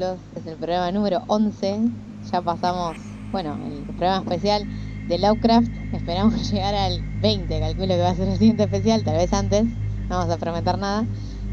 es 0.00 0.46
el 0.46 0.54
programa 0.56 0.92
número 0.92 1.22
11. 1.26 1.80
Ya 2.30 2.40
pasamos, 2.40 2.96
bueno, 3.32 3.58
el 3.66 3.82
programa 3.96 4.18
especial 4.18 4.64
de 5.08 5.18
Lovecraft. 5.18 5.68
Esperamos 5.92 6.50
llegar 6.52 6.72
al 6.76 7.02
20, 7.20 7.58
calculo 7.58 7.88
que 7.88 7.98
va 7.98 8.10
a 8.10 8.14
ser 8.14 8.28
el 8.28 8.38
siguiente 8.38 8.62
especial, 8.62 9.02
tal 9.02 9.16
vez 9.16 9.32
antes, 9.32 9.64
no 9.64 10.18
vamos 10.18 10.32
a 10.32 10.36
prometer 10.36 10.78
nada. 10.78 11.04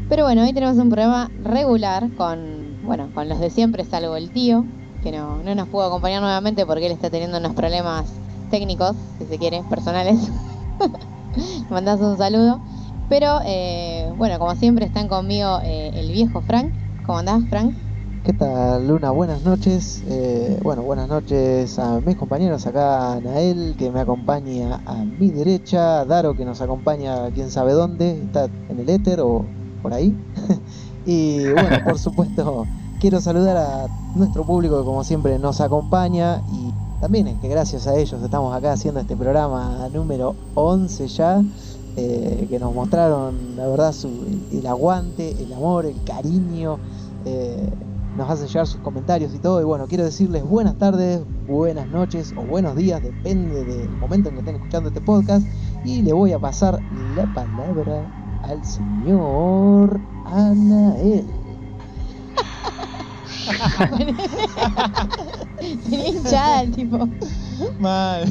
Pero 0.08 0.22
bueno, 0.22 0.44
hoy 0.44 0.52
tenemos 0.52 0.76
un 0.76 0.90
programa 0.90 1.28
regular 1.42 2.08
con, 2.16 2.78
bueno, 2.84 3.10
con 3.14 3.28
los 3.28 3.40
de 3.40 3.50
siempre, 3.50 3.84
salvo 3.84 4.14
el 4.14 4.30
tío, 4.30 4.64
que 5.02 5.10
no, 5.10 5.42
no 5.42 5.54
nos 5.56 5.66
pudo 5.66 5.82
acompañar 5.86 6.22
nuevamente 6.22 6.64
porque 6.64 6.86
él 6.86 6.92
está 6.92 7.10
teniendo 7.10 7.38
unos 7.38 7.54
problemas 7.54 8.06
técnicos, 8.52 8.94
si 9.18 9.26
se 9.26 9.38
quiere, 9.38 9.64
personales. 9.68 10.30
Mandás 11.70 12.00
un 12.00 12.16
saludo. 12.16 12.60
Pero 13.08 13.40
eh, 13.44 14.12
bueno, 14.16 14.38
como 14.38 14.54
siempre 14.54 14.86
están 14.86 15.08
conmigo 15.08 15.58
eh, 15.64 15.90
el 15.94 16.12
viejo 16.12 16.42
Frank. 16.42 16.72
¿Cómo 17.04 17.18
andás, 17.18 17.42
Frank? 17.50 17.85
¿Qué 18.26 18.32
tal, 18.32 18.88
Luna? 18.88 19.12
Buenas 19.12 19.44
noches. 19.44 20.02
Eh, 20.08 20.58
bueno, 20.64 20.82
buenas 20.82 21.08
noches 21.08 21.78
a 21.78 22.00
mis 22.00 22.16
compañeros 22.16 22.66
acá, 22.66 23.20
Nael, 23.22 23.76
que 23.78 23.92
me 23.92 24.00
acompaña 24.00 24.80
a 24.84 25.04
mi 25.04 25.30
derecha, 25.30 26.04
Daro, 26.04 26.34
que 26.34 26.44
nos 26.44 26.60
acompaña 26.60 27.30
quién 27.30 27.52
sabe 27.52 27.72
dónde, 27.72 28.20
está 28.20 28.46
en 28.68 28.80
el 28.80 28.90
éter 28.90 29.20
o 29.20 29.44
por 29.80 29.94
ahí. 29.94 30.12
y 31.06 31.52
bueno, 31.52 31.78
por 31.84 32.00
supuesto, 32.00 32.66
quiero 32.98 33.20
saludar 33.20 33.58
a 33.58 33.86
nuestro 34.16 34.44
público 34.44 34.76
que 34.80 34.84
como 34.84 35.04
siempre 35.04 35.38
nos 35.38 35.60
acompaña 35.60 36.42
y 36.52 36.72
también 37.00 37.28
es 37.28 37.38
que 37.38 37.46
gracias 37.46 37.86
a 37.86 37.94
ellos 37.94 38.20
estamos 38.20 38.52
acá 38.56 38.72
haciendo 38.72 38.98
este 38.98 39.16
programa 39.16 39.88
número 39.94 40.34
11 40.56 41.06
ya, 41.06 41.44
eh, 41.96 42.48
que 42.50 42.58
nos 42.58 42.74
mostraron 42.74 43.54
la 43.54 43.68
verdad 43.68 43.94
el 44.50 44.66
aguante, 44.66 45.30
el 45.40 45.52
amor, 45.52 45.86
el 45.86 46.02
cariño, 46.02 46.80
eh, 47.24 47.70
nos 48.16 48.30
hacen 48.30 48.48
llegar 48.48 48.66
sus 48.66 48.80
comentarios 48.80 49.34
y 49.34 49.38
todo. 49.38 49.60
Y 49.60 49.64
bueno, 49.64 49.86
quiero 49.86 50.04
decirles 50.04 50.42
buenas 50.44 50.76
tardes, 50.78 51.22
buenas 51.46 51.86
noches 51.88 52.32
o 52.36 52.42
buenos 52.42 52.74
días, 52.76 53.02
depende 53.02 53.64
del 53.64 53.88
momento 53.90 54.28
en 54.28 54.34
que 54.36 54.40
estén 54.40 54.56
escuchando 54.56 54.88
este 54.88 55.00
podcast. 55.00 55.46
Y 55.84 56.02
le 56.02 56.12
voy 56.12 56.32
a 56.32 56.38
pasar 56.38 56.80
la 57.14 57.26
palabra 57.34 58.10
al 58.42 58.64
señor 58.64 60.00
Anael. 60.26 61.26
Tenía 65.88 66.08
hinchada 66.08 66.62
el 66.62 66.72
tipo. 66.72 67.08
Mal. 67.80 68.24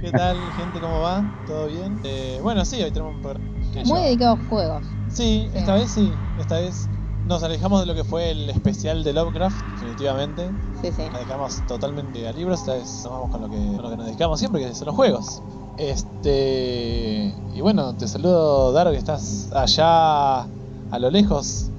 ¿Qué 0.00 0.10
tal, 0.10 0.36
gente? 0.56 0.80
¿Cómo 0.80 1.00
va? 1.00 1.24
¿Todo 1.46 1.66
bien? 1.68 1.98
Eh, 2.04 2.40
bueno, 2.42 2.64
sí, 2.64 2.82
hoy 2.82 2.90
tenemos 2.90 3.14
un 3.16 3.22
programa. 3.22 3.46
que 3.72 3.84
Muy 3.84 4.00
dedicado 4.00 4.34
a 4.36 4.48
juegos. 4.48 4.82
Sí, 5.08 5.48
Sí. 5.52 5.58
esta 5.58 5.74
vez 5.74 5.90
sí. 5.90 6.12
Esta 6.38 6.58
vez 6.58 6.88
nos 7.30 7.44
alejamos 7.44 7.80
de 7.80 7.86
lo 7.86 7.94
que 7.94 8.02
fue 8.02 8.32
el 8.32 8.50
especial 8.50 9.04
de 9.04 9.12
Lovecraft, 9.12 9.56
definitivamente. 9.74 10.50
Sí, 10.82 10.88
sí. 10.90 11.02
Nos 11.04 11.20
dedicamos 11.20 11.64
totalmente 11.68 12.26
a 12.26 12.32
libros. 12.32 12.58
Esta 12.58 12.74
vez 12.74 13.02
nos 13.04 13.12
vamos 13.12 13.30
con 13.30 13.42
lo 13.42 13.48
que, 13.48 13.56
con 13.56 13.82
lo 13.82 13.90
que 13.90 13.96
nos 13.96 14.06
dedicamos 14.06 14.40
siempre, 14.40 14.60
que 14.60 14.74
son 14.74 14.86
los 14.86 14.96
juegos. 14.96 15.40
Este. 15.78 17.32
Y 17.54 17.60
bueno, 17.60 17.94
te 17.94 18.08
saludo, 18.08 18.72
Daro, 18.72 18.90
que 18.90 18.96
estás 18.96 19.48
allá 19.54 20.40
a 20.40 20.98
lo 20.98 21.08
lejos. 21.08 21.70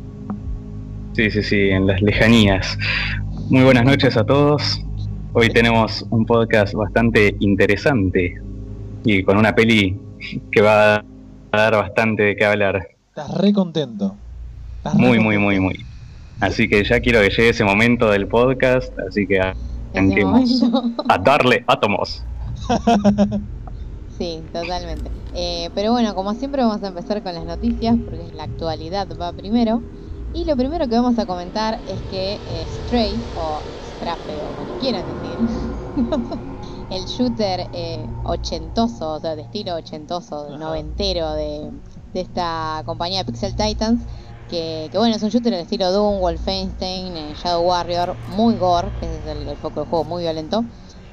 Sí, 1.18 1.30
sí, 1.30 1.44
sí, 1.44 1.70
en 1.70 1.86
las 1.86 2.02
lejanías. 2.02 2.78
Muy 3.50 3.66
buenas 3.66 3.84
noches 3.84 4.16
a 4.16 4.24
todos. 4.24 4.82
Hoy 5.34 5.50
tenemos 5.50 6.06
un 6.12 6.26
podcast 6.26 6.74
bastante 6.74 7.36
interesante 7.42 8.42
y 9.04 9.22
con 9.24 9.38
una 9.38 9.54
peli 9.54 10.00
que 10.50 10.62
va 10.62 10.96
a 10.96 11.04
dar 11.52 11.74
bastante 11.74 12.24
de 12.24 12.36
qué 12.38 12.46
hablar. 12.46 12.88
Estás 13.10 13.38
re 13.38 13.52
contento. 13.52 14.16
Muy, 14.94 15.20
muy, 15.20 15.38
muy, 15.38 15.60
muy. 15.60 15.86
Así 16.40 16.68
que 16.68 16.84
ya 16.84 17.00
quiero 17.00 17.20
que 17.22 17.30
llegue 17.30 17.50
ese 17.50 17.64
momento 17.64 18.10
del 18.10 18.28
podcast, 18.28 18.92
así 19.08 19.28
que 19.28 19.40
arranquemos 19.94 20.62
momento. 20.62 21.04
a 21.08 21.18
darle 21.18 21.64
átomos. 21.68 22.24
Sí, 24.18 24.44
totalmente. 24.54 25.10
Eh, 25.34 25.70
pero 25.74 25.94
bueno, 25.94 26.14
como 26.14 26.34
siempre 26.36 26.62
vamos 26.62 26.84
a 26.84 26.90
empezar 26.90 27.24
con 27.24 27.34
las 27.34 27.44
noticias, 27.46 27.96
porque 28.06 28.30
la 28.36 28.44
actualidad 28.44 29.08
va 29.20 29.34
primero. 29.34 29.82
Y 30.34 30.46
lo 30.46 30.56
primero 30.56 30.88
que 30.88 30.96
vamos 30.96 31.18
a 31.18 31.26
comentar 31.26 31.80
es 31.88 32.00
que 32.04 32.34
eh, 32.36 32.66
Stray, 32.68 33.16
o 33.34 33.60
Strafe, 33.84 34.44
o 34.44 34.56
como 34.56 34.78
quieran 34.78 35.04
decir, 35.08 35.40
el 36.92 37.06
shooter 37.06 37.68
eh, 37.74 38.06
ochentoso, 38.26 39.14
o 39.14 39.20
sea, 39.20 39.36
de 39.36 39.42
estilo 39.42 39.76
ochentoso, 39.76 40.50
Ajá. 40.50 40.58
noventero 40.58 41.34
de, 41.34 41.72
de 42.14 42.22
esta 42.22 42.84
compañía 42.86 43.24
Pixel 43.24 43.56
Titans, 43.56 44.02
que, 44.52 44.90
que 44.92 44.98
bueno, 44.98 45.16
es 45.16 45.24
un 45.24 45.30
shooter 45.30 45.54
de 45.54 45.62
estilo 45.62 45.92
Doom, 45.92 46.20
Wolfenstein, 46.20 47.16
eh, 47.16 47.34
Shadow 47.42 47.66
Warrior, 47.66 48.16
muy 48.28 48.56
gore, 48.56 48.90
ese 49.02 49.18
es 49.18 49.48
el, 49.48 49.56
foco 49.56 49.80
del 49.80 49.90
juego, 49.90 50.04
muy 50.04 50.24
violento. 50.24 50.66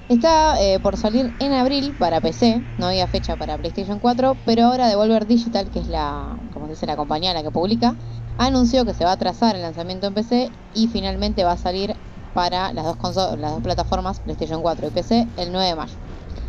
Está 0.09 0.61
eh, 0.61 0.81
por 0.81 0.97
salir 0.97 1.33
en 1.39 1.53
abril 1.53 1.95
para 1.99 2.21
PC, 2.21 2.61
no 2.79 2.87
había 2.87 3.07
fecha 3.07 3.37
para 3.37 3.57
PlayStation 3.57 4.01
4, 4.01 4.37
pero 4.45 4.65
ahora 4.65 4.89
Devolver 4.89 5.27
Digital, 5.27 5.71
que 5.71 5.79
es 5.79 5.87
la, 5.87 6.37
como 6.53 6.67
se 6.67 6.73
dice, 6.73 6.87
la 6.87 6.97
compañía 6.97 7.33
la 7.33 7.43
que 7.43 7.51
publica, 7.51 7.95
anunció 8.39 8.85
que 8.85 8.95
se 8.95 9.05
va 9.05 9.11
a 9.11 9.15
atrasar 9.15 9.55
el 9.55 9.63
lanzamiento 9.63 10.09
en 10.09 10.15
PC 10.15 10.51
y 10.75 10.89
finalmente 10.89 11.45
va 11.45 11.53
a 11.53 11.59
salir 11.59 11.95
para 12.35 12.73
las 12.73 12.85
dos, 12.85 13.39
las 13.39 13.53
dos 13.53 13.63
plataformas, 13.63 14.19
PlayStation 14.21 14.63
4 14.63 14.89
y 14.89 14.91
PC, 14.91 15.29
el 15.37 15.53
9 15.53 15.69
de 15.69 15.75
mayo. 15.77 15.95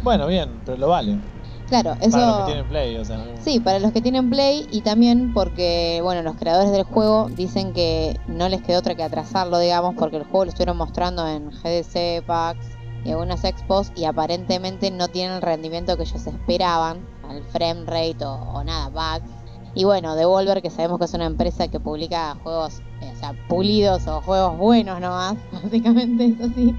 Bueno, 0.01 0.25
bien, 0.25 0.49
pero 0.65 0.77
lo 0.77 0.87
vale. 0.87 1.19
Claro, 1.69 1.93
eso... 2.01 2.11
Para 2.17 2.25
los 2.27 2.37
que 2.39 2.45
tienen 2.45 2.67
Play, 2.67 2.97
o 2.97 3.05
sea. 3.05 3.17
no- 3.17 3.23
Sí, 3.43 3.59
para 3.59 3.79
los 3.79 3.91
que 3.93 4.01
tienen 4.01 4.29
Play 4.29 4.67
y 4.71 4.81
también 4.81 5.33
porque, 5.33 5.99
bueno, 6.03 6.21
los 6.23 6.35
creadores 6.35 6.71
del 6.71 6.83
juego 6.83 7.29
dicen 7.29 7.73
que 7.73 8.19
no 8.27 8.49
les 8.49 8.61
quedó 8.61 8.79
otra 8.79 8.95
que 8.95 9.03
atrasarlo, 9.03 9.59
digamos, 9.59 9.95
porque 9.95 10.17
el 10.17 10.23
juego 10.23 10.45
lo 10.45 10.49
estuvieron 10.49 10.77
mostrando 10.77 11.27
en 11.27 11.51
GDC, 11.51 12.23
PAX 12.25 12.59
y 13.05 13.11
algunas 13.11 13.43
expos 13.45 13.91
y 13.95 14.05
aparentemente 14.05 14.91
no 14.91 15.07
tienen 15.07 15.37
el 15.37 15.41
rendimiento 15.41 15.95
que 15.95 16.03
ellos 16.03 16.25
esperaban, 16.27 16.97
al 17.29 17.43
frame 17.43 17.85
rate 17.85 18.25
o, 18.25 18.33
o 18.33 18.63
nada, 18.63 18.89
bugs. 18.89 19.29
Y 19.75 19.83
bueno, 19.85 20.15
Devolver, 20.15 20.61
que 20.63 20.69
sabemos 20.71 20.97
que 20.99 21.05
es 21.05 21.13
una 21.13 21.27
empresa 21.27 21.67
que 21.67 21.79
publica 21.79 22.35
juegos, 22.43 22.81
eh, 23.01 23.11
o 23.15 23.19
sea, 23.19 23.33
pulidos 23.47 24.07
o 24.07 24.19
juegos 24.21 24.57
buenos 24.57 24.99
nomás, 24.99 25.35
básicamente 25.63 26.25
es 26.25 26.41
así. 26.51 26.75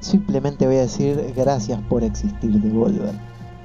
Simplemente 0.00 0.66
voy 0.66 0.76
a 0.76 0.80
decir 0.80 1.32
gracias 1.36 1.80
por 1.88 2.02
existir, 2.02 2.50
Devolver. 2.60 3.14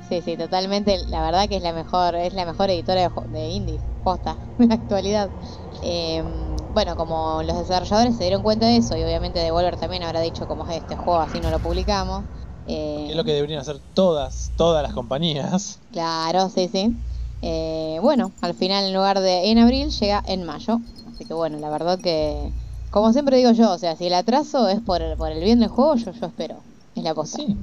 Sí, 0.09 0.21
sí, 0.21 0.37
totalmente. 0.37 1.05
La 1.07 1.21
verdad 1.21 1.49
que 1.49 1.57
es 1.57 1.61
la 1.61 1.73
mejor, 1.73 2.15
es 2.15 2.33
la 2.33 2.45
mejor 2.45 2.69
editora 2.69 3.01
de, 3.01 3.09
de 3.27 3.47
indies, 3.49 3.85
posta, 4.01 4.39
en 4.57 4.69
la 4.69 4.75
actualidad. 4.75 5.33
Eh, 5.81 6.23
bueno, 6.69 6.95
como 6.95 7.43
los 7.43 7.57
desarrolladores 7.57 8.15
se 8.15 8.23
dieron 8.23 8.41
cuenta 8.41 8.67
de 8.67 8.77
eso, 8.77 8.95
y 8.95 9.03
obviamente 9.03 9.39
Devolver 9.39 9.77
también 9.77 10.03
habrá 10.03 10.21
dicho 10.21 10.47
como 10.47 10.65
"Eh, 10.69 10.77
este 10.77 10.95
juego 10.95 11.19
así 11.19 11.41
no 11.41 11.51
lo 11.51 11.59
publicamos. 11.61 12.25
Eh, 12.65 13.07
es 13.09 13.15
lo 13.17 13.23
que 13.25 13.33
deberían 13.33 13.59
hacer 13.59 13.79
todas, 13.93 14.53
todas 14.55 14.81
las 14.83 14.93
compañías. 14.93 15.81
Claro, 15.91 16.49
sí, 16.49 16.67
sí. 16.69 17.03
Eh, 17.41 17.99
bueno, 18.01 18.33
al 18.41 18.53
final 18.55 18.85
en 18.85 18.93
lugar 18.93 19.19
de 19.19 19.51
en 19.51 19.57
abril 19.57 19.89
llega 19.91 20.23
en 20.25 20.43
mayo. 20.43 20.79
Así 21.05 21.25
que 21.25 21.33
bueno, 21.33 21.57
la 21.59 21.69
verdad 21.69 21.99
que, 22.01 22.53
como 22.89 23.11
siempre 23.13 23.37
digo 23.37 23.51
yo, 23.51 23.71
o 23.73 23.77
sea, 23.77 23.95
si 23.95 24.07
el 24.07 24.13
atraso 24.13 24.67
es 24.69 24.81
por 24.81 25.01
el, 25.01 25.17
por 25.17 25.31
el 25.31 25.43
bien 25.43 25.59
del 25.59 25.69
juego, 25.69 25.95
yo, 25.95 26.11
yo 26.11 26.25
espero. 26.27 26.65
Es 26.95 27.03
la 27.03 27.13
cosa. 27.13 27.37
Sí. 27.37 27.57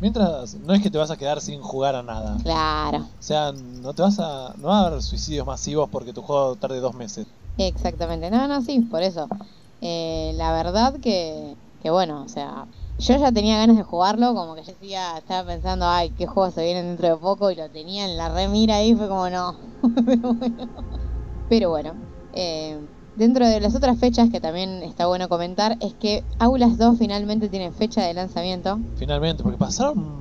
Mientras, 0.00 0.54
no 0.54 0.72
es 0.74 0.82
que 0.82 0.90
te 0.90 0.98
vas 0.98 1.10
a 1.10 1.16
quedar 1.16 1.40
sin 1.40 1.60
jugar 1.60 1.94
a 1.94 2.02
nada. 2.02 2.36
Claro, 2.42 2.98
O 2.98 3.22
sea, 3.22 3.52
no 3.52 3.92
te 3.94 4.02
vas 4.02 4.18
a. 4.18 4.54
No 4.56 4.68
va 4.68 4.80
a 4.80 4.86
haber 4.86 5.02
suicidios 5.02 5.46
masivos 5.46 5.88
porque 5.90 6.12
tu 6.12 6.22
juego 6.22 6.56
tarde 6.56 6.80
dos 6.80 6.94
meses. 6.94 7.26
exactamente. 7.58 8.30
No, 8.30 8.48
no, 8.48 8.62
sí, 8.62 8.80
por 8.80 9.02
eso. 9.02 9.28
Eh, 9.82 10.32
la 10.36 10.52
verdad 10.52 10.94
que, 11.00 11.56
que 11.80 11.90
bueno, 11.90 12.22
o 12.24 12.28
sea, 12.28 12.66
yo 12.98 13.16
ya 13.18 13.30
tenía 13.32 13.58
ganas 13.58 13.76
de 13.76 13.82
jugarlo, 13.82 14.34
como 14.34 14.54
que 14.54 14.62
yo 14.62 14.72
decía, 14.72 15.18
estaba 15.18 15.46
pensando, 15.46 15.86
ay, 15.86 16.10
qué 16.10 16.26
juegos 16.26 16.54
se 16.54 16.64
vienen 16.64 16.86
dentro 16.86 17.08
de 17.08 17.16
poco, 17.16 17.50
y 17.50 17.56
lo 17.56 17.70
tenía 17.70 18.04
en 18.06 18.16
la 18.16 18.28
remira 18.30 18.76
ahí, 18.76 18.94
fue 18.94 19.08
como 19.08 19.28
no. 19.30 19.54
Pero 20.06 20.34
bueno. 20.34 20.68
Pero 21.48 21.70
bueno, 21.70 21.94
eh, 22.32 22.78
dentro 23.16 23.46
de 23.46 23.60
las 23.60 23.74
otras 23.74 23.98
fechas 23.98 24.30
que 24.30 24.40
también 24.40 24.82
está 24.82 25.06
bueno 25.06 25.28
comentar, 25.28 25.76
es 25.80 25.94
que 25.94 26.22
Aulas 26.38 26.78
2 26.78 26.98
finalmente 26.98 27.48
tiene 27.48 27.70
fecha 27.72 28.02
de 28.04 28.14
lanzamiento. 28.14 28.78
Finalmente, 28.96 29.42
porque 29.42 29.58
pasaron. 29.58 30.20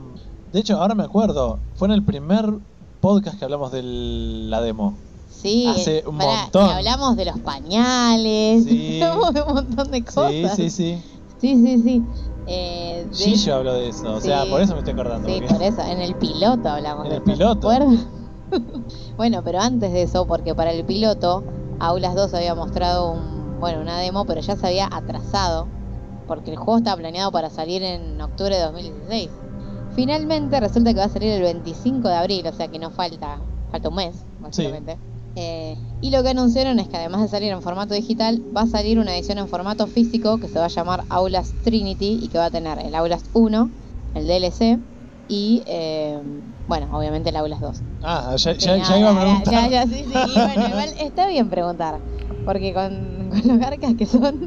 De 0.52 0.60
hecho, 0.60 0.82
ahora 0.82 0.96
me 0.96 1.04
acuerdo. 1.04 1.60
Fue 1.76 1.88
en 1.88 1.94
el 1.94 2.04
primer 2.04 2.54
podcast 3.02 3.38
que 3.40 3.46
hablamos 3.46 3.72
de 3.72 3.82
la 3.84 4.62
demo. 4.62 4.94
Sí, 5.32 5.68
Hace 5.68 6.04
un 6.06 6.16
montón. 6.18 6.70
hablamos 6.70 7.16
de 7.16 7.26
los 7.26 7.40
pañales, 7.40 8.66
Sí. 8.66 9.02
hablamos 9.02 9.34
de 9.34 9.42
un 9.44 9.54
montón 9.54 9.92
de 9.92 9.98
Sí, 10.00 10.04
cosas. 10.04 10.56
sí, 10.56 10.70
sí. 10.70 11.02
Sí, 11.40 11.56
sí, 11.56 11.82
sí. 11.82 12.04
Eh, 12.48 13.06
de- 13.10 13.16
Gillo 13.16 13.56
habló 13.56 13.74
de 13.76 13.90
eso. 13.90 14.16
O 14.16 14.20
sea, 14.20 14.44
Sí. 14.44 14.50
por 14.50 14.60
eso 14.62 14.74
me 14.74 14.80
estoy 14.80 14.94
acordando. 14.94 15.30
Sí, 15.30 15.36
porque- 15.40 15.54
por 15.54 15.64
eso, 15.64 15.82
en 15.84 16.02
el 16.02 16.16
piloto 16.16 16.68
hablamos 16.68 17.06
En 17.06 17.12
de 17.12 17.16
el 17.18 17.22
eso, 17.22 17.32
¿te 17.32 17.38
piloto. 17.38 17.70
bueno, 19.18 19.42
pero 19.44 19.60
antes 19.62 19.94
de 19.94 20.02
eso, 20.04 20.26
porque 20.26 20.56
para 20.56 20.72
el 20.72 20.84
piloto, 20.84 21.44
Aulas 21.80 22.16
2 22.16 22.34
había 22.34 22.56
mostrado 22.56 23.12
un, 23.12 23.60
bueno, 23.60 23.82
una 23.82 24.00
demo, 24.00 24.26
pero 24.26 24.42
ya 24.42 24.56
se 24.56 24.68
había 24.68 24.88
atrasado, 24.92 25.68
porque 26.28 26.52
el 26.52 26.58
juego 26.58 26.78
estaba 26.78 26.98
planeado 26.98 27.32
para 27.32 27.50
salir 27.50 27.84
en 27.84 28.20
octubre 28.22 28.56
de 28.56 28.62
2016. 28.64 29.30
Finalmente 29.96 30.60
resulta 30.60 30.94
que 30.94 31.00
va 31.00 31.06
a 31.06 31.10
salir 31.10 31.32
el 31.32 31.42
25 31.42 32.08
de 32.08 32.16
abril, 32.16 32.48
o 32.48 32.54
sea 32.54 32.68
que 32.68 32.80
no 32.80 32.92
falta 32.92 33.40
falta 33.72 33.90
un 33.90 33.96
mes, 33.96 34.26
básicamente. 34.40 34.98
Eh, 35.36 35.78
y 36.02 36.10
lo 36.10 36.24
que 36.24 36.30
anunciaron 36.30 36.80
es 36.80 36.88
que 36.88 36.98
además 36.98 37.22
de 37.22 37.28
salir 37.28 37.52
en 37.52 37.62
formato 37.62 37.94
digital, 37.94 38.42
va 38.56 38.62
a 38.62 38.68
salir 38.68 39.00
una 39.00 39.16
edición 39.16 39.38
en 39.38 39.48
formato 39.48 39.88
físico 39.88 40.40
que 40.40 40.48
se 40.48 40.60
va 40.60 40.66
a 40.66 40.70
llamar 40.70 41.04
Aulas 41.10 41.54
Trinity 41.64 42.20
y 42.22 42.28
que 42.30 42.38
va 42.38 42.46
a 42.46 42.52
tener 42.52 42.80
el 42.80 42.96
Aulas 42.96 43.24
1, 43.34 43.70
el 44.16 44.28
DLC 44.28 44.80
y, 45.28 45.64
eh, 45.66 46.20
bueno, 46.70 46.88
obviamente 46.98 47.30
el 47.30 47.36
Aulas 47.36 47.60
2. 47.60 47.82
Ah, 48.02 48.36
ya, 48.38 48.54
Sí, 48.54 48.60
ya, 48.66 48.78
ya 48.78 48.98
iba 49.00 49.10
a 49.10 49.20
preguntar. 49.20 49.54
Ya, 49.54 49.68
ya, 49.68 49.84
sí, 49.88 50.06
sí. 50.06 50.14
y 50.14 50.34
bueno, 50.40 50.68
igual 50.70 50.90
está 51.02 51.28
bien 51.28 51.50
preguntar. 51.50 52.00
Porque 52.46 52.74
con, 52.74 53.30
con 53.30 53.42
los 53.48 53.60
garcas 53.60 53.96
que 53.98 54.06
son. 54.06 54.40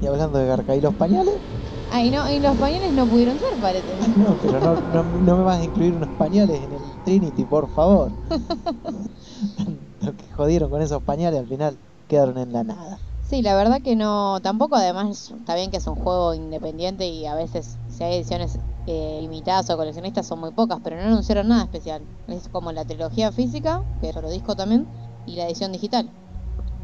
Y 0.00 0.06
hablando 0.06 0.38
de 0.38 0.46
Garca, 0.46 0.74
¿y 0.74 0.80
los 0.80 0.94
pañales? 0.94 1.34
Ah, 1.90 2.02
y, 2.02 2.10
no, 2.10 2.28
y 2.30 2.40
los 2.40 2.56
pañales 2.58 2.92
no 2.92 3.06
pudieron 3.08 3.38
ser, 3.38 3.60
parece. 3.60 3.96
No, 4.16 4.36
pero 4.40 4.60
no, 4.60 4.74
no, 4.92 5.02
no 5.04 5.36
me 5.36 5.42
vas 5.44 5.60
a 5.60 5.64
incluir 5.64 5.94
unos 5.94 6.10
pañales 6.16 6.62
en 6.62 6.72
el 6.72 6.82
Trinity, 7.04 7.44
por 7.44 7.68
favor. 7.68 8.10
Lo 10.00 10.12
que 10.14 10.30
jodieron 10.32 10.70
con 10.70 10.82
esos 10.82 11.02
pañales 11.02 11.40
al 11.40 11.46
final 11.46 11.78
quedaron 12.08 12.38
en 12.38 12.52
la 12.52 12.64
nada. 12.64 12.98
Sí, 13.28 13.42
la 13.42 13.54
verdad 13.56 13.80
que 13.82 13.96
no. 13.96 14.40
Tampoco, 14.42 14.76
además, 14.76 15.32
está 15.36 15.54
bien 15.54 15.70
que 15.70 15.78
es 15.78 15.86
un 15.86 15.96
juego 15.96 16.34
independiente 16.34 17.06
y 17.08 17.26
a 17.26 17.34
veces, 17.34 17.76
si 17.88 18.04
hay 18.04 18.16
ediciones 18.16 18.58
eh, 18.86 19.18
limitadas 19.22 19.68
o 19.70 19.76
coleccionistas, 19.76 20.26
son 20.26 20.40
muy 20.40 20.52
pocas, 20.52 20.78
pero 20.82 20.96
no 20.96 21.02
anunciaron 21.02 21.48
nada 21.48 21.64
especial. 21.64 22.02
Es 22.28 22.48
como 22.48 22.72
la 22.72 22.84
trilogía 22.84 23.32
física, 23.32 23.82
que 24.00 24.10
es 24.10 24.16
otro 24.16 24.30
disco 24.30 24.54
también, 24.54 24.86
y 25.26 25.36
la 25.36 25.46
edición 25.46 25.72
digital. 25.72 26.08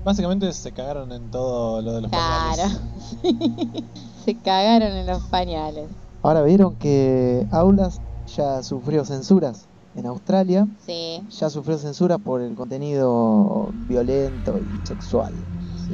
Básicamente 0.05 0.53
se 0.53 0.73
cagaron 0.73 1.13
en 1.13 1.31
todo 1.31 1.81
lo 1.81 1.93
de 1.93 2.01
los 2.03 2.11
Claro. 2.11 2.63
pañales. 2.63 2.81
Se 4.25 4.37
cagaron 4.39 4.93
en 4.93 5.07
los 5.07 5.23
pañales. 5.25 5.91
Ahora 6.23 6.43
vieron 6.43 6.77
que 6.77 7.47
Aulas 7.51 8.01
ya 8.27 8.63
sufrió 8.63 9.05
censuras 9.05 9.69
en 9.95 10.07
Australia, 10.07 10.67
Sí. 10.85 11.21
ya 11.29 11.51
sufrió 11.51 11.77
censuras 11.79 12.19
por 12.21 12.41
el 12.41 12.55
contenido 12.55 13.71
violento 13.75 14.59
y 14.59 14.81
sexual. 14.87 15.35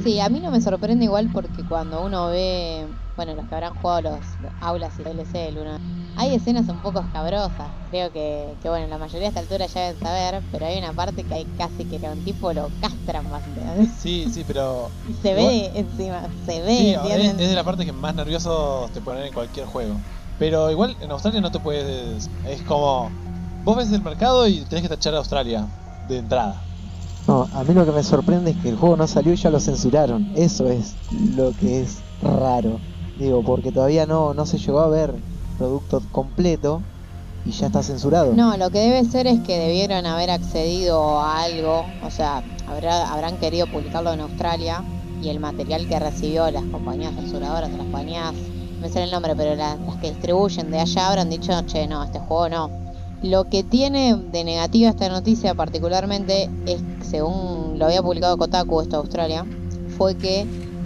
Sí, 0.03 0.21
a 0.21 0.29
mí 0.29 0.41
no 0.41 0.51
me 0.51 0.61
sorprende 0.61 1.05
igual 1.07 1.31
porque 1.33 1.65
cuando 1.65 2.03
uno 2.05 2.29
ve, 2.29 2.89
bueno, 3.19 3.35
los 3.35 3.49
que 3.49 3.55
habrán 3.57 3.75
jugado 3.75 4.03
los, 4.03 4.21
los 4.41 4.53
aulas 4.61 4.97
y 4.97 5.03
DLC 5.03 5.33
del 5.39 5.59
uno, 5.59 5.77
hay 6.15 6.37
escenas 6.37 6.69
un 6.69 6.81
poco 6.81 7.01
escabrosas. 7.01 7.67
Creo 7.91 8.13
que, 8.13 8.55
que, 8.63 8.69
bueno, 8.69 8.87
la 8.87 8.97
mayoría 8.97 9.27
a 9.27 9.29
esta 9.31 9.41
altura 9.41 9.67
ya 9.67 9.81
deben 9.81 10.01
saber, 10.01 10.43
pero 10.53 10.67
hay 10.67 10.79
una 10.79 10.93
parte 10.93 11.25
que 11.25 11.35
hay 11.35 11.45
casi 11.59 11.85
que 11.85 12.07
a 12.07 12.13
un 12.13 12.23
tipo 12.23 12.53
lo 12.53 12.71
castran 12.81 13.29
básicamente. 13.29 13.91
Sí, 13.99 14.31
sí, 14.33 14.45
pero 14.47 14.89
se 15.21 15.35
ve 15.35 15.69
encima, 15.75 16.23
se 16.47 16.61
ve, 16.63 16.79
sí, 16.79 16.95
es 17.11 17.37
de 17.39 17.55
la 17.57 17.65
parte 17.65 17.85
que 17.85 17.91
más 17.93 18.15
nervioso 18.15 18.89
te 18.95 19.01
ponen 19.01 19.25
en 19.25 19.33
cualquier 19.33 19.67
juego. 19.67 19.97
Pero 20.39 20.71
igual 20.71 20.97
en 21.01 21.11
Australia 21.11 21.41
no 21.41 21.51
te 21.51 21.59
puedes. 21.59 22.31
Es 22.47 22.63
como. 22.63 23.11
Vos 23.65 23.77
ves 23.77 23.91
el 23.91 24.03
mercado 24.03 24.47
y 24.47 24.65
tenés 24.67 24.83
que 24.83 24.89
tachar 24.89 25.15
a 25.17 25.19
Australia 25.19 25.67
de 26.09 26.19
entrada. 26.19 26.63
No, 27.27 27.49
a 27.53 27.65
mí 27.65 27.75
lo 27.75 27.85
que 27.85 27.91
me 27.91 28.05
sorprende 28.05 28.53
es 28.53 28.57
que 28.59 28.69
el 28.69 28.77
juego 28.77 28.97
no 28.97 29.09
salió 29.09 29.33
y 29.33 29.37
ya 29.37 29.51
lo 29.51 29.59
censuraron. 29.59 30.31
Eso 30.37 30.69
es 30.69 30.97
lo 31.35 31.53
que 31.53 31.83
es 31.83 32.01
raro. 32.23 32.81
Digo, 33.19 33.43
porque 33.43 33.73
todavía 33.73 34.07
no, 34.07 34.33
no 34.33 34.47
se 34.47 34.59
llegó 34.59 34.79
a 34.79 34.89
ver 34.89 35.15
producto 35.57 36.01
completo 36.13 36.83
y 37.45 37.51
ya 37.51 37.67
está 37.67 37.83
censurado. 37.83 38.33
No, 38.35 38.57
lo 38.57 38.71
que 38.71 38.79
debe 38.79 39.05
ser 39.05 39.27
es 39.27 39.41
que 39.41 39.59
debieron 39.59 40.07
haber 40.07 40.31
accedido 40.31 41.19
a 41.19 41.43
algo, 41.43 41.89
o 42.01 42.11
sea, 42.11 42.45
habrá, 42.67 43.13
habrán 43.13 43.39
querido 43.39 43.67
publicarlo 43.67 44.13
en 44.13 44.21
Australia 44.21 44.85
y 45.21 45.31
el 45.31 45.41
material 45.41 45.89
que 45.89 45.99
recibió 45.99 46.49
las 46.51 46.65
compañías 46.67 47.15
censuradoras, 47.17 47.71
las 47.71 47.81
compañías, 47.81 48.35
no 48.35 48.81
me 48.81 48.89
sé 48.89 49.03
el 49.03 49.11
nombre, 49.11 49.35
pero 49.35 49.57
la- 49.57 49.77
las 49.77 49.97
que 49.97 50.11
distribuyen 50.11 50.71
de 50.71 50.79
allá 50.79 51.09
habrán 51.09 51.29
dicho, 51.29 51.53
che, 51.67 51.89
no, 51.89 52.05
este 52.05 52.21
juego 52.21 52.49
no. 52.49 52.71
Lo 53.23 53.49
que 53.49 53.65
tiene 53.65 54.15
de 54.15 54.45
negativa 54.45 54.91
esta 54.91 55.09
noticia 55.09 55.55
particularmente 55.57 56.49
es, 56.67 56.85
según 57.11 57.77
lo 57.81 57.87
había 57.87 58.01
publicado 58.01 58.37
Kotaku, 58.37 58.81
esto 58.81 58.97
de 58.97 59.01
Australia, 59.03 59.45
fue 59.97 60.15
que 60.17 60.43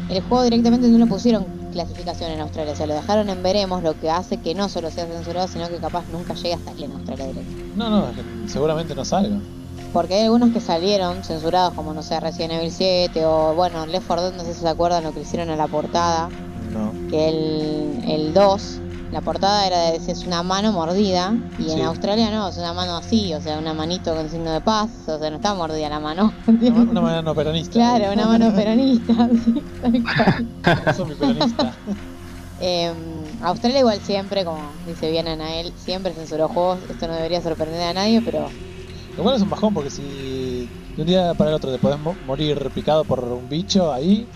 el 0.08 0.20
juego 0.22 0.42
directamente 0.44 0.88
no 0.88 0.96
lo 0.96 1.06
pusieron 1.08 1.61
clasificación 1.72 2.30
en 2.30 2.40
Australia, 2.40 2.76
se 2.76 2.86
lo 2.86 2.94
dejaron 2.94 3.28
en 3.28 3.42
veremos, 3.42 3.82
lo 3.82 3.98
que 3.98 4.10
hace 4.10 4.36
que 4.36 4.54
no 4.54 4.68
solo 4.68 4.90
sea 4.90 5.06
censurado, 5.06 5.48
sino 5.48 5.68
que 5.68 5.76
capaz 5.78 6.04
nunca 6.12 6.34
llegue 6.34 6.54
hasta 6.54 6.70
aquí 6.70 6.84
en 6.84 6.92
Australia 6.92 7.26
directo. 7.26 7.52
No, 7.76 7.90
no, 7.90 8.06
seguramente 8.46 8.94
no 8.94 9.04
salga. 9.04 9.36
Porque 9.92 10.14
hay 10.14 10.22
algunos 10.24 10.50
que 10.52 10.60
salieron 10.60 11.22
censurados, 11.24 11.74
como 11.74 11.92
no 11.92 12.02
sé, 12.02 12.18
Resident 12.20 12.52
Evil 12.54 12.70
7 12.72 13.24
o 13.26 13.54
bueno, 13.54 13.84
Left 13.86 14.06
4 14.06 14.24
Dead, 14.30 14.36
no 14.36 14.44
sé 14.44 14.54
si 14.54 14.60
se 14.60 14.68
acuerdan 14.68 15.02
lo 15.04 15.12
que 15.12 15.20
hicieron 15.20 15.50
en 15.50 15.58
la 15.58 15.66
portada, 15.66 16.28
No. 16.72 16.92
que 17.10 17.28
el, 17.28 18.04
el 18.08 18.32
2, 18.32 18.78
la 19.12 19.20
portada 19.20 19.66
era 19.66 19.78
de 19.90 19.96
es 19.96 20.26
una 20.26 20.42
mano 20.42 20.72
mordida 20.72 21.36
y 21.58 21.70
Sí. 21.70 21.70
en 21.72 21.82
Australia 21.84 22.30
no, 22.30 22.48
es 22.48 22.56
una 22.56 22.72
mano 22.72 22.96
así, 22.96 23.32
o 23.34 23.40
sea, 23.40 23.58
una 23.58 23.74
manito 23.74 24.14
con 24.14 24.28
signo 24.28 24.50
de 24.52 24.60
paz, 24.60 24.90
o 25.08 25.18
sea, 25.18 25.30
no 25.30 25.36
está 25.36 25.54
mordida 25.54 25.88
la 25.88 26.00
mano. 26.00 26.32
Una, 26.48 26.82
una 26.90 27.00
manera 27.00 27.22
no 27.22 27.34
peronista. 27.34 27.72
Claro, 27.74 28.12
una 28.12 28.26
mano 28.26 28.52
peronista, 28.56 29.28
sí, 29.44 29.54
tal 29.80 29.92
cual. 30.02 30.94
Soy 30.96 31.06
mi 31.06 31.14
peronista. 31.14 31.78
Eh, 32.58 32.92
Australia 33.42 33.80
igual 33.80 34.00
siempre, 34.00 34.44
como 34.44 34.74
dice 34.86 35.10
bien 35.10 35.26
Anael, 35.28 35.72
siempre 35.76 36.14
censuró 36.14 36.48
juegos, 36.48 36.84
esto 36.88 37.08
no 37.08 37.14
debería 37.14 37.40
sorprender 37.42 37.82
a 37.82 37.92
nadie, 37.92 38.22
pero 38.22 38.50
Lo 39.16 39.22
cual 39.22 39.36
es 39.36 39.42
un 39.42 39.50
bajón 39.50 39.74
porque 39.74 39.90
si 39.90 40.70
de 40.94 41.02
un 41.02 41.06
día 41.06 41.34
para 41.34 41.50
el 41.50 41.56
otro 41.56 41.72
te 41.72 41.78
podés 41.78 41.98
mo- 41.98 42.18
morir 42.22 42.70
picado 42.72 43.04
por 43.04 43.24
un 43.24 43.48
bicho 43.48 43.92
ahí, 43.92 44.28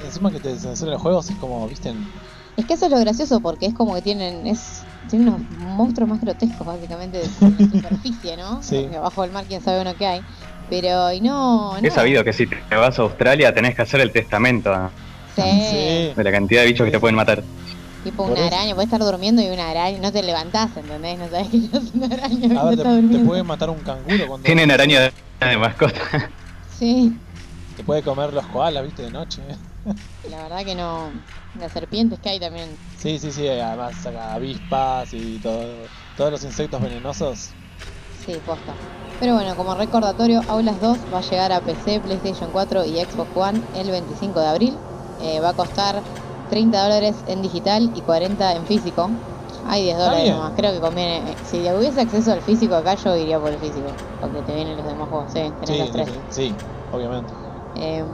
encima 0.00 0.30
que 0.30 0.40
te 0.40 0.58
censuren 0.58 0.92
los 0.94 1.02
juegos 1.02 1.30
es 1.30 1.36
como, 1.36 1.66
viste, 1.68 1.90
en- 1.90 2.12
Es 2.60 2.66
que 2.66 2.74
eso 2.74 2.84
es 2.86 2.90
lo 2.92 2.98
gracioso 3.00 3.40
porque 3.40 3.66
es 3.66 3.74
como 3.74 3.94
que 3.94 4.02
tienen 4.02 4.46
es 4.46 4.82
tienen 5.08 5.28
unos 5.28 5.40
monstruos 5.58 6.08
más 6.10 6.20
grotescos 6.20 6.66
básicamente 6.66 7.18
de 7.18 7.24
la 7.24 7.56
superficie, 7.72 8.36
¿no? 8.36 8.62
Sí. 8.62 8.80
Porque 8.82 8.96
abajo 8.96 9.22
del 9.22 9.32
mar 9.32 9.44
quién 9.48 9.62
sabe 9.62 9.80
uno 9.80 9.94
que 9.96 10.06
hay. 10.06 10.20
Pero 10.68 11.12
y 11.12 11.20
no, 11.20 11.72
no. 11.80 11.86
He 11.86 11.90
sabido 11.90 12.22
que 12.22 12.32
si 12.32 12.46
te 12.46 12.76
vas 12.76 12.98
a 12.98 13.02
Australia 13.02 13.52
tenés 13.52 13.74
que 13.74 13.82
hacer 13.82 14.00
el 14.00 14.12
testamento 14.12 14.72
Sí, 15.34 15.42
Sí. 15.42 16.12
de 16.16 16.22
la 16.24 16.30
cantidad 16.32 16.60
de 16.62 16.68
bichos 16.68 16.84
que 16.84 16.90
te 16.92 17.00
pueden 17.00 17.16
matar. 17.16 17.42
tipo 18.04 18.22
una 18.24 18.46
araña, 18.46 18.74
puedes 18.74 18.86
estar 18.92 19.00
durmiendo 19.00 19.42
y 19.42 19.46
una 19.48 19.70
araña, 19.70 19.98
no 20.00 20.12
te 20.12 20.22
levantás, 20.22 20.76
¿entendés? 20.76 21.18
No 21.18 21.28
sabes 21.28 21.48
que 21.48 21.56
es 21.76 21.94
una 21.94 22.06
araña 22.06 22.60
A 22.60 22.64
ver, 22.66 22.78
te, 22.82 23.16
te 23.18 23.24
puede 23.24 23.42
matar 23.42 23.70
un 23.70 23.78
canguro 23.80 24.26
cuando 24.28 24.44
Tienen 24.44 24.70
araña 24.70 25.00
de, 25.00 25.12
de 25.46 25.56
mascota. 25.58 26.00
Sí, 26.78 27.16
te 27.76 27.82
puede 27.84 28.02
comer 28.02 28.32
los 28.32 28.46
koalas, 28.46 28.84
viste, 28.84 29.02
de 29.02 29.10
noche. 29.10 29.42
la 30.30 30.42
verdad 30.42 30.64
que 30.64 30.74
no. 30.74 31.10
Las 31.54 31.72
serpientes 31.72 32.18
que 32.20 32.28
hay 32.30 32.40
también. 32.40 32.80
Sí, 32.94 33.18
sí, 33.18 33.32
sí, 33.32 33.48
además 33.48 33.96
saca 33.96 34.34
avispas 34.34 35.12
y 35.14 35.40
todo, 35.40 35.90
todos 36.14 36.30
los 36.30 36.44
insectos 36.44 36.80
venenosos. 36.82 37.56
Sí, 38.08 38.40
posta. 38.40 38.78
Pero 39.18 39.34
bueno, 39.34 39.56
como 39.56 39.74
recordatorio, 39.74 40.44
Aulas 40.48 40.80
2 40.80 41.06
va 41.12 41.18
a 41.18 41.22
llegar 41.22 41.52
a 41.52 41.60
PC, 41.62 42.00
PlayStation 42.00 42.50
4 42.52 42.84
y 42.84 42.98
Xbox 42.98 43.30
One 43.34 43.68
el 43.72 43.90
25 43.90 44.40
de 44.40 44.46
abril. 44.48 44.82
Eh, 45.18 45.40
va 45.40 45.50
a 45.50 45.54
costar 45.54 46.04
30 46.46 46.82
dólares 46.82 47.22
en 47.26 47.42
digital 47.42 47.90
y 47.94 48.02
40 48.02 48.54
en 48.54 48.66
físico. 48.66 49.10
Hay 49.62 49.82
10 49.82 49.98
Está 49.98 50.10
dólares 50.10 50.30
nomás, 50.30 50.54
creo 50.54 50.72
que 50.72 50.80
conviene. 50.80 51.32
eh, 51.32 51.38
Si 51.42 51.70
hubiese 51.72 52.00
acceso 52.00 52.32
al 52.32 52.42
físico 52.42 52.74
acá, 52.74 52.94
yo 52.94 53.16
iría 53.16 53.38
por 53.38 53.52
el 53.52 53.58
físico. 53.60 53.98
Porque 54.18 54.42
te 54.42 54.54
vienen 54.54 54.76
los 54.76 54.86
demás 54.86 55.08
juegos, 55.08 55.32
sí, 55.32 55.54
tenés 55.58 55.76
Sí, 55.76 55.78
los 55.78 55.90
tres. 55.90 56.10
sí, 56.28 56.58
obviamente. 56.90 57.34
Eh, 57.74 58.04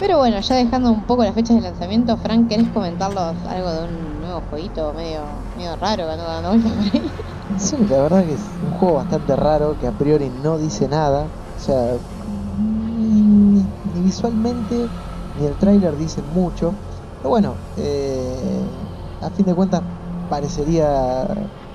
pero 0.00 0.18
bueno, 0.18 0.40
ya 0.40 0.56
dejando 0.56 0.92
un 0.92 1.06
poco 1.06 1.24
las 1.24 1.34
fechas 1.34 1.56
de 1.56 1.62
lanzamiento, 1.62 2.16
Frank, 2.18 2.48
¿querés 2.48 2.70
comentarnos 2.72 3.44
algo 3.46 3.72
de 3.72 3.84
un 3.84 4.20
nuevo 4.20 4.42
jueguito 4.42 4.94
medio, 4.94 5.50
medio 5.54 5.76
raro 5.76 6.06
que 6.06 6.12
anda 6.12 6.24
dando 6.24 6.50
vueltas 6.50 6.72
por 6.74 6.84
ahí? 6.86 7.14
Sí, 7.56 7.86
la 7.86 8.00
verdad 8.02 8.24
que 8.24 8.34
es 8.34 8.56
un 8.60 8.70
juego 8.70 8.94
bastante 8.96 9.36
raro 9.36 9.76
que 9.76 9.86
a 9.86 9.92
priori 9.92 10.30
no 10.30 10.58
dice 10.58 10.88
nada. 10.88 11.26
O 11.26 11.58
sea, 11.58 11.98
ni, 12.24 13.74
ni 13.82 14.02
visualmente 14.02 14.92
ni 15.32 15.44
el 15.46 15.58
tráiler 15.58 15.96
dicen 15.96 16.26
mucho. 16.26 16.80
Pero 17.18 17.30
bueno, 17.30 17.64
eh, 17.76 18.88
a 19.20 19.30
fin 19.30 19.46
de 19.46 19.54
cuentas 19.54 19.84
parecería 20.28 21.26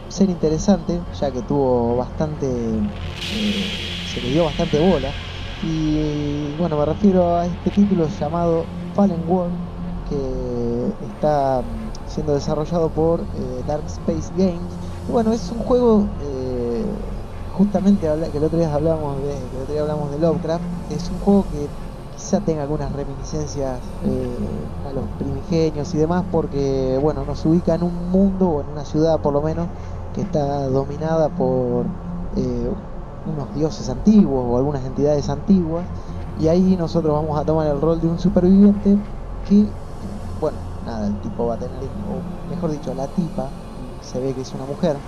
ser 0.08 0.29
interesante, 0.29 1.05
ya 1.12 1.32
que 1.32 1.44
tuvo 1.44 1.96
bastante. 1.98 2.82
eh, 3.29 4.00
se 4.03 4.22
le 4.22 4.29
dio 4.29 4.46
bastante 4.46 4.79
bola. 4.79 5.15
Y 5.62 6.54
bueno, 6.56 6.78
me 6.78 6.86
refiero 6.86 7.36
a 7.36 7.48
este 7.48 7.72
título 7.72 8.08
llamado 8.08 8.72
Fallen 8.94 9.28
World, 9.28 9.62
que 10.04 10.96
está 11.00 11.64
siendo 12.06 12.34
desarrollado 12.34 12.94
por 12.94 13.30
eh, 13.34 13.64
Dark 13.66 13.86
Space 13.88 14.32
Games. 14.36 14.78
Bueno, 15.08 15.32
es 15.34 15.50
un 15.52 15.60
juego, 15.60 16.14
eh, 16.20 16.84
justamente 17.48 18.08
que 18.32 18.38
el 18.38 18.44
otro 18.44 18.60
día 18.60 18.74
hablábamos 18.74 19.22
de, 19.24 19.50
que 19.50 19.56
el 19.58 19.62
otro 19.64 19.74
día 19.74 19.82
hablamos 19.82 20.12
de 20.12 20.20
Lovecraft, 20.20 20.66
es 20.90 21.10
un 21.10 21.20
juego 21.20 21.48
que 21.48 21.72
quizá 22.10 22.42
tenga 22.42 22.64
algunas 22.64 22.92
reminiscencias 22.92 23.94
eh, 24.02 24.72
a 24.84 24.94
los 24.94 25.12
primigenios 25.14 25.94
y 25.94 25.98
demás, 25.98 26.26
porque 26.30 26.98
bueno, 27.02 27.26
nos 27.26 27.44
ubica 27.46 27.76
en 27.76 27.84
un 27.84 28.10
mundo 28.12 28.50
o 28.50 28.62
en 28.62 28.70
una 28.70 28.86
ciudad 28.86 29.20
por 29.22 29.34
lo 29.34 29.42
menos 29.42 29.72
que 30.12 30.22
está 30.22 30.68
dominada 30.70 31.30
por 31.30 31.92
eh, 32.32 32.70
unos 33.25 33.51
dioses 33.53 33.89
antiguos 33.89 34.44
o 34.48 34.58
algunas 34.58 34.86
entidades 34.86 35.29
antiguas, 35.29 35.91
y 36.36 36.48
ahí 36.48 36.77
nosotros 36.77 37.13
vamos 37.13 37.39
a 37.39 37.46
tomar 37.46 37.67
el 37.67 37.82
rol 37.82 38.01
de 38.01 38.08
un 38.08 38.20
superviviente 38.20 39.00
que, 39.44 39.77
bueno, 40.36 40.67
nada, 40.79 41.08
el 41.08 41.20
tipo 41.22 41.46
va 41.48 41.55
a 41.55 41.58
tener, 41.58 41.91
o 42.03 42.27
mejor 42.46 42.72
dicho, 42.72 42.94
la 42.94 43.08
tipa, 43.10 43.55
se 44.00 44.20
ve 44.20 44.36
que 44.36 44.41
es 44.41 44.53
una 44.53 44.65
mujer, 44.65 45.03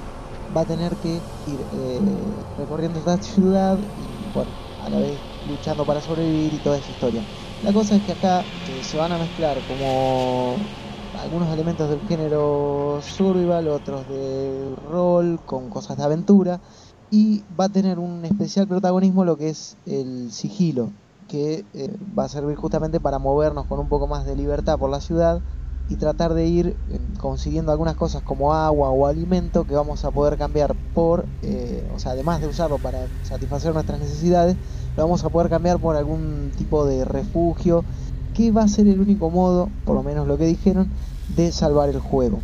va 0.55 0.61
a 0.61 0.65
tener 0.65 0.97
que 0.99 1.25
ir 1.45 1.67
eh, 1.71 2.45
recorriendo 2.55 2.99
esta 2.99 3.17
ciudad 3.17 3.79
y 3.95 4.29
bueno, 4.31 4.57
a 4.77 4.89
la 4.89 4.99
vez 4.99 5.23
luchando 5.43 5.85
para 5.85 6.01
sobrevivir 6.01 6.53
y 6.53 6.59
toda 6.61 6.77
esa 6.79 6.91
historia. 6.91 7.27
La 7.61 7.73
cosa 7.73 7.95
es 7.97 8.01
que 8.03 8.13
acá 8.13 8.49
eh, 8.65 8.83
se 8.83 8.97
van 8.97 9.11
a 9.11 9.17
mezclar 9.17 9.63
como 9.63 10.69
algunos 11.13 11.51
elementos 11.53 11.89
del 11.89 12.01
género 12.03 12.99
survival, 13.01 13.67
otros 13.69 14.07
de 14.07 14.73
rol, 14.75 15.43
con 15.45 15.69
cosas 15.69 15.97
de 15.97 16.03
aventura, 16.03 16.61
y 17.09 17.43
va 17.59 17.65
a 17.65 17.69
tener 17.69 17.99
un 17.99 18.25
especial 18.25 18.67
protagonismo 18.67 19.23
lo 19.23 19.37
que 19.37 19.49
es 19.49 19.77
el 19.85 20.31
sigilo, 20.31 20.91
que 21.27 21.65
eh, 21.73 21.97
va 22.17 22.25
a 22.25 22.29
servir 22.29 22.55
justamente 22.55 22.99
para 22.99 23.19
movernos 23.19 23.65
con 23.65 23.79
un 23.79 23.87
poco 23.87 24.07
más 24.07 24.25
de 24.25 24.35
libertad 24.35 24.77
por 24.77 24.89
la 24.89 25.01
ciudad 25.01 25.41
y 25.89 25.95
tratar 25.95 26.33
de 26.33 26.45
ir 26.47 26.77
eh, 26.89 26.99
consiguiendo 27.19 27.71
algunas 27.71 27.95
cosas 27.95 28.21
como 28.23 28.53
agua 28.53 28.89
o 28.89 29.07
alimento 29.07 29.63
que 29.63 29.73
vamos 29.73 30.03
a 30.03 30.11
poder 30.11 30.37
cambiar 30.37 30.75
por, 30.93 31.25
eh, 31.41 31.87
o 31.93 31.99
sea, 31.99 32.11
además 32.11 32.41
de 32.41 32.47
usarlo 32.47 32.77
para 32.79 33.07
satisfacer 33.21 33.73
nuestras 33.73 33.99
necesidades, 33.99 34.57
lo 34.95 35.03
vamos 35.03 35.23
a 35.23 35.29
poder 35.29 35.49
cambiar 35.49 35.79
por 35.79 35.95
algún 35.95 36.51
tipo 36.57 36.85
de 36.85 37.05
refugio 37.05 37.85
que 38.33 38.51
va 38.51 38.63
a 38.63 38.67
ser 38.67 38.87
el 38.87 38.99
único 38.99 39.29
modo, 39.29 39.69
por 39.85 39.95
lo 39.95 40.03
menos 40.03 40.27
lo 40.27 40.37
que 40.37 40.45
dijeron, 40.45 40.91
de 41.35 41.51
salvar 41.51 41.89
el 41.89 41.99
juego. 41.99 42.39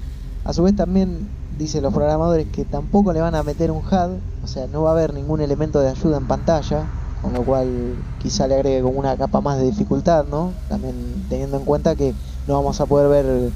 A 0.46 0.54
su 0.54 0.64
vez 0.64 0.76
también 0.76 1.30
dicen 1.58 1.84
los 1.84 1.94
programadores 1.94 2.48
que 2.48 2.66
tampoco 2.66 3.14
le 3.14 3.22
van 3.22 3.36
a 3.36 3.44
meter 3.44 3.72
un 3.72 3.80
HUD, 3.80 4.18
o 4.44 4.48
sea, 4.48 4.68
no 4.68 4.84
va 4.84 4.92
a 4.92 4.94
haber 4.94 5.14
ningún 5.14 5.42
elemento 5.42 5.80
de 5.80 5.90
ayuda 5.90 6.18
en 6.18 6.28
pantalla, 6.28 6.86
con 7.22 7.34
lo 7.34 7.44
cual 7.44 7.96
quizá 8.22 8.48
le 8.48 8.56
agregue 8.56 8.82
como 8.82 9.00
una 9.00 9.16
capa 9.16 9.42
más 9.42 9.58
de 9.58 9.66
dificultad, 9.66 10.26
¿no? 10.30 10.52
También 10.68 10.96
teniendo 11.30 11.58
en 11.58 11.66
cuenta 11.66 11.96
que 11.96 12.14
no 12.48 12.56
vamos 12.56 12.82
a 12.82 12.86
poder 12.86 13.10
ver 13.10 13.52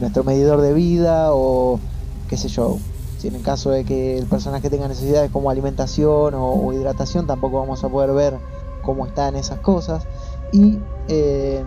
nuestro 0.00 0.24
medidor 0.24 0.60
de 0.60 0.72
vida 0.72 1.32
o 1.32 1.80
qué 2.28 2.36
sé 2.36 2.48
yo. 2.48 2.78
Si 3.18 3.28
en 3.28 3.34
el 3.34 3.42
caso 3.42 3.70
de 3.70 3.84
que 3.84 4.18
el 4.18 4.26
personaje 4.26 4.70
tenga 4.70 4.88
necesidades 4.88 5.30
como 5.30 5.50
alimentación 5.50 6.34
o, 6.34 6.72
hidratación, 6.72 7.26
tampoco 7.26 7.60
vamos 7.60 7.84
a 7.84 7.88
poder 7.88 8.12
ver 8.12 8.38
cómo 8.82 9.06
están 9.06 9.36
esas 9.36 9.60
cosas. 9.60 10.04
Y 10.52 10.78
eh, 11.08 11.62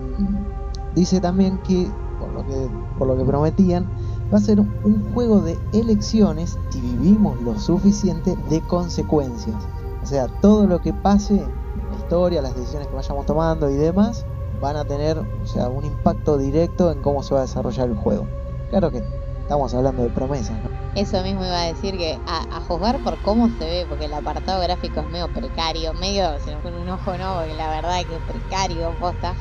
dice 0.95 1.21
también 1.21 1.59
que 1.59 1.87
por, 2.19 2.29
lo 2.29 2.45
que, 2.47 2.67
por 2.97 3.07
lo 3.07 3.17
que 3.17 3.23
prometían, 3.23 3.87
va 4.31 4.37
a 4.37 4.41
ser 4.41 4.59
un 4.59 5.13
juego 5.13 5.41
de 5.41 5.57
elecciones 5.73 6.57
y 6.73 6.81
vivimos 6.81 7.39
lo 7.41 7.59
suficiente 7.59 8.35
de 8.49 8.61
consecuencias. 8.61 9.55
O 10.01 10.05
sea, 10.05 10.27
todo 10.41 10.67
lo 10.67 10.81
que 10.81 10.93
pase 10.93 11.35
la 11.35 11.97
historia, 11.97 12.41
las 12.41 12.55
decisiones 12.55 12.87
que 12.87 12.95
vayamos 12.95 13.25
tomando 13.25 13.69
y 13.69 13.75
demás, 13.75 14.25
van 14.59 14.75
a 14.75 14.85
tener 14.85 15.17
o 15.17 15.45
sea, 15.45 15.69
un 15.69 15.85
impacto 15.85 16.37
directo 16.37 16.91
en 16.91 17.01
cómo 17.01 17.23
se 17.23 17.33
va 17.33 17.41
a 17.41 17.43
desarrollar 17.43 17.89
el 17.89 17.95
juego. 17.95 18.27
Claro 18.69 18.91
que 18.91 19.03
estamos 19.41 19.73
hablando 19.73 20.03
de 20.03 20.09
promesas, 20.09 20.57
¿no? 20.63 20.83
Eso 20.95 21.21
mismo 21.23 21.43
iba 21.43 21.61
a 21.61 21.65
decir 21.65 21.97
que 21.97 22.19
a, 22.27 22.59
juzgar 22.67 22.99
por 23.03 23.17
cómo 23.23 23.49
se 23.57 23.65
ve, 23.65 23.85
porque 23.89 24.05
el 24.05 24.13
apartado 24.13 24.61
gráfico 24.61 24.99
es 24.99 25.09
medio 25.09 25.27
precario, 25.33 25.93
medio, 25.93 26.39
si 26.39 26.51
no 26.51 26.61
con 26.61 26.73
un 26.75 26.87
ojo 26.89 27.17
no, 27.17 27.35
porque 27.35 27.55
la 27.55 27.69
verdad 27.69 27.99
es 27.99 28.05
que 28.05 28.15
es 28.15 28.21
precario, 28.21 28.91
posta. 28.99 29.33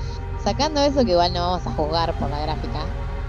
Sacando 0.42 0.80
eso 0.80 1.04
que 1.04 1.12
igual 1.12 1.32
no 1.32 1.40
vamos 1.40 1.66
a 1.66 1.72
juzgar 1.72 2.18
por 2.18 2.30
la 2.30 2.40
gráfica, 2.40 2.80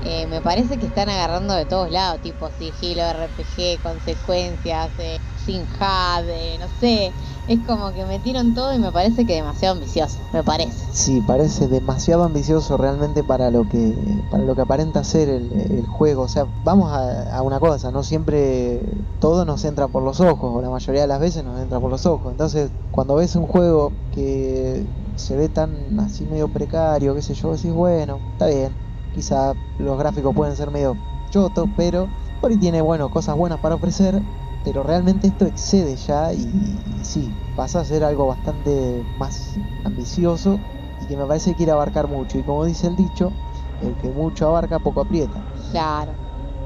eh, 0.06 0.28
me 0.28 0.42
parece 0.42 0.78
que 0.78 0.86
están 0.86 1.08
agarrando 1.08 1.54
de 1.54 1.66
todos 1.66 1.90
lados, 1.90 2.22
tipo 2.22 2.50
sigilo, 2.52 3.04
RPG, 3.04 3.82
consecuencias, 3.82 4.92
eh, 4.98 5.22
sin 5.36 5.62
HUD, 5.62 6.30
eh, 6.30 6.58
no 6.60 6.68
sé. 6.68 7.14
Es 7.48 7.66
como 7.66 7.94
que 7.94 8.06
metieron 8.06 8.54
todo 8.54 8.74
y 8.74 8.80
me 8.80 8.92
parece 8.92 9.26
que 9.26 9.36
demasiado 9.36 9.76
ambicioso, 9.76 10.20
me 10.34 10.44
parece. 10.44 10.92
Sí, 10.92 11.22
parece 11.22 11.68
demasiado 11.68 12.24
ambicioso 12.24 12.76
realmente 12.78 13.24
para 13.24 13.50
lo 13.50 13.64
que 13.64 13.96
para 14.30 14.44
lo 14.44 14.56
que 14.56 14.62
aparenta 14.62 15.04
ser 15.04 15.30
el, 15.30 15.86
juego. 15.88 16.24
O 16.24 16.28
sea, 16.28 16.48
vamos 16.64 16.92
a, 16.92 17.42
una 17.42 17.60
cosa, 17.60 17.92
no 17.92 18.04
siempre 18.04 18.82
todo 19.20 19.46
nos 19.46 19.64
entra 19.64 19.88
por 19.88 20.04
los 20.04 20.20
ojos, 20.20 20.52
o 20.54 20.62
la 20.62 20.70
mayoría 20.70 21.02
de 21.02 21.08
las 21.08 21.20
veces 21.20 21.44
nos 21.44 21.62
entra 21.62 21.80
por 21.80 21.90
los 21.90 22.06
ojos. 22.06 22.32
Entonces, 22.32 22.72
cuando 22.92 23.16
ves 23.16 23.36
un 23.36 23.48
juego 23.48 23.94
que 24.12 24.86
se 25.16 25.38
ve 25.38 25.50
tan 25.50 26.00
así 26.00 26.26
medio 26.26 26.50
precario, 26.50 27.16
qué 27.16 27.22
sé 27.22 27.34
yo, 27.36 27.54
decís, 27.54 27.72
bueno, 27.72 28.22
está 28.34 28.48
bien, 28.48 28.76
quizá 29.14 29.54
los 29.78 29.98
gráficos 29.98 30.34
pueden 30.36 30.56
ser 30.56 30.72
medio 30.72 30.98
chotos, 31.30 31.70
pero 31.76 32.10
por 32.40 32.52
ahí 32.52 32.58
tiene, 32.58 32.82
bueno, 32.82 33.10
cosas 33.10 33.36
buenas 33.36 33.60
para 33.60 33.76
ofrecer 33.76 34.22
pero 34.64 34.82
realmente 34.82 35.28
esto 35.28 35.46
excede 35.46 35.98
ya 35.98 36.34
y, 36.34 37.04
sí, 37.04 37.36
pasa 37.54 37.82
a 37.82 37.86
ser 37.86 38.04
algo 38.04 38.28
bastante 38.28 39.04
más 39.18 39.60
ambicioso 39.84 40.62
y 41.02 41.08
que 41.08 41.18
me 41.18 41.26
parece 41.28 41.52
que 41.52 41.58
quiere 41.58 41.74
abarcar 41.74 42.08
mucho. 42.08 42.38
Y 42.38 42.44
como 42.44 42.64
dice 42.64 42.88
el 42.88 42.96
dicho, 42.96 43.34
el 43.82 43.98
que 43.98 44.10
mucho 44.10 44.48
abarca, 44.48 44.80
poco 44.80 45.02
aprieta. 45.02 45.44
Claro. 45.70 46.16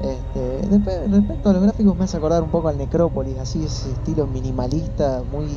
Este, 0.00 0.62
después, 0.68 1.10
respecto 1.10 1.48
a 1.50 1.52
los 1.54 1.62
gráficos 1.62 1.96
me 1.96 2.04
hace 2.04 2.16
acordar 2.16 2.44
un 2.44 2.52
poco 2.52 2.68
al 2.68 2.78
Necrópolis, 2.78 3.36
así 3.36 3.64
ese 3.64 3.90
estilo 3.90 4.28
minimalista, 4.28 5.24
muy, 5.24 5.48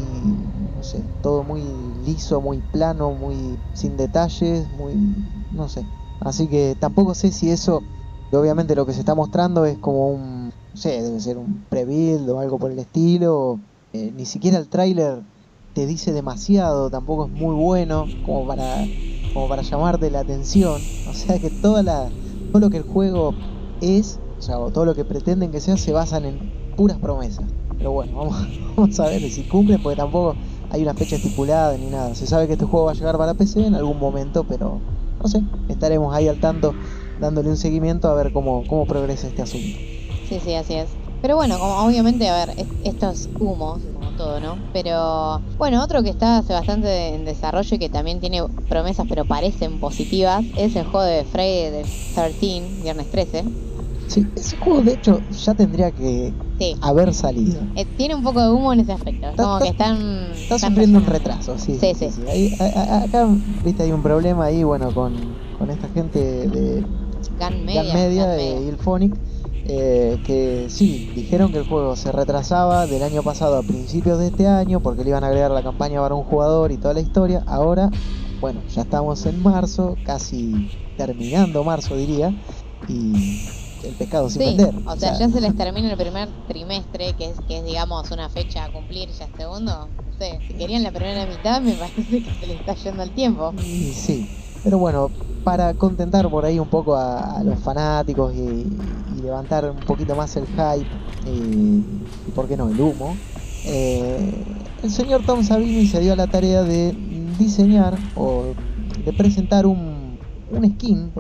no 0.74 0.82
sé, 0.82 1.04
todo 1.22 1.44
muy 1.44 1.62
liso, 2.04 2.42
muy 2.42 2.62
plano, 2.62 3.12
muy 3.14 3.60
sin 3.72 3.98
detalles, 3.98 4.68
muy, 4.72 4.96
no 5.52 5.70
sé. 5.70 5.86
Así 6.22 6.48
que 6.50 6.76
tampoco 6.80 7.16
sé 7.16 7.32
si 7.32 7.50
eso, 7.52 7.88
obviamente 8.32 8.76
lo 8.76 8.86
que 8.86 8.94
se 8.94 9.00
está 9.00 9.16
mostrando 9.16 9.66
es 9.66 9.80
como 9.80 10.10
un 10.10 10.46
no 10.74 10.80
sé, 10.80 11.02
debe 11.02 11.20
ser 11.20 11.38
un 11.38 11.66
pre-build 11.68 12.30
o 12.30 12.40
algo 12.40 12.58
por 12.60 12.72
el 12.72 12.80
estilo. 12.80 13.62
Eh, 13.94 14.12
ni 14.14 14.26
siquiera 14.26 14.58
el 14.58 14.70
tráiler 14.70 15.26
te 15.74 15.86
dice 15.86 16.14
demasiado, 16.14 16.90
tampoco 16.90 17.26
es 17.26 17.32
muy 17.32 17.56
bueno 17.56 18.16
como 18.22 18.48
para, 18.48 18.90
como 19.34 19.48
para 19.50 19.62
llamarte 19.64 20.10
la 20.12 20.22
atención. 20.22 20.92
O 21.04 21.14
sea 21.14 21.40
que 21.40 21.52
la, 21.84 22.14
todo 22.52 22.60
lo 22.62 22.70
que 22.70 22.78
el 22.78 22.84
juego 22.84 23.38
es, 23.80 24.22
o 24.38 24.42
sea, 24.42 24.56
todo 24.72 24.86
lo 24.86 24.96
que 24.96 25.06
pretenden 25.06 25.52
que 25.52 25.60
sea, 25.62 25.78
se 25.78 25.92
basan 25.92 26.26
en 26.26 26.54
puras 26.76 27.00
promesas. 27.00 27.54
Pero 27.78 27.92
bueno, 27.92 28.16
vamos, 28.16 28.36
vamos 28.78 29.00
a 29.00 29.08
ver 29.10 29.30
si 29.32 29.46
cumplen, 29.48 29.82
porque 29.82 29.96
tampoco 29.98 30.38
hay 30.70 30.82
una 30.84 30.94
fecha 30.94 31.16
estipulada 31.18 31.78
ni 31.78 31.90
nada. 31.90 32.16
Se 32.16 32.28
sabe 32.28 32.48
que 32.48 32.54
este 32.54 32.66
juego 32.66 32.86
va 32.86 32.92
a 32.92 32.96
llegar 32.96 33.18
para 33.18 33.34
PC 33.34 33.66
en 33.66 33.76
algún 33.76 33.98
momento, 34.00 34.46
pero 34.46 34.84
no 35.24 35.30
sé, 35.30 35.42
estaremos 35.68 36.14
ahí 36.16 36.28
al 36.28 36.40
tanto 36.40 36.78
dándole 37.18 37.50
un 37.50 37.58
seguimiento 37.58 38.10
a 38.10 38.16
ver 38.16 38.32
cómo, 38.32 38.66
cómo 38.66 38.88
progresa 38.88 39.28
este 39.28 39.42
asunto. 39.42 39.80
Sí, 40.24 40.40
sí, 40.40 40.54
así 40.56 40.76
es. 40.76 40.98
Pero 41.22 41.36
bueno, 41.36 41.60
como 41.60 41.86
obviamente, 41.86 42.28
a 42.30 42.46
ver, 42.46 42.56
estos 42.84 43.30
humos, 43.38 43.84
como 43.92 44.14
todo, 44.14 44.40
¿no? 44.40 44.64
Pero 44.72 45.44
bueno, 45.58 45.84
otro 45.84 46.02
que 46.02 46.10
está 46.10 46.38
hace 46.40 46.54
bastante 46.54 47.10
en 47.14 47.26
desarrollo 47.26 47.76
y 47.76 47.80
que 47.80 47.90
también 47.90 48.20
tiene 48.20 48.42
promesas, 48.68 49.06
pero 49.08 49.26
parecen 49.26 49.80
positivas, 49.80 50.44
es 50.56 50.76
el 50.76 50.86
juego 50.86 51.06
de 51.06 51.26
Friday 51.26 51.72
the 51.84 51.92
13, 52.14 52.70
viernes 52.82 53.10
13. 53.10 53.44
Sí, 54.12 54.28
ese 54.36 54.58
juego 54.58 54.82
de 54.82 54.94
hecho 54.94 55.22
ya 55.30 55.54
tendría 55.54 55.92
que 55.92 56.34
haber 56.82 57.14
salido. 57.14 57.62
Eh, 57.76 57.86
tiene 57.96 58.14
un 58.14 58.24
poco 58.24 58.42
de 58.42 58.50
humo 58.52 58.74
en 58.74 58.82
ese 58.82 58.92
aspecto. 58.92 59.30
Es 59.30 59.38
como 59.38 59.60
que 59.60 59.70
están. 59.70 60.32
Está 60.34 60.60
sufriendo 60.60 61.00
un 61.00 61.06
retraso, 61.06 61.58
sí. 61.58 61.78
Sí, 61.80 61.94
sí. 61.96 62.12
sí. 62.12 62.52
acá, 62.60 63.28
viste, 63.64 63.84
hay 63.84 63.92
un 63.92 64.04
problema 64.04 64.46
ahí, 64.46 64.64
bueno, 64.64 64.94
con, 64.94 65.14
con 65.58 65.70
esta 65.70 65.88
gente 65.90 66.20
de. 66.20 66.82
Gun 67.40 67.66
Media, 67.66 67.84
Gun 67.84 67.94
Media 67.94 68.28
de 68.28 68.62
Ilphonic 68.68 69.16
eh, 69.64 70.20
que 70.26 70.68
sí, 70.70 71.08
dijeron 71.14 71.52
que 71.52 71.60
el 71.60 71.64
juego 71.64 71.96
se 71.96 72.12
retrasaba 72.12 72.88
del 72.88 73.04
año 73.04 73.22
pasado 73.24 73.58
a 73.58 73.64
principios 73.64 74.18
de 74.18 74.28
este 74.28 74.48
año 74.48 74.82
porque 74.82 75.04
le 75.04 75.12
iban 75.12 75.24
a 75.24 75.28
agregar 75.28 75.52
la 75.52 75.62
campaña 75.62 76.02
para 76.02 76.16
un 76.16 76.24
jugador 76.24 76.72
y 76.72 76.78
toda 76.78 76.94
la 76.94 77.00
historia. 77.00 77.44
Ahora, 77.46 77.90
bueno, 78.40 78.64
ya 78.68 78.82
estamos 78.82 79.26
en 79.28 79.42
marzo, 79.42 79.98
casi 80.04 80.56
terminando 80.98 81.64
marzo 81.64 81.96
diría, 81.96 82.34
y 82.88 83.14
el 83.84 83.94
pescado 83.96 84.30
sin 84.30 84.40
vender. 84.40 84.74
O 84.86 84.96
sea, 84.96 85.18
ya 85.18 85.30
se 85.30 85.42
les 85.42 85.56
termina 85.56 85.92
el 85.92 85.98
primer 85.98 86.30
trimestre, 86.48 87.14
que 87.14 87.30
es, 87.30 87.36
que 87.48 87.60
es 87.60 87.66
digamos 87.66 88.12
una 88.12 88.30
fecha 88.30 88.66
a 88.66 88.72
cumplir 88.72 89.10
ya 89.10 89.28
segundo. 89.38 89.88
No 89.88 90.18
sé, 90.18 90.40
si 90.48 90.54
querían 90.54 90.84
la 90.84 90.92
primera 90.92 91.26
mitad 91.26 91.62
me 91.62 91.74
parece 91.74 92.24
que 92.24 92.34
se 92.40 92.48
les 92.48 92.60
está 92.60 92.76
yendo 92.76 93.04
el 93.04 93.12
tiempo. 93.12 93.54
Y 93.64 93.94
sí, 93.94 94.30
pero 94.64 94.78
bueno, 94.78 95.10
para 95.44 95.74
contentar 95.74 96.30
por 96.30 96.46
ahí 96.46 96.60
un 96.60 96.68
poco 96.68 96.96
a, 96.96 97.42
los 97.44 97.60
fanáticos 97.60 98.34
y, 98.36 98.68
levantar 99.22 99.70
un 99.70 99.80
poquito 99.82 100.16
más 100.16 100.36
el 100.36 100.48
hype 100.48 100.88
y, 101.28 101.84
por 102.34 102.48
qué 102.48 102.58
no, 102.58 102.70
el 102.70 102.82
humo, 102.82 103.16
eh, 103.66 104.34
el 104.82 104.92
señor 104.92 105.24
Tom 105.28 105.44
Savini 105.44 105.86
se 105.86 106.00
dio 106.00 106.14
a 106.14 106.16
la 106.16 106.26
tarea 106.26 106.64
de 106.64 106.96
diseñar 107.38 107.96
o 108.16 108.46
de 109.06 109.14
presentar 109.14 109.68
un, 109.68 110.01
un 110.52 110.70
skin, 110.74 111.14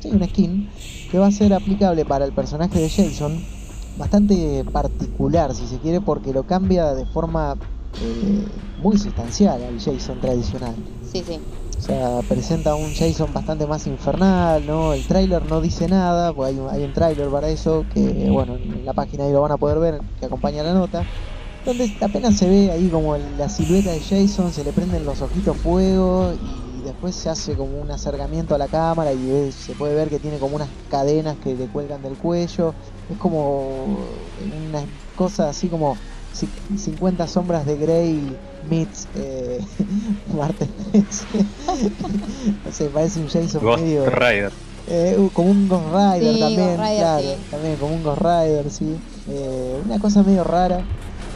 sí, 0.00 0.08
un 0.10 0.24
skin 0.28 0.68
que 1.08 1.18
va 1.18 1.26
a 1.26 1.30
ser 1.32 1.52
aplicable 1.52 2.04
para 2.04 2.24
el 2.24 2.32
personaje 2.32 2.78
de 2.78 2.88
Jason, 2.90 3.48
bastante 3.96 4.64
particular 4.72 5.54
si 5.54 5.66
se 5.66 5.78
quiere, 5.78 6.00
porque 6.00 6.32
lo 6.32 6.44
cambia 6.44 6.94
de 6.94 7.06
forma 7.06 7.54
eh, 8.00 8.44
muy 8.76 8.98
sustancial 8.98 9.62
al 9.62 9.80
Jason 9.80 10.20
tradicional. 10.20 10.74
Sí, 11.00 11.22
sí. 11.26 11.40
O 11.78 11.80
sea, 11.80 12.20
presenta 12.28 12.74
un 12.74 12.92
Jason 12.92 13.32
bastante 13.32 13.66
más 13.66 13.86
infernal, 13.86 14.66
¿no? 14.66 14.92
El 14.92 15.06
tráiler 15.06 15.44
no 15.46 15.60
dice 15.60 15.88
nada, 15.88 16.32
pues 16.32 16.52
hay 16.52 16.58
un, 16.58 16.68
hay 16.68 16.82
un 16.84 16.92
tráiler 16.92 17.30
para 17.30 17.48
eso, 17.50 17.86
que 17.88 18.28
bueno, 18.30 18.56
en 18.56 18.84
la 18.84 18.94
página 18.94 19.24
ahí 19.24 19.32
lo 19.32 19.42
van 19.42 19.52
a 19.52 19.58
poder 19.58 19.78
ver, 19.78 20.00
que 20.18 20.26
acompaña 20.26 20.64
la 20.64 20.74
nota, 20.74 21.06
donde 21.64 21.96
apenas 22.00 22.36
se 22.36 22.48
ve 22.48 22.70
ahí 22.72 22.90
como 22.90 23.16
la 23.16 23.48
silueta 23.48 23.92
de 23.92 24.00
Jason, 24.00 24.52
se 24.52 24.64
le 24.64 24.72
prenden 24.72 25.04
los 25.04 25.22
ojitos 25.22 25.56
fuego 25.56 26.32
y 26.34 26.67
después 26.82 27.16
se 27.16 27.28
hace 27.30 27.56
como 27.56 27.80
un 27.80 27.90
acercamiento 27.90 28.54
a 28.54 28.58
la 28.58 28.68
cámara 28.68 29.12
y 29.12 29.52
se 29.52 29.74
puede 29.76 29.94
ver 29.94 30.08
que 30.10 30.20
tiene 30.20 30.38
como 30.38 30.56
unas 30.56 30.74
cadenas 30.88 31.38
que 31.38 31.54
le 31.56 31.68
cuelgan 31.68 32.02
del 32.02 32.16
cuello, 32.16 32.76
es 33.08 33.18
como 33.18 34.32
una 34.38 34.88
cosa 35.14 35.48
así 35.48 35.68
como 35.70 36.00
50 36.30 37.26
sombras 37.26 37.64
de 37.66 37.76
Grey 37.76 38.40
meets 38.60 39.08
eh, 39.14 39.58
Martes 40.26 40.74
13. 40.92 41.50
no 42.64 42.72
sé, 42.72 42.90
parece 42.90 43.20
un 43.20 43.28
Jason 43.28 43.62
Ghost 43.62 43.82
medio. 43.82 44.04
Rider. 44.04 44.52
eh, 44.86 45.16
como 45.32 45.50
un 45.50 45.68
Ghost 45.68 45.86
Rider 45.94 46.34
Sí, 46.34 46.40
también, 46.40 46.76
Ghost 46.76 46.80
Rider, 46.80 46.96
claro, 46.98 47.20
sí. 47.22 47.46
también 47.50 47.78
como 47.78 47.94
un 47.94 48.02
Ghost 48.02 48.20
Rider, 48.22 48.70
sí. 48.70 49.02
Eh, 49.26 49.76
una 49.84 49.98
cosa 49.98 50.22
medio 50.22 50.44
rara, 50.44 50.88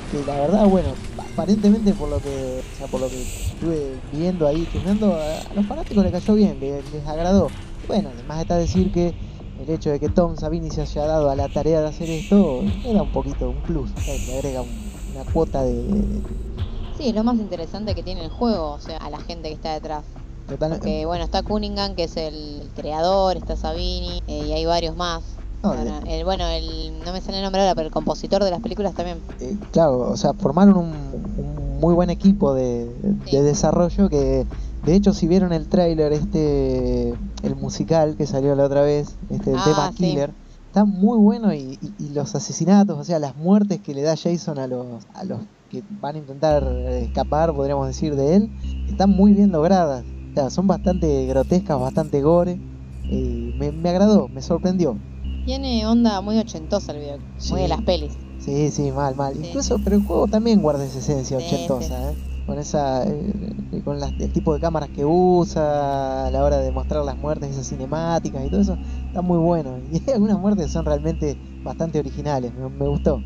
que 0.09 0.25
la 0.25 0.39
verdad, 0.39 0.67
bueno, 0.67 0.99
aparentemente 1.33 1.95
por 1.95 2.09
lo 2.09 2.21
que, 2.21 2.63
o 2.71 2.75
sea, 2.75 2.89
por 2.89 3.01
lo 3.01 3.11
que 3.11 3.27
estuve 3.51 4.01
viendo 4.05 4.47
ahí, 4.47 4.67
chusmeando, 4.67 5.15
a, 5.17 5.43
los 5.55 5.67
fanáticos 5.67 6.03
les 6.05 6.13
cayó 6.13 6.35
bien, 6.35 6.61
les, 6.61 6.85
les 6.85 7.07
agradó. 7.07 7.53
Bueno, 7.87 8.11
además 8.11 8.41
está 8.41 8.57
decir 8.57 8.91
que 8.91 9.15
el 9.59 9.69
hecho 9.71 9.91
de 9.91 10.01
que 10.01 10.09
Tom 10.09 10.37
Savini 10.37 10.71
se 10.71 10.83
haya 10.83 11.05
dado 11.07 11.31
a 11.31 11.37
la 11.37 11.49
tarea 11.49 11.81
de 11.81 11.89
hacer 11.89 12.11
esto 12.11 12.65
era 12.85 13.03
un 13.03 13.11
poquito 13.11 13.51
un 13.51 13.63
plus, 13.63 13.91
le 14.27 14.33
agrega 14.35 14.63
un- 14.63 14.93
una 15.09 15.25
cuota 15.25 15.63
de, 15.65 15.75
de- 15.75 16.21
de- 16.23 16.93
Sí, 16.97 17.09
es 17.09 17.15
lo 17.15 17.25
más 17.25 17.39
interesante 17.39 17.95
que 17.95 18.03
tiene 18.03 18.25
el 18.25 18.31
juego, 18.31 18.73
o 18.73 18.79
sea, 18.81 18.99
a 18.99 19.11
la 19.11 19.19
gente 19.21 19.49
que 19.49 19.55
está 19.55 19.73
detrás. 19.75 20.05
total- 20.47 20.73
Porque 20.73 21.07
bueno, 21.07 21.25
está 21.25 21.43
Cunningham, 21.43 21.95
que 21.95 22.05
es 22.05 22.17
el 22.17 22.71
creador, 22.75 23.37
está 23.37 23.57
Sabini, 23.57 24.19
eh, 24.27 24.45
y 24.49 24.53
hay 24.53 24.65
varios 24.67 24.97
más. 24.97 25.42
No, 25.63 25.71
Ahora, 25.71 26.01
el, 26.07 26.25
bueno, 26.25 26.47
el, 26.49 27.05
no 27.05 27.13
me 27.13 27.21
sale 27.21 27.39
el 27.39 27.45
nombre 27.45 27.61
ahora, 27.63 27.75
pero 27.75 27.87
el 27.87 27.93
compositor 27.93 28.43
de 28.43 28.51
las 28.51 28.61
películas 28.61 28.95
también. 28.95 29.23
eh, 29.39 29.59
claro, 29.71 29.99
o 30.01 30.17
sea, 30.17 30.35
formaron 30.35 30.77
un, 30.77 31.35
un 31.37 31.81
muy 31.81 31.95
buen 31.95 32.11
equipo 32.11 32.55
de, 32.55 32.87
de 33.03 33.43
desarrollo 33.43 34.09
que, 34.09 34.47
de 34.83 34.95
hecho, 34.95 35.13
si 35.15 35.27
vieron 35.29 35.53
el 35.53 35.69
tráiler, 35.69 36.13
este, 36.13 37.13
el 37.43 37.57
musical 37.57 38.17
que 38.17 38.27
salió 38.27 38.55
la 38.55 38.65
otra 38.67 38.83
vez, 38.83 39.19
este, 39.29 39.53
Ah, 39.57 39.65
tema 39.65 39.91
sí. 39.93 39.97
Killer, 39.97 40.35
está 40.67 40.85
muy 40.85 41.19
bueno 41.19 41.53
y, 41.55 41.79
y- 41.81 41.95
y 41.99 42.09
los 42.15 42.35
asesinatos, 42.35 42.99
o 42.99 43.05
sea, 43.05 43.19
las 43.19 43.37
muertes 43.37 43.81
que 43.83 43.95
le 43.95 44.03
da 44.03 44.17
Jason 44.17 44.59
a 44.59 44.67
los, 44.67 45.07
a 45.15 45.25
los 45.25 45.47
que 45.69 45.83
van 45.89 46.17
a 46.17 46.19
intentar 46.19 46.65
escapar, 46.91 47.53
podríamos 47.53 47.87
decir, 47.87 48.15
de 48.17 48.37
él, 48.37 48.53
están 48.87 49.11
muy 49.11 49.33
bien 49.33 49.51
logradas. 49.53 50.07
O 50.35 50.41
sea, 50.41 50.51
son 50.51 50.67
bastante 50.67 51.27
grotescas, 51.27 51.79
bastante 51.79 52.21
gore. 52.23 52.63
Y 53.09 53.53
me, 53.57 53.73
me 53.73 53.91
agradó, 53.91 54.29
me 54.29 54.43
sorprendió. 54.43 55.03
Tiene 55.45 55.87
onda 55.87 56.21
muy 56.21 56.39
ochentosa 56.39 56.93
el 56.93 56.99
video, 56.99 57.19
Sí. 57.37 57.53
muy 57.53 57.63
de 57.63 57.69
las 57.69 57.83
pelis. 57.83 58.17
Sí, 58.39 58.71
sí, 58.71 58.91
mal, 58.93 59.15
mal. 59.17 59.35
Sí. 59.35 59.47
Incluso, 59.47 59.79
pero 59.83 59.97
el 59.97 60.03
juego 60.03 60.27
también 60.29 60.63
guarda 60.63 60.85
esa 60.85 60.99
esencia 60.99 61.39
Sí, 61.39 61.45
ochentosa, 61.47 62.13
¿eh? 62.13 62.17
Con 62.45 62.59
esa, 62.59 63.05
eh, 63.07 63.83
con 63.85 64.01
las- 64.01 64.13
el 64.19 64.33
tipo 64.33 64.53
de 64.53 64.59
cámaras 64.61 64.91
que 64.91 65.05
usa 65.05 66.27
a 66.27 66.31
la 66.31 66.43
hora 66.43 66.59
de 66.59 66.73
mostrar 66.73 67.05
las 67.05 67.17
muertes, 67.17 67.51
esas 67.53 67.69
cinemáticas 67.69 68.45
y 68.45 68.51
todo 68.51 68.61
eso, 68.61 68.79
está 69.07 69.23
muy 69.23 69.39
bueno. 69.39 69.79
Y 69.91 69.97
hay 70.07 70.15
algunas 70.15 70.39
muertes 70.39 70.67
que 70.67 70.73
son 70.73 70.85
realmente 70.85 71.39
bastante 71.63 71.99
originales, 72.01 72.53
me, 72.55 72.69
me 72.69 72.89
gustó. 72.89 73.23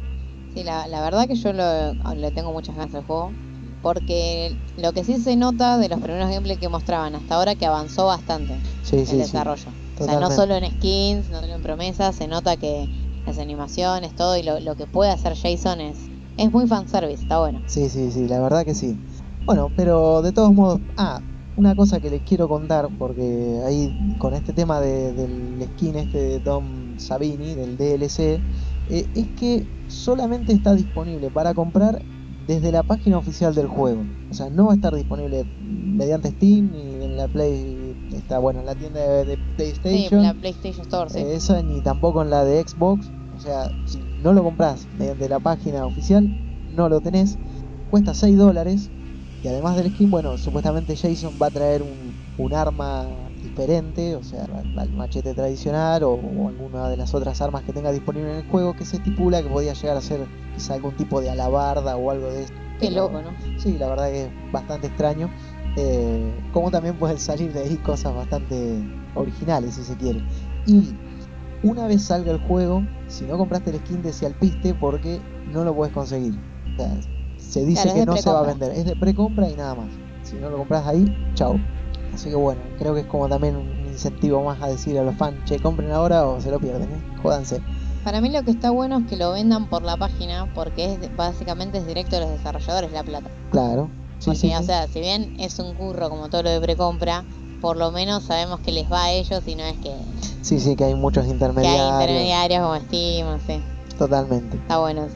Sí, 0.55 0.65
la, 0.65 0.87
la 0.89 1.01
verdad 1.03 1.27
que 1.27 1.35
yo 1.35 1.53
lo- 1.53 1.95
le 2.15 2.31
tengo 2.33 2.53
muchas 2.53 2.77
ganas 2.77 2.95
al 2.95 3.03
juego. 3.03 3.35
Porque 3.83 4.57
lo 4.77 4.93
que 4.93 5.05
sí 5.05 5.19
se 5.19 5.37
nota 5.37 5.79
de 5.79 5.89
los 5.89 6.01
primeros 6.01 6.29
gameplays 6.31 6.59
que 6.59 6.69
mostraban 6.69 7.15
hasta 7.15 7.37
ahora 7.37 7.55
que 7.55 7.67
avanzó 7.67 8.07
bastante 8.07 8.61
Sí, 8.83 8.97
el 8.99 9.07
sí, 9.07 9.17
O 9.99 10.05
sea, 10.05 10.17
no 10.17 10.31
solo 10.31 10.55
en 10.55 10.71
skins, 10.71 11.29
no 11.31 11.41
solo 11.41 11.55
en 11.55 11.63
promesas, 11.63 12.17
se 12.17 12.29
nota 12.29 12.57
que 12.57 12.89
las 13.25 13.39
animaciones, 13.39 14.15
todo 14.15 14.37
y 14.37 14.43
lo, 14.43 14.61
lo 14.61 14.77
que 14.77 14.87
puede 14.87 15.11
hacer 15.11 15.35
Jason 15.37 15.81
es, 15.81 16.11
es 16.37 16.51
muy 16.53 16.67
fanservice, 16.67 17.23
está 17.23 17.39
bueno. 17.41 17.63
Sí, 17.67 17.89
sí, 17.91 18.11
sí, 18.13 18.29
la 18.29 18.41
verdad 18.41 18.65
que 18.65 18.75
sí. 18.75 19.03
Bueno, 19.45 19.73
pero 19.75 20.23
de 20.23 20.33
todos 20.33 20.53
modos, 20.53 20.81
ah, 20.97 21.23
una 21.55 21.75
cosa 21.75 22.01
que 22.01 22.11
les 22.11 22.23
quiero 22.23 22.49
contar, 22.49 22.89
porque 22.97 23.61
ahí 23.67 23.93
con 24.19 24.35
este 24.35 24.53
tema 24.53 24.81
de- 24.81 25.13
del 25.15 25.63
skin 25.71 25.97
este 25.97 26.19
de 26.19 26.41
Tom 26.41 26.99
Savini, 26.99 27.55
del 27.55 27.77
DLC, 27.77 28.45
eh, 28.87 29.11
es 29.15 29.31
que 29.35 29.69
solamente 29.87 30.53
está 30.53 30.75
disponible 30.75 31.31
para 31.31 31.55
comprar 31.55 32.07
desde 32.47 32.71
la 32.73 32.83
página 32.85 33.19
oficial 33.19 33.55
del 33.55 33.67
juego. 33.67 34.09
O 34.29 34.35
sea, 34.35 34.51
no 34.51 34.67
va 34.67 34.73
a 34.73 34.75
estar 34.77 34.95
disponible 34.95 35.47
mediante 35.59 36.31
Steam 36.31 36.71
ni 36.71 37.03
en 37.05 37.17
la 37.17 37.29
Play, 37.29 37.76
está 38.13 38.39
bueno, 38.39 38.61
en 38.61 38.67
la 38.67 38.75
tienda 38.75 39.01
de, 39.01 39.25
de 39.25 39.37
Sí, 39.37 39.43
PlayStation. 39.57 40.23
la 40.23 40.35
PlayStation 40.35 40.83
Store, 40.83 41.11
sí. 41.11 41.19
Esa 41.21 41.63
ni 41.63 41.81
tampoco 41.81 42.23
en 42.23 42.31
la 42.31 42.45
de 42.45 42.63
Xbox. 42.67 43.11
O 43.35 43.41
sea, 43.41 43.71
si 43.87 43.99
no 44.23 44.33
lo 44.33 44.43
compras 44.43 44.89
mediante 44.97 45.29
la 45.29 45.41
página 45.41 45.85
oficial, 45.87 46.29
no 46.75 46.89
lo 46.89 47.01
tenés. 47.01 47.37
Cuesta 47.91 48.15
6 48.15 48.37
dólares. 48.37 48.91
Y 49.43 49.49
además 49.49 49.77
del 49.77 49.91
skin, 49.93 50.11
bueno, 50.11 50.37
supuestamente 50.39 50.97
Jason 50.97 51.39
va 51.41 51.49
a 51.49 51.51
traer 51.51 51.83
un, 51.83 52.17
un 52.39 52.55
arma 52.55 53.07
diferente, 53.43 54.17
o 54.17 54.23
sea, 54.23 54.45
el 54.45 54.79
el 54.81 54.91
machete 54.93 55.35
tradicional 55.35 56.03
o, 56.03 56.13
o 56.15 56.49
alguna 56.49 56.89
de 56.89 56.97
las 56.97 57.15
otras 57.15 57.41
armas 57.41 57.63
que 57.63 57.73
tenga 57.73 57.93
disponible 57.93 58.31
en 58.33 58.37
el 58.39 58.51
juego 58.51 58.75
que 58.75 58.85
se 58.85 58.97
estipula 58.97 59.43
que 59.43 59.49
podía 59.49 59.73
llegar 59.75 59.97
a 59.97 60.01
ser 60.01 60.27
quizá 60.55 60.75
algún 60.75 60.97
tipo 60.97 61.21
de 61.21 61.31
alabarda 61.31 61.97
o 61.97 62.11
algo 62.11 62.27
de 62.29 62.45
esto. 62.45 62.57
Qué 62.81 62.91
loco, 62.91 63.23
¿no? 63.23 63.31
Sí, 63.59 63.77
la 63.79 63.89
verdad 63.89 64.11
que 64.11 64.25
es 64.25 64.31
bastante 64.53 64.89
extraño. 64.89 65.31
Eh, 65.77 66.33
como 66.53 66.71
también 66.71 66.97
pueden 66.97 67.19
salir 67.19 67.53
de 67.53 67.61
ahí 67.61 67.77
cosas 67.77 68.15
bastante 68.15 68.83
originales, 69.15 69.75
si 69.75 69.85
se 69.85 69.97
quiere. 69.97 70.23
Y 70.67 70.95
una 71.63 71.87
vez 71.87 72.05
salga 72.05 72.33
el 72.33 72.39
juego, 72.39 72.83
si 73.09 73.25
no 73.25 73.37
compraste 73.37 73.71
el 73.71 73.79
skin, 73.81 74.03
alpiste 74.25 74.75
porque 74.75 75.21
no 75.53 75.65
lo 75.65 75.75
puedes 75.75 75.93
conseguir. 75.93 76.35
O 76.75 76.77
sea, 76.77 76.97
se 77.37 77.65
dice 77.65 77.83
Claro, 77.83 77.95
que 77.95 78.01
de 78.01 78.07
no 78.07 78.17
se 78.17 78.31
va 78.31 78.41
a 78.41 78.47
vender. 78.47 78.73
Es 78.73 78.85
de 78.85 78.97
precompra 78.97 79.49
y 79.49 79.57
nada 79.57 79.75
más. 79.75 79.89
Si 80.23 80.37
no 80.37 80.51
lo 80.51 80.59
compras 80.59 80.87
ahí, 80.87 81.05
chao. 81.35 81.61
Así 82.13 82.31
que 82.31 82.37
bueno, 82.37 82.63
creo 82.79 82.95
que 82.95 83.01
es 83.01 83.07
como 83.07 83.29
también 83.29 83.57
un 83.57 83.87
incentivo 83.87 84.43
más 84.43 84.61
a 84.63 84.69
decir 84.69 84.99
a 84.99 85.03
los 85.03 85.15
fans, 85.17 85.37
che, 85.45 85.59
compren 85.59 85.91
ahora 85.93 86.27
o 86.27 86.41
se 86.41 86.51
lo 86.51 86.59
pierden, 86.59 86.91
¿eh? 86.91 87.01
Jódanse. 87.23 87.61
Para 88.05 88.21
mí 88.21 88.31
lo 88.31 88.43
que 88.43 88.53
está 88.53 88.71
bueno 88.71 88.99
es 88.99 89.07
que 89.07 89.17
lo 89.17 89.33
vendan 89.33 89.69
por 89.69 89.83
la 89.83 89.97
página 89.97 90.47
porque 90.55 90.95
es 90.95 91.01
de- 91.01 91.09
básicamente 91.09 91.79
es 91.79 91.87
directo 91.87 92.17
de 92.17 92.23
los 92.23 92.31
desarrolladores 92.31 92.93
la 92.93 93.03
plata. 93.03 93.29
Claro. 93.51 93.91
Sí, 94.27 94.31
Porque, 94.33 94.39
sí, 94.49 94.55
o 94.55 94.59
sí. 94.59 94.65
sea, 94.67 94.87
si 94.89 95.01
bien 95.01 95.35
es 95.39 95.59
un 95.59 95.75
curro 95.75 96.09
como 96.11 96.29
todo 96.29 96.43
lo 96.43 96.51
de 96.51 96.61
precompra, 96.61 97.25
por 97.61 97.77
lo 97.77 97.91
menos 97.93 98.25
sabemos 98.25 98.61
que 98.61 98.73
les 98.73 98.91
va 98.91 99.05
a 99.05 99.13
ellos 99.13 99.43
y 99.47 99.55
no 99.55 99.63
es 99.65 99.77
que, 99.79 99.93
sí, 100.43 100.61
sí, 100.61 100.77
que 100.77 100.85
hay 100.85 100.95
muchos 100.95 101.25
que 101.25 101.29
hay 101.29 101.35
intermediarios. 101.35 101.93
intermediarios 102.03 102.61
como 102.63 102.77
Steam, 102.81 103.27
no 103.29 103.39
sé. 103.47 103.61
Totalmente. 103.99 104.57
Está 104.57 104.79
bueno. 104.79 105.07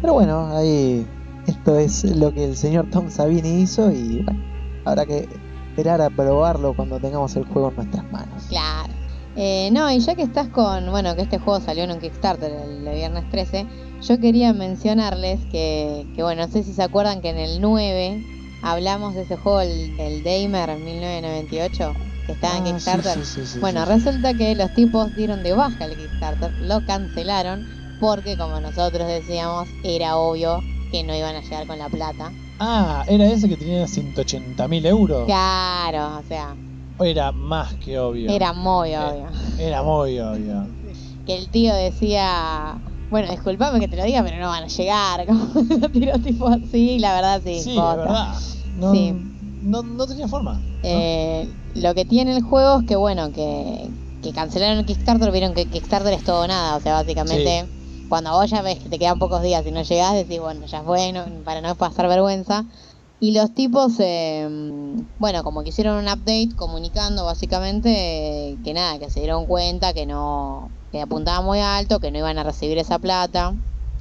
Pero 0.00 0.12
bueno, 0.14 0.56
ahí 0.56 1.06
esto 1.46 1.78
es 1.78 2.04
lo 2.04 2.32
que 2.32 2.44
el 2.44 2.56
señor 2.56 2.88
Tom 2.90 3.10
Savini 3.10 3.62
hizo 3.62 3.90
y 3.90 4.22
bueno, 4.22 4.40
habrá 4.84 5.06
que 5.06 5.28
esperar 5.70 6.00
a 6.02 6.10
probarlo 6.10 6.74
cuando 6.74 7.00
tengamos 7.00 7.34
el 7.36 7.44
juego 7.46 7.70
en 7.70 7.76
nuestras 7.76 8.12
manos. 8.12 8.44
Claro. 8.48 8.92
Eh, 9.36 9.70
no, 9.72 9.90
y 9.90 10.00
ya 10.00 10.14
que 10.14 10.22
estás 10.22 10.48
con, 10.48 10.90
bueno, 10.90 11.14
que 11.14 11.22
este 11.22 11.38
juego 11.38 11.60
salió 11.60 11.84
en 11.84 11.92
un 11.92 12.00
Kickstarter 12.00 12.50
el, 12.52 12.84
de 12.84 12.94
viernes 12.94 13.28
13, 13.30 13.66
yo 14.02 14.18
quería 14.20 14.52
mencionarles 14.52 15.40
que, 15.52 16.06
que, 16.14 16.22
bueno, 16.22 16.46
no 16.46 16.52
sé 16.52 16.62
si 16.64 16.72
se 16.72 16.82
acuerdan 16.82 17.20
que 17.20 17.30
en 17.30 17.38
el 17.38 17.60
9 17.60 18.24
hablamos 18.62 19.14
de 19.14 19.22
ese 19.22 19.36
juego, 19.36 19.60
el, 19.60 19.98
el 19.98 20.22
Damer 20.22 20.78
1998, 20.78 21.94
que 22.26 22.32
estaba 22.32 22.56
en 22.58 22.62
Ah, 22.62 22.66
Kickstarter. 22.66 23.14
sí, 23.18 23.24
sí, 23.24 23.46
sí, 23.46 23.58
Bueno, 23.60 23.84
resulta 23.84 24.34
que 24.34 24.54
los 24.54 24.72
tipos 24.74 25.14
dieron 25.14 25.42
de 25.42 25.52
baja 25.54 25.84
el 25.84 25.96
Kickstarter, 25.96 26.52
lo 26.62 26.84
cancelaron 26.84 27.66
porque 28.00 28.36
como 28.36 28.60
nosotros 28.60 29.06
decíamos, 29.08 29.68
era 29.82 30.16
obvio 30.16 30.62
que 30.92 31.02
no 31.04 31.14
iban 31.16 31.34
a 31.36 31.40
llegar 31.42 31.66
con 31.66 31.78
la 31.78 31.88
plata. 31.88 32.32
Ah, 32.60 33.04
¿era 33.08 33.26
ese 33.26 33.48
que 33.48 33.56
tenía 33.56 33.86
180 33.86 34.66
mil 34.68 34.84
euros? 34.86 35.26
Claro, 35.26 36.18
o 36.18 36.22
sea, 36.24 36.54
era 37.00 37.32
más 37.32 37.74
que 37.76 37.98
obvio. 37.98 38.30
era 38.30 38.52
muy 38.52 38.90
Eh. 38.90 38.98
obvio. 38.98 39.28
Era 39.58 39.82
muy 39.82 40.18
obvio. 40.20 40.66
Que 41.26 41.36
el 41.36 41.50
tío 41.50 41.74
decía, 41.74 42.78
bueno, 43.10 43.30
disculpame 43.30 43.80
que 43.80 43.88
te 43.88 43.96
lo 43.96 44.04
diga, 44.04 44.22
pero 44.22 44.38
no 44.38 44.48
van 44.48 44.64
a 44.64 44.68
llegar. 44.68 45.26
Como 45.26 45.50
lo 45.80 45.90
tiró 45.90 46.18
tipo 46.20 46.48
así, 46.48 46.98
la 46.98 47.14
verdad 47.14 47.42
sí. 47.44 47.62
Sí, 47.62 47.74
posta. 47.74 47.96
verdad. 47.96 48.34
No, 48.74 48.92
Sí. 48.92 49.12
no, 49.60 49.82
no 49.82 50.06
tenía 50.06 50.28
forma. 50.28 50.60
¿no? 50.60 50.68
Eh, 50.82 51.54
lo 51.74 51.94
que 51.94 52.04
tiene 52.04 52.36
el 52.36 52.42
juego 52.42 52.80
es 52.80 52.84
que, 52.86 52.96
bueno, 52.96 53.32
que, 53.32 53.90
que 54.22 54.32
cancelaron 54.32 54.78
el 54.78 54.84
Kickstarter, 54.86 55.30
vieron 55.32 55.54
que 55.54 55.66
Kickstarter 55.68 56.12
es 56.12 56.22
todo 56.24 56.42
o 56.44 56.46
nada. 56.46 56.76
O 56.76 56.80
sea, 56.80 56.94
básicamente, 56.94 57.68
cuando 58.08 58.30
vos 58.32 58.48
ya 58.48 58.62
ves 58.62 58.78
que 58.78 58.88
te 58.88 58.98
quedan 58.98 59.18
pocos 59.18 59.42
días 59.42 59.66
y 59.66 59.72
no 59.72 59.82
llegás, 59.82 60.14
decís, 60.14 60.38
bueno, 60.40 60.66
ya 60.66 60.82
fue, 60.84 61.12
no- 61.12 61.42
para 61.44 61.60
no 61.60 61.74
pasar 61.76 62.08
vergüenza. 62.08 62.64
Y 63.20 63.32
los 63.32 63.52
tipos, 63.52 63.94
eh, 63.98 64.46
bueno, 65.18 65.42
como 65.42 65.62
que 65.64 65.70
hicieron 65.70 65.96
un 65.98 66.04
update 66.08 66.50
comunicando 66.56 67.24
básicamente 67.24 67.90
eh, 68.52 68.58
que 68.62 68.72
nada, 68.74 68.98
que 69.00 69.10
se 69.10 69.18
dieron 69.18 69.46
cuenta 69.46 69.92
que 69.92 70.06
no, 70.06 70.70
que 70.90 71.00
apuntaban 71.00 71.44
muy 71.44 71.60
alto, 71.60 72.00
que 72.00 72.10
no 72.10 72.18
iban 72.18 72.38
a 72.38 72.44
recibir 72.44 72.78
esa 72.78 72.98
plata. 72.98 73.54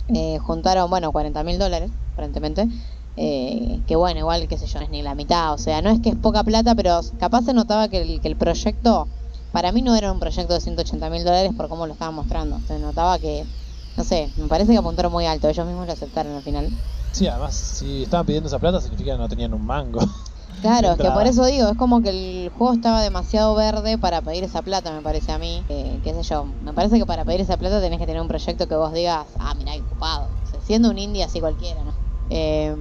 Eh, 0.08 0.38
juntaron, 0.40 0.90
bueno, 0.90 1.12
40 1.12 1.44
mil 1.44 1.60
dólares, 1.60 1.92
aparentemente. 2.14 2.68
Eh, 3.16 3.82
que 3.88 3.96
bueno, 3.96 4.20
igual, 4.20 4.48
qué 4.48 4.58
sé 4.58 4.68
yo, 4.68 4.80
es 4.80 4.90
ni 4.90 5.02
la 5.02 5.16
mitad. 5.16 5.54
O 5.54 5.58
sea, 5.58 5.82
no 5.82 5.90
es 5.90 6.00
que 6.02 6.10
es 6.10 6.16
poca 6.16 6.44
plata, 6.44 6.76
pero 6.76 7.02
capaz 7.20 7.44
se 7.44 7.54
notaba 7.54 7.90
que 7.90 8.02
el, 8.02 8.22
que 8.22 8.28
el 8.28 8.38
proyecto, 8.38 9.08
para 9.52 9.72
mí 9.72 9.82
no 9.82 9.96
era 9.96 10.12
un 10.12 10.20
proyecto 10.20 10.54
de 10.54 10.62
180 10.62 11.10
mil 11.10 11.24
dólares 11.24 11.52
por 11.58 11.68
cómo 11.68 11.88
lo 11.88 11.94
estaban 11.94 12.16
mostrando. 12.16 12.60
Se 12.68 12.78
notaba 12.80 13.18
que, 13.20 13.44
no 13.98 14.04
sé, 14.04 14.32
me 14.38 14.48
parece 14.48 14.72
que 14.72 14.78
apuntaron 14.78 15.12
muy 15.12 15.26
alto. 15.26 15.50
Ellos 15.50 15.66
mismos 15.66 15.88
lo 15.88 15.94
aceptaron 15.94 16.36
al 16.36 16.44
final. 16.44 16.70
Sí, 17.12 17.28
además, 17.28 17.56
si 17.56 18.04
estaban 18.04 18.26
pidiendo 18.26 18.48
esa 18.48 18.60
plata, 18.60 18.80
significa 18.80 19.14
que 19.14 19.18
no 19.18 19.28
tenían 19.28 19.54
un 19.54 19.66
mango. 19.66 20.00
Claro, 20.60 20.92
es 20.94 21.00
que 21.00 21.12
por 21.12 21.28
eso 21.28 21.46
digo, 21.46 21.68
es 21.70 21.76
como 21.78 22.02
que 22.02 22.10
el 22.10 22.50
juego 22.50 22.74
estaba 22.74 23.04
demasiado 23.04 23.54
verde 23.56 24.00
para 24.00 24.24
pedir 24.24 24.44
esa 24.44 24.64
plata, 24.64 24.92
me 24.92 25.04
parece 25.04 25.32
a 25.32 25.38
mí. 25.38 25.66
Eh, 25.70 26.00
qué 26.04 26.14
sé 26.16 26.24
yo, 26.24 26.46
me 26.60 26.74
parece 26.74 26.98
que 26.98 27.06
para 27.06 27.26
pedir 27.26 27.42
esa 27.42 27.58
plata 27.58 27.80
tenés 27.80 28.00
que 28.00 28.08
tener 28.08 28.22
un 28.22 28.28
proyecto 28.28 28.68
que 28.68 28.76
vos 28.76 28.92
digas, 28.92 29.36
ah, 29.40 29.54
mira, 29.56 29.74
ocupado. 29.76 30.34
O 30.42 30.46
sea, 30.46 30.60
siendo 30.60 30.90
un 30.90 30.98
indie 30.98 31.24
así 31.24 31.40
cualquiera, 31.40 31.84
¿no? 31.84 31.96
Eh, 32.30 32.76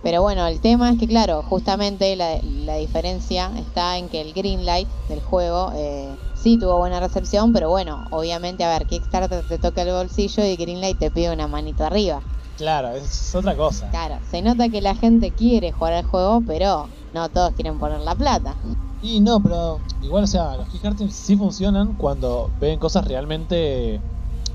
Pero 0.00 0.22
bueno, 0.22 0.46
el 0.46 0.60
tema 0.60 0.90
es 0.90 0.98
que, 0.98 1.06
claro, 1.06 1.42
justamente 1.42 2.16
la, 2.16 2.38
la 2.42 2.76
diferencia 2.76 3.52
está 3.56 3.98
en 3.98 4.08
que 4.08 4.20
el 4.22 4.32
Greenlight 4.32 4.90
del 5.06 5.20
juego 5.20 5.70
eh, 5.74 6.18
sí 6.32 6.58
tuvo 6.58 6.78
buena 6.78 6.98
recepción, 6.98 7.52
pero 7.52 7.68
bueno, 7.70 8.04
obviamente, 8.10 8.64
a 8.64 8.70
ver, 8.70 8.86
Kickstarter 8.86 9.44
te 9.44 9.58
toca 9.58 9.82
el 9.82 9.90
bolsillo 9.92 10.44
y 10.44 10.56
Greenlight 10.56 10.98
te 10.98 11.10
pide 11.10 11.32
una 11.32 11.46
manito 11.46 11.84
arriba. 11.84 12.24
Claro, 12.56 12.90
es 12.90 13.34
otra 13.34 13.56
cosa. 13.56 13.88
Claro, 13.90 14.18
se 14.30 14.42
nota 14.42 14.68
que 14.68 14.80
la 14.80 14.94
gente 14.94 15.30
quiere 15.30 15.72
jugar 15.72 15.94
al 15.94 16.04
juego, 16.04 16.42
pero 16.46 16.88
no 17.14 17.28
todos 17.28 17.52
quieren 17.54 17.78
poner 17.78 18.00
la 18.00 18.14
plata. 18.14 18.54
Y 19.02 19.20
no, 19.20 19.40
pero 19.40 19.80
igual, 20.02 20.24
o 20.24 20.26
sea, 20.26 20.56
los 20.56 20.68
Kickstarter 20.68 21.10
sí 21.10 21.36
funcionan 21.36 21.94
cuando 21.94 22.50
ven 22.60 22.78
cosas 22.78 23.04
realmente, 23.06 24.00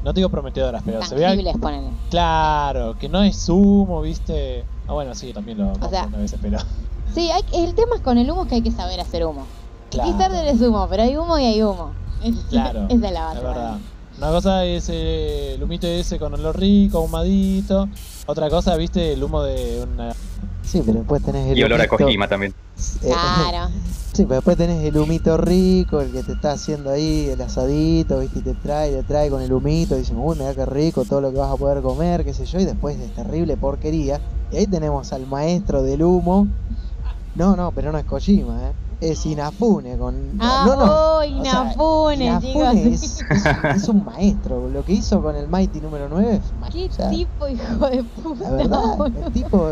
no 0.03 0.13
te 0.13 0.19
digo 0.21 0.29
prometedoras, 0.29 0.83
pero 0.85 1.03
se 1.03 1.15
vea... 1.15 1.29
Tangibles, 1.29 1.57
ponele. 1.57 1.89
Claro, 2.09 2.97
que 2.97 3.09
no 3.09 3.23
es 3.23 3.49
humo, 3.49 4.01
viste. 4.01 4.63
Ah, 4.87 4.93
bueno, 4.93 5.13
sí, 5.15 5.33
también 5.33 5.57
lo 5.57 5.71
compro 5.71 5.89
sea, 5.89 6.03
a 6.03 6.17
veces, 6.17 6.39
pero... 6.41 6.59
Sí, 7.13 7.29
hay, 7.29 7.43
el 7.53 7.73
tema 7.73 7.95
es 7.95 8.01
con 8.01 8.17
el 8.17 8.29
humo 8.31 8.45
que 8.45 8.55
hay 8.55 8.61
que 8.61 8.71
saber 8.71 8.99
hacer 8.99 9.25
humo. 9.25 9.45
Claro. 9.89 10.09
Kickstarter 10.09 10.45
es 10.45 10.61
humo, 10.61 10.87
pero 10.89 11.03
hay 11.03 11.17
humo 11.17 11.37
y 11.39 11.45
hay 11.45 11.61
humo. 11.61 11.91
Claro, 12.49 12.85
Esa 12.89 13.07
es 13.07 13.13
la 13.13 13.23
base. 13.23 13.37
es 13.37 13.43
verdad. 13.43 13.77
Una 14.17 14.29
cosa 14.29 14.65
es 14.65 14.89
eh, 14.89 15.53
el 15.53 15.63
humito 15.63 15.85
ese 15.85 16.17
con 16.17 16.33
olor 16.33 16.59
rico, 16.59 16.97
ahumadito. 16.97 17.87
Otra 18.25 18.49
cosa, 18.49 18.75
viste, 18.75 19.13
el 19.13 19.23
humo 19.23 19.43
de 19.43 19.85
una... 19.93 20.13
Sí, 20.63 20.81
pero 20.85 20.99
después 20.99 21.23
tenés 21.23 21.51
el 21.51 21.57
Y 21.57 21.63
olor 21.63 21.79
a 21.79 21.87
Kojima 21.87 22.27
también. 22.27 22.53
eh, 23.03 23.11
Claro. 23.11 23.69
Sí, 24.13 24.23
pero 24.23 24.35
después 24.35 24.57
tenés 24.57 24.83
el 24.83 24.97
humito 24.97 25.37
rico, 25.37 26.01
el 26.01 26.11
que 26.11 26.23
te 26.23 26.31
está 26.31 26.53
haciendo 26.53 26.89
ahí 26.89 27.29
el 27.31 27.39
asadito, 27.39 28.19
¿viste? 28.19 28.39
Y 28.39 28.41
te 28.41 28.53
trae, 28.55 28.91
te 28.91 29.03
trae 29.03 29.29
con 29.29 29.43
el 29.43 29.53
humito, 29.53 29.95
y 29.95 29.99
dicen, 29.99 30.17
uy, 30.17 30.35
mira 30.39 30.55
qué 30.55 30.65
rico, 30.65 31.05
todo 31.05 31.21
lo 31.21 31.31
que 31.31 31.37
vas 31.37 31.51
a 31.51 31.55
poder 31.55 31.83
comer, 31.83 32.25
qué 32.25 32.33
sé 32.33 32.45
yo, 32.47 32.59
y 32.59 32.65
después 32.65 32.97
es 32.99 33.13
terrible 33.13 33.55
porquería. 33.55 34.19
Y 34.51 34.57
ahí 34.57 34.65
tenemos 34.65 35.13
al 35.13 35.27
maestro 35.27 35.83
del 35.83 36.01
humo. 36.01 36.47
No, 37.35 37.55
no, 37.55 37.71
pero 37.71 37.91
no 37.91 37.99
es 37.99 38.05
Kojima, 38.05 38.69
¿eh? 38.69 38.71
Es 38.99 39.25
Inafune 39.27 39.95
con... 39.97 40.37
Ah, 40.39 40.63
no, 40.67 40.75
no. 40.75 40.83
oh, 40.91 41.17
O 41.17 41.21
sea, 41.21 41.27
Inafune, 41.27 42.25
Inafune 42.25 42.97
chicos. 42.97 43.23
es, 43.75 43.89
un 43.89 44.03
maestro. 44.03 44.69
Lo 44.69 44.83
que 44.83 44.93
hizo 44.93 45.21
con 45.21 45.35
el 45.35 45.47
Mighty 45.47 45.81
número 45.81 46.09
9 46.09 46.35
es 46.37 46.53
Qué 46.71 46.87
o 46.89 46.91
sea, 46.91 47.09
tipo, 47.11 47.47
hijo 47.47 47.87
de 47.89 48.03
puta. 48.03 48.43
La 48.49 48.51
verdad, 48.51 48.97
boludo. 48.97 49.25
el 49.27 49.33
tipo... 49.33 49.69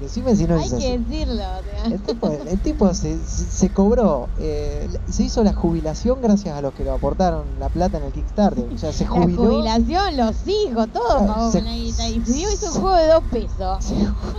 Decime 0.00 0.34
si 0.34 0.46
no 0.46 0.56
Hay 0.56 0.64
es 0.64 0.70
que 0.70 0.76
así. 0.94 0.96
decirlo. 0.96 1.34
o 1.34 1.62
sea. 1.62 1.84
El 1.92 2.00
tipo, 2.00 2.30
el 2.30 2.60
tipo 2.62 2.94
se, 2.94 3.18
se- 3.18 3.44
se 3.50 3.68
cobró, 3.70 4.30
eh, 4.38 4.88
se 5.10 5.24
hizo 5.24 5.44
la 5.44 5.52
jubilación 5.52 6.22
gracias 6.22 6.56
a 6.56 6.62
los 6.62 6.72
que 6.72 6.84
lo 6.84 6.94
aportaron 6.94 7.58
la 7.58 7.68
plata 7.68 7.98
en 7.98 8.04
el 8.04 8.12
Kickstarter. 8.12 8.64
O 8.72 8.78
sea, 8.78 8.94
se 8.94 9.04
La 9.04 9.10
jubiló. 9.10 9.44
jubilación, 9.44 10.16
los 10.16 10.36
hijos, 10.48 10.88
todo 10.90 11.26
pagó 11.26 11.52
se- 11.52 11.58
con 11.58 11.66
la 11.66 11.74
guita. 11.74 12.08
Y 12.08 12.24
si 12.24 12.40
hizo 12.44 12.66
un 12.72 12.80
juego 12.80 12.96
de 12.96 13.06
dos 13.08 13.24
pesos. 13.30 13.84
Se, 13.84 13.94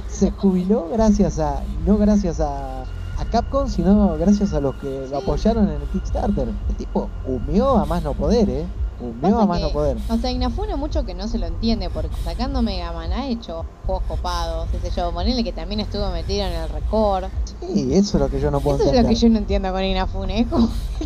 se 0.08 0.32
jubiló 0.32 0.88
gracias 0.91 1.38
a. 1.38 1.62
No 1.86 2.00
gracias 2.00 2.39
a 2.39 2.86
Capcom, 3.32 3.67
sino 3.70 4.17
gracias 4.17 4.54
a 4.54 4.60
los 4.60 4.76
que 4.76 5.08
lo 5.10 5.17
apoyaron 5.20 5.70
en 5.70 5.82
el 5.82 5.88
Kickstarter. 5.89 6.48
El 6.70 6.76
tipo 6.76 7.10
humeó 7.26 7.78
a 7.78 7.86
más 7.86 8.04
no 8.04 8.13
poder, 8.13 8.50
eh. 8.50 8.65
Humeó 9.00 9.32
Pasa 9.32 9.41
a 9.44 9.46
más 9.48 9.58
que- 9.60 9.63
no 9.63 9.70
poder. 9.72 9.98
O 10.10 10.17
sea, 10.17 10.30
Inafune 10.32 10.76
mucho 10.76 11.04
que 11.06 11.13
no 11.15 11.28
se 11.28 11.39
lo 11.39 11.48
entiende, 11.48 11.89
porque 11.89 12.15
sacando 12.24 12.62
Mega 12.62 12.91
Man 12.91 13.12
ha 13.13 13.28
hecho 13.28 13.65
juegos 13.88 14.04
copados, 14.08 14.67
qué 14.72 14.80
sé 14.80 14.96
yo, 14.96 15.12
ponele 15.12 15.44
que 15.44 15.52
también 15.54 15.80
estuvo 15.80 16.10
metido 16.12 16.46
en 16.46 16.54
el 16.54 16.70
record. 16.70 17.26
Sí, 17.62 17.94
eso 17.94 18.17
es 18.17 18.22
lo 18.22 18.30
que 18.30 18.39
yo 18.39 18.52
no 18.52 18.60
puedo 18.60 18.76
Eso 18.78 18.86
es 18.86 18.91
lo 18.91 18.98
entender. 19.00 19.15
que 19.15 19.20
yo 19.22 19.30
no 19.30 19.38
entiendo 19.39 19.72
con 19.72 19.84
Inafune, 19.84 20.46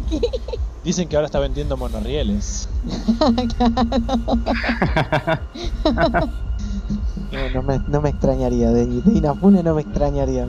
que... 0.09 0.19
Dicen 0.83 1.07
que 1.07 1.15
ahora 1.15 1.27
está 1.27 1.39
vendiendo 1.39 1.77
monorrieles. 1.77 2.67
No, 7.31 7.49
no 7.53 7.63
me, 7.63 7.79
no 7.87 8.01
me 8.01 8.09
extrañaría. 8.09 8.69
De, 8.71 8.85
de 8.85 9.17
Inafune 9.17 9.63
no 9.63 9.73
me 9.75 9.81
extrañaría. 9.81 10.47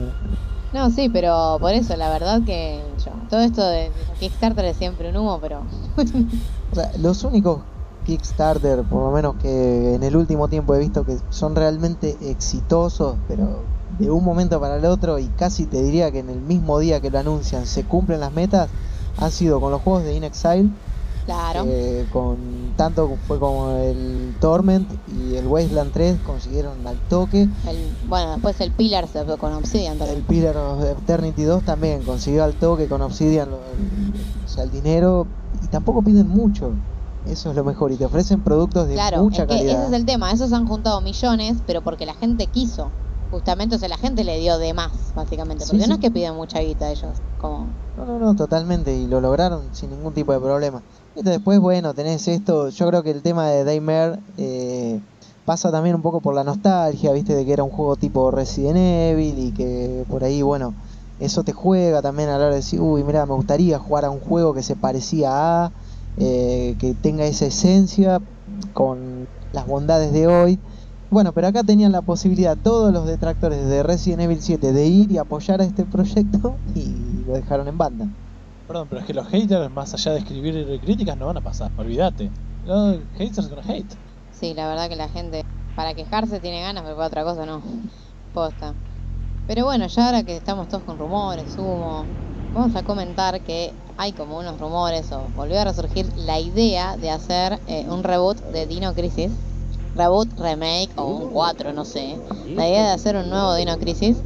No, 0.73 0.89
sí, 0.91 1.09
pero 1.09 1.57
por 1.59 1.73
eso, 1.73 1.95
la 1.95 2.09
verdad 2.09 2.41
que 2.45 2.81
yo, 3.03 3.11
todo 3.29 3.39
esto 3.39 3.65
de 3.65 3.89
Kickstarter 4.19 4.65
es 4.65 4.77
siempre 4.77 5.09
un 5.09 5.17
humo, 5.17 5.39
pero 5.39 5.61
los 6.99 7.23
únicos 7.23 7.61
Kickstarter, 8.05 8.83
por 8.83 9.03
lo 9.03 9.11
menos 9.11 9.35
que 9.41 9.95
en 9.95 10.03
el 10.03 10.15
último 10.15 10.47
tiempo 10.47 10.75
he 10.75 10.79
visto 10.79 11.05
que 11.05 11.17
son 11.29 11.55
realmente 11.55 12.17
exitosos, 12.21 13.15
pero 13.27 13.63
de 13.99 14.11
un 14.11 14.23
momento 14.23 14.59
para 14.59 14.77
el 14.77 14.85
otro 14.85 15.19
y 15.19 15.27
casi 15.27 15.65
te 15.65 15.81
diría 15.81 16.11
que 16.11 16.19
en 16.19 16.29
el 16.29 16.39
mismo 16.39 16.79
día 16.79 17.01
que 17.01 17.09
lo 17.09 17.19
anuncian 17.19 17.65
se 17.65 17.83
cumplen 17.83 18.19
las 18.19 18.33
metas, 18.33 18.69
han 19.17 19.31
sido 19.31 19.59
con 19.59 19.71
los 19.71 19.81
juegos 19.81 20.03
de 20.03 20.15
In 20.15 20.23
Exile, 20.23 20.69
claro. 21.27 21.65
eh, 21.67 22.07
con 22.11 22.73
tanto 22.75 23.07
fue 23.27 23.37
como 23.39 23.69
el 23.77 24.33
Torment 24.41 24.89
y 25.07 25.35
el 25.35 25.45
Wasteland 25.45 25.91
3 25.91 26.17
consiguieron 26.25 26.87
al 26.87 26.97
toque. 27.07 27.41
El- 27.67 27.97
bueno, 28.09 28.31
después 28.31 28.59
el 28.61 28.71
Pillar 28.71 29.07
se 29.07 29.23
fue 29.25 29.37
con 29.37 29.53
Obsidian 29.53 29.93
El 29.93 29.99
también. 29.99 30.23
Pillar 30.23 30.57
of 30.57 30.83
Eternity 30.83 31.43
2 31.43 31.63
también 31.63 32.01
consiguió 32.03 32.43
al 32.43 32.55
toque 32.55 32.87
con 32.87 33.01
Obsidian 33.03 33.51
lo- 33.51 33.57
el, 33.57 34.43
o 34.45 34.47
sea, 34.47 34.63
el 34.63 34.71
dinero 34.71 35.27
y 35.63 35.67
tampoco 35.67 36.01
piden 36.01 36.27
mucho. 36.27 36.71
Eso 37.27 37.49
es 37.49 37.55
lo 37.55 37.63
mejor 37.65 37.91
y 37.91 37.97
te 37.97 38.05
ofrecen 38.05 38.41
productos 38.41 38.87
de 38.87 38.93
Claro, 38.93 39.21
mucha 39.23 39.43
es 39.43 39.49
que 39.49 39.55
calidad. 39.57 39.73
ese 39.83 39.87
es 39.87 39.93
el 39.99 40.05
tema, 40.05 40.31
esos 40.31 40.53
han 40.53 40.65
juntado 40.65 41.01
millones, 41.01 41.57
pero 41.67 41.81
porque 41.81 42.05
la 42.05 42.13
gente 42.15 42.47
quiso. 42.47 42.89
Justamente, 43.29 43.75
o 43.75 43.79
sea, 43.79 43.89
la 43.89 43.97
gente 43.97 44.23
le 44.23 44.39
dio 44.39 44.57
de 44.57 44.73
más, 44.73 44.91
básicamente. 45.13 45.65
Sí, 45.65 45.71
Porque 45.71 45.83
sí. 45.83 45.89
no 45.89 45.95
es 45.95 46.01
que 46.01 46.09
piden 46.11 46.35
mucha 46.35 46.59
guita 46.61 46.89
ellos, 46.89 47.17
como... 47.41 47.67
No, 47.97 48.05
no, 48.05 48.19
no, 48.19 48.35
totalmente 48.37 48.95
y 48.95 49.05
lo 49.07 49.19
lograron 49.19 49.63
sin 49.73 49.89
ningún 49.89 50.13
tipo 50.13 50.31
de 50.31 50.39
problema. 50.39 50.81
Después, 51.23 51.59
bueno, 51.59 51.95
tenés 51.95 52.27
esto, 52.27 52.69
yo 52.69 52.87
creo 52.87 53.01
que 53.01 53.09
el 53.09 53.23
tema 53.23 53.49
de 53.49 53.63
Daymare 53.63 54.19
eh, 54.37 54.99
pasa 55.45 55.71
también 55.71 55.95
un 55.95 56.03
poco 56.03 56.21
por 56.21 56.35
la 56.35 56.43
nostalgia, 56.43 57.11
viste, 57.11 57.33
de 57.33 57.43
que 57.43 57.53
era 57.53 57.63
un 57.63 57.71
juego 57.71 57.95
tipo 57.95 58.29
Resident 58.29 58.77
Evil 58.77 59.39
y 59.39 59.51
que 59.51 60.05
por 60.07 60.23
ahí, 60.23 60.43
bueno, 60.43 60.75
eso 61.19 61.43
te 61.43 61.53
juega 61.53 62.03
también 62.03 62.29
a 62.29 62.33
la 62.33 62.45
hora 62.45 62.49
de 62.49 62.57
decir, 62.57 62.79
uy, 62.81 63.03
mira, 63.03 63.25
me 63.25 63.33
gustaría 63.33 63.79
jugar 63.79 64.05
a 64.05 64.11
un 64.11 64.19
juego 64.19 64.53
que 64.53 64.61
se 64.61 64.75
parecía 64.75 65.29
a, 65.65 65.71
eh, 66.17 66.75
que 66.79 66.93
tenga 66.93 67.25
esa 67.25 67.47
esencia 67.47 68.21
con 68.73 69.27
las 69.53 69.65
bondades 69.65 70.13
de 70.13 70.27
hoy. 70.27 70.59
Bueno, 71.09 71.33
pero 71.33 71.47
acá 71.47 71.63
tenían 71.63 71.93
la 71.93 72.03
posibilidad 72.03 72.57
todos 72.61 72.93
los 72.93 73.07
detractores 73.07 73.65
de 73.65 73.81
Resident 73.81 74.21
Evil 74.21 74.41
7 74.41 74.71
de 74.71 74.85
ir 74.85 75.11
y 75.11 75.17
apoyar 75.17 75.61
a 75.61 75.63
este 75.65 75.83
proyecto 75.85 76.59
y 76.75 77.23
lo 77.25 77.33
dejaron 77.33 77.67
en 77.67 77.77
banda. 77.79 78.07
Perdón, 78.67 78.87
pero 78.89 79.01
es 79.01 79.07
que 79.07 79.13
los 79.13 79.27
haters, 79.27 79.71
más 79.71 79.93
allá 79.93 80.11
de 80.11 80.19
escribir 80.19 80.79
críticas, 80.81 81.17
no 81.17 81.27
van 81.27 81.37
a 81.37 81.41
pasar. 81.41 81.71
Olvídate. 81.77 82.29
Los 82.65 82.97
haters 83.17 83.49
gonna 83.49 83.63
hate. 83.65 83.95
Sí, 84.31 84.53
la 84.53 84.67
verdad 84.67 84.89
que 84.89 84.97
la 84.97 85.07
gente, 85.07 85.45
para 85.75 85.93
quejarse 85.93 86.39
tiene 86.39 86.61
ganas, 86.61 86.83
pero 86.83 86.95
para 86.95 87.07
otra 87.07 87.23
cosa 87.23 87.45
no. 87.45 87.61
Posta. 88.33 88.73
Pero 89.47 89.63
bueno, 89.63 89.87
ya 89.87 90.05
ahora 90.05 90.23
que 90.23 90.35
estamos 90.35 90.67
todos 90.67 90.83
con 90.83 90.99
rumores, 90.99 91.55
humo, 91.57 92.03
vamos 92.53 92.75
a 92.75 92.83
comentar 92.83 93.39
que 93.41 93.71
hay 93.97 94.11
como 94.11 94.37
unos 94.37 94.59
rumores 94.59 95.11
o 95.13 95.21
volvió 95.35 95.61
a 95.61 95.63
resurgir 95.63 96.05
la 96.17 96.39
idea 96.39 96.97
de 96.97 97.09
hacer 97.09 97.59
eh, 97.67 97.85
un 97.89 98.03
reboot 98.03 98.37
de 98.51 98.67
Dino 98.67 98.93
Crisis. 98.93 99.31
Reboot, 99.95 100.37
remake 100.37 100.89
o 100.97 101.05
un 101.05 101.31
4, 101.31 101.73
no 101.73 101.85
sé. 101.85 102.17
La 102.53 102.67
idea 102.67 102.87
de 102.87 102.91
hacer 102.91 103.15
un 103.15 103.29
nuevo 103.29 103.55
Dino 103.55 103.77
Crisis. 103.79 104.17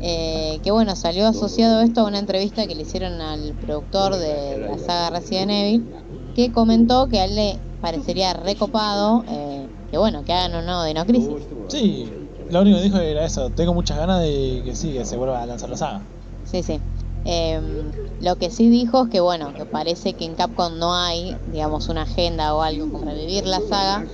Eh, 0.00 0.60
que 0.62 0.70
bueno, 0.70 0.96
salió 0.96 1.26
asociado 1.26 1.80
esto 1.80 2.02
a 2.02 2.04
una 2.04 2.18
entrevista 2.18 2.66
que 2.66 2.74
le 2.74 2.82
hicieron 2.82 3.20
al 3.20 3.54
productor 3.54 4.16
de 4.16 4.58
la 4.58 4.78
saga 4.78 5.10
Resident 5.18 5.50
Evil, 5.50 5.88
que 6.34 6.52
comentó 6.52 7.08
que 7.08 7.20
a 7.20 7.24
él 7.24 7.34
le 7.34 7.58
parecería 7.80 8.32
recopado 8.32 9.24
eh, 9.28 9.66
que 9.90 9.98
bueno, 9.98 10.22
que 10.24 10.32
hagan 10.32 10.54
un 10.54 10.66
nuevo 10.66 10.84
Dino 10.84 11.06
Crisis. 11.06 11.30
Sí, 11.68 12.10
lo 12.50 12.60
único 12.60 12.78
que 12.78 12.84
dijo 12.84 12.98
era 12.98 13.24
eso. 13.24 13.50
Tengo 13.50 13.74
muchas 13.74 13.96
ganas 13.98 14.20
de 14.22 14.62
que 14.64 14.74
sí, 14.74 14.92
que 14.92 15.04
se 15.04 15.16
vuelva 15.16 15.42
a 15.42 15.46
lanzar 15.46 15.70
la 15.70 15.76
saga. 15.76 16.02
Sí, 16.44 16.62
sí. 16.62 16.80
Em, 17.24 17.90
lo 18.20 18.36
que 18.36 18.50
sí 18.50 18.68
dijo 18.68 19.04
es 19.04 19.10
que 19.10 19.20
bueno, 19.20 19.52
que 19.54 19.64
parece 19.64 20.14
que 20.14 20.24
en 20.24 20.34
Capcom 20.34 20.78
no 20.78 20.94
hay, 20.94 21.36
digamos, 21.52 21.88
una 21.88 22.02
agenda 22.02 22.54
o 22.54 22.62
algo 22.62 22.90
como 22.90 23.04
revivir 23.04 23.46
la 23.46 23.60
saga, 23.60 24.06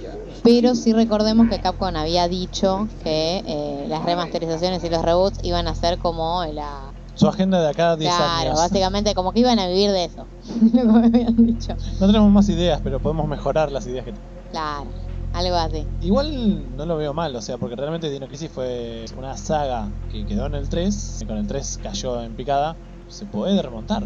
pero 0.44 0.74
sí 0.76 0.92
recordemos 0.92 1.48
que 1.48 1.58
Capcom 1.58 1.96
había 1.96 2.28
dicho 2.28 2.86
que 3.02 3.42
eh, 3.46 3.86
las 3.88 4.04
remasterizaciones 4.04 4.84
y 4.84 4.90
los 4.90 5.02
reboots 5.02 5.40
iban 5.42 5.66
a 5.66 5.74
ser 5.74 5.98
como 5.98 6.44
la... 6.44 6.92
Su 7.16 7.26
agenda 7.28 7.60
de 7.60 7.68
acá 7.68 7.92
a 7.92 7.96
10 7.96 8.14
Claro, 8.14 8.32
años. 8.50 8.56
básicamente 8.58 9.14
como 9.14 9.32
que 9.32 9.40
iban 9.40 9.58
a 9.58 9.66
vivir 9.68 9.90
de 9.90 10.04
eso, 10.04 10.26
lo 10.72 10.80
que 10.82 10.84
me 10.84 11.06
habían 11.06 11.36
dicho. 11.46 11.74
No 12.00 12.06
tenemos 12.06 12.30
más 12.30 12.48
ideas, 12.48 12.80
pero 12.84 13.00
podemos 13.00 13.26
mejorar 13.26 13.72
las 13.72 13.86
ideas 13.86 14.04
que 14.04 14.14
Claro, 14.52 14.86
algo 15.32 15.56
así. 15.56 15.84
Igual 16.02 16.76
no 16.76 16.86
lo 16.86 16.96
veo 16.96 17.12
mal, 17.14 17.34
o 17.34 17.40
sea, 17.42 17.56
porque 17.58 17.74
realmente 17.76 18.10
Dino 18.10 18.28
Crisis 18.28 18.50
fue 18.52 19.04
una 19.16 19.36
saga 19.36 19.88
que 20.12 20.24
quedó 20.26 20.46
en 20.46 20.54
el 20.54 20.68
3, 20.68 21.22
y 21.22 21.24
con 21.26 21.38
el 21.38 21.46
3 21.46 21.80
cayó 21.82 22.20
en 22.22 22.34
picada, 22.36 22.76
se 23.08 23.24
puede 23.26 23.60
remontar. 23.62 24.04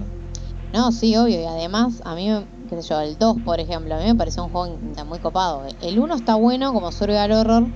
No, 0.72 0.92
sí, 0.92 1.16
obvio. 1.16 1.40
Y 1.40 1.44
además, 1.44 2.02
a 2.04 2.14
mí, 2.14 2.30
qué 2.68 2.80
sé 2.82 2.88
yo, 2.88 3.00
el 3.00 3.18
2, 3.18 3.38
por 3.44 3.60
ejemplo, 3.60 3.94
a 3.94 3.98
mí 3.98 4.04
me 4.04 4.14
pareció 4.14 4.44
un 4.44 4.50
juego 4.50 4.78
muy 5.06 5.18
copado. 5.18 5.66
El 5.80 5.98
1 5.98 6.14
está 6.14 6.34
bueno 6.36 6.72
como 6.72 6.92
survival 6.92 7.32
horror. 7.32 7.66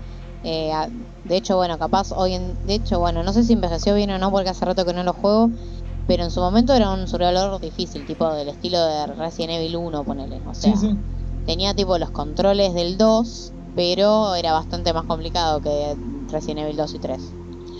eh, 0.45 0.73
de 1.25 1.37
hecho, 1.37 1.57
bueno, 1.57 1.79
capaz 1.79 2.11
hoy 2.13 2.35
en... 2.35 2.67
De 2.67 2.75
hecho, 2.75 2.99
bueno, 2.99 3.23
no 3.23 3.33
sé 3.33 3.45
si 3.45 3.53
envejeció 3.53 3.95
bien 3.95 4.11
o 4.11 4.19
no 4.19 4.31
porque 4.31 4.51
hace 4.51 4.65
rato 4.65 4.85
que 4.85 4.93
no 4.93 5.03
lo 5.05 5.13
juego. 5.13 5.51
Pero 6.07 6.25
en 6.25 6.31
su 6.33 6.41
momento 6.41 6.75
era 6.75 6.91
un 6.91 7.07
survival 7.07 7.37
horror 7.37 7.61
difícil, 7.61 8.05
tipo 8.05 8.29
del 8.35 8.49
estilo 8.49 8.85
de 8.85 9.07
Resident 9.07 9.53
Evil 9.53 9.77
1, 9.77 10.05
ponele. 10.05 10.43
O 10.47 10.55
sea, 10.55 10.75
Sí, 10.75 10.89
sí. 10.89 10.97
tenía 11.47 11.75
tipo 11.75 11.97
los 11.97 12.11
controles 12.11 12.75
del 12.75 12.99
2, 12.99 13.53
pero 13.77 14.35
era 14.35 14.53
bastante 14.53 14.93
más 14.93 15.05
complicado 15.05 15.61
que 15.61 15.95
Resident 16.29 16.61
Evil 16.61 16.77
2 16.77 16.95
y 16.95 16.99
3. 16.99 17.21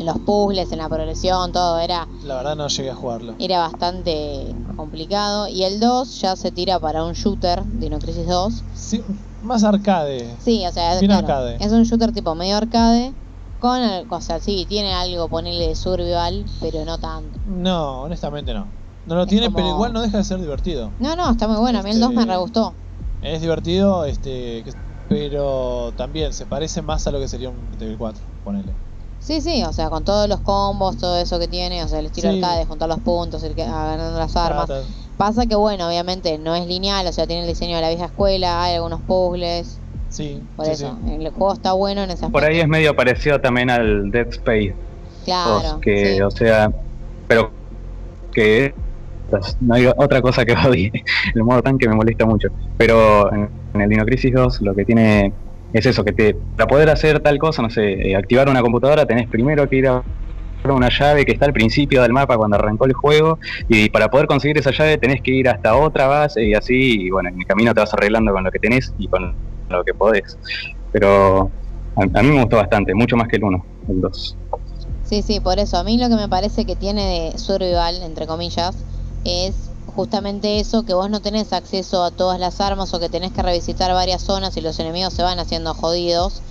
En 0.03 0.07
los 0.07 0.19
puzzles, 0.21 0.71
en 0.73 0.79
la 0.79 0.89
progresión, 0.89 1.53
todo 1.53 1.79
era, 1.79 2.07
La 2.25 2.35
verdad 2.37 2.57
no 2.57 2.69
llegué 2.69 2.91
a 2.91 2.95
jugarlo. 2.95 3.35
era 3.39 3.59
bastante 3.61 4.55
complicado. 4.77 5.49
Y 5.49 5.63
el 5.65 5.81
2 5.81 6.21
ya 6.21 6.37
se 6.37 6.51
tira 6.53 6.79
para 6.81 7.05
un 7.05 7.13
shooter, 7.15 7.63
Dino 7.65 7.99
Crisis 7.99 8.27
2. 8.27 8.65
Sí, 8.75 9.03
más 9.41 9.65
arcade. 9.65 10.37
Sí, 10.41 10.65
o 10.67 10.73
sea, 10.73 10.99
Bien 10.99 11.11
claro, 11.11 11.27
arcade. 11.27 11.57
es 11.65 11.73
un 11.73 11.85
shooter 11.85 12.13
tipo 12.13 12.35
medio 12.35 12.57
arcade. 12.57 13.15
Con, 13.59 13.81
el- 13.81 14.07
o 14.11 14.21
sea, 14.21 14.41
sí, 14.41 14.67
tiene 14.69 14.93
algo, 14.93 15.29
ponerle 15.29 15.69
de 15.69 15.77
survival, 15.77 16.45
pero 16.61 16.85
no 16.85 16.99
tanto. 16.99 17.39
No, 17.47 18.03
honestamente 18.03 18.53
no. 18.53 18.67
No 19.07 19.15
lo 19.15 19.23
Es 19.23 19.29
tiene, 19.29 19.47
como- 19.47 19.57
pero 19.57 19.69
igual 19.69 19.93
no 19.93 20.01
deja 20.03 20.19
de 20.19 20.25
ser 20.25 20.41
divertido. 20.41 20.93
No, 20.99 21.15
no, 21.17 21.31
está 21.31 21.47
muy 21.47 21.59
bueno. 21.59 21.79
A 21.79 21.83
mí 21.83 21.91
el 21.91 22.01
2 22.01 22.11
me 22.13 22.23
Este, 22.23 22.33
re 22.33 22.39
gustó. 22.39 22.75
Es 23.21 23.41
divertido, 23.41 24.05
este, 24.05 24.65
pero 25.09 25.93
también 25.97 26.33
se 26.33 26.47
parece 26.47 26.83
más 26.83 27.07
a 27.07 27.13
lo 27.13 27.21
que 27.21 27.29
sería 27.29 27.51
un 27.51 27.71
Devil 27.79 27.97
4, 27.99 28.25
ponele. 28.43 28.75
Sí, 29.23 29.41
sí, 29.41 29.63
o 29.63 29.73
sea, 29.73 29.89
con 29.89 30.05
todos 30.05 30.29
los 30.29 30.41
combos, 30.41 30.99
todo 30.99 31.17
eso 31.19 31.39
que 31.39 31.47
tiene, 31.47 31.85
o 31.85 31.89
sea, 31.89 32.01
el 32.01 32.07
estilo 32.07 32.31
Sí. 32.33 32.37
arcade, 32.43 32.65
juntar 32.67 32.89
los 32.89 32.99
puntos, 33.01 33.43
ir 33.45 33.55
que- 33.55 33.65
ganando 33.65 34.19
las 34.19 34.35
armas. 34.37 34.69
Pasa 35.17 35.47
que, 35.47 35.55
bueno, 35.55 35.87
obviamente 35.87 36.39
no 36.39 36.57
es 36.57 36.67
lineal, 36.67 37.07
o 37.07 37.13
sea, 37.13 37.27
tiene 37.27 37.43
el 37.43 37.49
diseño 37.49 37.77
de 37.77 37.83
la 37.83 37.89
vieja 37.91 38.07
escuela, 38.07 38.65
hay 38.65 38.75
algunos 38.75 39.01
puzzles, 39.03 39.79
Sí, 40.09 40.43
por 40.57 40.67
sí, 40.67 40.73
eso. 40.73 40.97
sí. 41.07 41.13
El 41.15 41.31
juego 41.31 41.53
está 41.53 41.73
bueno 41.73 42.03
en 42.03 42.11
ese 42.11 42.25
aspecto. 42.25 42.33
Por 42.33 42.45
ahí 42.45 42.59
es 42.61 42.67
medio 42.69 42.97
parecido 42.97 43.41
también 43.41 43.71
al 43.71 44.11
Dead 44.11 44.27
Space 44.29 44.75
Claro, 45.25 45.63
2, 45.75 45.81
que, 45.81 46.17
sí. 46.17 46.21
o 46.23 46.31
sea, 46.31 46.71
pero 47.29 47.53
que 48.33 48.75
pues, 49.31 49.57
no 49.61 49.75
hay 49.75 49.87
otra 49.87 50.21
cosa 50.21 50.45
que 50.45 50.53
odie. 50.69 50.91
El 51.35 51.45
modo 51.45 51.63
tanque 51.63 51.89
me 51.89 51.95
molesta 51.95 52.27
mucho. 52.27 52.49
Pero 52.77 53.33
en, 53.33 53.49
en 53.75 53.81
el 53.81 53.89
Dino 53.89 54.05
Crisis 54.05 54.33
2 54.35 54.61
lo 54.63 54.75
que 54.75 54.85
tiene 54.85 55.33
es 55.73 55.87
eso, 55.87 56.05
que 56.05 56.13
te 56.13 56.35
para 56.35 56.67
poder 56.67 56.91
hacer 56.91 57.21
tal 57.21 57.39
cosa, 57.39 57.63
no 57.63 57.71
sé, 57.71 58.11
eh, 58.11 58.17
activar 58.17 58.49
una 58.49 58.61
computadora 58.63 59.07
tenés 59.07 59.29
primero 59.29 59.69
que 59.69 59.77
ir 59.77 59.89
a 59.89 60.03
una 60.65 60.89
llave 60.91 61.25
que 61.25 61.33
está 61.33 61.47
al 61.47 61.53
principio 61.53 62.03
del 62.03 62.13
mapa 62.13 62.37
cuando 62.37 62.57
arrancó 62.57 62.85
el 62.85 62.93
juego 62.93 63.39
y 63.69 63.89
para 63.89 64.09
poder 64.09 64.27
conseguir 64.27 64.59
esa 64.59 64.71
llave 64.71 64.97
tenés 64.97 65.21
que 65.21 65.33
ir 65.33 65.49
hasta 65.49 65.75
otra 65.75 66.07
base 66.07 66.45
y 66.45 66.55
así 66.55 67.07
y 67.07 67.11
bueno, 67.11 67.31
en 67.31 67.41
el 67.41 67.47
camino 67.47 67.75
te 67.75 67.81
vas 67.81 67.93
arreglando 67.95 68.33
con 68.33 68.45
lo 68.45 68.51
que 68.51 68.61
tenés 68.61 68.93
y 68.99 69.09
con 69.09 69.35
lo 69.69 69.85
que 69.85 69.95
podés. 69.95 70.39
Pero 70.93 71.51
a, 71.97 72.23
mí 72.23 72.29
me 72.29 72.41
gustó 72.41 72.57
bastante, 72.57 72.95
mucho 72.95 73.17
más 73.17 73.29
que 73.29 73.37
el 73.37 73.45
1, 73.45 73.67
el 73.89 74.01
2. 74.01 74.37
Sí, 75.05 75.23
sí, 75.23 75.41
por 75.41 75.59
eso. 75.59 75.77
A 75.77 75.85
mí 75.85 75.99
lo 75.99 76.09
que 76.09 76.15
me 76.15 76.29
parece 76.29 76.65
que 76.65 76.77
tiene 76.77 77.33
de 77.33 77.39
survival, 77.39 78.03
entre 78.03 78.27
comillas, 78.27 78.77
es 79.25 79.72
justamente 79.95 80.59
eso, 80.59 80.85
que 80.85 80.95
vos 80.95 81.11
no 81.11 81.21
tenés 81.21 81.53
acceso 81.53 82.03
a 82.03 82.11
todas 82.11 82.41
las 82.41 82.61
armas 82.61 82.93
o 82.95 83.01
que 83.01 83.09
tenés 83.09 83.33
que 83.33 83.43
revisitar 83.43 83.93
varias 83.93 84.23
zonas 84.23 84.57
y 84.57 84.61
los 84.61 84.79
enemigos 84.79 85.13
se 85.13 85.23
van 85.23 85.39
haciendo 85.39 85.75
jodidos. 85.75 86.43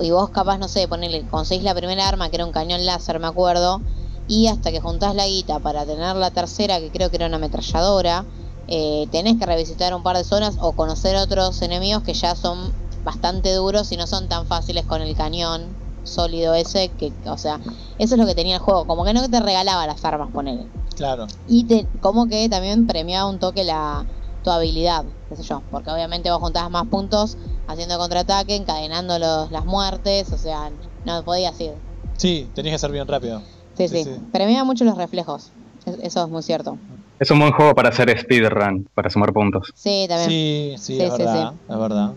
Y 0.00 0.10
vos 0.10 0.30
capaz, 0.30 0.58
no 0.58 0.68
sé, 0.68 0.88
ponele, 0.88 1.26
conseguís 1.28 1.64
la 1.64 1.74
primera 1.74 2.08
arma, 2.08 2.28
que 2.28 2.36
era 2.36 2.46
un 2.46 2.52
cañón 2.52 2.84
láser, 2.84 3.18
me 3.18 3.26
acuerdo, 3.26 3.80
y 4.28 4.48
hasta 4.48 4.70
que 4.72 4.80
juntás 4.80 5.14
la 5.14 5.26
guita 5.26 5.58
para 5.60 5.86
tener 5.86 6.16
la 6.16 6.30
tercera, 6.30 6.80
que 6.80 6.90
creo 6.90 7.10
que 7.10 7.16
era 7.16 7.26
una 7.26 7.36
ametralladora, 7.36 8.24
eh, 8.68 9.06
tenés 9.12 9.38
que 9.38 9.46
revisitar 9.46 9.94
un 9.94 10.02
par 10.02 10.16
de 10.16 10.24
zonas 10.24 10.56
o 10.60 10.72
conocer 10.72 11.16
otros 11.16 11.62
enemigos 11.62 12.02
que 12.02 12.14
ya 12.14 12.34
son 12.34 12.72
bastante 13.04 13.52
duros 13.54 13.92
y 13.92 13.96
no 13.96 14.06
son 14.06 14.28
tan 14.28 14.46
fáciles 14.46 14.84
con 14.84 15.00
el 15.02 15.14
cañón 15.16 15.85
sólido 16.06 16.54
ese, 16.54 16.90
que, 16.96 17.12
o 17.26 17.36
sea, 17.38 17.60
eso 17.98 18.14
es 18.14 18.20
lo 18.20 18.26
que 18.26 18.34
tenía 18.34 18.56
el 18.56 18.60
juego, 18.60 18.86
como 18.86 19.04
que 19.04 19.12
no 19.12 19.28
te 19.28 19.40
regalaba 19.40 19.86
las 19.86 20.04
armas, 20.04 20.30
ponele. 20.32 20.70
Claro. 20.96 21.26
Y 21.46 21.66
te, 21.66 21.86
como 22.00 22.26
que 22.26 22.48
también 22.48 22.86
premiaba 22.86 23.28
un 23.28 23.38
toque 23.38 23.64
la 23.64 24.06
tu 24.42 24.50
habilidad, 24.50 25.04
qué 25.28 25.34
sé 25.36 25.42
yo, 25.42 25.64
porque 25.70 25.90
obviamente 25.90 26.30
vos 26.30 26.38
juntabas 26.38 26.70
más 26.70 26.86
puntos 26.88 27.36
haciendo 27.66 27.98
contraataque, 27.98 28.54
encadenando 28.54 29.18
los, 29.18 29.50
las 29.50 29.64
muertes, 29.64 30.32
o 30.32 30.38
sea, 30.38 30.70
no 31.04 31.24
podías 31.24 31.60
ir. 31.60 31.74
Sí, 32.16 32.52
tenías 32.54 32.74
que 32.74 32.78
ser 32.78 32.92
bien 32.92 33.08
rápido. 33.08 33.40
Sí, 33.76 33.88
Sí, 33.88 34.04
sí, 34.04 34.04
sí. 34.04 34.20
premiaba 34.32 34.64
mucho 34.64 34.84
los 34.84 34.96
reflejos, 34.96 35.52
es- 35.84 35.98
eso 36.00 36.22
es 36.24 36.28
muy 36.30 36.42
cierto. 36.44 36.78
Es 37.18 37.30
un 37.30 37.40
buen 37.40 37.52
juego 37.52 37.74
para 37.74 37.88
hacer 37.88 38.16
speedrun, 38.18 38.88
para 38.94 39.10
sumar 39.10 39.32
puntos. 39.32 39.72
Sí, 39.74 40.06
también. 40.08 40.30
Sí, 40.30 40.74
sí, 40.78 40.96
Sí, 40.96 41.02
es 41.02 41.12
sí, 41.14 41.18
verdad, 41.18 41.54
es 41.68 41.78
verdad. 41.78 42.14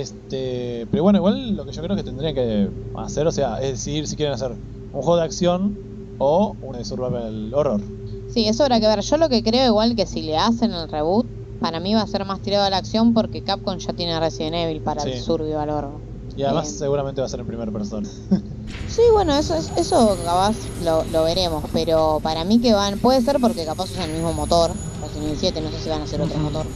Este, 0.00 0.86
pero 0.90 1.02
bueno, 1.02 1.18
igual 1.18 1.56
lo 1.56 1.64
que 1.64 1.72
yo 1.72 1.82
creo 1.82 1.96
que 1.96 2.04
tendrían 2.04 2.34
que 2.34 2.70
hacer, 2.94 3.26
o 3.26 3.32
sea, 3.32 3.56
es 3.60 3.72
decidir 3.72 4.06
si 4.06 4.16
quieren 4.16 4.34
hacer 4.34 4.50
un 4.52 5.02
juego 5.02 5.16
de 5.16 5.22
acción 5.24 5.78
o 6.18 6.56
un 6.60 6.84
survival 6.84 7.52
horror. 7.54 7.80
Sí, 8.26 8.46
eso 8.48 8.62
habrá 8.64 8.80
que 8.80 8.86
ver. 8.88 9.00
Yo 9.00 9.16
lo 9.16 9.28
que 9.28 9.42
creo 9.42 9.66
igual 9.66 9.94
que 9.96 10.06
si 10.06 10.22
le 10.22 10.36
hacen 10.36 10.72
el 10.72 10.88
reboot, 10.88 11.26
para 11.58 11.80
mí 11.80 11.94
va 11.94 12.02
a 12.02 12.06
ser 12.06 12.24
más 12.24 12.40
tirado 12.42 12.64
a 12.64 12.70
la 12.70 12.76
acción 12.78 13.14
porque 13.14 13.42
Capcom 13.42 13.78
ya 13.78 13.92
tiene 13.94 14.18
Resident 14.20 14.56
Evil 14.56 14.82
para 14.82 15.02
el 15.04 15.14
Sí. 15.14 15.22
survival 15.22 15.70
horror. 15.70 16.00
Y 16.34 16.42
además 16.42 16.66
Bien. 16.66 16.78
seguramente 16.78 17.20
va 17.22 17.26
a 17.26 17.30
ser 17.30 17.40
en 17.40 17.46
primera 17.46 17.72
persona. 17.72 18.08
Sí, 18.88 19.02
bueno, 19.14 19.34
eso 19.36 19.54
es- 19.56 19.72
eso 19.76 20.16
capaz 20.24 20.70
lo, 20.78 21.04
lo 21.06 21.24
veremos, 21.24 21.64
pero 21.72 22.20
para 22.22 22.44
mí 22.44 22.60
que 22.60 22.72
van, 22.72 23.00
puede 23.00 23.20
ser 23.20 23.40
porque 23.40 23.64
capaz 23.64 23.90
usan 23.90 24.04
el 24.04 24.12
mismo 24.12 24.32
motor, 24.32 24.76
Resident 25.00 25.24
Evil 25.26 25.38
7, 25.38 25.60
no 25.60 25.72
sé 25.72 25.80
si 25.80 25.88
van 25.90 26.00
a 26.02 26.04
hacer 26.04 26.20
otro 26.20 26.38
motor. 26.38 26.70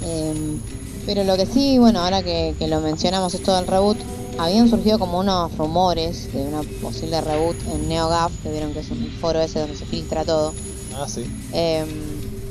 Em, 0.00 0.60
pero 1.06 1.24
lo 1.24 1.36
que 1.36 1.46
sí, 1.46 1.78
bueno, 1.78 2.00
ahora 2.00 2.22
que, 2.22 2.54
que 2.58 2.68
lo 2.68 2.80
mencionamos 2.80 3.34
esto 3.34 3.54
del 3.54 3.66
reboot, 3.66 3.98
habían 4.38 4.68
surgido 4.68 4.98
como 4.98 5.20
unos 5.20 5.56
rumores 5.56 6.32
de 6.32 6.42
una 6.42 6.62
posible 6.82 7.20
reboot 7.20 7.56
en 7.72 7.88
NeoGAF, 7.88 8.32
que 8.42 8.50
vieron 8.50 8.72
que 8.72 8.80
es 8.80 8.90
un 8.90 9.06
foro 9.20 9.40
ese 9.40 9.60
donde 9.60 9.76
se 9.76 9.86
filtra 9.86 10.24
todo. 10.24 10.52
Ah, 10.96 11.06
sí. 11.08 11.24
Em, 11.52 11.88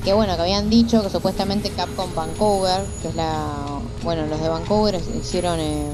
que 0.04 0.14
bueno, 0.14 0.36
que 0.36 0.42
habían 0.42 0.70
dicho 0.70 1.02
que 1.02 1.10
supuestamente 1.10 1.70
Capcom 1.72 2.14
Vancouver, 2.16 2.82
que 3.02 3.10
es 3.10 3.16
la. 3.16 3.80
Bueno, 4.04 4.26
los 4.28 4.42
de 4.42 4.50
Vancouver 4.50 5.00
hicieron 5.20 5.60
em, 5.60 5.94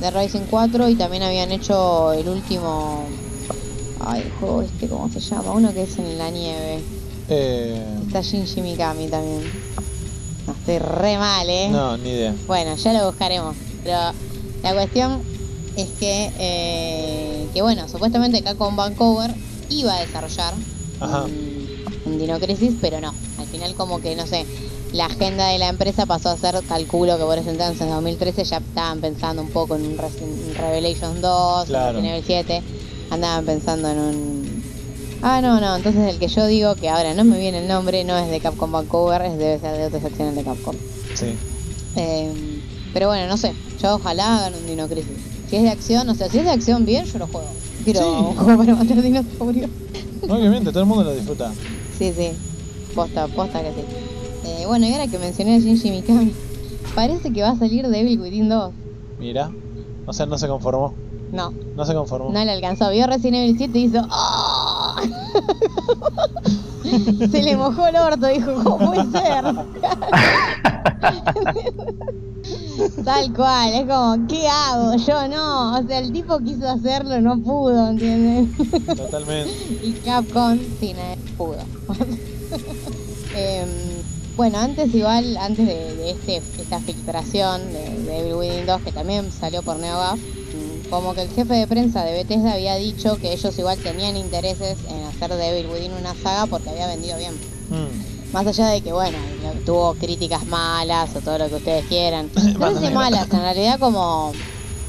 The 0.00 0.10
Rising 0.10 0.46
4 0.50 0.88
y 0.90 0.94
también 0.94 1.22
habían 1.22 1.50
hecho 1.52 2.12
el 2.12 2.28
último. 2.28 3.04
Ay, 4.00 4.22
el 4.22 4.32
juego 4.32 4.62
este, 4.62 4.88
¿cómo 4.88 5.10
se 5.10 5.20
llama? 5.20 5.52
Uno 5.52 5.72
que 5.72 5.82
es 5.84 5.98
en 5.98 6.18
la 6.18 6.30
nieve. 6.30 6.80
Eh, 7.28 7.82
Está 8.06 8.20
Shinji 8.20 8.60
Mikami 8.60 9.08
también. 9.08 9.42
Estoy 10.66 10.78
re 10.80 11.16
mal, 11.16 11.48
¿eh? 11.48 11.68
no, 11.70 11.96
ni 11.96 12.10
idea. 12.10 12.34
Bueno, 12.48 12.74
ya 12.74 12.92
lo 12.92 13.06
buscaremos. 13.06 13.54
Pero 13.84 13.98
la 14.64 14.74
cuestión 14.74 15.22
es 15.76 15.88
que, 16.00 16.30
eh, 16.40 17.46
que 17.54 17.62
bueno, 17.62 17.88
supuestamente 17.88 18.42
Capcom 18.42 18.74
Vancouver 18.74 19.32
iba 19.68 19.94
a 19.94 20.00
desarrollar 20.00 20.54
Ajá. 20.98 21.22
un, 21.24 21.84
un 22.06 22.18
Dino 22.18 22.40
Crisis, 22.40 22.72
pero 22.80 23.00
no. 23.00 23.14
Al 23.38 23.46
final 23.46 23.74
como 23.76 24.00
que, 24.00 24.16
no 24.16 24.26
sé, 24.26 24.44
la 24.92 25.06
agenda 25.06 25.46
de 25.50 25.58
la 25.58 25.68
empresa 25.68 26.04
pasó 26.04 26.30
a 26.30 26.36
ser, 26.36 26.60
calculo 26.68 27.16
que 27.16 27.22
por 27.24 27.38
ese 27.38 27.50
entonces, 27.50 27.80
en 27.82 27.90
2013, 27.90 28.42
ya 28.44 28.56
estaban 28.56 29.00
pensando 29.00 29.42
un 29.42 29.50
poco 29.50 29.76
en 29.76 29.86
un 29.86 29.98
Revelations 30.56 31.20
2, 31.20 31.66
Claro. 31.68 31.98
en 31.98 32.04
Resident 32.06 32.12
Evil 32.12 32.24
7. 32.26 32.62
Andaban 33.10 33.44
pensando 33.44 33.88
en 33.88 33.98
un... 34.00 34.45
Ah, 35.28 35.40
no, 35.42 35.60
no, 35.60 35.74
entonces 35.74 36.08
el 36.14 36.20
que 36.20 36.28
yo 36.28 36.46
digo, 36.46 36.76
que 36.76 36.88
ahora 36.88 37.12
no 37.12 37.24
me 37.24 37.36
viene 37.36 37.58
el 37.58 37.66
nombre, 37.66 38.04
no 38.04 38.16
es 38.16 38.30
de 38.30 38.38
Capcom 38.38 38.70
Vancouver, 38.70 39.22
es 39.22 39.36
debe 39.36 39.58
ser 39.58 39.76
de 39.76 39.86
otras 39.86 40.02
secciones 40.02 40.36
de 40.36 40.44
Capcom. 40.44 40.76
Sí. 41.14 41.34
Eh, 41.96 42.60
pero 42.94 43.08
bueno, 43.08 43.26
no 43.26 43.36
sé. 43.36 43.52
Yo 43.82 43.96
ojalá 43.96 44.36
hagan 44.38 44.54
un 44.54 44.66
Dino 44.68 44.86
Crisis. 44.86 45.18
Si 45.50 45.56
es 45.56 45.62
de 45.64 45.70
acción, 45.70 46.08
o 46.08 46.14
sea, 46.14 46.28
si 46.28 46.38
es 46.38 46.44
de 46.44 46.50
acción 46.50 46.86
bien, 46.86 47.04
yo 47.06 47.18
lo 47.18 47.26
juego. 47.26 47.48
Quiero 47.84 48.00
Sí. 48.00 48.06
un 48.20 48.36
juego 48.36 48.56
para 48.64 48.74
matar 48.76 49.02
dinosaurios. 49.02 49.70
Obviamente, 50.28 50.70
todo 50.70 50.80
el 50.80 50.86
mundo 50.86 51.02
lo 51.02 51.12
disfruta. 51.14 51.52
Sí, 51.98 52.12
sí. 52.16 52.30
Posta, 52.94 53.26
posta 53.26 53.60
que 53.62 53.70
sí. 53.70 53.80
Eh, 54.44 54.64
bueno, 54.66 54.86
y 54.86 54.92
ahora 54.92 55.08
que 55.08 55.18
mencioné 55.18 55.56
a 55.56 55.58
Shinji 55.58 55.90
Mikami, 55.90 56.32
parece 56.94 57.32
que 57.32 57.42
va 57.42 57.50
a 57.50 57.58
salir 57.58 57.88
Devil 57.88 58.20
Within 58.20 58.48
2. 58.48 58.72
Mira. 59.18 59.50
O 60.06 60.12
sea, 60.12 60.26
no 60.26 60.38
se 60.38 60.46
conformó. 60.46 60.94
No, 61.32 61.52
No 61.74 61.84
se 61.84 61.94
conformó. 61.94 62.30
no 62.30 62.44
le 62.44 62.52
alcanzó. 62.52 62.90
Vio 62.90 63.08
Resident 63.08 63.36
Evil 63.42 63.56
7 63.58 63.78
y 63.78 63.82
hizo. 63.86 64.06
¡Oh! 64.08 64.55
Se 67.30 67.42
le 67.42 67.56
mojó 67.56 67.88
el 67.88 67.96
orto, 67.96 68.28
dijo, 68.28 68.62
¿cómo 68.62 68.92
puede 68.92 69.10
ser? 69.10 69.44
Tal 73.04 73.32
cual, 73.32 73.74
es 73.74 73.86
como, 73.86 74.26
¿qué 74.28 74.46
hago? 74.48 74.96
Yo 74.96 75.28
no. 75.28 75.78
O 75.78 75.82
sea, 75.86 75.98
el 75.98 76.12
tipo 76.12 76.38
quiso 76.40 76.68
hacerlo, 76.68 77.20
no 77.20 77.38
pudo, 77.42 77.90
¿entiendes? 77.90 78.48
Totalmente. 78.86 79.52
y 79.82 79.92
Capcom 80.04 80.58
sí, 80.80 80.94
no 80.94 81.02
pudo. 81.36 81.58
Em, 83.38 83.68
bueno, 84.34 84.56
antes 84.58 84.94
igual, 84.94 85.36
antes 85.36 85.66
de, 85.66 85.94
de 85.94 86.10
este, 86.12 86.36
esta 86.36 86.80
filtración 86.80 87.70
de, 87.70 88.02
de 88.04 88.20
Evil 88.20 88.36
Within 88.36 88.64
2, 88.64 88.80
que 88.80 88.92
también 88.92 89.30
salió 89.30 89.62
por 89.62 89.78
NeoGAF, 89.78 90.18
como 90.90 91.14
que 91.14 91.22
el 91.22 91.30
jefe 91.30 91.54
de 91.54 91.66
prensa 91.66 92.04
de 92.04 92.12
Bethesda 92.12 92.54
había 92.54 92.76
dicho 92.76 93.16
que 93.16 93.32
ellos 93.32 93.58
igual 93.58 93.78
tenían 93.78 94.16
intereses 94.16 94.78
en 94.88 95.04
hacer 95.04 95.34
de 95.34 95.48
Evil 95.50 95.70
Within 95.70 95.92
una 95.92 96.14
saga 96.14 96.46
porque 96.46 96.70
había 96.70 96.86
vendido 96.86 97.16
bien. 97.18 97.34
Mm. 97.70 98.32
Más 98.32 98.46
allá 98.46 98.68
de 98.68 98.80
que, 98.80 98.92
bueno, 98.92 99.18
tuvo 99.64 99.94
críticas 99.94 100.46
malas 100.46 101.14
o 101.16 101.20
todo 101.20 101.38
lo 101.38 101.48
que 101.48 101.54
ustedes 101.56 101.84
quieran. 101.86 102.30
No 102.58 102.74
sé 102.74 102.86
si 102.86 102.92
malas, 102.92 103.30
en 103.32 103.40
realidad 103.40 103.78
como... 103.78 104.32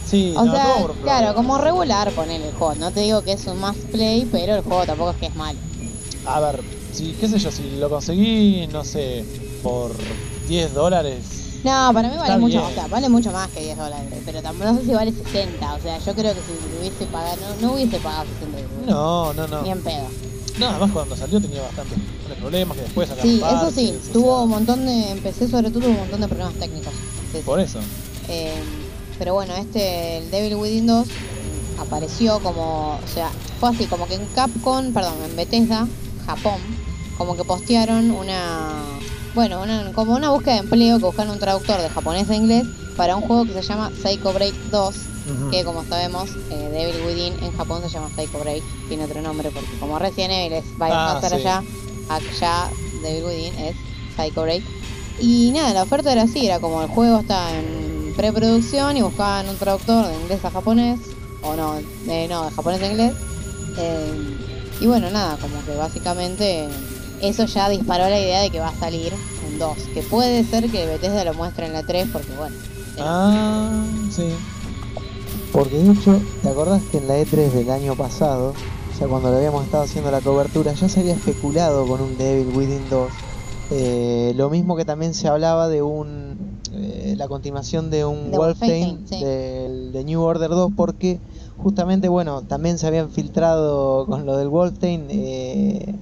Sí, 0.05 0.33
O 0.37 0.45
no, 0.45 0.51
sea, 0.53 0.75
claro, 1.03 1.35
como 1.35 1.57
regular 1.57 2.11
poner 2.11 2.41
el 2.41 2.53
juego. 2.53 2.75
No 2.75 2.91
te 2.91 3.01
digo 3.01 3.23
que 3.23 3.33
es 3.33 3.45
un 3.45 3.59
must 3.59 3.79
play, 3.91 4.27
pero 4.31 4.55
el 4.55 4.61
juego 4.61 4.85
tampoco 4.85 5.11
es 5.11 5.17
que 5.17 5.25
es 5.25 5.35
malo. 5.35 5.59
A 6.25 6.39
ver, 6.39 6.61
si, 6.93 7.11
qué 7.13 7.27
sé 7.27 7.39
yo, 7.39 7.51
si 7.51 7.75
lo 7.77 7.89
conseguí, 7.89 8.67
no 8.67 8.85
sé, 8.85 9.25
por 9.61 9.91
10 10.47 10.73
dólares. 10.73 11.46
No, 11.63 11.91
para 11.93 12.07
mí 12.09 12.15
vale 12.17 12.27
Está 12.29 12.37
mucho, 12.37 12.57
bien. 12.59 12.71
o 12.71 12.73
sea, 12.73 12.87
vale 12.87 13.09
mucho 13.09 13.31
más 13.31 13.49
que 13.49 13.61
10 13.61 13.77
dólares, 13.77 14.07
pero 14.25 14.41
tampoco 14.41 14.71
no 14.71 14.79
sé 14.79 14.85
si 14.85 14.91
vale 14.93 15.11
60, 15.11 15.73
o 15.73 15.79
sea, 15.81 15.97
yo 15.99 16.13
creo 16.13 16.33
que 16.33 16.39
si 16.41 16.79
hubiese 16.79 17.05
pagado, 17.07 17.35
no, 17.61 17.67
no 17.67 17.73
hubiese 17.73 17.97
pagado 17.99 18.25
60 18.39 18.59
euros, 18.59 18.85
No, 18.85 19.33
no, 19.33 19.47
no. 19.47 19.61
Ni 19.63 19.71
en 19.71 19.81
pedo. 19.81 20.07
No, 20.59 20.69
además 20.69 20.91
cuando 20.91 21.15
salió 21.15 21.39
tenía 21.41 21.61
bastantes 21.61 21.97
problemas 22.39 22.77
que 22.77 22.83
después 22.83 23.09
sacaron 23.09 23.29
Sí, 23.31 23.41
eso 23.43 23.71
sí, 23.71 23.99
tuvo 24.13 24.35
sea, 24.35 24.43
un 24.43 24.49
montón 24.49 24.85
de. 24.85 25.11
Empecé 25.11 25.47
sobre 25.47 25.69
todo 25.69 25.81
tuvo 25.81 25.91
un 25.91 25.99
montón 25.99 26.21
de 26.21 26.27
problemas 26.27 26.53
técnicos. 26.55 26.93
Sí, 27.31 27.37
sí. 27.39 27.43
Por 27.45 27.59
eso. 27.59 27.79
Eh, 28.27 28.53
pero 29.19 29.33
bueno, 29.33 29.55
este, 29.55 30.17
el 30.17 30.31
Devil 30.31 30.55
Within 30.55 30.87
2 30.87 31.07
apareció 31.79 32.39
como, 32.39 32.99
o 33.03 33.07
sea, 33.13 33.29
fue 33.59 33.69
así, 33.69 33.85
como 33.85 34.07
que 34.07 34.15
en 34.15 34.25
Capcom, 34.35 34.93
perdón, 34.93 35.13
en 35.29 35.35
Bethesda, 35.35 35.87
Japón, 36.25 36.59
como 37.17 37.35
que 37.35 37.43
postearon 37.43 38.11
una, 38.11 38.73
bueno, 39.37 39.61
una, 39.61 39.91
como 39.93 40.15
una 40.15 40.31
búsqueda 40.31 40.55
de 40.55 40.59
empleo 40.61 40.97
que 40.97 41.05
buscaron 41.05 41.31
un 41.33 41.37
traductor 41.39 41.79
de 41.79 41.89
japonés 41.89 42.27
a 42.27 42.35
inglés 42.35 42.65
para 42.95 43.15
un 43.15 43.21
juego 43.21 43.45
que 43.45 43.53
se 43.53 43.61
llama 43.61 43.91
Psycho 44.01 44.33
Break 44.33 44.55
2, 44.71 44.95
Ujú. 44.95 45.51
que 45.51 45.63
como 45.63 45.83
sabemos, 45.83 46.27
eh, 46.49 46.69
Devil 46.71 47.05
Within 47.05 47.33
en 47.43 47.51
Japón 47.55 47.83
se 47.83 47.89
llama 47.89 48.09
Psycho 48.15 48.39
Break, 48.39 48.63
tiene 48.87 49.05
otro 49.05 49.21
nombre, 49.21 49.51
porque 49.51 49.69
como 49.79 49.99
Resident 49.99 50.31
Evil 50.33 50.53
es 50.53 50.63
Biohazard 50.79 51.25
Ah, 51.25 51.29
sí. 51.29 51.35
allá, 51.35 51.63
allá 52.09 52.69
Devil 53.03 53.25
Within 53.25 53.53
es 53.59 53.75
Psycho 54.15 54.41
Break. 54.41 54.63
Y 55.21 55.51
nada, 55.53 55.71
la 55.71 55.83
oferta 55.83 56.11
era 56.11 56.23
así, 56.23 56.47
era 56.47 56.59
como 56.59 56.81
el 56.81 56.87
juego 56.87 57.19
está 57.19 57.51
en 57.59 58.13
preproducción 58.17 58.97
y 58.97 59.03
buscaban 59.03 59.47
un 59.49 59.57
traductor 59.57 60.07
de 60.07 60.15
inglés 60.15 60.43
a 60.45 60.49
japonés, 60.49 60.99
o 61.43 61.55
no, 61.55 61.75
de, 62.07 62.27
no, 62.27 62.45
de 62.45 62.51
japonés 62.55 62.81
a 62.81 62.87
inglés. 62.87 63.13
Eh, 63.77 64.11
y 64.81 64.87
bueno, 64.87 65.11
nada, 65.11 65.37
como 65.37 65.63
que 65.63 65.75
básicamente 65.75 66.67
eso 67.21 67.45
ya 67.45 67.69
disparó 67.69 68.09
la 68.09 68.19
idea 68.19 68.41
de 68.41 68.49
que 68.49 68.59
va 68.59 68.69
a 68.69 68.75
salir 68.79 69.13
un 69.51 69.59
2, 69.59 69.77
que 69.93 70.01
puede 70.03 70.43
ser 70.43 70.69
que 70.69 70.85
Bethesda 70.85 71.23
lo 71.23 71.33
muestre 71.33 71.65
en 71.65 71.73
la 71.73 71.83
3, 71.83 72.07
porque 72.11 72.31
bueno, 72.37 72.55
Ah, 72.99 73.83
sí. 74.11 74.23
Porque 75.51 75.77
de 75.77 75.91
hecho, 75.91 76.19
¿te 76.41 76.49
acordás 76.49 76.81
que 76.91 76.97
en 76.97 77.07
la 77.07 77.17
E3 77.19 77.51
del 77.51 77.69
año 77.69 77.95
pasado, 77.95 78.53
o 78.93 78.97
sea, 78.97 79.07
cuando 79.07 79.29
le 79.31 79.37
habíamos 79.37 79.63
estado 79.65 79.83
haciendo 79.83 80.11
la 80.11 80.21
cobertura, 80.21 80.73
ya 80.73 80.89
se 80.89 80.99
había 80.99 81.13
especulado 81.13 81.85
con 81.87 82.01
un 82.01 82.17
Devil 82.17 82.55
Within 82.55 82.89
2? 82.89 83.09
Eh, 83.71 84.33
lo 84.35 84.49
mismo 84.49 84.75
que 84.75 84.85
también 84.85 85.13
se 85.13 85.27
hablaba 85.27 85.67
de 85.67 85.81
un 85.81 86.37
eh, 86.73 87.15
la 87.17 87.27
continuación 87.27 87.89
de 87.89 88.05
un 88.05 88.31
De 88.31 88.37
Wolfenstein 88.37 88.89
Wolfenstein, 88.97 89.19
sí. 89.19 89.25
del 89.25 89.91
de 89.91 90.03
New 90.05 90.21
Order 90.21 90.49
2 90.51 90.71
porque 90.75 91.19
justamente 91.57 92.07
bueno 92.07 92.43
también 92.43 92.77
se 92.77 92.87
habían 92.87 93.09
filtrado 93.09 94.05
con 94.05 94.25
lo 94.25 94.37
del 94.37 94.47
Wolfenstein 94.47 95.07
eh, 95.09 95.95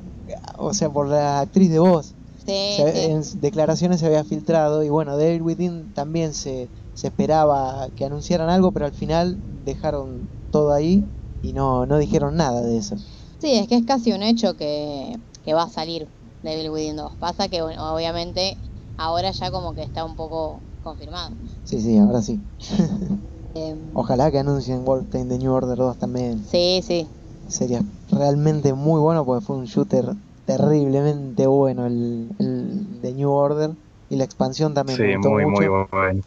o 0.57 0.73
sea 0.73 0.89
por 0.89 1.07
la 1.09 1.39
actriz 1.41 1.69
de 1.71 1.79
voz 1.79 2.15
sí, 2.37 2.43
se- 2.45 2.91
sí. 2.91 3.11
en 3.11 3.21
declaraciones 3.41 3.99
se 3.99 4.05
había 4.07 4.23
filtrado 4.23 4.83
y 4.83 4.89
bueno, 4.89 5.17
Devil 5.17 5.41
Within 5.41 5.93
también 5.93 6.33
se, 6.33 6.71
se 6.93 7.07
esperaba 7.07 7.89
que 7.95 8.05
anunciaran 8.05 8.49
algo, 8.49 8.71
pero 8.71 8.85
al 8.85 8.93
final 8.93 9.37
dejaron 9.45 10.29
todo 10.49 10.73
ahí 10.73 11.05
y 11.41 11.53
no, 11.53 11.85
no 11.85 11.97
dijeron 11.97 12.35
nada 12.35 12.61
de 12.61 12.77
eso. 12.77 12.95
Sí, 13.39 13.51
es 13.53 13.67
que 13.67 13.75
es 13.75 13.85
casi 13.85 14.11
un 14.13 14.23
hecho 14.23 14.55
que, 14.55 15.15
que 15.43 15.53
va 15.53 15.63
a 15.63 15.69
salir 15.69 16.09
Devil 16.41 16.69
Within 16.71 16.95
2. 16.95 17.15
Pasa 17.17 17.47
que 17.47 17.61
bueno, 17.61 17.93
obviamente 17.93 18.57
ahora 18.97 19.31
ya 19.31 19.51
como 19.51 19.73
que 19.73 19.83
está 19.83 20.03
un 20.05 20.15
poco 20.15 20.63
confirmado. 20.81 21.35
Sí, 21.63 21.81
sí, 21.81 21.97
ahora 21.97 22.21
sí. 22.21 22.41
Em, 23.55 23.91
Ojalá 23.93 24.31
que 24.31 24.39
anuncien 24.39 24.83
Wolfenstein 24.83 25.29
de 25.29 25.37
New 25.39 25.53
Order 25.53 25.77
2 25.77 25.97
también. 25.97 26.43
sí, 26.45 26.81
sí. 26.85 27.07
Sería 27.47 27.81
realmente 28.09 28.73
muy 28.73 28.99
bueno 28.99 29.25
porque 29.25 29.45
fue 29.45 29.55
un 29.57 29.65
shooter 29.65 30.13
terriblemente 30.45 31.47
bueno 31.47 31.85
el, 31.87 32.29
el 32.39 33.01
de 33.01 33.13
New 33.13 33.31
Order 33.31 33.77
y 34.09 34.15
la 34.17 34.23
expansión 34.25 34.73
también. 34.73 35.01
me 35.01 35.07
Sí, 35.07 35.17
gustó 35.17 35.29
muy, 35.29 35.45
muy 35.45 35.67
mucho. 35.67 35.77
bueno. 35.91 36.21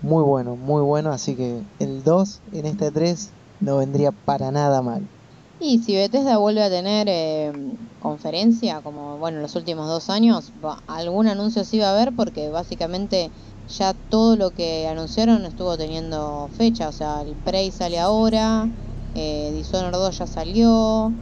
Muy 0.00 0.22
bueno, 0.24 0.56
muy 0.56 0.82
bueno, 0.82 1.10
así 1.12 1.36
que 1.36 1.64
el 1.78 2.02
2 2.04 2.42
en 2.52 2.66
este 2.66 2.92
3 2.92 3.36
no 3.58 3.78
vendría 3.78 4.12
para 4.12 4.50
nada 4.52 4.82
mal. 4.82 5.10
Y 5.58 5.78
si 5.82 5.94
Bethesda 5.94 6.38
vuelve 6.38 6.62
a 6.62 6.70
tener 6.70 7.06
eh, 7.08 7.52
conferencia, 7.98 8.80
como 8.82 9.18
bueno, 9.18 9.36
en 9.38 9.42
los 9.42 9.54
últimos 9.56 9.88
dos 9.88 10.08
años, 10.10 10.52
va- 10.52 10.82
algún 10.86 11.28
anuncio 11.28 11.64
sí 11.64 11.78
va 11.78 11.88
a 11.90 11.92
haber 11.94 12.14
porque 12.14 12.48
básicamente 12.50 13.32
ya 13.66 13.92
todo 13.94 14.36
lo 14.36 14.52
que 14.52 14.86
anunciaron 14.88 15.44
estuvo 15.44 15.76
teniendo 15.76 16.48
fecha. 16.50 16.88
O 16.88 16.92
sea, 16.92 17.20
el 17.22 17.36
Prey 17.36 17.72
sale 17.72 17.98
ahora, 17.98 18.70
eh, 19.14 19.50
Dishonored 19.52 19.92
2 19.98 20.18
ya 20.18 20.26
salió. 20.26 21.14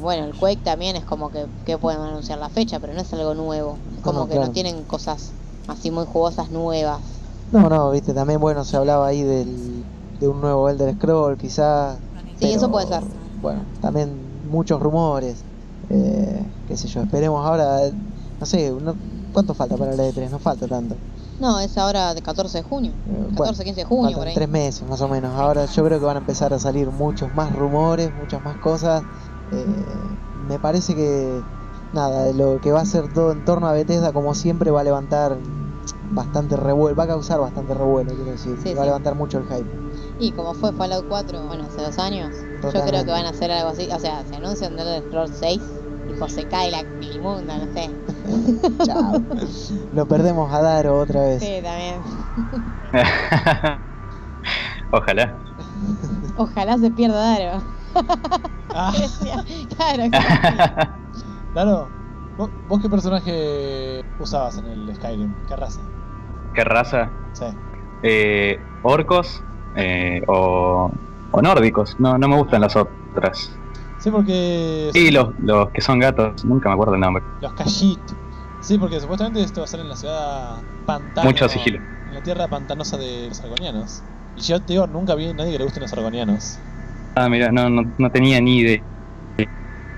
Bueno, 0.00 0.24
el 0.24 0.34
Quake 0.34 0.62
también 0.62 0.96
es 0.96 1.04
como 1.04 1.30
que, 1.30 1.48
que 1.64 1.78
pueden 1.78 2.00
anunciar 2.00 2.38
la 2.38 2.48
fecha, 2.50 2.80
pero 2.80 2.94
no 2.94 3.00
es 3.00 3.12
algo 3.12 3.34
nuevo. 3.34 3.78
Es 3.96 4.02
como 4.02 4.20
no, 4.20 4.26
que 4.28 4.34
claro. 4.34 4.46
no 4.48 4.52
tienen 4.52 4.84
cosas 4.84 5.34
así 5.66 5.90
muy 5.90 6.04
jugosas 6.06 6.50
nuevas. 6.50 7.02
No, 7.50 7.68
no, 7.68 7.90
viste, 7.90 8.12
también 8.14 8.40
bueno, 8.40 8.64
se 8.64 8.76
hablaba 8.76 9.06
ahí 9.06 9.22
del, 9.22 9.86
de 10.18 10.28
un 10.28 10.40
nuevo 10.40 10.68
Elder 10.68 10.94
Scroll, 10.94 11.36
quizás. 11.38 12.00
Sí, 12.38 12.52
eso 12.52 12.70
puede 12.70 12.86
ser. 12.86 13.02
Bueno, 13.40 13.66
también 13.80 14.46
muchos 14.46 14.80
rumores, 14.80 15.46
eh, 15.88 16.52
qué 16.66 16.76
sé 16.76 16.88
yo, 16.88 17.00
esperemos 17.02 17.46
ahora, 17.46 17.86
eh, 17.86 17.92
no 18.38 18.46
sé, 18.46 18.70
no- 18.70 18.98
¿cuánto 19.32 19.54
falta 19.54 19.76
para 19.78 19.94
la 19.96 20.06
E3? 20.06 20.30
No 20.30 20.38
falta 20.38 20.66
tanto. 20.68 21.00
No, 21.38 21.58
es 21.60 21.78
ahora 21.78 22.14
de 22.14 22.20
14 22.22 22.58
de 22.58 22.62
junio. 22.64 22.92
Eh, 23.06 23.28
14, 23.34 23.62
bueno, 23.62 23.64
15 23.64 23.80
de 23.80 23.84
junio, 23.84 24.16
por 24.18 24.26
ahí. 24.28 24.34
tres 24.34 24.48
meses 24.48 24.86
más 24.86 25.00
o 25.00 25.08
menos. 25.08 25.34
Ahora 25.38 25.64
yo 25.66 25.84
creo 25.84 25.98
que 25.98 26.04
van 26.06 26.16
a 26.16 26.20
empezar 26.20 26.52
a 26.52 26.58
salir 26.58 26.90
muchos 26.90 27.32
más 27.32 27.52
rumores, 27.52 28.12
muchas 28.12 28.42
más 28.42 28.56
cosas. 28.58 29.06
Eh, 29.50 30.16
me 30.48 30.58
parece 30.58 30.94
que 30.94 31.42
nada, 31.92 32.32
lo 32.32 32.60
que 32.60 32.72
va 32.72 32.80
a 32.80 32.84
ser 32.84 33.12
todo 33.12 33.32
en 33.32 33.44
torno 33.44 33.66
a 33.66 33.72
Bethesda, 33.72 34.12
como 34.12 34.34
siempre, 34.34 34.70
va 34.70 34.80
a 34.80 34.84
levantar 34.84 35.38
bastante 36.10 36.56
revuelo, 36.56 36.96
va 36.96 37.04
a 37.04 37.08
causar 37.08 37.40
bastante 37.40 37.74
revuelo, 37.74 38.10
quiero 38.14 38.30
decir, 38.30 38.56
Sí, 38.62 38.74
va 38.74 38.82
a 38.82 38.86
levantar 38.86 39.14
mucho 39.14 39.38
el 39.38 39.44
hype. 39.44 39.88
Y 40.18 40.32
como 40.32 40.54
fue 40.54 40.72
Fallout 40.72 41.06
4, 41.08 41.46
bueno, 41.46 41.64
hace 41.64 41.82
dos 41.82 41.98
años, 41.98 42.34
yo 42.62 42.70
creo 42.70 43.04
que 43.04 43.10
van 43.10 43.26
a 43.26 43.30
hacer 43.30 43.50
algo 43.50 43.70
así. 43.70 43.88
O 43.92 43.98
sea, 43.98 44.24
se 44.24 44.36
anuncian 44.36 44.74
de 44.76 44.82
Elder 44.82 45.02
Scrolls 45.04 45.32
6, 45.38 45.60
tipo 46.08 46.28
se 46.28 46.44
cae 46.46 46.70
la, 46.70 46.80
el 46.80 47.20
mundo, 47.20 47.52
no 47.56 47.72
sé. 47.72 47.90
Chao. 48.84 49.22
Lo 49.92 50.06
perdemos 50.06 50.52
a 50.52 50.60
Daro 50.60 50.98
otra 50.98 51.22
vez. 51.22 51.42
Sí, 51.42 51.60
también. 51.62 52.02
Ojalá. 54.92 55.38
Ojalá 56.36 56.78
se 56.78 56.90
pierda 56.90 57.20
Daro. 57.20 57.77
Ah, 58.74 58.92
claro, 59.76 60.02
claro. 60.10 60.92
claro. 61.52 61.88
¿Vos, 62.36 62.50
vos 62.68 62.80
qué 62.80 62.88
personaje 62.88 64.04
usabas 64.20 64.58
en 64.58 64.66
el 64.66 64.94
Skyrim? 64.94 65.34
¿Qué 65.48 65.56
raza? 65.56 65.80
¿Qué 66.54 66.64
raza? 66.64 67.10
Sí. 67.32 67.46
Eh, 68.02 68.60
¿Orcos 68.82 69.42
eh, 69.74 70.22
o, 70.28 70.90
o 71.32 71.42
nórdicos? 71.42 71.96
No, 71.98 72.16
no 72.16 72.28
me 72.28 72.36
gustan 72.36 72.60
las 72.60 72.76
otras. 72.76 73.50
Sí, 73.98 74.10
porque. 74.10 74.90
Y 74.94 75.10
los, 75.10 75.30
los 75.40 75.70
que 75.70 75.80
son 75.80 75.98
gatos, 75.98 76.44
nunca 76.44 76.68
me 76.68 76.74
acuerdo 76.74 76.94
el 76.94 77.00
nombre. 77.00 77.24
Los 77.40 77.52
Kashit. 77.54 78.00
Sí, 78.60 78.78
porque 78.78 79.00
supuestamente 79.00 79.42
esto 79.42 79.60
va 79.60 79.64
a 79.64 79.68
ser 79.68 79.80
en 79.80 79.88
la 79.88 79.96
ciudad 79.96 80.58
pantano. 80.86 81.28
Mucho 81.28 81.48
sigilo. 81.48 81.78
En 82.08 82.14
la 82.14 82.22
tierra 82.22 82.48
pantanosa 82.48 82.96
de 82.96 83.26
los 83.28 83.40
argonianos. 83.40 84.02
Y 84.36 84.42
yo 84.42 84.60
te 84.60 84.74
digo, 84.74 84.86
nunca 84.86 85.14
vi 85.16 85.28
a 85.28 85.34
nadie 85.34 85.52
que 85.52 85.58
le 85.58 85.64
gusten 85.64 85.82
los 85.82 85.92
argonianos. 85.92 86.58
Ah, 87.20 87.28
mira, 87.28 87.50
no, 87.50 87.68
no, 87.68 87.82
no 87.98 88.10
tenía 88.10 88.40
ni 88.40 88.58
idea. 88.58 88.82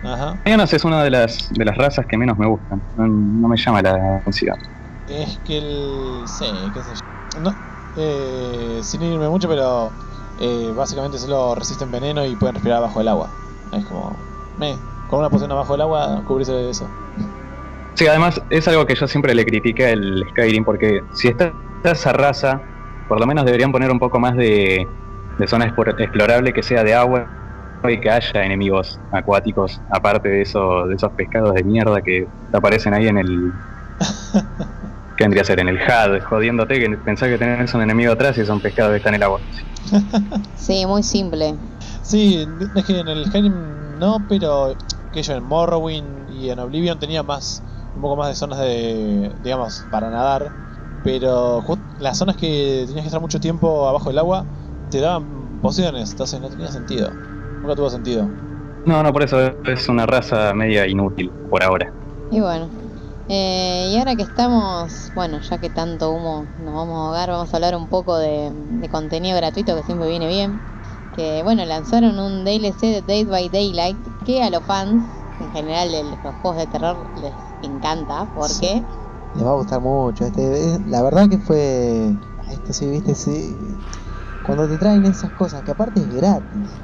Ajá. 0.03 0.31
Argonianos 0.31 0.73
es 0.73 0.85
una 0.85 1.03
de 1.05 1.11
las, 1.11 1.51
de 1.53 1.65
las 1.65 1.77
razas 1.77 2.07
que 2.07 2.17
menos 2.17 2.39
me 2.39 2.47
gustan. 2.47 2.81
No, 2.97 3.07
no 3.07 3.49
me 3.49 3.57
llama 3.57 3.83
la 3.83 4.17
atención. 4.17 4.57
Es 5.07 5.39
que 5.47 5.59
el. 5.59 6.23
Sí, 6.27 6.47
qué 6.73 6.83
sé 6.83 6.91
yo. 6.95 7.41
No, 7.41 7.55
eh, 7.97 8.81
sin 8.83 9.03
irme 9.03 9.29
mucho, 9.29 9.49
pero. 9.49 9.91
eh, 10.41 10.73
básicamente 10.75 11.19
solo 11.19 11.55
resisten 11.55 11.91
veneno 11.91 12.25
y 12.25 12.37
pueden 12.37 12.55
respirar 12.55 12.81
bajo 12.81 13.01
el 13.01 13.09
agua. 13.09 13.29
Es 13.73 13.85
como. 13.85 14.17
Me, 14.57 14.77
con 15.09 15.19
una 15.21 15.29
poción 15.31 15.53
abajo 15.53 15.75
del 15.75 15.83
agua, 15.83 16.23
cubrirse 16.27 16.53
de 16.53 16.71
eso. 16.71 16.89
Sí, 17.95 18.07
además 18.07 18.41
es 18.51 18.67
algo 18.69 18.87
que 18.87 18.95
yo 18.95 19.07
siempre 19.07 19.35
le 19.35 19.45
critiqué 19.45 19.89
al 19.89 20.25
Skyrim, 20.31 20.65
porque 20.65 21.03
si 21.13 21.29
está 21.29 21.53
esa 21.85 22.13
raza, 22.13 22.63
por 23.09 23.21
lo 23.21 23.27
menos 23.27 23.45
deberían 23.45 23.73
poner 23.73 23.91
un 23.91 23.99
poco 23.99 24.19
más 24.21 24.37
de, 24.37 24.87
de 25.37 25.47
zona 25.47 25.67
explor- 25.67 25.95
explorable 25.99 26.53
que 26.53 26.63
sea 26.63 26.85
de 26.85 26.95
agua 26.95 27.31
y 27.85 28.01
que 28.01 28.11
haya 28.11 28.45
enemigos 28.45 29.01
acuáticos, 29.11 29.83
aparte 29.91 30.29
de, 30.29 30.43
eso, 30.43 30.87
de 30.87 30.95
esos 30.97 31.13
pescados 31.15 31.55
de 31.55 31.65
mierda 31.65 32.03
que 32.03 32.29
aparecen 32.53 32.95
ahí 32.95 33.09
en 33.09 33.19
el... 33.19 33.53
¿Qué 35.17 35.25
vendría 35.25 35.43
a 35.43 35.45
ser? 35.45 35.61
En 35.61 35.69
el 35.69 35.77
HUD, 35.79 36.23
jodiéndote 36.23 36.79
que 36.79 36.89
pensás 36.99 37.29
que 37.29 37.39
tenés 37.39 37.75
un 37.75 37.83
enemigo 37.83 38.13
atrás 38.13 38.39
y 38.39 38.45
son 38.45 38.61
pescados 38.61 38.93
que 38.93 38.97
están 38.99 39.15
en 39.15 39.23
el 39.23 39.25
agua. 39.25 39.41
Sí, 40.55 40.87
muy 40.87 41.03
simple. 41.03 41.59
Sí, 42.03 42.47
es 42.75 42.85
que 42.85 43.01
en 43.01 43.09
el 43.09 43.27
Skyrim 43.27 43.99
no, 43.99 44.27
pero 44.29 44.77
que 45.13 45.23
yo 45.23 45.35
en 45.35 45.43
Morrowind 45.45 46.29
y 46.31 46.51
en 46.51 46.59
Oblivion 46.59 46.99
tenía 46.99 47.23
más 47.23 47.63
un 47.95 48.03
poco 48.03 48.17
más 48.17 48.29
de 48.29 48.35
zonas 48.35 48.59
de 48.61 49.35
digamos 49.43 49.87
para 49.91 50.11
nadar, 50.11 50.53
pero 51.03 51.65
las 51.99 52.19
zonas 52.19 52.37
que 52.37 52.85
tenías 52.87 53.03
que 53.05 53.09
estar 53.09 53.21
mucho 53.21 53.41
tiempo 53.41 53.89
abajo 53.89 54.11
del 54.11 54.19
agua 54.19 54.47
te 54.91 55.01
daban 55.01 55.31
pociones, 55.61 56.11
entonces 56.13 56.41
no 56.41 56.51
tenía 56.51 56.71
sentido. 56.73 57.21
Nunca 57.63 57.77
tuvo 57.77 57.91
sentido. 57.91 58.35
No, 58.85 59.03
no, 59.03 59.13
por 59.13 59.23
eso 59.23 59.39
es 59.65 59.89
una 59.89 60.07
raza 60.07 60.53
media 60.55 60.87
inútil 60.87 61.35
por 61.49 61.63
ahora. 61.63 61.95
Y 62.31 62.41
bueno. 62.41 62.73
Eh, 63.29 63.91
y 63.93 63.99
ahora 63.99 64.17
que 64.17 64.23
estamos, 64.23 65.11
bueno, 65.15 65.41
ya 65.41 65.59
que 65.59 65.71
tanto 65.71 66.13
humo 66.13 66.49
nos 66.59 66.75
vamos 66.75 66.97
a 66.99 67.07
ahogar, 67.07 67.31
vamos 67.31 67.53
a 67.55 67.57
hablar 67.57 67.77
un 67.77 67.89
poco 67.89 68.17
de, 68.19 68.51
de 68.55 68.89
contenido 68.89 69.37
gratuito 69.37 69.77
que 69.77 69.85
siempre 69.85 70.09
viene 70.09 70.29
bien. 70.29 70.63
Que 71.13 71.43
bueno, 71.45 71.65
lanzaron 71.67 72.19
un 72.19 72.45
DLC 72.45 72.87
de 72.89 73.03
Dead 73.03 73.27
by 73.27 73.49
Daylight 73.51 74.01
que 74.25 74.43
a 74.43 74.51
los 74.51 74.65
fans 74.65 75.05
en 75.39 75.51
general 75.53 75.91
de 75.93 76.05
los 76.05 76.37
juegos 76.37 76.57
de 76.59 76.67
terror 76.69 77.11
les 77.15 77.35
encanta 77.63 78.27
porque 78.35 78.85
Les 79.33 79.45
va 79.45 79.51
a 79.53 79.55
gustar 79.55 79.81
mucho. 79.81 80.25
Este, 80.27 80.75
es- 80.75 80.87
la 80.87 81.03
verdad 81.03 81.29
que 81.29 81.39
fue. 81.39 82.17
Esto 82.51 82.73
sí, 82.73 82.89
viste, 82.91 83.15
sí. 83.15 83.85
Cuando 84.43 84.69
te 84.69 84.79
traen 84.79 85.05
esas 85.05 85.33
cosas, 85.33 85.63
que 85.63 85.71
aparte 85.73 86.01
es 86.03 86.09
gratis. 86.15 86.83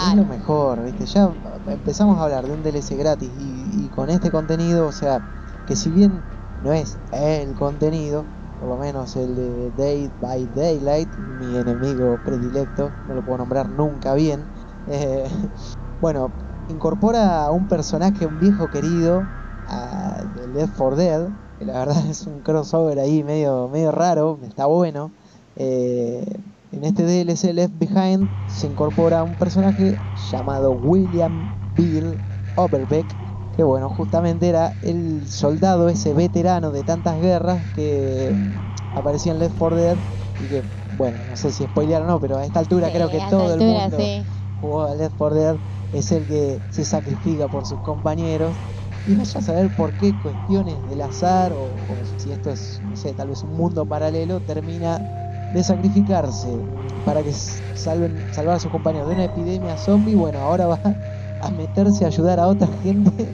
Es 0.00 0.12
lo 0.12 0.24
mejor, 0.26 0.82
¿viste? 0.82 1.06
Ya 1.06 1.28
empezamos 1.66 2.18
a 2.18 2.24
hablar 2.24 2.46
de 2.46 2.52
un 2.54 2.62
DLC 2.62 2.96
gratis 2.96 3.32
y, 3.34 3.86
y 3.86 3.90
con 3.90 4.10
este 4.10 4.30
contenido, 4.30 4.86
o 4.86 4.92
sea, 4.92 5.20
que 5.64 5.74
si 5.76 5.90
bien 5.90 6.24
no 6.58 6.72
es 6.72 7.00
el 7.10 7.54
contenido, 7.54 8.30
por 8.58 8.68
lo 8.68 8.76
menos 8.78 9.16
el 9.16 9.34
de 9.34 9.72
Day 9.72 10.08
by 10.08 10.48
Daylight, 10.48 11.16
mi 11.16 11.56
enemigo 11.58 12.18
predilecto, 12.18 12.96
no 13.04 13.14
lo 13.14 13.22
puedo 13.24 13.38
nombrar 13.38 13.68
nunca 13.70 14.14
bien, 14.14 14.50
eh, 14.86 15.28
bueno, 15.98 16.34
incorpora 16.66 17.44
a 17.44 17.50
un 17.52 17.66
personaje, 17.68 18.26
un 18.26 18.38
viejo 18.38 18.68
querido 18.70 19.30
a, 19.64 20.22
de 20.26 20.46
Left 20.48 20.74
4 20.76 20.96
Dead, 20.96 21.30
que 21.58 21.64
la 21.64 21.78
verdad 21.80 22.06
es 22.10 22.26
un 22.26 22.42
crossover 22.42 22.98
ahí 23.00 23.24
medio, 23.24 23.68
medio 23.68 23.90
raro, 23.92 24.40
está 24.44 24.66
bueno. 24.66 25.14
Eh, 25.56 26.24
en 26.70 26.84
este 26.84 27.02
DLC 27.04 27.52
Left 27.52 27.74
Behind 27.76 28.30
se 28.46 28.66
incorpora 28.66 29.24
un 29.24 29.36
personaje 29.36 30.00
llamado 30.14 30.72
William 30.72 31.52
Bill 31.76 32.20
Overbeck, 32.54 33.16
que 33.52 33.62
bueno, 33.62 33.88
justamente 33.90 34.48
era 34.48 34.76
el 34.80 35.26
soldado 35.28 35.88
ese 35.88 36.12
veterano 36.14 36.70
de 36.72 36.84
tantas 36.84 37.20
guerras 37.20 37.68
que 37.72 38.36
aparecía 38.90 39.32
en 39.32 39.38
Left 39.38 39.56
4 39.56 39.76
Dead 39.78 39.98
y 40.36 40.48
que, 40.48 40.64
bueno, 40.84 41.24
no 41.24 41.36
sé 41.36 41.52
si 41.52 41.64
spoilear 41.64 42.02
o 42.02 42.06
no, 42.06 42.20
pero 42.20 42.36
a 42.38 42.44
esta 42.44 42.60
altura 42.60 42.88
Sí, 42.88 42.92
creo 42.92 43.10
que 43.10 43.22
todo 43.22 43.54
el 43.54 43.62
mundo 43.62 43.96
sí. 43.96 44.26
jugó 44.54 44.82
a 44.84 44.94
Left 44.94 45.16
4 45.16 45.36
Dead 45.36 45.60
es 45.90 46.12
el 46.12 46.26
que 46.26 46.62
se 46.68 46.84
sacrifica 46.84 47.48
por 47.48 47.66
sus 47.66 47.80
compañeros 47.80 48.60
y 49.04 49.14
vaya 49.14 49.38
a 49.40 49.42
saber 49.42 49.70
por 49.72 49.96
qué 49.96 50.18
cuestiones 50.18 50.84
del 50.84 51.00
azar 51.00 51.52
o, 51.54 51.84
o 51.88 52.04
si 52.04 52.30
esto 52.32 52.50
es, 52.50 52.80
no 52.82 52.94
sé, 52.96 53.14
tal 53.14 53.28
vez 53.28 53.42
un 53.42 53.56
mundo 53.56 53.86
paralelo, 53.86 54.40
termina 54.42 55.02
de 55.50 55.64
sacrificarse 55.64 56.48
para 57.04 57.22
que 57.22 57.32
salven, 57.32 58.32
salvar 58.32 58.56
a 58.56 58.60
sus 58.60 58.70
compañeros 58.70 59.08
de 59.08 59.14
una 59.14 59.24
epidemia 59.24 59.76
zombie. 59.76 60.14
Bueno, 60.14 60.40
ahora 60.40 60.66
va 60.66 60.80
a 61.40 61.50
meterse 61.50 62.04
a 62.04 62.08
ayudar 62.08 62.40
a 62.40 62.48
otra 62.48 62.68
gente, 62.82 63.30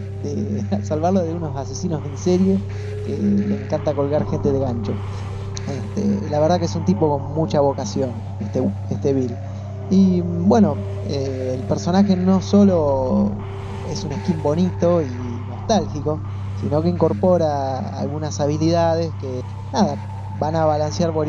a 0.70 0.82
salvarlo 0.82 1.22
de 1.22 1.34
unos 1.34 1.56
asesinos 1.56 2.04
en 2.06 2.16
serie 2.16 2.62
que 3.04 3.16
le 3.16 3.56
encanta 3.56 3.94
colgar 3.94 4.26
gente 4.26 4.52
de 4.52 4.58
gancho. 4.58 4.92
Este, 5.66 6.28
la 6.28 6.40
verdad 6.40 6.58
que 6.58 6.66
es 6.66 6.76
un 6.76 6.84
tipo 6.84 7.08
con 7.08 7.34
mucha 7.34 7.60
vocación, 7.60 8.12
este, 8.38 8.62
este 8.90 9.12
Bill. 9.14 9.40
Y 9.88 10.20
bueno, 10.22 10.86
eh, 11.04 11.52
el 11.54 11.64
personaje 11.66 12.16
no 12.16 12.40
solo 12.40 13.46
es 13.82 14.04
un 14.04 14.12
skin 14.12 14.42
bonito 14.42 15.02
y 15.02 15.44
nostálgico, 15.48 16.24
sino 16.54 16.82
que 16.82 16.88
incorpora 16.88 17.78
algunas 17.98 18.40
habilidades 18.40 19.14
que, 19.16 19.40
nada, 19.72 19.96
van 20.38 20.56
a 20.56 20.64
balancear 20.66 21.12
por 21.12 21.28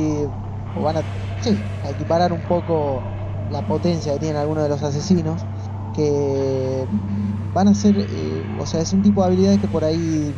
o 0.76 0.82
van 0.84 0.97
a, 1.82 1.89
equiparar 1.89 2.34
un 2.34 2.43
poco 2.43 3.03
la 3.49 3.61
potencia 3.63 4.13
que 4.13 4.19
tienen 4.19 4.38
algunos 4.38 4.63
de 4.63 4.69
los 4.69 4.84
asesinos, 4.84 5.47
que 5.93 6.88
van 7.53 7.67
a 7.69 7.73
ser, 7.76 7.95
eh, 7.97 8.45
o 8.57 8.65
sea, 8.65 8.82
es 8.82 8.91
un 8.93 9.01
tipo 9.01 9.21
de 9.21 9.28
habilidades 9.28 9.59
que 9.59 9.67
por 9.67 9.84
ahí, 9.84 10.36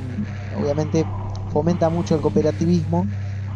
obviamente, 0.51 1.05
fomenta 1.49 1.89
mucho 1.89 2.15
el 2.15 2.21
cooperativismo. 2.21 3.09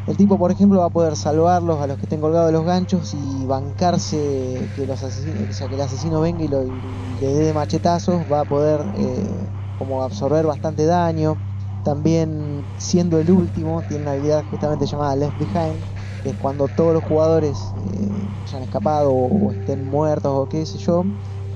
El 0.08 0.18
tipo, 0.18 0.38
por 0.40 0.52
ejemplo, 0.52 0.80
va 0.80 0.86
a 0.88 0.90
poder 0.90 1.16
salvarlos 1.16 1.80
a 1.80 1.88
los 1.88 1.98
que 1.98 2.06
estén 2.06 2.22
colgados 2.22 2.48
de 2.48 2.54
los 2.54 2.66
ganchos 2.66 3.14
y 3.14 3.46
bancarse 3.46 4.72
que 4.74 4.86
los 4.88 5.02
o 5.04 5.12
sea, 5.54 5.68
que 5.70 5.76
el 5.76 5.82
asesino 5.82 6.22
venga 6.22 6.44
y, 6.44 6.48
lo, 6.48 6.66
y 6.66 7.18
le 7.20 7.28
dé 7.28 7.46
de 7.46 7.54
machetazos, 7.54 8.26
va 8.32 8.42
a 8.42 8.46
poder 8.46 8.82
eh, 8.96 9.52
como 9.78 10.02
absorber 10.04 10.46
bastante 10.48 10.86
daño. 10.86 11.38
También 11.84 12.68
siendo 12.78 13.20
el 13.20 13.32
último, 13.32 13.84
tiene 13.84 14.04
una 14.04 14.12
habilidad 14.14 14.44
justamente 14.46 14.86
llamada 14.88 15.16
Left 15.16 15.38
Behind, 15.38 15.86
que 16.22 16.36
cuando 16.38 16.70
todos 16.70 16.94
los 16.94 17.04
jugadores 17.04 17.74
eh, 17.76 18.30
hayan 18.42 18.64
escapado 18.64 19.12
o, 19.14 19.52
estén 19.52 19.84
muertos 19.84 20.32
o 20.34 20.48
qué 20.48 20.66
sé 20.66 20.78
yo, 20.78 21.06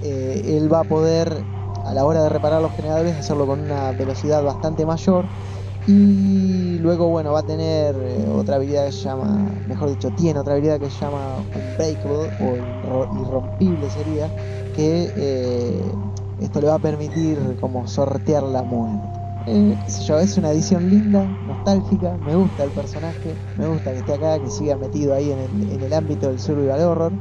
eh, 0.02 0.42
él 0.58 0.72
va 0.72 0.82
a 0.82 0.86
poder 0.86 1.48
a 1.84 1.94
la 1.94 2.06
hora 2.06 2.24
de 2.24 2.30
reparar 2.30 2.62
los 2.62 2.76
generadores 2.76 3.16
hacerlo 3.16 3.46
con 3.48 3.62
una 3.62 3.94
velocidad 3.94 4.44
bastante 4.44 4.86
mayor. 4.86 5.30
Y 5.86 6.78
luego 6.82 7.10
bueno 7.10 7.34
va 7.34 7.40
a 7.40 7.44
tener 7.44 7.96
eh, 8.06 8.28
otra 8.30 8.56
habilidad 8.56 8.86
que 8.88 8.92
se 8.92 9.00
llama 9.10 9.62
mejor 9.66 9.90
dicho 9.90 10.12
tiene 10.12 10.40
otra 10.40 10.54
habilidad 10.54 10.80
que 10.80 10.90
se 10.90 10.98
llama 10.98 11.48
unbreakable 11.54 12.32
o 12.38 12.58
irro- 12.60 13.08
irrompible 13.12 13.90
sería 13.92 14.34
que 14.72 15.12
eh, 15.16 15.96
esto 16.38 16.60
le 16.62 16.68
va 16.68 16.76
a 16.76 16.80
permitir 16.80 17.56
como 17.60 17.88
sortear 17.88 18.44
la 18.44 18.64
muerte 18.64 19.25
Eh, 19.48 19.78
yo, 20.06 20.20
es 20.20 20.38
una 20.38 20.52
edición 20.52 20.90
linda, 20.90 21.38
nostálgica, 21.42 22.18
me 22.18 22.36
gusta 22.36 22.64
el 22.64 22.74
personaje, 22.74 23.40
me 23.54 23.68
gusta 23.68 23.92
que 23.92 24.00
esté 24.00 24.14
acá, 24.14 24.40
que 24.40 24.50
siga 24.50 24.76
metido 24.78 25.14
ahí 25.14 25.32
en 25.32 25.40
el, 25.40 25.70
en 25.72 25.84
el 25.84 25.94
ámbito 25.94 26.28
del 26.30 26.40
survival 26.40 26.82
horror 26.82 27.20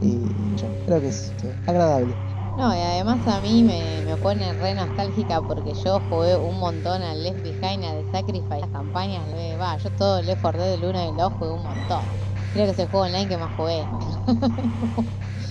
y 0.00 0.54
yo 0.54 0.78
creo 0.86 1.00
que 1.02 1.08
es 1.08 1.34
sí, 1.36 1.54
agradable. 1.66 2.18
No, 2.54 2.74
y 2.74 2.78
además 2.80 3.26
a 3.26 3.40
mí 3.42 3.62
me, 3.64 4.02
me 4.04 4.16
pone 4.16 4.54
re 4.54 4.74
nostálgica 4.74 5.42
porque 5.42 5.74
yo 5.74 6.00
jugué 6.00 6.36
un 6.38 6.58
montón 6.58 7.02
al 7.02 7.22
Left 7.22 7.42
Behind, 7.42 7.84
a 7.84 7.92
The 7.94 8.04
Sacrifice, 8.04 8.60
las 8.60 8.70
campañas, 8.70 9.28
va, 9.60 9.76
yo 9.76 9.90
todo 9.90 10.18
el 10.20 10.26
Left 10.26 10.40
4 10.40 10.62
Dead 10.62 10.70
del 10.72 10.84
1 10.86 11.04
y 11.04 11.08
el 11.08 11.16
2 11.16 11.34
jugué 11.34 11.50
un 11.52 11.64
montón. 11.64 12.10
Creo 12.52 12.64
que 12.64 12.70
es 12.70 12.78
el 12.78 12.86
juego 12.88 13.04
online 13.06 13.28
que 13.28 13.36
más 13.36 13.50
jugué. 13.52 13.90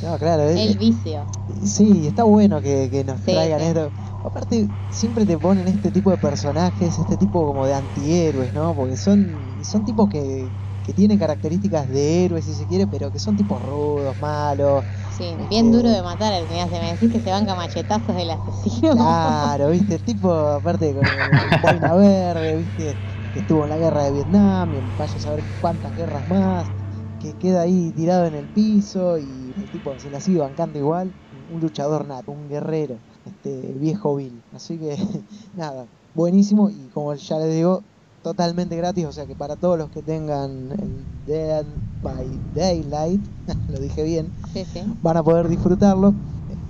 No, 0.02 0.18
claro, 0.18 0.44
es- 0.50 0.64
El 0.64 0.78
vicio. 0.78 1.32
Sí, 1.66 2.08
está 2.08 2.24
bueno 2.24 2.62
que, 2.62 2.90
que 2.92 3.04
nos 3.04 3.24
Sí, 3.26 3.30
traigan 3.30 3.62
sí. 3.62 3.64
esto. 3.64 3.94
Aparte, 4.26 4.70
siempre 4.90 5.26
te 5.26 5.38
ponen 5.38 5.68
este 5.68 5.92
tipo 5.92 6.12
de 6.12 6.18
personajes, 6.18 6.98
este 7.00 7.18
tipo 7.18 7.46
como 7.46 7.66
de 7.68 7.74
antihéroes, 7.76 8.54
¿no? 8.54 8.76
Porque 8.76 8.98
son, 8.98 9.64
son 9.64 9.86
tipos 9.86 10.10
que, 10.10 10.52
que 10.82 10.94
tienen 10.94 11.20
características 11.20 11.88
de 11.90 12.26
héroes, 12.26 12.46
si 12.46 12.56
se 12.56 12.66
quiere, 12.68 12.88
pero 12.88 13.12
que 13.12 13.20
son 13.20 13.36
tipos 13.36 13.62
rudos, 13.62 14.18
malos. 14.18 14.86
Sí, 15.10 15.36
bien 15.50 15.72
duro 15.72 15.90
de 15.90 16.02
matar 16.04 16.34
el 16.34 16.48
mira, 16.48 16.68
se 16.68 16.80
me 16.80 16.92
decís 16.92 17.12
que 17.12 17.22
se 17.22 17.32
banca 17.32 17.56
machetazos 17.56 18.16
del 18.16 18.32
asesino. 18.32 18.92
Claro, 18.92 19.70
¿viste? 19.70 20.00
Tipo, 20.00 20.32
aparte, 20.32 20.94
con 20.94 21.08
el 21.08 21.58
boina 21.60 21.94
verde, 21.96 22.56
¿viste? 22.58 23.00
Que 23.32 23.40
estuvo 23.40 23.64
en 23.66 23.70
la 23.70 23.78
guerra 23.78 24.04
de 24.04 24.12
Vietnam, 24.12 24.74
y 24.74 24.82
vaya 24.82 25.18
a 25.18 25.20
saber 25.22 25.46
cuántas 25.60 25.94
guerras 25.94 26.26
más, 26.26 26.72
que 27.20 27.36
queda 27.36 27.62
ahí 27.62 27.94
tirado 27.94 28.26
en 28.26 28.36
el 28.36 28.50
piso 28.50 29.18
y 29.20 29.54
el 29.58 29.70
tipo 29.70 29.98
se 30.00 30.10
la 30.10 30.20
sigue 30.20 30.40
bancando 30.40 30.80
igual. 30.80 31.16
Un 31.32 31.60
luchador 31.62 32.06
nato, 32.06 32.32
un 32.32 32.48
guerrero, 32.48 33.02
este 33.26 33.74
viejo 33.74 34.16
Bill. 34.16 34.44
Así 34.52 34.80
que, 34.80 34.96
nada, 35.54 35.88
buenísimo 36.14 36.70
y 36.70 36.90
como 36.90 37.14
ya 37.16 37.38
les 37.40 37.54
digo, 37.54 37.84
totalmente 38.22 38.76
gratis, 38.76 39.06
o 39.06 39.12
sea 39.12 39.26
que 39.28 39.36
para 39.36 39.56
todos 39.56 39.78
los 39.78 39.90
que 39.90 40.02
tengan 40.02 40.72
el 40.80 41.06
Dead 41.26 41.66
by 42.02 42.40
Daylight, 42.54 43.22
lo 43.68 43.80
dije 43.80 44.04
bien, 44.04 44.34
Sí, 44.54 44.66
sí. 44.66 44.82
van 45.02 45.18
a 45.18 45.24
poder 45.24 45.48
disfrutarlo. 45.48 46.14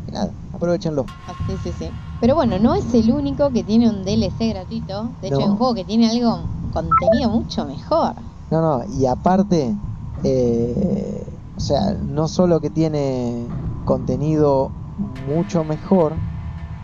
Y 0.08 0.12
nada, 0.12 0.34
aprovechenlo. 0.52 1.06
Ah, 1.28 1.36
Sí, 1.48 1.58
sí, 1.58 1.72
sí. 1.74 1.92
Pero 2.20 2.36
bueno, 2.36 2.58
no 2.60 2.74
es 2.76 2.94
el 2.94 3.12
único 3.12 3.52
que 3.52 3.64
tiene 3.64 3.90
un 3.90 4.04
DLC 4.04 4.50
gratuito. 4.50 5.16
De 5.22 5.28
hecho, 5.28 5.38
No. 5.38 5.44
hay 5.44 5.50
un 5.52 5.58
juego 5.58 5.76
que 5.76 5.86
tiene 5.86 6.10
algo, 6.10 6.48
contenido 6.74 7.30
mucho 7.30 7.66
mejor. 7.66 8.16
No, 8.50 8.62
no, 8.62 8.84
y 8.88 9.06
aparte, 9.06 9.76
eh, 10.24 11.40
o 11.56 11.60
sea, 11.60 11.94
no 11.94 12.28
solo 12.28 12.60
que 12.62 12.70
tiene 12.70 13.50
contenido 13.84 14.72
mucho 14.98 15.64
mejor, 15.66 16.20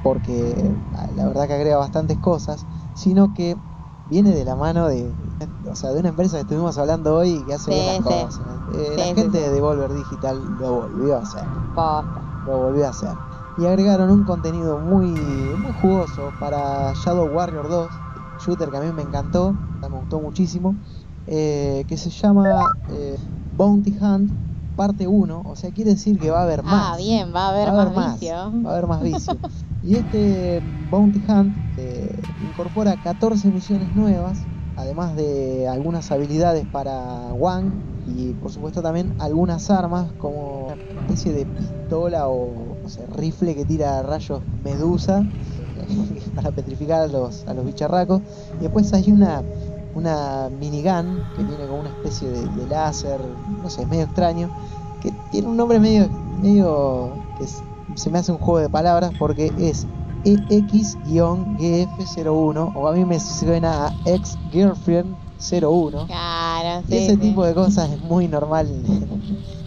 porque 0.01 0.75
ah, 0.93 1.07
la 1.13 1.27
verdad 1.27 1.47
que 1.47 1.53
agrega 1.53 1.77
bastantes 1.77 2.19
cosas, 2.19 2.67
sino 2.93 3.33
que 3.33 3.57
viene 4.03 4.31
de 4.35 4.45
la 4.45 4.55
mano 4.55 4.87
de, 4.87 5.17
o 5.65 5.75
sea, 5.75 5.91
de 5.91 5.99
una 5.99 6.09
empresa 6.09 6.37
que 6.37 6.41
estuvimos 6.41 6.77
hablando 6.77 7.15
hoy 7.15 7.29
y 7.31 7.45
que 7.45 7.53
hace 7.53 7.71
Sí, 7.71 7.73
bien 7.73 7.85
las 7.85 7.97
sí. 8.03 8.03
cosas. 8.03 8.61
Eh, 8.67 8.95
Sí, 8.95 8.97
la 8.97 9.09
gente 9.09 9.37
de 9.39 9.49
Devolver 9.51 9.93
Digital 9.93 10.57
lo 10.57 10.73
volvió 10.73 11.17
a 11.17 11.21
hacer 11.21 11.51
Posta. 11.73 12.21
lo 12.43 12.57
volvió 12.59 12.85
a 12.85 12.89
hacer. 12.89 13.19
Y 13.55 13.65
agregaron 13.65 14.09
un 14.09 14.23
contenido 14.25 14.79
muy, 14.79 15.55
muy 15.57 15.73
jugoso 15.73 16.33
para 16.33 16.93
Shadow 16.93 17.27
Warrior 17.27 17.67
2, 17.67 18.03
shooter 18.37 18.69
que 18.71 18.77
a 18.77 18.81
mí 18.81 18.91
me 18.93 19.03
encantó, 19.03 19.59
me 19.81 19.89
gustó 19.89 20.21
muchísimo, 20.21 20.77
eh, 21.25 21.85
que 21.87 21.97
se 21.97 22.09
llama 22.09 22.71
eh, 22.87 23.19
Bounty 23.49 23.97
Hunt 23.99 24.31
parte 24.75 25.07
1, 25.07 25.41
o 25.45 25.55
sea, 25.55 25.71
quiere 25.71 25.91
decir 25.91 26.17
que 26.19 26.31
va 26.31 26.39
a 26.41 26.43
haber 26.43 26.63
más. 26.63 26.85
Ah, 26.85 26.95
bien, 26.97 27.33
va 27.35 27.47
a 27.47 27.49
haber, 27.51 27.67
Va 27.67 27.71
a 27.71 27.73
haber 27.81 27.91
más, 27.91 27.93
más. 27.93 28.19
vicio. 28.19 28.51
Va 28.65 28.71
a 28.71 28.73
haber 28.73 28.87
más 28.87 29.03
vicio. 29.03 29.39
y 29.81 29.95
este 29.95 30.61
Bounty 30.63 31.23
Hunt 31.27 31.57
eh, 31.75 32.35
incorpora 32.37 32.97
14 33.01 33.51
misiones 33.51 33.93
nuevas, 33.93 34.49
además 34.75 35.15
de 35.15 35.67
algunas 35.67 36.11
habilidades 36.11 36.67
para 36.67 37.33
Wang 37.33 37.83
y 38.03 38.35
por 38.35 38.51
supuesto 38.51 38.81
también 38.81 39.15
algunas 39.19 39.69
armas 39.69 40.13
como 40.13 40.79
una 40.89 41.01
especie 41.01 41.33
de 41.33 41.45
pistola 41.47 42.29
o 42.29 42.79
rifle 43.09 43.55
que 43.55 43.65
tira 43.65 44.01
rayos 44.03 44.43
medusa 44.63 45.27
para 46.35 46.51
petrificar 46.51 47.01
a 47.01 47.07
los, 47.07 47.45
a 47.47 47.53
los 47.53 47.65
bicharracos. 47.65 48.21
Y 48.59 48.63
después 48.63 48.91
hay 48.93 49.11
una, 49.11 49.47
una 49.93 50.49
minigun 50.51 51.31
que 51.33 51.45
tiene 51.45 51.67
como 51.67 51.79
una 51.81 51.89
especie 51.89 52.29
de, 52.29 52.49
de 52.49 52.67
láser, 52.67 53.21
no 53.47 53.69
sé, 53.69 53.83
es 53.83 53.87
medio 53.87 54.03
extraño, 54.05 54.51
que 54.99 55.11
tiene 55.29 55.47
un 55.47 55.57
nombre 55.57 55.79
medio, 55.79 56.09
medio 56.09 57.25
que 57.35 57.43
es 57.45 57.65
se 57.95 58.09
me 58.09 58.19
hace 58.19 58.31
un 58.31 58.39
juego 58.39 58.59
de 58.59 58.69
palabras 58.69 59.13
porque 59.17 59.53
es 59.57 59.87
EX-GF01 60.23 62.71
o 62.73 62.87
a 62.87 62.93
mí 62.93 63.05
me 63.05 63.19
suena 63.19 63.87
a 63.87 63.95
ex 64.05 64.37
girlfriend 64.49 65.17
01. 65.37 66.05
Claro, 66.05 66.85
sí, 66.87 66.97
Ese 66.97 67.11
sí. 67.13 67.17
tipo 67.17 67.43
de 67.45 67.53
cosas 67.55 67.91
es 67.91 67.99
muy 67.99 68.27
normal 68.27 68.67
en, 68.69 68.85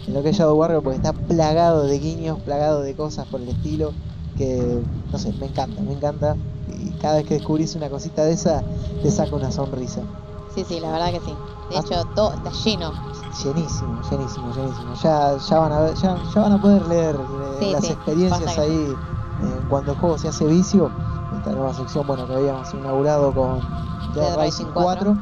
en 0.05 0.13
lo 0.13 0.23
que 0.23 0.29
es 0.29 0.37
Shadow 0.37 0.57
Warrior 0.57 0.83
porque 0.83 0.95
está 0.97 1.13
plagado 1.13 1.85
de 1.87 1.99
guiños, 1.99 2.41
plagado 2.41 2.81
de 2.81 2.95
cosas 2.95 3.27
por 3.27 3.41
el 3.41 3.49
estilo 3.49 3.95
que, 4.35 4.85
no 5.11 5.19
sé, 5.19 5.33
me 5.33 5.45
encanta, 5.47 5.83
me 5.83 5.93
encanta. 5.93 6.37
Y 6.65 6.95
cada 6.95 7.15
vez 7.17 7.25
que 7.25 7.35
descubrís 7.35 7.75
una 7.75 7.89
cosita 7.89 8.23
de 8.25 8.33
esa, 8.33 8.65
te 8.99 9.11
saca 9.11 9.35
una 9.35 9.51
sonrisa. 9.51 10.07
Sí, 10.55 10.65
sí, 10.65 10.79
la 10.79 10.91
verdad 10.91 11.11
que 11.11 11.21
sí. 11.21 11.39
De 11.69 11.75
Ah. 11.75 11.77
hecho, 11.77 12.03
todo 12.05 12.33
está 12.33 12.49
lleno. 12.51 12.99
Llenísimo, 13.43 14.01
llenísimo, 14.01 14.51
llenísimo. 14.51 14.93
Ya, 14.95 15.35
ya, 15.37 15.59
van, 15.59 15.71
a 15.73 15.81
ver, 15.81 15.95
ya, 15.95 16.21
ya 16.23 16.41
van 16.41 16.53
a 16.53 16.59
poder 16.59 16.85
leer 16.87 17.17
eh, 17.29 17.67
Sí, 17.67 17.69
las 17.69 17.89
sí, 17.89 17.89
experiencias 17.89 18.57
ahí 18.57 18.99
eh, 19.37 19.63
cuando 19.67 19.91
el 19.91 19.97
juego 19.97 20.17
se 20.17 20.27
hace 20.27 20.45
vicio. 20.47 20.95
Esta 21.29 21.51
nueva 21.53 21.73
sección, 21.73 22.05
bueno, 22.07 22.27
que 22.27 22.33
habíamos 22.33 22.73
inaugurado 22.73 23.33
con 23.33 24.03
Dead 24.05 24.33
Rising 24.35 24.67
Rising 24.71 24.71
4. 24.71 25.17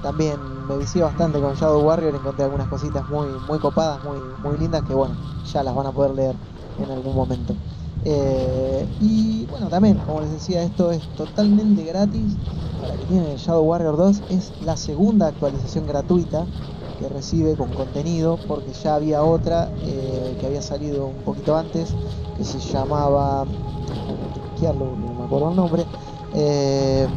También 0.00 0.66
me 0.66 0.78
vicié 0.78 1.02
bastante 1.02 1.40
con 1.40 1.54
Shadow 1.54 1.82
Warrior, 1.82 2.14
encontré 2.16 2.44
algunas 2.44 2.68
cositas 2.68 3.06
muy, 3.06 3.38
muy 3.40 3.58
copadas, 3.60 4.00
muy, 4.02 4.36
muy 4.36 4.58
lindas 4.58 4.82
que 4.84 4.94
bueno, 4.94 5.20
ya 5.44 5.62
las 5.64 5.74
van 5.74 5.86
a 5.88 5.92
poder 5.92 6.12
leer 6.12 6.40
en 6.76 6.90
algún 6.90 7.14
momento. 7.16 7.60
Eh, 8.04 8.92
y 8.98 9.46
bueno, 9.46 9.70
también, 9.70 10.00
como 10.00 10.20
les 10.20 10.30
decía, 10.30 10.62
esto 10.64 10.90
es 10.92 11.08
totalmente 11.14 11.84
gratis 11.84 12.40
para 12.78 12.98
que 12.98 13.06
tiene 13.06 13.36
Shadow 13.36 13.64
Warrior 13.64 13.96
2. 13.96 14.24
Es 14.28 14.54
la 14.58 14.76
segunda 14.76 15.28
actualización 15.28 15.86
gratuita 15.86 16.50
que 16.96 17.08
recibe 17.08 17.56
con 17.56 17.74
contenido, 17.74 18.44
porque 18.46 18.72
ya 18.72 18.94
había 18.96 19.24
otra 19.24 19.74
eh, 19.80 20.36
que 20.38 20.46
había 20.46 20.62
salido 20.62 21.06
un 21.08 21.22
poquito 21.22 21.56
antes, 21.56 21.98
que 22.34 22.44
se 22.44 22.60
llamaba, 22.60 23.46
no 23.46 25.14
me 25.14 25.24
acuerdo 25.24 25.50
el 25.50 25.56
nombre, 25.56 25.88
eh, 26.30 27.08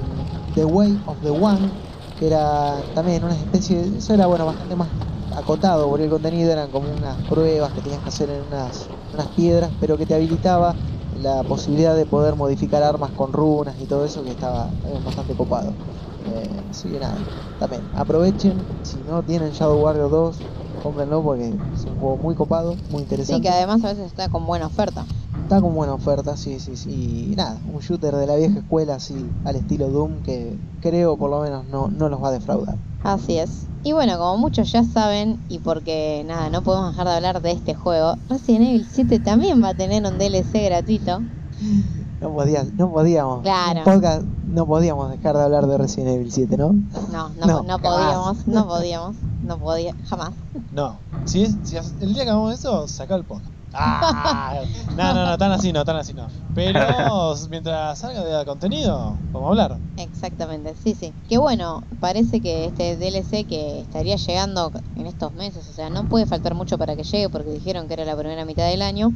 The 0.53 0.65
Way 0.65 1.01
of 1.05 1.21
the 1.21 1.29
One, 1.31 1.81
que 2.15 2.27
era 2.27 2.85
también 2.93 3.23
una 3.23 3.35
especie, 3.39 3.77
de- 3.89 3.97
eso 3.97 4.13
era 4.13 4.27
bueno 4.27 4.45
bastante 4.45 4.75
más 4.75 4.93
acotado 5.31 5.87
por 5.89 6.01
el 6.01 6.09
contenido, 6.09 6.51
eran 6.51 6.71
como 6.71 6.91
unas 6.93 7.21
pruebas 7.23 7.73
que 7.73 7.81
tenías 7.81 8.01
que 8.01 8.09
hacer 8.09 8.29
en 8.29 8.43
unas, 8.43 8.91
unas 9.15 9.31
piedras, 9.31 9.73
pero 9.79 9.97
que 9.97 10.05
te 10.05 10.15
habilitaba 10.15 10.77
la 11.11 11.43
posibilidad 11.45 11.95
de 11.95 12.05
poder 12.05 12.35
modificar 12.35 12.83
armas 12.83 13.13
con 13.13 13.33
runas 13.33 13.79
y 13.79 13.87
todo 13.87 14.05
eso 14.05 14.23
que 14.23 14.31
estaba 14.31 14.77
eh, 14.83 14.99
bastante 15.01 15.35
copado. 15.35 15.79
Eh, 16.25 16.65
así 16.69 16.91
que 16.91 16.99
nada, 16.99 17.27
también 17.57 17.89
aprovechen, 17.93 18.69
si 18.81 19.03
no 19.03 19.23
tienen 19.23 19.51
Shadow 19.51 19.79
Warrior 19.81 20.09
2, 20.11 20.45
cómprenlo 20.85 21.23
porque 21.23 21.47
es 21.47 21.85
un 21.85 21.95
juego 21.99 22.17
muy 22.17 22.35
copado, 22.35 22.75
muy 22.91 22.99
Sí, 22.99 23.03
interesante. 23.03 23.41
que 23.41 23.49
además 23.49 23.83
a 23.83 23.87
veces 23.89 24.05
está 24.05 24.29
con 24.29 24.45
buena 24.45 24.67
oferta. 24.67 25.03
Está 25.41 25.59
con 25.59 25.73
buena 25.73 25.93
oferta, 25.95 26.37
sí, 26.37 26.59
sí, 26.59 26.77
sí. 26.77 27.31
Y 27.31 27.35
nada, 27.35 27.57
un 27.73 27.79
shooter 27.81 28.15
de 28.15 28.27
la 28.27 28.35
vieja 28.35 28.59
escuela 28.59 28.95
así 28.95 29.15
al 29.45 29.55
estilo 29.55 29.89
Doom 29.89 30.21
que 30.23 30.55
creo 30.81 31.17
por 31.17 31.31
lo 31.31 31.41
menos 31.41 31.65
no, 31.67 31.87
no 31.87 32.07
los 32.09 32.21
va 32.23 32.27
a 32.27 32.31
defraudar. 32.31 32.75
Así 33.03 33.37
es. 33.37 33.65
Y 33.83 33.93
bueno, 33.93 34.17
como 34.17 34.37
muchos 34.37 34.71
ya 34.71 34.83
saben, 34.83 35.37
y 35.49 35.59
porque 35.59 36.23
nada, 36.27 36.49
no 36.49 36.61
podemos 36.61 36.91
dejar 36.91 37.07
de 37.07 37.13
hablar 37.13 37.41
de 37.41 37.51
este 37.51 37.73
juego, 37.75 38.15
Resident 38.29 38.65
Evil 38.65 38.87
7 38.91 39.19
también 39.19 39.63
va 39.63 39.69
a 39.69 39.73
tener 39.75 40.03
un 40.05 40.17
DLC 40.17 40.65
gratuito. 40.65 41.19
No, 42.21 42.31
podía, 42.33 42.63
no 42.77 42.91
podíamos. 42.91 43.41
Claro. 43.43 43.83
podcast 43.83 44.23
no 44.47 44.65
podíamos 44.65 45.11
dejar 45.11 45.35
de 45.35 45.43
hablar 45.43 45.67
de 45.67 45.77
Resident 45.77 46.15
Evil 46.15 46.31
7, 46.31 46.57
¿no? 46.57 46.73
No, 47.11 47.29
no, 47.45 47.63
No, 47.63 47.79
podíamos, 47.79 48.47
no 48.47 48.67
podíamos, 48.67 49.15
no 49.43 49.57
podía, 49.57 49.93
jamás. 50.09 50.31
No. 50.71 50.97
Si 51.25 51.43
es, 51.43 51.55
si 51.63 51.75
es- 51.77 51.93
el 52.01 52.13
día 52.13 52.23
que 52.23 52.29
hagamos 52.29 52.53
eso, 52.53 52.87
saca 52.87 53.15
el 53.15 53.23
podcast. 53.23 53.51
Ah, 53.77 54.61
no, 54.95 55.13
no, 55.13 55.25
no, 55.25 55.37
tan 55.37 55.51
así 55.51 55.73
no, 55.73 55.83
tan 55.83 55.97
así 55.97 56.13
no. 56.13 56.27
Pero 56.53 56.79
mientras 57.49 57.99
salga 57.99 58.23
de 58.23 58.45
contenido, 58.45 59.17
vamos 59.33 59.47
a 59.47 59.49
hablar. 59.49 59.77
Exactamente, 59.97 60.73
sí, 60.81 60.95
sí. 60.97 61.13
Que 61.27 61.37
bueno, 61.37 61.83
parece 61.99 62.39
que 62.39 62.63
este 62.67 62.95
DLC 62.95 63.45
que 63.45 63.81
estaría 63.81 64.15
llegando 64.15 64.71
en 64.95 65.07
estos 65.07 65.33
meses, 65.33 65.67
o 65.69 65.73
sea, 65.73 65.89
no 65.89 66.05
puede 66.05 66.25
faltar 66.25 66.55
mucho 66.55 66.77
para 66.77 66.95
que 66.95 67.03
llegue 67.03 67.27
porque 67.27 67.49
dijeron 67.51 67.87
que 67.89 67.95
era 67.95 68.05
la 68.05 68.15
primera 68.15 68.45
mitad 68.45 68.65
del 68.69 68.81
año. 68.81 69.11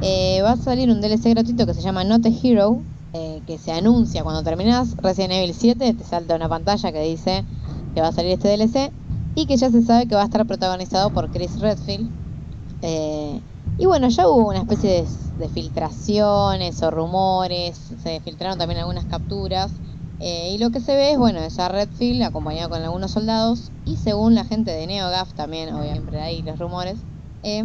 Eh, 0.00 0.40
va 0.42 0.52
a 0.52 0.56
salir 0.56 0.90
un 0.90 1.00
DLC 1.00 1.30
gratuito 1.30 1.66
que 1.66 1.74
se 1.74 1.82
llama 1.82 2.04
Not 2.04 2.26
a 2.26 2.28
Hero, 2.28 2.82
eh, 3.12 3.42
que 3.46 3.58
se 3.58 3.72
anuncia 3.72 4.22
cuando 4.22 4.42
terminas 4.42 4.96
Resident 4.98 5.32
Evil 5.32 5.54
7, 5.54 5.94
te 5.94 6.04
salta 6.04 6.36
una 6.36 6.48
pantalla 6.48 6.92
que 6.92 7.00
dice 7.02 7.44
que 7.94 8.00
va 8.00 8.08
a 8.08 8.12
salir 8.12 8.32
este 8.32 8.48
DLC 8.48 8.92
y 9.34 9.46
que 9.46 9.56
ya 9.56 9.70
se 9.70 9.82
sabe 9.82 10.06
que 10.06 10.14
va 10.14 10.22
a 10.22 10.26
estar 10.26 10.46
protagonizado 10.46 11.10
por 11.10 11.30
Chris 11.30 11.58
Redfield. 11.60 12.10
Eh, 12.82 13.40
y 13.78 13.86
bueno, 13.86 14.08
ya 14.08 14.28
hubo 14.28 14.48
una 14.48 14.58
especie 14.60 15.06
de, 15.38 15.48
filtraciones 15.48 16.82
o 16.82 16.90
rumores, 16.90 17.80
se 18.02 18.20
filtraron 18.20 18.58
también 18.58 18.80
algunas 18.80 19.04
capturas. 19.06 19.70
eh, 20.20 20.50
y 20.52 20.58
lo 20.58 20.70
que 20.70 20.80
se 20.80 20.96
ve 20.96 21.12
es, 21.12 21.18
bueno, 21.18 21.38
es 21.38 21.58
a 21.60 21.68
Redfield 21.68 22.22
acompañado 22.22 22.70
con 22.70 22.82
algunos 22.82 23.12
soldados. 23.12 23.70
Y 23.84 23.96
según 23.96 24.34
la 24.34 24.44
gente 24.44 24.72
de 24.72 24.86
NeoGAF 24.86 25.32
también, 25.34 25.72
obviamente 25.74 26.20
ahí 26.20 26.42
los 26.42 26.58
rumores, 26.58 26.98
eh, 27.42 27.64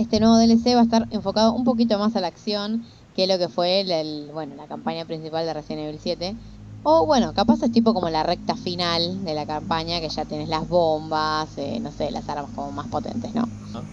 este 0.00 0.20
nuevo 0.20 0.36
DLC 0.38 0.74
va 0.74 0.80
a 0.80 0.84
estar 0.84 1.06
enfocado 1.10 1.54
un 1.54 1.64
poquito 1.64 1.98
más 1.98 2.16
a 2.16 2.20
la 2.20 2.28
acción 2.28 2.82
que 3.14 3.26
lo 3.26 3.38
que 3.38 3.48
fue 3.48 3.80
el, 3.80 3.90
el- 3.90 4.30
bueno, 4.32 4.54
la 4.56 4.66
campaña 4.68 5.04
principal 5.06 5.46
de 5.46 5.54
Resident 5.54 5.84
Evil 5.88 6.00
7. 6.00 6.36
O 6.82 7.06
bueno, 7.06 7.34
capaz 7.34 7.62
es 7.62 7.72
tipo 7.72 7.92
como 7.92 8.08
la 8.08 8.22
recta 8.22 8.56
final 8.56 9.22
de 9.24 9.34
la 9.34 9.44
campaña, 9.46 10.00
que 10.00 10.08
ya 10.08 10.24
tienes 10.24 10.48
las 10.48 10.66
bombas, 10.66 11.56
eh, 11.58 11.78
no 11.80 11.92
sé, 11.92 12.10
las 12.10 12.28
armas 12.30 12.52
como 12.52 12.72
más 12.72 12.88
potentes, 12.88 13.34
¿no? 13.34 13.52
Ah. 13.74 13.84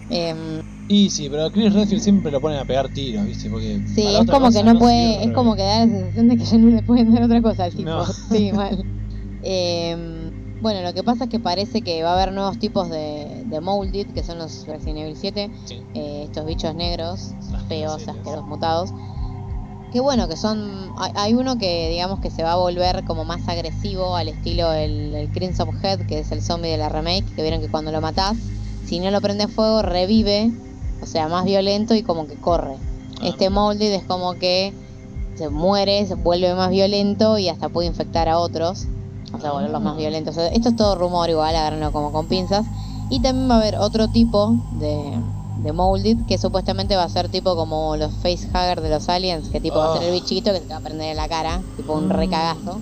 Y 0.90 1.10
sí, 1.10 1.28
pero 1.28 1.44
a 1.44 1.50
Chris 1.50 1.72
Redfield 1.74 2.00
siempre 2.02 2.32
lo 2.32 2.40
ponen 2.40 2.58
a 2.58 2.64
pegar 2.64 2.88
tiros, 2.88 3.26
¿viste? 3.26 3.50
Porque 3.50 3.78
Sí, 3.84 4.06
es 4.06 4.26
como 4.26 4.46
cosa 4.46 4.62
que 4.62 4.72
no 4.72 4.78
puede, 4.78 5.24
es 5.24 5.32
como 5.32 5.54
que 5.54 5.62
da 5.62 5.80
la 5.84 5.92
sensación 5.92 6.28
de 6.28 6.36
que 6.38 6.44
ya 6.44 6.56
no 6.58 6.68
le 6.70 6.82
pueden 6.82 7.12
dar 7.12 7.24
otra 7.24 7.42
cosa 7.42 7.64
al 7.64 7.74
tipo. 7.74 7.90
No. 7.90 8.04
Sí, 8.06 8.52
mal. 8.52 8.82
Em, 9.40 10.17
bueno, 10.60 10.82
lo 10.82 10.92
que 10.92 11.02
pasa 11.02 11.24
es 11.24 11.30
que 11.30 11.38
parece 11.40 11.82
que 11.82 12.02
va 12.02 12.10
a 12.10 12.14
haber 12.14 12.32
nuevos 12.32 12.58
tipos 12.58 12.90
de, 12.90 13.42
de 13.46 13.60
Molded, 13.60 14.08
que 14.12 14.22
son 14.22 14.38
los 14.38 14.66
Resident 14.66 14.98
Evil 14.98 15.16
7, 15.16 15.50
Sí. 15.66 15.82
eh, 15.94 16.22
estos 16.24 16.44
bichos 16.46 16.74
negros, 16.74 17.32
feos, 17.68 18.06
asquerosos, 18.08 18.46
mutados. 18.46 18.90
Que 19.92 20.00
bueno, 20.00 20.28
que 20.28 20.36
son. 20.36 20.92
Hay, 20.98 21.12
hay 21.14 21.34
uno 21.34 21.56
que 21.56 21.88
digamos 21.88 22.20
que 22.20 22.30
se 22.30 22.42
va 22.42 22.52
a 22.52 22.56
volver 22.56 23.04
como 23.04 23.24
más 23.24 23.48
agresivo 23.48 24.16
al 24.16 24.28
estilo 24.28 24.72
el, 24.74 25.14
el 25.14 25.30
Crimson 25.30 25.70
Head, 25.82 26.00
que 26.06 26.18
es 26.18 26.30
el 26.30 26.42
zombie 26.42 26.68
de 26.70 26.76
la 26.76 26.90
remake, 26.90 27.24
que 27.34 27.40
vieron 27.42 27.60
que 27.62 27.70
cuando 27.70 27.90
lo 27.90 28.00
matás, 28.02 28.36
si 28.84 29.00
no 29.00 29.10
lo 29.10 29.20
prende 29.22 29.48
fuego, 29.48 29.80
revive, 29.80 30.50
o 31.02 31.06
sea, 31.06 31.28
más 31.28 31.46
violento 31.46 31.94
y 31.94 32.02
como 32.02 32.26
que 32.26 32.34
corre. 32.34 32.76
Ah, 33.22 33.28
Este. 33.28 33.48
Molded 33.48 33.94
es 33.94 34.02
como 34.04 34.34
que 34.34 34.74
se 35.36 35.48
muere, 35.48 36.04
se 36.06 36.16
vuelve 36.16 36.54
más 36.54 36.68
violento 36.70 37.38
y 37.38 37.48
hasta 37.48 37.70
puede 37.70 37.88
infectar 37.88 38.28
a 38.28 38.38
otros. 38.38 38.86
O 39.32 39.40
sea, 39.40 39.52
volverlos 39.52 39.82
más 39.82 39.96
violentos. 39.96 40.36
O 40.36 40.40
sea, 40.40 40.48
esto 40.48 40.70
es 40.70 40.76
todo 40.76 40.94
rumor 40.94 41.28
igual, 41.30 41.54
agárrenlo 41.54 41.92
como 41.92 42.12
con 42.12 42.26
pinzas. 42.28 42.66
Y 43.08 43.20
también 43.22 43.50
va 43.50 43.56
a 43.56 43.58
haber 43.58 43.76
otro 43.78 44.08
tipo 44.08 44.56
de, 44.70 45.22
de 45.54 45.72
Molded 45.72 46.18
que 46.26 46.38
supuestamente 46.38 46.96
va 46.96 47.04
a 47.04 47.08
ser 47.08 47.28
tipo 47.30 47.56
como 47.56 47.96
los 47.96 48.14
facehugger 48.20 48.80
de 48.80 48.90
los 48.90 49.08
aliens, 49.08 49.48
que 49.50 49.60
tipo 49.60 49.78
va 49.78 49.86
a 49.86 49.90
ser 49.90 50.02
el 50.02 50.12
bichito 50.12 50.52
que 50.52 50.60
se 50.60 50.66
te 50.66 50.72
va 50.74 50.78
a 50.78 50.82
prender 50.82 51.10
en 51.10 51.16
la 51.16 51.28
cara, 51.28 51.64
tipo 51.76 51.94
un 51.94 52.10
recagazo. 52.10 52.80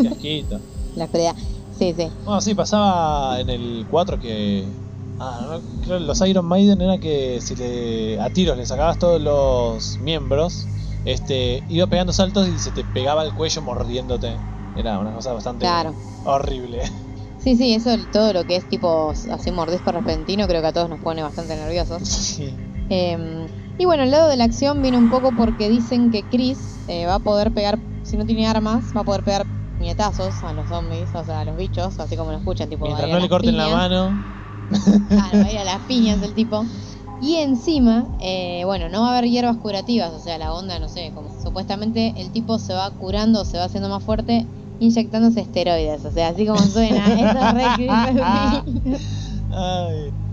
Qué 0.00 0.08
asquito. 0.08 0.60
La 0.94 1.04
oscuridad. 1.04 1.34
Sí, 1.70 1.94
sí. 1.94 2.10
Bueno, 2.24 2.40
sí, 2.40 2.54
pasaba 2.54 3.40
en 3.40 3.48
el 3.50 3.84
4 3.88 4.18
que. 4.18 4.76
Ah, 5.18 5.40
no, 5.50 5.80
creo 5.80 5.98
que 5.98 6.04
los 6.04 6.20
Iron 6.22 6.44
Maiden 6.46 6.80
era 6.80 6.98
que 6.98 7.40
si 7.40 7.56
le 7.56 8.20
a 8.20 8.30
tiros 8.30 8.56
le 8.56 8.66
sacabas 8.66 8.98
todos 8.98 9.20
los 9.20 9.98
miembros, 10.00 10.68
este 11.04 11.64
iba 11.68 11.86
pegando 11.88 12.12
saltos 12.12 12.48
y 12.48 12.58
se 12.58 12.70
te 12.72 12.84
pegaba 12.84 13.24
el 13.24 13.32
cuello 13.32 13.62
mordiéndote. 13.62 14.38
Era 14.78 15.00
una 15.00 15.12
cosa 15.12 15.32
bastante 15.32 15.64
Claro. 15.64 15.96
horrible. 16.22 16.82
Sí, 17.36 17.56
sí, 17.56 17.74
eso 17.74 17.90
todo 18.12 18.32
lo 18.32 18.44
que 18.44 18.54
es 18.56 18.68
tipo 18.68 19.10
así 19.10 19.50
mordisco 19.50 19.90
repentino 19.90 20.46
creo 20.46 20.60
que 20.60 20.68
a 20.68 20.72
todos 20.72 20.88
nos 20.88 21.00
pone 21.00 21.22
bastante 21.22 21.56
nerviosos. 21.56 22.02
Sí. 22.08 22.54
Eh, 22.90 23.48
y 23.76 23.84
bueno, 23.84 24.04
el 24.04 24.10
lado 24.12 24.28
de 24.28 24.36
la 24.36 24.44
acción 24.44 24.80
viene 24.82 24.98
un 24.98 25.10
poco 25.10 25.32
porque 25.32 25.68
dicen 25.68 26.10
que 26.12 26.28
Chris 26.28 26.80
eh, 26.86 27.06
va 27.06 27.16
a 27.16 27.18
poder 27.20 27.52
pegar, 27.52 27.78
si 28.02 28.16
no 28.16 28.24
tiene 28.24 28.46
armas, 28.46 28.92
va 28.96 29.00
a 29.00 29.04
poder 29.04 29.22
pegar 29.24 29.46
puñetazos 29.76 30.42
a 30.44 30.52
los 30.52 30.68
zombies, 30.68 31.12
o 31.14 31.24
sea, 31.24 31.40
a 31.40 31.44
los 31.44 31.56
bichos, 31.56 31.98
así 31.98 32.16
como 32.16 32.30
lo 32.32 32.38
escuchan, 32.38 32.68
tipo. 32.68 32.84
Mientras 32.84 33.10
no 33.10 33.18
le 33.18 33.28
corten 33.28 33.56
la 33.56 33.68
mano. 33.68 34.16
Claro, 35.08 35.38
va 35.38 35.44
a 35.46 35.52
ir 35.52 35.58
a 35.58 35.64
las 35.64 35.80
piñas 35.82 36.22
el 36.22 36.34
tipo. 36.34 36.64
Y 37.20 37.36
encima, 37.36 38.06
eh, 38.20 38.62
bueno, 38.64 38.88
no 38.88 39.02
va 39.02 39.08
a 39.08 39.18
haber 39.18 39.28
hierbas 39.30 39.56
curativas, 39.58 40.12
o 40.12 40.20
sea, 40.20 40.38
la 40.38 40.52
onda, 40.54 40.78
no 40.78 40.88
sé, 40.88 41.10
como 41.14 41.30
supuestamente 41.30 42.14
el 42.16 42.30
tipo 42.30 42.58
se 42.58 42.74
va 42.74 42.90
curando, 42.92 43.44
se 43.44 43.58
va 43.58 43.64
haciendo 43.64 43.88
más 43.88 44.04
fuerte, 44.04 44.46
inyectándose 44.80 45.40
esteroides, 45.40 46.04
o 46.04 46.10
sea, 46.12 46.28
así 46.28 46.46
como 46.46 46.58
suena, 46.60 47.06
eso 47.14 47.38
es 47.38 47.54
re. 47.54 48.92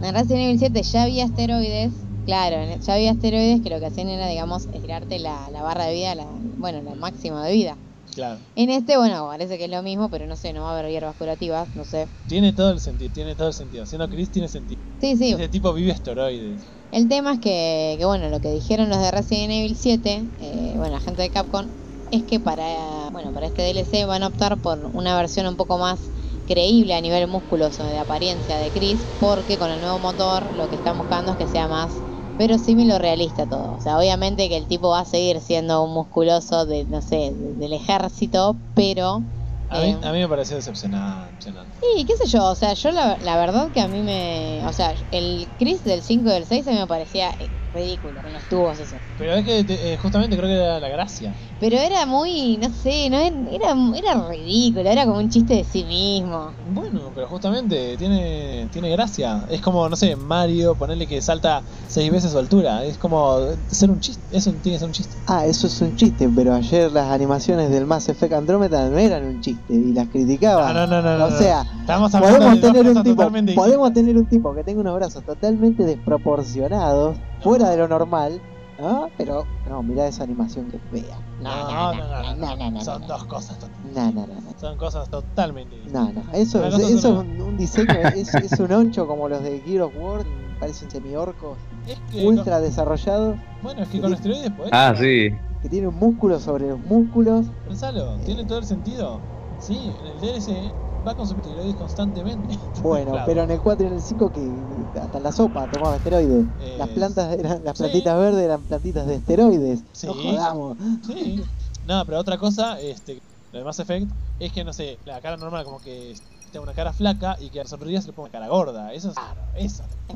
En 0.01 0.13
Resident 0.13 0.41
Evil 0.41 0.59
7 0.59 0.83
ya 0.83 1.03
había 1.03 1.25
esteroides, 1.25 1.93
claro, 2.25 2.57
ya 2.79 2.93
había 2.93 3.11
esteroides 3.11 3.61
que 3.61 3.69
lo 3.69 3.79
que 3.79 3.85
hacían 3.87 4.09
era, 4.09 4.27
digamos, 4.27 4.67
estirarte 4.73 5.19
la, 5.19 5.49
la 5.51 5.61
barra 5.61 5.85
de 5.85 5.93
vida, 5.93 6.15
la, 6.15 6.27
bueno, 6.57 6.81
la 6.81 6.95
máxima 6.95 7.45
de 7.45 7.53
vida. 7.53 7.77
Claro. 8.13 8.39
En 8.55 8.69
este, 8.69 8.97
bueno, 8.97 9.27
parece 9.27 9.57
que 9.57 9.65
es 9.65 9.69
lo 9.69 9.83
mismo, 9.83 10.09
pero 10.09 10.25
no 10.25 10.35
sé, 10.35 10.53
no 10.53 10.61
va 10.61 10.69
a 10.71 10.79
haber 10.79 10.89
hierbas 10.91 11.15
curativas, 11.15 11.67
no 11.75 11.83
sé. 11.83 12.07
Tiene 12.27 12.53
todo 12.53 12.71
el 12.71 12.79
sentido, 12.79 13.11
tiene 13.11 13.35
todo 13.35 13.47
el 13.47 13.53
sentido. 13.53 13.85
Siendo 13.85 14.07
Chris 14.07 14.31
tiene 14.31 14.47
sentido. 14.47 14.79
Sí, 15.01 15.17
sí. 15.17 15.33
Ese 15.33 15.49
tipo 15.49 15.73
vive 15.73 15.91
esteroides. 15.91 16.61
El 16.91 17.09
tema 17.09 17.33
es 17.33 17.39
que, 17.39 17.95
que, 17.99 18.05
bueno, 18.05 18.29
lo 18.29 18.39
que 18.39 18.51
dijeron 18.51 18.87
los 18.89 18.99
de 18.99 19.11
Resident 19.11 19.51
Evil 19.51 19.75
7, 19.75 20.23
eh, 20.39 20.73
bueno, 20.77 20.93
la 20.93 21.01
gente 21.01 21.23
de 21.23 21.29
Capcom, 21.29 21.67
es 22.15 22.23
que 22.23 22.39
para, 22.39 23.09
bueno, 23.11 23.31
para 23.33 23.47
este 23.47 23.61
DLC 23.61 24.05
van 24.05 24.23
a 24.23 24.27
optar 24.27 24.57
por 24.57 24.79
una 24.93 25.15
versión 25.15 25.47
un 25.47 25.55
poco 25.55 25.77
más 25.77 25.99
creíble 26.47 26.93
a 26.93 27.01
nivel 27.01 27.27
musculoso 27.27 27.83
de 27.85 27.97
apariencia 27.97 28.57
de 28.57 28.71
Chris, 28.71 28.99
porque 29.19 29.57
con 29.57 29.71
el 29.71 29.79
nuevo 29.81 29.99
motor 29.99 30.53
lo 30.53 30.69
que 30.69 30.75
están 30.75 30.97
buscando 30.97 31.31
es 31.31 31.37
que 31.37 31.47
sea 31.47 31.67
más 31.67 31.91
verosímil 32.37 32.91
o 32.91 32.99
realista 32.99 33.45
todo. 33.47 33.75
O 33.75 33.81
sea, 33.81 33.97
obviamente 33.97 34.49
que 34.49 34.57
el 34.57 34.67
tipo 34.67 34.89
va 34.89 34.99
a 35.01 35.05
seguir 35.05 35.39
siendo 35.41 35.83
un 35.83 35.93
musculoso 35.93 36.65
de, 36.65 36.85
no 36.85 37.01
sé, 37.01 37.31
del 37.33 37.73
ejército, 37.73 38.55
pero... 38.75 39.23
A 39.69 39.79
mí, 39.79 39.89
eh, 39.89 39.97
a 40.03 40.11
mí 40.11 40.19
me 40.19 40.27
pareció 40.27 40.55
decepcionante. 40.57 41.47
Sí, 41.81 42.05
qué 42.05 42.15
sé 42.17 42.27
yo, 42.27 42.45
o 42.45 42.55
sea, 42.55 42.73
yo 42.73 42.91
la, 42.91 43.17
la 43.17 43.37
verdad 43.37 43.71
que 43.71 43.81
a 43.81 43.87
mí 43.87 44.01
me... 44.01 44.61
O 44.67 44.73
sea, 44.73 44.93
el 45.11 45.47
Chris 45.57 45.83
del 45.83 46.03
5 46.03 46.29
y 46.29 46.33
del 46.33 46.45
6 46.45 46.67
a 46.67 46.71
mí 46.71 46.77
me 46.77 46.87
parecía 46.87 47.35
ridículo, 47.75 48.21
con 48.21 48.33
los 48.33 48.47
tubos 48.47 48.79
eso. 48.79 48.97
Pero 49.17 49.33
es 49.35 49.45
que 49.45 49.63
te- 49.63 49.93
eh, 49.93 49.97
justamente 49.97 50.35
creo 50.35 50.47
que 50.49 50.55
era 50.55 50.79
la 50.79 50.89
gracia. 50.89 51.35
Pero 51.59 51.77
era 51.77 52.05
muy, 52.05 52.57
no 52.57 52.69
sé, 52.69 53.09
no 53.09 53.17
era, 53.17 53.35
era, 53.51 53.75
era 53.95 54.27
ridículo, 54.29 54.89
era 54.89 55.05
como 55.05 55.19
un 55.19 55.29
chiste 55.29 55.53
de 55.55 55.63
sí 55.63 55.83
mismo. 55.85 56.53
Bueno, 56.65 57.11
pero 57.13 57.27
justamente 57.27 57.95
tiene, 57.97 58.67
tiene 58.71 58.89
gracia. 58.89 59.45
Es 59.49 59.61
como, 59.61 59.87
no 59.87 59.95
sé, 59.95 60.15
Mario, 60.15 60.75
ponerle 60.75 61.07
que 61.07 61.21
salta 61.21 61.63
seis 61.87 62.11
veces 62.11 62.31
su 62.31 62.37
altura. 62.37 62.83
Es 62.83 62.97
como 62.97 63.37
ser 63.69 63.89
un 63.91 63.99
chiste. 63.99 64.23
Eso 64.35 64.51
tiene 64.61 64.75
que 64.75 64.79
ser 64.79 64.87
un 64.87 64.93
chiste. 64.93 65.15
Ah, 65.27 65.45
eso 65.45 65.67
es 65.67 65.79
un 65.81 65.95
chiste, 65.95 66.27
pero 66.35 66.53
ayer 66.53 66.91
las 66.91 67.09
animaciones 67.11 67.69
del 67.69 67.85
Mass 67.85 68.09
Effect 68.09 68.33
Andromeda 68.33 68.89
no 68.89 68.97
eran 68.97 69.25
un 69.25 69.41
chiste 69.41 69.73
y 69.73 69.93
las 69.93 70.09
criticaban. 70.09 70.73
No, 70.73 70.87
no, 70.87 71.01
no, 71.01 71.17
no, 71.17 71.25
o 71.25 71.29
no. 71.29 71.37
sea, 71.37 71.63
Estamos 71.81 72.13
hablando 72.15 72.39
podemos 72.39 72.61
tener 72.61 72.87
un 72.89 73.03
tipo, 73.03 73.31
podemos 73.55 73.93
tener 73.93 74.17
un 74.17 74.27
tipo 74.27 74.55
que 74.55 74.63
tenga 74.63 74.81
unos 74.81 74.95
brazos 74.95 75.23
totalmente 75.23 75.83
desproporcionados, 75.85 77.17
fuera 77.45 77.69
de 77.69 77.77
lo 77.77 77.87
normal, 77.87 78.41
¿no? 78.79 79.09
Pero 79.17 79.45
no, 79.69 79.81
mirá 79.83 80.07
esa 80.07 80.23
animación 80.23 80.69
que 80.69 80.79
fea. 80.79 81.17
No, 81.39 81.71
no, 81.71 81.93
no, 81.93 82.07
no, 82.23 82.35
no, 82.35 82.55
no, 82.57 82.71
no, 82.71 82.81
Son 82.81 83.01
no. 83.01 83.07
dos 83.07 83.23
cosas. 83.25 83.57
No, 83.93 84.11
no, 84.11 84.27
no, 84.27 84.33
no. 84.41 84.53
Son 84.59 84.77
cosas 84.77 85.09
totalmente. 85.09 85.75
No, 85.87 86.11
no, 86.11 86.23
eso, 86.33 86.65
es, 86.65 86.73
eso 86.75 86.97
es 86.97 87.05
un, 87.05 87.41
un 87.41 87.57
diseño, 87.57 87.93
es, 88.15 88.33
es 88.35 88.59
un 88.59 88.71
oncho 88.71 89.07
como 89.07 89.29
los 89.29 89.41
de 89.43 89.59
Gear 89.61 89.83
of 89.83 89.93
War, 89.95 90.25
parecen 90.59 90.89
semi-orcos, 90.91 91.57
Es 91.87 91.99
que, 92.11 92.25
ultra 92.25 92.59
desarrollados, 92.59 93.35
con- 93.37 93.61
bueno, 93.61 93.83
es 93.83 93.89
que 93.89 94.01
con 94.01 94.13
esteroides 94.13 94.51
podés. 94.51 94.71
Ah, 94.73 94.93
sí. 94.97 95.29
que 95.61 95.69
tienen 95.69 95.93
músculos 95.93 96.43
sobre 96.43 96.67
los 96.69 96.79
músculos. 96.79 97.47
Pensalo, 97.65 98.17
tiene 98.19 98.45
todo 98.45 98.59
el 98.59 98.65
sentido. 98.65 99.21
Sí, 99.59 99.95
en 99.99 100.05
el 100.07 100.19
DLC 100.19 100.73
va 101.05 101.11
esteroides 101.11 101.75
constantemente. 101.75 102.57
Bueno, 102.81 103.11
Claro. 103.11 103.25
pero 103.25 103.43
en 103.43 103.51
el 103.51 103.59
4 103.61 103.83
y 103.85 103.87
en 103.87 103.93
el 103.95 104.01
5 104.01 104.31
que 104.31 104.99
hasta 104.99 105.19
la 105.19 105.31
sopa 105.31 105.69
tomaba 105.69 105.95
esteroides. 105.97 106.45
Eh, 106.61 106.75
Las 106.77 106.89
plantas 106.89 107.37
eran, 107.37 107.63
las 107.63 107.77
sí. 107.77 107.83
plantitas 107.83 108.17
verdes 108.17 108.43
eran 108.43 108.61
plantitas 108.61 109.07
de 109.07 109.15
esteroides. 109.15 109.83
Sí. 109.91 110.07
No 110.07 110.13
jodamos. 110.13 110.77
Sí. 111.05 111.43
No, 111.87 112.03
pero 112.05 112.19
otra 112.19 112.37
cosa, 112.37 112.79
este, 112.79 113.21
lo 113.51 113.59
de 113.59 113.65
Mass 113.65 113.79
Effect, 113.79 114.09
es 114.39 114.51
que 114.51 114.63
no 114.63 114.73
sé, 114.73 114.97
la 115.05 115.21
cara 115.21 115.37
normal 115.37 115.63
como 115.65 115.79
que 115.79 116.15
tenga 116.51 116.63
una 116.63 116.73
cara 116.73 116.93
flaca 116.93 117.37
y 117.39 117.49
que 117.49 117.59
al 117.61 117.67
sonreír 117.67 118.01
se 118.01 118.07
le 118.07 118.13
ponga 118.13 118.29
cara 118.29 118.47
gorda. 118.47 118.91
Eso 118.93 119.09
es 119.09 119.15
raro, 119.15 119.41
eso. 119.55 119.83
Es. 120.09 120.15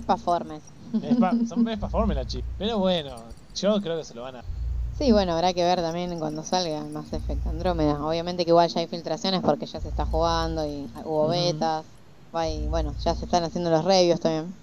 Es 1.04 1.18
pa, 1.18 1.32
son 1.48 1.68
es 1.68 1.78
pa' 1.78 1.90
forma 1.90 2.14
la 2.14 2.26
chica. 2.26 2.48
Pero 2.58 2.80
bueno, 2.80 3.12
yo 3.56 3.80
creo 3.82 3.98
que 3.98 4.04
se 4.04 4.16
lo 4.16 4.24
van 4.24 4.38
a. 4.38 4.44
Sí, 5.00 5.14
bueno, 5.14 5.32
habrá 5.32 5.54
que 5.54 5.64
ver 5.64 5.80
también 5.80 6.20
cuando 6.20 6.44
salga 6.44 6.80
el 6.80 6.90
Mass 6.90 7.14
Effect 7.14 7.48
Andrómeda. 7.48 8.06
Obviamente 8.06 8.44
que 8.44 8.52
igual 8.52 8.68
ya 8.70 8.82
hay 8.82 8.88
filtraciones 8.88 9.40
porque 9.42 9.66
ya 9.66 9.80
se 9.80 9.88
está 9.88 10.06
jugando 10.06 10.66
y 10.66 10.92
hubo 11.06 11.30
betas. 11.30 11.86
va 12.36 12.50
y 12.50 12.68
bueno, 12.68 12.94
ya 13.00 13.16
se 13.16 13.24
están 13.24 13.46
haciendo 13.46 13.70
los 13.70 13.86
reviews 13.86 14.20
también. 14.20 14.54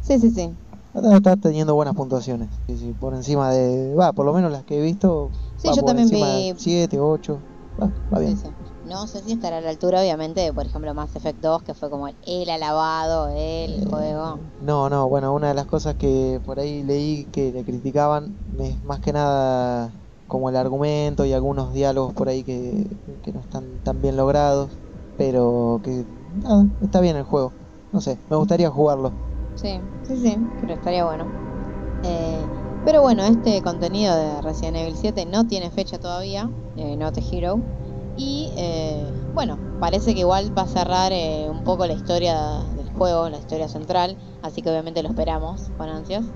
Sí, 0.00 0.20
sí, 0.20 0.30
sí. 0.30 0.56
Está, 0.94 1.36
teniendo 1.36 1.74
buenas 1.74 1.94
puntuaciones. 1.94 2.50
Sí, 2.68 2.78
sí, 2.78 2.94
por 2.94 3.14
encima 3.14 3.50
de. 3.50 3.96
Va, 3.96 4.12
por 4.12 4.26
lo 4.26 4.32
menos 4.32 4.52
las 4.52 4.62
que 4.64 4.78
he 4.78 4.80
visto. 4.80 5.32
Sí, 5.56 5.66
va 5.68 5.74
yo 5.74 5.80
por 5.82 5.86
también 5.88 6.08
vi- 6.08 6.52
de 6.52 6.54
7, 6.56 7.00
8. 7.00 7.42
Va, 7.80 7.92
va 8.14 8.20
bien. 8.20 8.36
Sí, 8.36 8.54
sí. 8.56 8.67
No 8.88 9.06
sé 9.06 9.22
si 9.22 9.32
estará 9.32 9.58
a 9.58 9.60
la 9.60 9.70
altura, 9.70 10.00
obviamente, 10.00 10.40
de 10.40 10.52
por 10.52 10.64
ejemplo 10.66 10.94
Mass 10.94 11.14
Effect 11.14 11.40
2, 11.40 11.62
que 11.62 11.74
fue 11.74 11.90
como 11.90 12.08
el, 12.08 12.16
el 12.26 12.48
alabado, 12.48 13.28
el 13.28 13.84
juego. 13.86 14.38
No, 14.62 14.88
no, 14.88 15.08
bueno, 15.08 15.34
una 15.34 15.48
de 15.48 15.54
las 15.54 15.66
cosas 15.66 15.94
que 15.96 16.40
por 16.44 16.58
ahí 16.58 16.82
leí 16.82 17.26
que 17.26 17.52
le 17.52 17.64
criticaban 17.64 18.38
es 18.58 18.82
más 18.84 19.00
que 19.00 19.12
nada 19.12 19.92
como 20.26 20.48
el 20.48 20.56
argumento 20.56 21.24
y 21.24 21.32
algunos 21.32 21.72
diálogos 21.74 22.14
por 22.14 22.28
ahí 22.28 22.44
que, 22.44 22.86
que 23.22 23.32
no 23.32 23.40
están 23.40 23.78
tan 23.80 24.00
bien 24.00 24.16
logrados, 24.16 24.70
pero 25.16 25.80
que 25.82 26.04
nada, 26.42 26.66
está 26.82 27.00
bien 27.00 27.16
el 27.16 27.24
juego. 27.24 27.52
No 27.92 28.00
sé, 28.00 28.18
me 28.30 28.36
gustaría 28.36 28.70
jugarlo. 28.70 29.12
Sí, 29.56 29.80
sí, 30.06 30.16
sí, 30.16 30.36
pero 30.60 30.74
estaría 30.74 31.04
bueno. 31.04 31.26
Eh, 32.04 32.40
pero 32.84 33.02
bueno, 33.02 33.22
este 33.24 33.60
contenido 33.62 34.14
de 34.16 34.40
Resident 34.42 34.76
Evil 34.76 34.96
7 34.96 35.26
no 35.26 35.46
tiene 35.46 35.70
fecha 35.70 35.98
todavía, 35.98 36.48
eh, 36.76 36.96
Not 36.96 37.18
a 37.18 37.20
Hero. 37.20 37.58
Y 38.20 38.52
eh, 38.56 39.14
bueno, 39.32 39.62
parece 39.78 40.12
que 40.14 40.20
igual 40.20 40.56
va 40.56 40.62
a 40.62 40.66
cerrar 40.68 41.12
eh, 41.12 41.48
un 41.50 41.62
poco 41.62 41.86
la 41.86 41.92
historia 41.94 42.64
del 42.74 42.90
juego, 42.90 43.28
la 43.30 43.38
historia 43.38 43.68
central, 43.68 44.18
así 44.40 44.60
que 44.62 44.70
obviamente 44.70 45.02
lo 45.04 45.08
esperamos 45.10 45.70
con 45.76 45.88
ansias. 45.88 46.34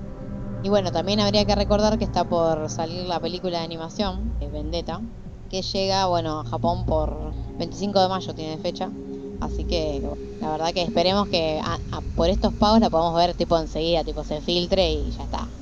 Y 0.61 0.69
bueno, 0.69 0.91
también 0.91 1.19
habría 1.21 1.45
que 1.45 1.55
recordar 1.55 1.97
que 1.97 2.05
está 2.05 2.25
por 2.25 2.69
salir 2.69 3.05
la 3.07 3.19
película 3.21 3.59
de 3.59 3.65
animación, 3.65 4.35
Vendetta, 4.39 5.01
que 5.49 5.61
llega, 5.63 6.07
bueno, 6.07 6.41
a 6.41 6.45
Japón 6.45 6.85
por 6.85 7.35
25 7.57 8.01
de 8.01 8.09
mayo 8.09 8.33
tiene 8.35 8.59
fecha. 8.59 8.93
Así 9.39 9.65
que 9.65 10.01
la 10.39 10.51
verdad 10.51 10.73
que 10.73 10.83
esperemos 10.83 11.29
que 11.29 11.61
a- 11.63 11.81
por 12.15 12.29
estos 12.29 12.53
pagos 12.55 12.79
la 12.81 12.89
podamos 12.91 13.15
ver 13.17 13.35
tipo 13.35 13.57
enseguida, 13.59 14.03
tipo 14.05 14.23
se 14.23 14.41
filtre 14.41 14.91
y 14.93 15.11
ya 15.11 15.23
está. 15.25 15.53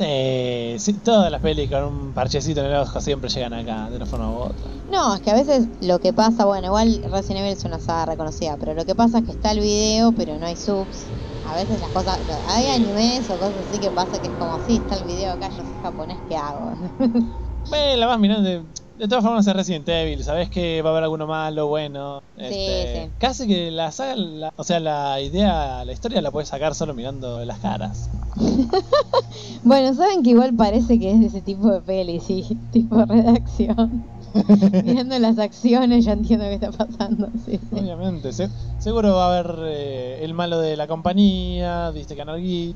Sí, 0.00 0.78
sí, 0.78 0.98
todas 1.02 1.30
las 1.30 1.42
pelis 1.42 1.68
con 1.68 1.84
un 1.84 2.14
parchecito 2.14 2.60
en 2.60 2.68
el 2.68 2.76
ojo 2.76 3.02
siempre 3.02 3.28
llegan 3.28 3.52
acá, 3.52 3.90
de 3.90 3.96
una 3.96 4.06
forma 4.06 4.30
u 4.30 4.36
otra. 4.36 4.70
No, 4.90 5.14
es 5.14 5.20
que 5.20 5.30
a 5.30 5.34
veces 5.34 5.68
lo 5.82 6.00
que 6.00 6.14
pasa, 6.14 6.46
bueno, 6.46 6.68
igual 6.68 7.02
Resident 7.12 7.40
Evil 7.40 7.52
es 7.52 7.64
una 7.66 7.78
saga 7.78 8.06
reconocida, 8.06 8.56
pero 8.56 8.72
lo 8.72 8.86
que 8.86 8.94
pasa 8.94 9.18
es 9.18 9.24
que 9.26 9.32
está 9.32 9.50
el 9.52 9.60
video, 9.60 10.12
pero 10.12 10.38
no 10.38 10.46
hay 10.46 10.56
subs. 10.56 11.12
A 11.42 11.54
veces 11.54 11.80
las 11.80 11.90
cosas, 11.90 12.22
hay 12.46 12.68
animes 12.68 13.28
o 13.28 13.38
cosas 13.38 13.66
así 13.66 13.78
que 13.78 13.90
pasa 13.90 14.18
que 14.20 14.28
es 14.28 14.34
como, 14.38 14.58
sí, 14.60 14.76
está 14.76 14.96
el 14.96 15.04
video 15.04 15.32
acá, 15.32 15.50
yo 15.50 15.64
soy 15.64 15.76
japonés, 15.82 16.18
¿qué 16.26 16.36
hago? 16.36 16.72
Bueno, 17.68 17.96
la 18.00 18.06
vas 18.06 18.18
mirando. 18.18 18.79
De, 19.00 19.08
todas 19.08 19.24
formas 19.24 19.46
es 19.46 19.56
Resident 19.56 19.88
Evil, 19.88 20.22
sabes 20.22 20.50
que 20.50 20.82
va 20.82 20.90
a 20.90 20.92
haber 20.92 21.04
alguno 21.04 21.26
malo, 21.26 21.68
bueno. 21.68 22.22
este, 22.36 23.06
sí. 23.06 23.12
Casi 23.18 23.48
que 23.48 23.70
la 23.70 23.90
saga, 23.92 24.14
la- 24.16 24.52
o 24.54 24.62
sea, 24.62 24.78
la 24.78 25.18
idea, 25.22 25.82
la 25.86 25.92
historia 25.94 26.20
la 26.20 26.30
puedes 26.30 26.50
sacar 26.50 26.74
solo 26.74 26.92
mirando 26.92 27.42
las 27.46 27.60
caras. 27.60 28.10
bueno, 29.64 29.94
saben 29.94 30.22
que 30.22 30.30
igual 30.30 30.54
parece 30.54 30.98
que 30.98 31.12
es 31.12 31.20
de 31.20 31.26
ese 31.28 31.40
tipo 31.40 31.72
de 31.72 31.80
peli, 31.80 32.20
sí, 32.20 32.44
tipo 32.72 33.02
redacción. 33.06 34.04
Viendo 34.84 35.18
las 35.18 35.38
acciones 35.38 36.04
ya 36.04 36.12
entiendo 36.12 36.44
qué 36.44 36.54
está 36.54 36.70
pasando, 36.70 37.30
sí, 37.42 37.56
sí. 37.58 37.68
Obviamente, 37.72 38.34
se- 38.34 38.50
seguro 38.80 39.14
va 39.14 39.34
a 39.34 39.38
haber 39.38 39.60
eh, 39.64 40.18
el 40.24 40.34
malo 40.34 40.60
de 40.60 40.76
la 40.76 40.86
compañía, 40.86 41.90
viste 41.90 42.14
que. 42.14 42.22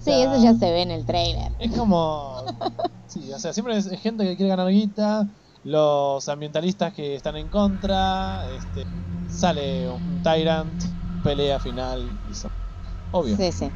Sí, 0.01 0.11
eso 0.11 0.43
ya 0.43 0.55
se 0.55 0.73
ve 0.73 0.81
en 0.81 0.91
el 0.91 1.05
trailer. 1.05 1.53
Es 1.59 1.71
como. 1.77 2.37
Sí, 3.09 3.31
o 3.31 3.39
sea, 3.39 3.53
siempre 3.53 3.77
es 3.77 3.89
gente 4.01 4.25
que 4.25 4.37
quiere 4.37 4.49
ganar 4.49 4.71
guita, 4.71 5.29
los 5.65 6.29
ambientalistas 6.29 6.93
que 6.95 7.17
están 7.17 7.37
en 7.37 7.49
contra, 7.49 8.49
este, 8.51 8.87
sale 9.27 9.89
un 9.89 10.21
Tyrant, 10.23 10.83
pelea 11.23 11.59
final, 11.59 12.19
listo. 12.27 12.49
Obvio. 13.11 13.37
Sí, 13.37 13.53
sí. 13.53 13.73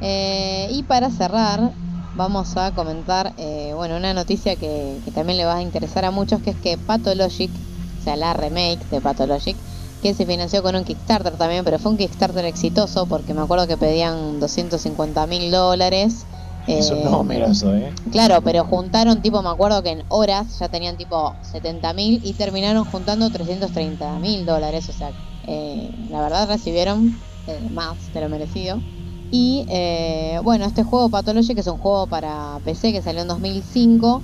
Eh, 0.00 0.68
y 0.70 0.82
para 0.84 1.10
cerrar, 1.10 1.72
vamos 2.14 2.56
a 2.56 2.72
comentar, 2.72 3.34
eh, 3.36 3.72
bueno, 3.74 3.96
una 3.96 4.14
noticia 4.14 4.56
que, 4.56 5.00
que 5.04 5.10
también 5.12 5.36
le 5.38 5.44
va 5.44 5.56
a 5.56 5.62
interesar 5.62 6.04
a 6.04 6.10
muchos, 6.10 6.40
que 6.42 6.50
es 6.50 6.56
que 6.56 6.78
Pathologic, 6.78 7.50
o 7.98 8.02
sea, 8.02 8.16
la 8.16 8.32
remake 8.34 8.86
de 8.88 9.00
Pathologic, 9.00 9.56
que 10.00 10.14
se 10.14 10.26
financió 10.26 10.62
con 10.62 10.76
un 10.76 10.84
Kickstarter 10.84 11.36
también, 11.36 11.64
pero 11.64 11.78
fue 11.78 11.92
un 11.92 11.98
Kickstarter 11.98 12.44
exitoso 12.44 13.06
porque 13.06 13.34
me 13.34 13.42
acuerdo 13.42 13.66
que 13.66 13.76
pedían 13.76 14.38
250 14.40 15.26
mil 15.26 15.50
dólares. 15.50 16.26
Es 16.76 16.90
un 16.90 16.98
eh, 16.98 17.88
¿eh? 17.88 17.92
Claro, 18.10 18.40
pero 18.42 18.64
juntaron 18.64 19.22
tipo, 19.22 19.40
me 19.40 19.50
acuerdo 19.50 19.82
que 19.84 19.90
en 19.90 20.02
horas 20.08 20.58
ya 20.58 20.68
tenían 20.68 20.96
tipo 20.96 21.36
70 21.42 21.92
mil 21.92 22.20
y 22.24 22.32
terminaron 22.32 22.84
juntando 22.84 23.30
330 23.30 24.18
mil 24.18 24.44
dólares. 24.44 24.88
O 24.88 24.92
sea, 24.92 25.12
eh, 25.46 25.90
la 26.10 26.20
verdad 26.22 26.48
recibieron 26.48 27.16
eh, 27.46 27.60
más 27.72 28.12
de 28.12 28.20
lo 28.20 28.28
merecido. 28.28 28.80
Y 29.30 29.64
eh, 29.68 30.40
bueno, 30.42 30.64
este 30.64 30.82
juego 30.82 31.08
Pathology, 31.08 31.54
que 31.54 31.60
es 31.60 31.66
un 31.68 31.78
juego 31.78 32.08
para 32.08 32.58
PC 32.64 32.92
que 32.92 33.02
salió 33.02 33.22
en 33.22 33.28
2005 33.28 34.22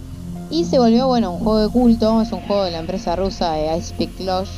y 0.50 0.64
se 0.64 0.80
volvió, 0.80 1.06
bueno, 1.06 1.30
un 1.32 1.38
juego 1.38 1.58
de 1.58 1.68
culto. 1.68 2.20
Es 2.22 2.32
un 2.32 2.40
juego 2.40 2.64
de 2.64 2.72
la 2.72 2.78
empresa 2.78 3.14
rusa 3.14 3.52
de 3.52 3.76
Ice 3.76 3.94
Peak 3.96 4.18
Lodge. 4.20 4.50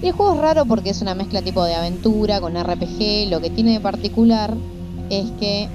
Y 0.00 0.08
el 0.08 0.12
juego 0.12 0.34
es 0.34 0.40
raro 0.40 0.64
porque 0.64 0.90
es 0.90 1.02
una 1.02 1.14
mezcla 1.14 1.42
tipo 1.42 1.64
de 1.64 1.74
aventura 1.74 2.40
con 2.40 2.56
RPG. 2.56 3.28
Lo 3.28 3.40
que 3.42 3.50
tiene 3.50 3.72
de 3.72 3.80
particular 3.80 4.54
es 5.10 5.30
que 5.38 5.68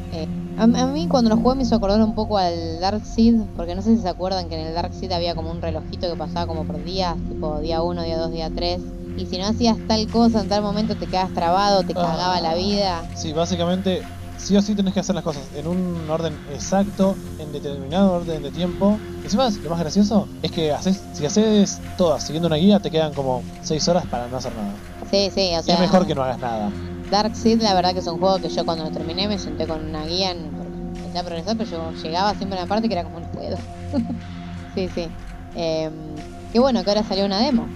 A, 0.60 0.64
a 0.64 0.88
mí 0.88 1.08
cuando 1.08 1.30
lo 1.30 1.38
jugué 1.38 1.56
me 1.56 1.64
hizo 1.64 1.76
acordar 1.76 2.02
un 2.02 2.14
poco 2.14 2.38
al 2.38 2.80
Dark 2.82 3.02
Seed, 3.06 3.36
porque 3.56 3.76
no 3.76 3.82
sé 3.82 3.96
si 3.96 4.02
se 4.02 4.10
acuerdan 4.10 4.50
que 4.50 4.60
en 4.60 4.68
el 4.68 4.74
Dark 4.76 4.94
Seed 4.94 5.12
había 5.12 5.34
como 5.34 5.52
un 5.52 5.62
relojito 5.62 6.10
que 6.10 6.18
pasaba 6.18 6.48
como 6.48 6.66
por 6.66 6.84
días, 6.84 7.18
tipo 7.30 7.60
día 7.62 7.82
1, 7.82 8.04
día 8.04 8.18
2, 8.18 8.32
día 8.32 8.50
3. 8.54 8.82
Y 9.16 9.26
si 9.26 9.38
no 9.38 9.46
hacías 9.46 9.78
tal 9.88 10.08
cosa 10.10 10.42
en 10.42 10.50
tal 10.50 10.62
momento 10.62 10.96
te 10.96 11.08
quedabas 11.08 11.34
trabado, 11.34 11.84
te 11.84 11.94
Ah. 11.96 12.02
cagaba 12.02 12.42
la 12.42 12.56
vida. 12.56 13.06
Sí, 13.16 13.32
básicamente, 13.34 14.06
sí 14.38 14.56
o 14.58 14.62
sí 14.62 14.76
tenés 14.76 14.94
que 14.94 15.00
hacer 15.00 15.16
las 15.16 15.24
cosas 15.24 15.50
en 15.56 15.68
un 15.68 16.10
orden 16.10 16.38
exacto, 16.50 17.18
en 17.38 17.52
determinado 17.52 18.12
orden 18.14 18.42
de 18.44 18.52
tiempo. 18.52 19.00
Y 19.22 19.24
encima, 19.26 19.50
lo 19.64 19.70
más 19.70 19.80
gracioso 19.80 20.28
es 20.42 20.52
que 20.52 20.72
haces, 20.72 21.02
si 21.14 21.26
haces 21.26 21.82
todas 21.98 22.24
siguiendo 22.24 22.48
una 22.48 22.56
guía, 22.58 22.80
te 22.80 22.92
quedan 22.92 23.14
como 23.14 23.44
6 23.62 23.88
horas 23.88 24.06
para 24.08 24.28
no 24.28 24.38
hacer 24.38 24.54
nada. 24.54 24.76
Sí, 25.10 25.30
sí, 25.32 25.52
o 25.56 25.60
Y 25.60 25.64
sea. 25.64 25.76
es 25.76 25.80
mejor 25.80 26.06
que 26.06 26.16
no 26.16 26.24
hagas 26.24 26.40
nada. 26.40 26.72
Dark 27.10 27.36
Seed, 27.36 27.62
la 27.62 27.74
verdad 27.74 27.94
que 27.94 28.00
es 28.00 28.08
un 28.08 28.20
juego 28.20 28.40
que 28.40 28.50
yo 28.50 28.66
cuando 28.66 28.84
lo 28.86 28.92
terminé 28.92 29.28
me 29.28 29.40
senté 29.40 29.68
con 29.68 29.84
una 29.86 30.06
guía 30.06 30.32
en, 30.32 31.18
a 31.18 31.24
progresar, 31.24 31.58
pero 31.58 31.70
yo 31.70 31.92
llegaba 31.94 32.36
siempre 32.36 32.58
a 32.60 32.64
una 32.64 32.68
parte 32.68 32.88
que 32.88 32.94
era 32.94 33.04
como 33.04 33.20
no 33.20 33.30
puedo. 33.32 33.58
sí, 34.68 34.90
sí. 34.90 35.16
Em, 35.54 36.34
qué 36.50 36.60
bueno 36.60 36.84
que 36.84 36.90
ahora 36.92 37.04
salió 37.04 37.26
una 37.26 37.40
demo. 37.42 37.76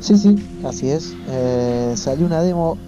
Sí, 0.00 0.16
sí, 0.16 0.36
así 0.62 0.90
es. 0.90 1.18
Eh, 1.26 1.94
salió 1.96 2.26
una 2.26 2.42
demo 2.42 2.82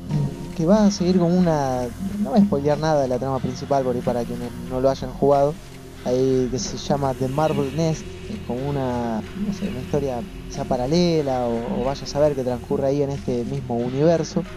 que 0.54 0.66
va 0.66 0.86
a 0.86 0.90
seguir 0.90 1.18
con 1.18 1.32
una... 1.36 1.90
No 1.98 2.30
voy 2.30 2.40
a 2.40 2.42
spoilear 2.44 2.78
nada 2.78 3.02
de 3.02 3.08
la 3.08 3.18
trama 3.18 3.40
principal 3.40 3.82
por 3.84 3.96
ahí 3.96 4.02
para 4.02 4.24
quienes 4.26 4.52
no 4.52 4.80
lo 4.80 4.90
hayan 4.90 5.12
jugado. 5.12 5.58
Ahí 6.04 6.48
que 6.50 6.58
se 6.58 6.76
llama 6.78 7.16
The 7.16 7.28
Marble 7.28 7.72
Nest, 7.72 8.08
que 8.24 8.34
es 8.34 8.42
como 8.42 8.68
una, 8.68 9.24
no 9.34 9.52
sé, 9.52 9.68
una 9.70 9.80
historia 9.82 10.24
quizá 10.46 10.64
paralela 10.66 11.48
o, 11.48 11.80
o 11.82 11.84
vaya 11.84 12.04
a 12.04 12.06
saber 12.08 12.34
que 12.34 12.44
transcurre 12.44 12.86
ahí 12.88 13.02
en 13.02 13.10
este 13.10 13.44
mismo 13.44 13.78
universo. 13.78 14.48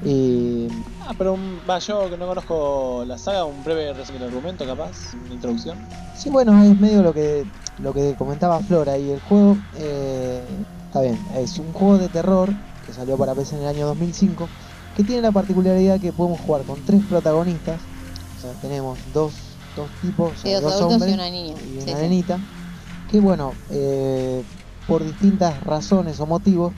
Y 0.00 0.68
Ah, 0.98 1.14
pero 1.18 1.34
un- 1.34 1.64
va, 1.68 1.78
yo 1.78 2.10
que 2.10 2.16
no 2.16 2.26
conozco 2.26 3.04
la 3.06 3.18
saga, 3.18 3.44
un 3.44 3.62
breve 3.62 3.92
resumen 3.94 4.20
del 4.20 4.28
argumento, 4.28 4.66
capaz, 4.66 5.14
una 5.14 5.34
introducción. 5.34 5.86
Sí, 6.12 6.30
bueno, 6.30 6.62
es 6.62 6.76
medio 6.78 7.02
lo 7.02 7.12
que 7.14 7.46
lo 7.76 7.92
que 7.92 8.14
comentaba 8.16 8.62
Flora 8.62 8.98
y 8.98 9.10
el 9.10 9.18
juego 9.18 9.62
eh, 9.72 10.64
está 10.84 11.00
bien, 11.02 11.26
es 11.34 11.58
un 11.58 11.72
juego 11.72 11.98
de 11.98 12.08
terror 12.08 12.54
que 12.80 12.92
salió 12.92 13.18
para 13.18 13.34
PC 13.34 13.56
en 13.56 13.62
el 13.62 13.68
año 13.68 13.86
2005 13.86 14.52
que 14.92 15.02
tiene 15.04 15.22
la 15.22 15.32
particularidad 15.32 15.98
que 16.00 16.12
podemos 16.12 16.40
jugar 16.40 16.64
con 16.64 16.84
tres 16.84 17.02
protagonistas, 17.04 17.90
o 18.36 18.38
sea, 18.38 18.54
tenemos 18.54 19.02
dos, 19.10 19.60
dos 19.74 19.92
tipos, 19.96 20.32
o 20.32 20.36
Sí, 20.36 20.50
sea, 20.50 20.60
dos 20.60 20.62
dos 20.62 20.72
adultos 20.72 20.82
hombres 20.82 21.12
y 21.12 21.14
una 21.14 21.30
niña. 21.30 21.60
y 21.60 21.78
una 21.80 21.98
sí. 21.98 22.00
nenita, 22.00 22.40
que 23.06 23.20
bueno, 23.20 23.60
eh, 23.68 24.44
por 24.86 25.04
distintas 25.04 25.60
razones 25.62 26.20
o 26.20 26.26
motivos 26.26 26.74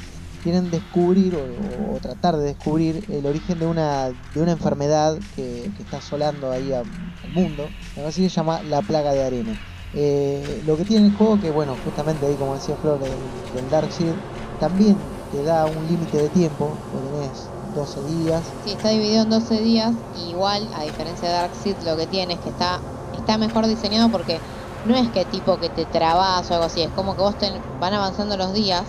quieren 0.47 0.71
descubrir 0.71 1.35
o, 1.37 1.99
tratar 2.01 2.37
de 2.37 2.45
descubrir 2.45 3.05
el 3.09 3.27
origen 3.27 3.59
de 3.59 3.67
una, 3.67 4.13
de 4.33 4.41
una 4.41 4.53
enfermedad 4.53 5.19
que, 5.35 5.73
está 5.81 5.97
asolando 5.97 6.53
ahí 6.53 6.73
al 6.73 6.87
mundo, 7.27 7.73
así 8.07 8.23
se 8.23 8.29
llama 8.29 8.63
la 8.63 8.81
plaga 8.83 9.13
de 9.13 9.25
arena. 9.25 9.59
Eh, 9.93 10.61
lo 10.65 10.77
que 10.77 10.85
tiene 10.85 11.09
el 11.09 11.13
juego 11.17 11.41
que 11.41 11.51
bueno, 11.51 11.77
justamente 11.83 12.27
ahí 12.27 12.37
como 12.37 12.55
decía 12.55 12.77
Flor 12.77 13.01
del, 13.01 13.69
Dark 13.71 13.91
Seed, 13.91 14.15
también 14.61 14.97
te 15.33 15.43
da 15.43 15.67
un 15.67 15.85
límite 15.85 16.17
de 16.17 16.29
tiempo, 16.31 16.79
que 16.93 16.99
tenés 16.99 17.51
12 17.75 18.05
días, 18.05 18.45
Sí, 18.63 18.71
está 18.71 18.91
dividido 18.91 19.23
en 19.25 19.31
12 19.31 19.61
días. 19.61 19.97
igual, 20.15 20.71
a 20.75 20.85
diferencia 20.85 21.27
de 21.27 21.35
Dark 21.35 21.57
Seed, 21.57 21.79
lo 21.83 21.97
que 21.97 22.07
tiene 22.07 22.35
es 22.35 22.41
que 22.41 22.51
está, 22.51 22.81
está 23.11 23.37
mejor 23.37 23.67
diseñado 23.67 24.11
porque 24.13 24.39
no 24.85 24.95
es 24.95 25.11
que 25.11 25.25
tipo 25.25 25.59
que 25.59 25.71
te 25.71 25.87
trabas 25.87 26.49
o 26.49 26.55
algo 26.55 26.67
así. 26.67 26.83
Es 26.83 26.93
como 26.93 27.17
que 27.17 27.23
vos 27.23 27.37
ten- 27.37 27.65
van 27.81 27.95
avanzando 27.95 28.37
los 28.37 28.53
días 28.53 28.87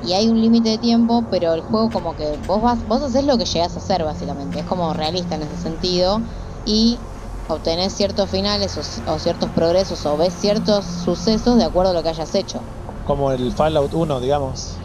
y 0.00 0.12
hay 0.14 0.28
un 0.28 0.40
límite 0.40 0.70
de 0.70 0.78
tiempo, 0.78 1.28
pero 1.30 1.54
el 1.54 1.62
juego 1.62 1.90
como 1.90 2.14
que 2.16 2.36
vos 2.38 2.62
vas, 2.62 2.84
vos 2.84 3.02
haces 3.02 3.24
lo 3.24 3.38
que 3.38 3.44
llegas 3.46 3.76
a 3.76 3.80
hacer 3.80 4.04
básicamente. 4.04 4.60
Es 4.60 4.64
como 4.66 4.92
realista 4.94 5.34
en 5.36 5.42
ese 5.42 5.56
sentido 5.58 6.22
y 6.64 7.08
obtenés 7.46 7.94
ciertos 7.94 8.30
finales 8.30 8.76
o, 8.78 8.82
o 9.12 9.18
ciertos 9.18 9.52
progresos 9.52 10.04
o 10.06 10.16
ves 10.16 10.34
ciertos 10.38 10.86
sucesos 10.86 11.56
de 11.58 11.64
acuerdo 11.64 11.90
a 11.92 11.94
lo 11.94 12.02
que 12.02 12.10
hayas 12.10 12.34
hecho. 12.34 12.68
Como 13.04 13.32
el 13.32 13.52
Fallout 13.52 13.94
1, 13.94 14.20
digamos. 14.20 14.84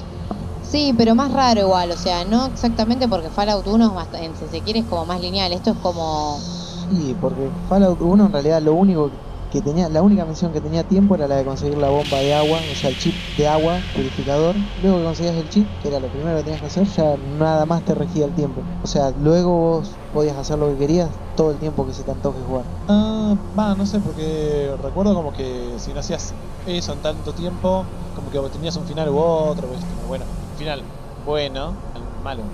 Sí, 0.60 0.94
pero 0.98 1.14
más 1.16 1.32
raro 1.34 1.60
igual, 1.62 1.92
o 1.92 1.98
sea, 1.98 2.24
no 2.26 2.48
exactamente 2.48 3.08
porque 3.10 3.30
Fallout 3.32 3.68
1 3.68 3.86
es 3.88 3.92
bastante, 3.94 4.36
si 4.36 4.48
se 4.48 4.64
quiere 4.64 4.80
es 4.80 4.86
como 4.88 5.06
más 5.06 5.20
lineal, 5.20 5.52
esto 5.54 5.72
es 5.72 5.78
como... 5.78 6.40
Sí, 6.40 7.16
porque 7.16 7.52
Fallout 7.68 8.02
1 8.02 8.26
en 8.28 8.34
realidad 8.34 8.62
lo 8.62 8.74
único 8.76 9.12
que 9.12 9.18
tenía, 9.62 9.90
la 9.90 10.02
única 10.02 10.26
misión 10.26 10.54
que 10.54 10.62
tenía 10.62 10.86
tiempo 10.86 11.16
era 11.16 11.28
la 11.28 11.36
de 11.36 11.44
conseguir 11.44 11.78
la 11.78 11.90
bomba 11.90 12.22
de 12.22 12.34
agua, 12.34 12.64
o 12.66 12.76
sea, 12.76 12.90
el 12.90 12.96
chip 12.96 13.16
de 13.36 13.48
agua 13.48 13.86
purificador. 13.92 14.56
Luego 14.78 15.00
que 15.00 15.04
conseguías 15.04 15.36
el 15.36 15.50
chip, 15.50 15.68
que 15.80 15.88
era 15.90 16.00
lo 16.00 16.10
primero 16.12 16.38
que 16.38 16.44
tenías 16.44 16.62
que 16.62 16.68
hacer, 16.68 16.86
ya 16.86 17.18
nada 17.18 17.66
más 17.66 17.84
te 17.84 17.96
regía 17.96 18.26
el 18.26 18.34
tiempo. 18.34 18.66
O 18.82 18.88
sea, 18.88 19.12
luego 19.12 19.58
vos 19.58 20.00
podías 20.12 20.38
hacer 20.38 20.58
lo 20.58 20.70
que 20.70 20.78
querías 20.78 21.20
todo 21.36 21.52
el 21.52 21.60
tiempo 21.60 21.86
que 21.86 21.94
se 21.94 22.04
te 22.04 22.12
antoje 22.12 22.42
jugar. 22.42 22.68
Ah, 22.88 23.36
va, 23.58 23.76
no 23.76 23.86
sé, 23.86 24.02
porque 24.02 24.76
recuerdo 24.78 25.14
como 25.16 25.32
que 25.32 25.78
si 25.80 25.94
no 25.94 26.00
hacías 26.00 26.36
eso 26.66 26.94
en 26.94 27.02
tanto 27.02 27.34
tiempo, 27.34 27.90
como 28.14 28.30
que 28.30 28.40
tenías 28.52 28.76
un 28.76 28.86
final 28.86 29.10
u 29.10 29.18
otro, 29.18 29.70
¿viste? 29.70 29.96
bueno, 29.96 30.28
final 30.56 30.86
bueno, 31.16 31.80
malo. 32.18 32.54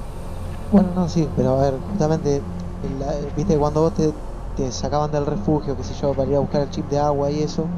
Bueno, 0.70 0.93
no, 0.93 1.08
sí, 1.10 1.32
pero 1.36 1.60
a 1.60 1.72
ver, 1.72 1.82
justamente, 1.82 2.45
viste, 3.34 3.58
cuando 3.58 3.82
vos 3.82 3.93
te, 3.93 4.14
te 4.58 4.72
sacaban 4.72 5.12
del 5.12 5.26
refugio, 5.26 5.76
qué 5.78 5.84
sé 5.84 5.93
yo, 5.93 6.16
para 6.16 6.30
ir 6.30 6.36
a 6.36 6.39
buscar 6.39 6.62
el 6.64 6.70
chip 6.70 6.88
de 6.88 6.97
agua 6.99 7.32
y 7.32 7.41
eso, 7.41 7.70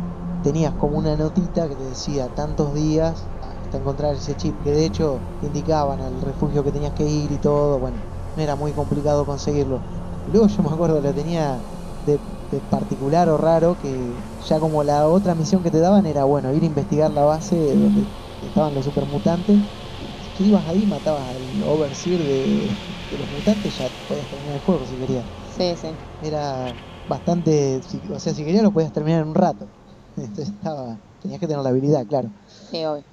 tenías 0.41 0.73
como 0.75 0.97
una 0.97 1.15
notita 1.17 1.67
que 1.67 1.75
te 1.75 1.84
decía 1.84 2.30
tantos 2.30 2.73
días 2.73 3.30
hasta 3.41 3.77
encontrar 3.77 4.15
ese 4.15 4.36
chip, 4.36 4.61
que 4.63 4.71
de 4.71 4.86
hecho 4.86 5.21
te 5.39 5.47
indicaban 5.47 6.01
al 6.01 6.21
refugio 6.21 6.63
que 6.63 6.71
tenías 6.71 6.93
que 6.93 7.05
ir 7.05 7.32
y 7.32 7.39
todo, 7.39 7.80
bueno, 7.80 8.01
no 8.36 8.41
era 8.41 8.55
muy 8.55 8.73
complicado 8.73 9.25
conseguirlo. 9.25 9.84
Luego 10.25 10.47
yo 10.47 10.63
me 10.63 10.69
acuerdo, 10.69 11.01
lo 11.01 11.13
tenía 11.13 11.65
de, 12.05 12.19
particular 12.69 13.30
o 13.30 13.38
raro, 13.38 13.77
que 13.77 14.23
ya 14.39 14.59
como 14.59 14.84
la 14.84 15.07
otra 15.07 15.36
misión 15.36 15.61
que 15.63 15.71
te 15.71 15.80
daban 15.80 16.05
era, 16.05 16.23
bueno, 16.25 16.53
ir 16.53 16.63
a 16.63 16.67
investigar 16.67 17.11
la 17.11 17.23
base 17.25 17.75
donde 17.75 18.07
estaban 18.41 18.73
los 18.73 18.86
supermutantes 18.86 19.59
tú 20.34 20.43
ibas 20.43 20.65
ahí, 20.67 20.86
matabas 20.86 21.36
al 21.36 21.61
overseer 21.63 22.23
de, 22.23 22.77
de 23.09 23.17
los 23.17 23.30
mutantes, 23.30 23.77
ya 23.77 23.89
podías 24.07 24.27
terminar 24.30 24.55
el 24.55 24.61
juego 24.61 24.86
si 24.86 24.97
querías. 24.97 25.38
Sí, 25.60 25.78
sí. 25.78 25.99
Era 26.20 26.78
bastante, 27.05 27.80
o 28.12 28.20
sea, 28.20 28.34
si 28.34 28.43
querías 28.45 28.64
lo 28.64 28.72
podías 28.74 28.91
terminar 28.91 29.22
en 29.24 29.30
un 29.30 29.36
rato. 29.36 29.72
Entonces 30.16 30.49
estaba, 30.55 30.99
tenías 31.20 31.39
que 31.39 31.47
tener 31.47 31.64
la 31.64 31.70
habilidad, 31.70 32.05
claro. 32.07 32.32
Sí, 32.62 32.86
obvio. 32.86 33.05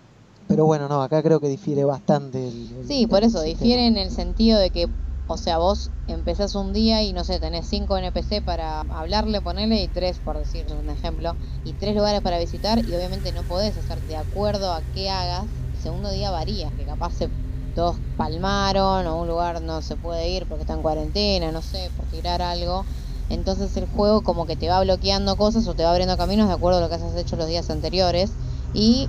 Pero 0.48 0.64
bueno, 0.66 0.88
no, 0.88 1.02
acá 1.02 1.22
creo 1.22 1.40
que 1.40 1.48
difiere 1.48 1.84
bastante 1.84 2.48
el, 2.48 2.72
el- 2.72 2.86
Sí, 2.86 3.06
por 3.06 3.22
el 3.22 3.24
eso, 3.24 3.40
sistema. 3.40 3.52
difiere 3.52 3.86
en 3.86 3.96
el 3.96 4.10
sentido 4.10 4.58
de 4.58 4.70
que, 4.70 4.86
o 5.26 5.36
sea, 5.36 5.58
vos 5.58 5.92
empezás 6.06 6.54
un 6.54 6.72
día 6.72 7.02
y 7.02 7.12
no 7.12 7.24
sé, 7.24 7.40
tenés 7.40 7.66
5 7.68 7.96
NPC 7.98 8.42
para 8.42 8.80
hablarle, 8.82 9.42
ponerle 9.42 9.82
y 9.82 9.88
3, 9.88 10.20
por 10.20 10.38
decir 10.38 10.72
un 10.72 10.88
ejemplo, 10.90 11.36
y 11.62 11.74
3 11.74 11.94
lugares 11.96 12.22
para 12.22 12.38
visitar 12.38 12.80
y 12.84 12.94
obviamente 12.94 13.32
no 13.32 13.44
podés 13.44 13.76
hacer 13.76 14.02
de 14.02 14.16
acuerdo 14.16 14.72
a 14.72 14.82
qué 14.90 15.10
hagas. 15.10 15.64
El 15.72 15.78
segundo 15.80 16.10
día 16.10 16.30
varía, 16.30 16.72
que 16.72 16.86
capaz 16.86 17.14
se 17.14 17.30
todos 17.76 17.96
palmaron 18.16 19.06
o 19.06 19.20
un 19.20 19.28
lugar 19.28 19.60
no 19.60 19.82
se 19.82 19.94
puede 19.96 20.30
ir 20.30 20.46
porque 20.46 20.62
está 20.62 20.72
en 20.72 20.82
cuarentena, 20.82 21.52
no 21.52 21.62
sé, 21.62 21.90
por 21.96 22.06
tirar 22.06 22.42
algo. 22.42 22.84
Entonces 23.28 23.76
el 23.76 23.86
juego 23.86 24.22
como 24.22 24.46
que 24.46 24.56
te 24.56 24.68
va 24.68 24.80
bloqueando 24.80 25.36
cosas 25.36 25.68
o 25.68 25.74
te 25.74 25.84
va 25.84 25.90
abriendo 25.90 26.16
caminos 26.16 26.48
de 26.48 26.54
acuerdo 26.54 26.78
a 26.78 26.80
lo 26.80 26.88
que 26.88 26.94
has 26.94 27.16
hecho 27.16 27.36
los 27.36 27.46
días 27.46 27.68
anteriores. 27.70 28.32
Y 28.72 29.08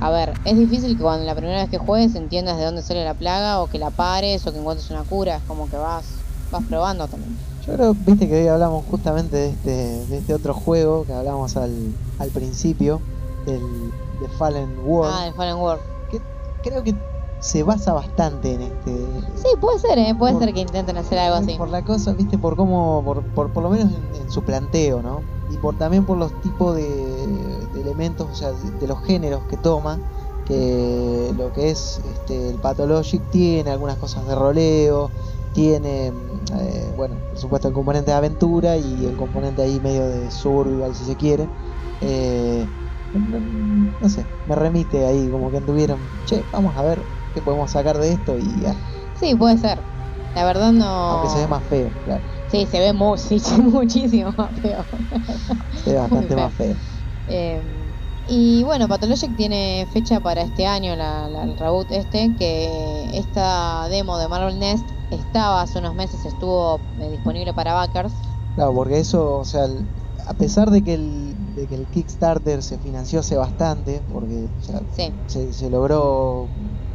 a 0.00 0.10
ver, 0.10 0.32
es 0.44 0.56
difícil 0.56 0.96
que 0.96 1.02
cuando 1.02 1.26
la 1.26 1.34
primera 1.34 1.60
vez 1.60 1.70
que 1.70 1.78
juegues 1.78 2.14
entiendas 2.14 2.56
de 2.56 2.64
dónde 2.64 2.82
sale 2.82 3.04
la 3.04 3.14
plaga 3.14 3.60
o 3.60 3.68
que 3.68 3.78
la 3.78 3.90
pares 3.90 4.46
o 4.46 4.52
que 4.52 4.58
encuentres 4.58 4.90
una 4.90 5.02
cura. 5.02 5.36
Es 5.36 5.42
como 5.42 5.68
que 5.68 5.76
vas, 5.76 6.06
vas 6.50 6.64
probando 6.64 7.06
también. 7.06 7.36
Yo 7.66 7.74
creo, 7.74 7.94
viste 7.94 8.26
que 8.26 8.42
hoy 8.42 8.48
hablamos 8.48 8.84
justamente 8.90 9.36
de 9.36 9.50
este, 9.50 10.06
de 10.06 10.18
este 10.18 10.34
otro 10.34 10.54
juego 10.54 11.04
que 11.04 11.12
hablamos 11.12 11.56
al, 11.56 11.92
al 12.18 12.30
principio, 12.30 13.00
del 13.44 13.60
de 14.20 14.28
Fallen 14.38 14.78
World. 14.84 15.14
Ah, 15.14 15.26
el 15.26 15.34
Fallen 15.34 15.56
World. 15.56 15.82
Creo 16.62 16.84
que 16.84 16.94
se 17.42 17.62
basa 17.62 17.92
bastante 17.94 18.54
en 18.54 18.62
este, 18.62 19.22
Sí, 19.34 19.46
puede 19.60 19.78
ser, 19.78 19.98
¿eh? 19.98 20.14
Puede 20.16 20.34
Por- 20.34 20.38
ser 20.38 20.52
que 20.54 20.60
intenten 20.60 20.96
hacer 20.96 21.18
algo 21.18 21.36
así. 21.36 21.56
Por 21.56 21.68
la 21.70 21.82
cosa, 21.84 22.14
viste, 22.14 22.38
por 22.38 22.56
cómo, 22.56 23.02
por, 23.04 23.26
por, 23.32 23.52
por 23.52 23.62
lo 23.62 23.70
menos 23.70 23.92
en, 23.92 24.14
en 24.14 24.30
su 24.30 24.44
planteo, 24.44 25.02
¿no? 25.02 25.28
Y 25.46 25.58
por 25.58 25.76
también 25.76 26.04
por 26.06 26.18
los 26.18 26.38
tipos 26.40 26.74
de, 26.76 27.68
de 27.70 27.80
elementos, 27.80 28.28
o 28.30 28.34
sea, 28.34 28.52
de, 28.52 28.72
de 28.72 28.86
los 28.86 29.02
géneros 29.04 29.46
que 29.46 29.58
toma, 29.58 30.02
que 30.44 31.32
lo 31.36 31.52
que 31.52 31.70
es 31.70 31.98
este, 31.98 32.50
el 32.50 32.58
Pathologic 32.60 33.28
tiene 33.28 33.70
algunas 33.70 33.98
cosas 33.98 34.26
de 34.26 34.34
roleo, 34.34 35.12
tiene, 35.52 36.08
eh, 36.60 36.92
bueno, 36.94 37.24
por 37.28 37.38
supuesto 37.38 37.68
el 37.68 37.74
componente 37.74 38.10
de 38.10 38.16
aventura 38.16 38.78
y 38.78 39.06
el 39.06 39.16
componente 39.16 39.62
ahí 39.62 39.80
medio 39.80 40.08
de 40.08 40.30
survival, 40.30 40.94
si 40.94 41.04
se 41.04 41.16
quiere. 41.16 41.50
Eh, 42.00 42.72
no, 43.12 43.40
no 44.00 44.08
sé, 44.08 44.30
me 44.44 44.54
remite 44.56 45.06
ahí 45.06 45.28
como 45.30 45.50
que 45.50 45.58
anduvieron, 45.58 46.22
che, 46.24 46.48
vamos 46.50 46.76
a 46.76 46.82
ver 46.82 47.06
qué 47.32 47.42
podemos 47.42 47.70
sacar 47.72 47.98
de 47.98 48.12
esto 48.12 48.38
y 48.38 48.60
ya, 48.62 48.76
Sí, 49.14 49.34
puede 49.34 49.58
ser. 49.58 49.84
La 50.34 50.44
verdad 50.44 50.72
no. 50.72 50.86
aunque 51.08 51.28
se 51.28 51.38
ve 51.38 51.46
más 51.48 51.66
feo, 51.66 51.96
claro. 52.02 52.26
Sí, 52.46 52.66
se 52.66 52.78
ve 52.80 52.92
sí, 53.16 53.40
muchísimo 53.62 54.32
más 54.36 54.60
feo. 54.60 54.86
Se 55.74 55.90
ve 55.92 55.98
bastante 55.98 56.34
más 56.36 56.54
feo. 56.54 56.80
Eh, 57.26 57.62
y 58.24 58.62
bueno, 58.64 58.88
Pathologic 58.88 59.34
tiene 59.36 59.86
fecha 59.90 60.20
para 60.20 60.42
este 60.42 60.66
año, 60.66 60.94
la, 60.96 61.28
la- 61.28 61.44
el 61.44 61.56
reboot 61.56 61.90
este, 61.92 62.34
que 62.36 63.10
esta 63.18 63.88
demo 63.88 64.18
de 64.18 64.28
Marvel 64.28 64.58
Nest 64.58 64.90
estaba 65.10 65.62
hace 65.62 65.78
unos 65.80 65.94
meses, 65.94 66.24
estuvo 66.26 66.86
eh, 67.00 67.10
disponible 67.10 67.54
para 67.54 67.74
backers, 67.74 68.22
Claro, 68.54 68.74
porque 68.74 68.98
eso, 68.98 69.38
o 69.38 69.44
sea, 69.44 69.64
el- 69.64 69.90
a 70.26 70.34
pesar 70.34 70.70
de 70.70 70.82
que 70.82 70.94
el, 70.94 71.34
de 71.54 71.66
que 71.66 71.74
el 71.74 71.88
Kickstarter 71.88 72.62
se 72.62 72.78
financió 72.78 73.20
hace 73.20 73.36
bastante, 73.36 74.02
porque 74.02 74.50
o 74.56 74.60
sea, 74.60 74.80
Sí, 74.86 75.22
se, 75.26 75.52
se 75.54 75.70
logró 75.70 76.52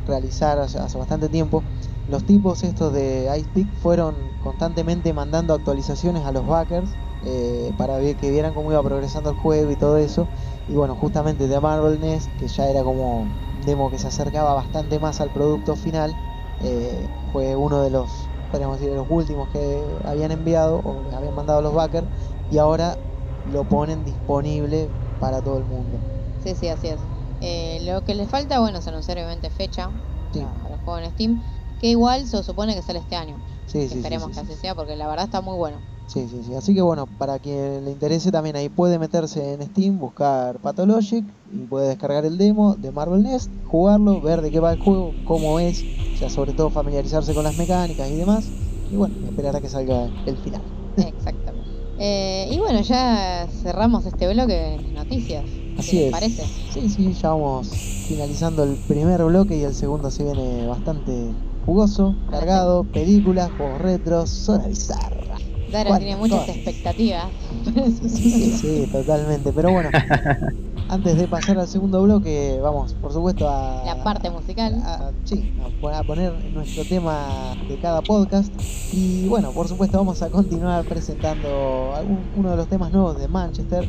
realizar 0.08 0.60
hace, 0.60 0.80
hace 0.80 0.98
bastante 0.98 1.30
tiempo, 1.30 1.66
los 2.06 2.26
tipos 2.26 2.64
estos 2.64 2.94
de 2.94 3.30
Icepeak 3.38 3.74
fueron 3.76 4.36
constantemente 4.40 5.14
mandando 5.14 5.54
actualizaciones 5.54 6.26
a 6.26 6.32
los 6.32 6.46
backers 6.48 6.98
eh, 7.22 7.74
para 7.78 8.00
que 8.16 8.30
vieran 8.32 8.54
cómo 8.54 8.72
iba 8.72 8.84
progresando 8.84 9.30
el 9.30 9.36
juego 9.36 9.72
y 9.72 9.78
todo 9.78 9.98
eso. 9.98 10.30
Y 10.66 10.76
bueno, 10.76 10.96
justamente 10.96 11.48
de 11.48 11.60
Marvel 11.62 12.00
Nest, 12.00 12.34
que 12.36 12.48
ya 12.48 12.70
era 12.70 12.84
como 12.84 13.22
un 13.24 13.62
demo 13.62 13.90
que 13.92 14.00
se 14.00 14.08
acercaba 14.08 14.54
bastante 14.54 15.00
más 15.00 15.20
al 15.22 15.32
producto 15.32 15.76
final, 15.76 16.18
eh, 16.60 17.10
fue 17.32 17.56
uno 17.56 17.82
de 17.82 17.90
los, 17.90 18.32
podríamos 18.50 18.78
decir, 18.80 18.90
de 18.92 18.96
los 18.98 19.08
últimos 19.10 19.50
que 19.50 19.98
habían 20.04 20.32
enviado 20.32 20.80
o 20.80 21.10
habían 21.14 21.34
mandado 21.36 21.62
los 21.62 21.74
backers 21.74 22.08
y 22.50 22.58
ahora 22.58 23.00
lo 23.44 23.66
ponen 23.66 24.04
disponible 24.04 24.94
para 25.18 25.42
todo 25.42 25.58
el 25.58 25.66
mundo. 25.66 26.04
sí, 26.38 26.56
sí, 26.56 26.68
así 26.70 26.88
es. 26.90 27.10
Eh, 27.40 27.80
lo 27.82 28.04
que 28.04 28.16
les 28.16 28.30
falta, 28.30 28.60
bueno, 28.60 28.80
es 28.80 28.88
anunciar 28.88 29.18
obviamente 29.18 29.50
fecha 29.50 29.92
Sí. 30.34 30.40
para, 30.40 30.56
para 30.62 30.76
el 30.76 30.82
juego 30.82 31.00
en 31.00 31.12
Steam, 31.12 31.44
que 31.78 31.88
igual 31.90 32.28
se 32.28 32.44
supone 32.44 32.76
que 32.76 32.82
sale 32.82 33.00
este 33.00 33.16
año. 33.16 33.42
Sí, 33.66 33.80
Que 33.80 33.80
sí, 33.82 33.90
sí, 33.90 33.98
esperemos 33.98 34.30
que 34.30 34.34
sí. 34.36 34.40
así 34.42 34.56
sea, 34.56 34.76
porque 34.76 34.96
la 34.96 35.08
verdad 35.08 35.26
está 35.26 35.42
muy 35.42 35.56
bueno. 35.56 35.84
Sí, 36.06 36.28
sí, 36.30 36.42
sí. 36.44 36.56
Así 36.56 36.74
que 36.74 36.82
bueno, 36.82 37.06
para 37.18 37.38
quien 37.40 37.84
le 37.84 37.92
interese 37.92 38.32
también 38.32 38.56
ahí 38.56 38.70
puede 38.70 38.98
meterse 38.98 39.54
en 39.54 39.62
Steam, 39.62 39.98
buscar 39.98 40.60
Pathologic 40.62 41.26
y 41.46 41.66
puede 41.66 41.90
descargar 41.90 42.24
el 42.26 42.38
demo 42.38 42.76
de 42.76 42.92
Marvel 42.92 43.24
Nest, 43.24 43.52
jugarlo, 43.64 44.22
ver 44.22 44.42
de 44.42 44.50
qué 44.52 44.60
va 44.62 44.72
el 44.72 44.78
juego, 44.78 45.18
cómo 45.24 45.60
es, 45.60 45.86
o 46.14 46.16
sea, 46.16 46.30
sobre 46.30 46.54
todo 46.54 46.70
familiarizarse 46.70 47.34
con 47.34 47.44
las 47.44 47.56
mecánicas 47.56 48.10
y 48.10 48.16
demás. 48.16 48.54
Y 48.90 48.96
bueno, 48.96 49.16
esperar 49.22 49.56
a 49.58 49.62
que 49.62 49.68
salga 49.70 50.10
el 50.26 50.38
final. 50.38 50.64
Exactamente. 50.96 51.70
Eh, 51.98 52.48
y 52.52 52.58
bueno, 52.60 52.82
ya 52.82 53.48
cerramos 53.52 54.06
este 54.06 54.32
bloque 54.32 54.54
de 54.54 54.92
noticias. 54.94 55.62
Así 55.78 55.92
¿Qué 55.92 55.98
les 55.98 56.06
es. 56.06 56.12
parece? 56.12 56.46
Sí, 56.74 56.90
sí, 56.90 57.14
ya 57.14 57.30
vamos 57.30 57.70
finalizando 58.08 58.64
el 58.64 58.76
primer 58.78 59.24
bloque 59.24 59.58
y 59.58 59.64
el 59.64 59.74
segundo 59.76 60.10
se 60.12 60.24
viene 60.24 60.66
bastante 60.68 61.34
jugoso, 61.66 62.16
cargado, 62.30 62.84
películas, 62.86 63.52
juegos 63.58 63.82
retros, 63.82 64.30
zona 64.30 64.68
bizarra. 64.68 65.38
Dara 65.72 65.90
Bueno, 65.90 66.06
tiene 66.06 66.16
muchas 66.18 66.46
todas. 66.46 66.50
expectativas. 66.58 67.28
Sí, 67.68 68.32
sí, 68.32 68.52
sí, 68.58 68.88
totalmente. 68.92 69.52
Pero 69.54 69.72
bueno, 69.72 69.90
antes 70.90 71.18
de 71.18 71.28
pasar 71.28 71.58
al 71.60 71.68
segundo 71.68 72.02
bloque, 72.02 72.60
vamos, 72.62 72.94
por 72.94 73.12
supuesto, 73.12 73.48
a. 73.50 73.84
La 73.86 74.04
parte 74.04 74.30
musical. 74.30 74.74
a- 74.86 75.12
sí, 75.26 75.50
a 75.94 76.04
poner 76.04 76.34
nuestro 76.54 76.86
tema 76.86 77.58
de 77.68 77.78
cada 77.78 78.02
podcast. 78.02 78.54
Y 78.92 79.28
bueno, 79.28 79.52
por 79.52 79.68
supuesto, 79.68 79.98
vamos 79.98 80.22
a 80.22 80.30
continuar 80.30 80.86
presentando 80.86 81.94
algún, 81.94 82.30
uno 82.36 82.52
de 82.52 82.58
los 82.58 82.68
temas 82.70 82.92
nuevos 82.92 83.20
de 83.20 83.28
Manchester. 83.28 83.86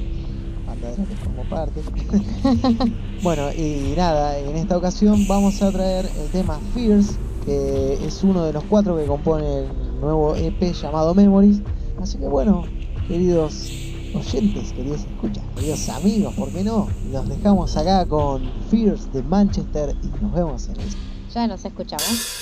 Banda 0.78 0.90
de 0.90 0.96
la 0.98 1.04
que 1.04 1.16
formo 1.16 1.44
parte. 1.44 1.82
bueno, 3.22 3.52
y 3.52 3.94
nada, 3.96 4.38
en 4.38 4.56
esta 4.56 4.76
ocasión 4.76 5.26
vamos 5.28 5.62
a 5.62 5.70
traer 5.70 6.08
el 6.18 6.28
tema 6.30 6.58
Fears, 6.74 7.16
que 7.44 7.98
es 8.04 8.22
uno 8.22 8.44
de 8.44 8.52
los 8.52 8.64
cuatro 8.64 8.96
que 8.96 9.06
compone 9.06 9.60
el 9.60 10.00
nuevo 10.00 10.34
EP 10.36 10.72
llamado 10.72 11.14
Memories. 11.14 11.60
Así 12.00 12.18
que 12.18 12.28
bueno, 12.28 12.64
queridos 13.06 13.70
oyentes, 14.14 14.72
queridos 14.72 15.00
escuchas, 15.00 15.44
queridos 15.54 15.88
amigos, 15.88 16.34
¿por 16.34 16.48
qué 16.50 16.62
no? 16.64 16.88
Los 17.12 17.28
dejamos 17.28 17.76
acá 17.76 18.06
con 18.06 18.50
Fears 18.70 19.12
de 19.12 19.22
Manchester 19.22 19.94
y 20.02 20.22
nos 20.22 20.32
vemos 20.32 20.68
en 20.68 20.80
el 20.80 20.88
Ya 21.34 21.46
nos 21.46 21.64
escuchamos. 21.64 22.38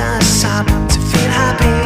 A 0.00 0.20
sub 0.22 0.66
to 0.66 0.98
feel 0.98 1.30
happy. 1.30 1.78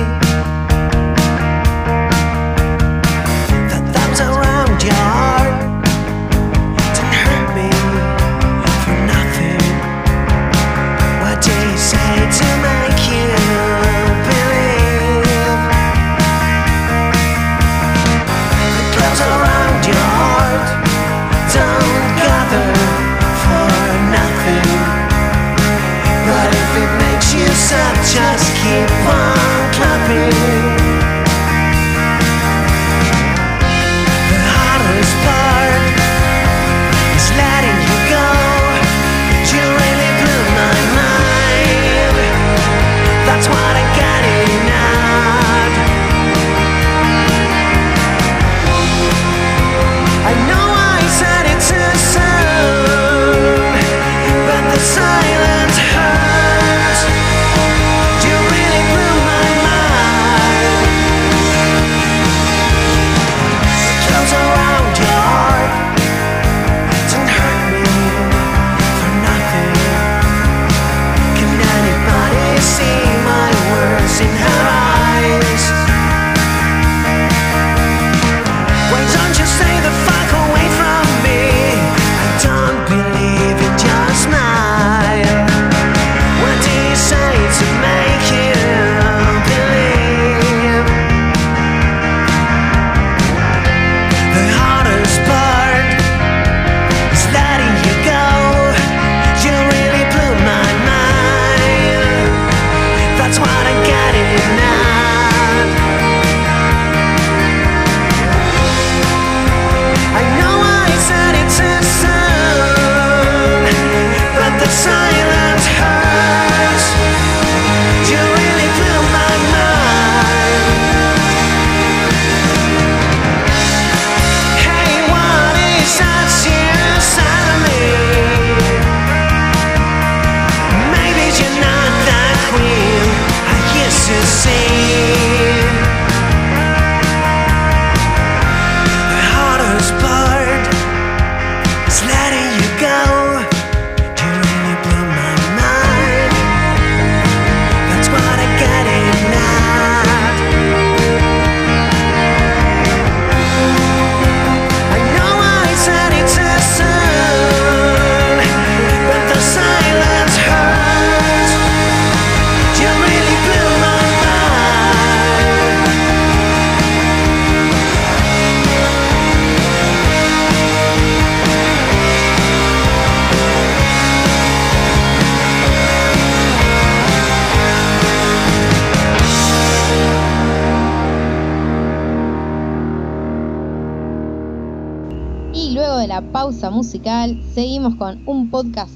The 3.70 3.78
thumbs 3.92 4.20
around 4.20 4.82
your 4.82 5.43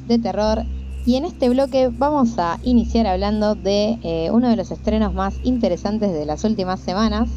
de 0.08 0.18
terror. 0.18 0.64
Y 1.06 1.16
en 1.16 1.24
este 1.24 1.48
bloque 1.48 1.88
vamos 1.90 2.38
a 2.38 2.58
iniciar 2.64 3.06
hablando 3.06 3.54
de 3.54 3.98
eh, 4.02 4.30
uno 4.32 4.48
de 4.48 4.56
los 4.56 4.70
estrenos 4.70 5.14
más 5.14 5.34
interesantes 5.44 6.12
de 6.12 6.26
las 6.26 6.44
últimas 6.44 6.80
semanas, 6.80 7.28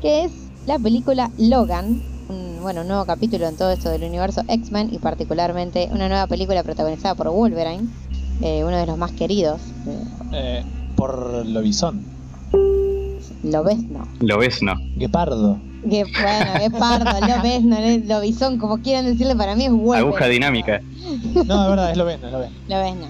que 0.00 0.24
es 0.24 0.32
la 0.66 0.78
película 0.78 1.30
Logan, 1.38 2.00
un 2.28 2.58
bueno, 2.62 2.80
un 2.82 2.88
nuevo 2.88 3.04
capítulo 3.04 3.46
en 3.48 3.56
todo 3.56 3.70
esto 3.70 3.88
del 3.90 4.02
universo 4.04 4.42
X-Men 4.48 4.90
y 4.92 4.98
particularmente 4.98 5.88
una 5.92 6.08
nueva 6.08 6.26
película 6.26 6.62
protagonizada 6.62 7.14
por 7.14 7.28
Wolverine, 7.30 7.88
eh, 8.42 8.64
uno 8.64 8.76
de 8.76 8.86
los 8.86 8.98
más 8.98 9.12
queridos. 9.12 9.60
eh, 9.86 10.02
Eh, 10.32 10.64
por 10.96 11.46
Lobizón. 11.46 12.02
lo 13.42 13.64
ves, 13.64 13.78
no. 13.84 14.06
Lo 14.20 14.38
ves, 14.38 14.62
no. 14.62 14.74
Guepardo. 14.96 15.58
Que 15.88 16.04
bueno, 16.04 16.54
es 16.62 16.70
pardo, 16.72 17.26
lo 17.26 17.42
ves, 17.42 17.62
no, 17.64 17.78
lo 18.14 18.20
bisón, 18.20 18.58
como 18.58 18.78
quieran 18.78 19.06
decirle, 19.06 19.34
para 19.34 19.56
mí 19.56 19.64
es 19.64 19.70
Wolverine. 19.72 19.98
Aguja 20.08 20.26
dinámica. 20.26 20.80
No, 21.46 21.62
es 21.64 21.70
verdad, 21.70 21.90
es 21.92 21.96
Lobezno, 21.96 22.26
es 22.28 22.32
Lobezno. 22.32 22.58
Lo 22.68 22.78
ves, 22.80 22.94
no. 22.96 23.06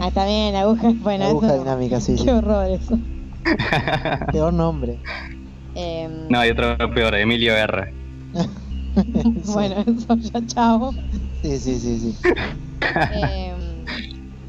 Ah, 0.00 0.08
está 0.08 0.26
bien, 0.26 0.54
aguja, 0.54 0.92
bueno, 1.02 1.24
Aguja 1.24 1.46
eso- 1.48 1.58
dinámica, 1.58 2.00
sí, 2.00 2.16
sí. 2.16 2.24
Qué 2.24 2.32
horror 2.32 2.70
eso. 2.70 2.98
Peor 4.32 4.52
nombre. 4.52 4.98
Em, 5.74 6.28
No, 6.28 6.40
hay 6.40 6.50
otro 6.50 6.76
peor, 6.94 7.14
Emilio. 7.14 7.52
Sí. 8.96 9.52
Bueno, 9.52 9.76
eso 9.86 10.16
ya 10.16 10.44
chao. 10.46 10.92
Sí, 11.42 11.56
sí, 11.58 11.78
sí, 11.78 11.98
sí. 12.00 12.16
Em, 13.12 13.54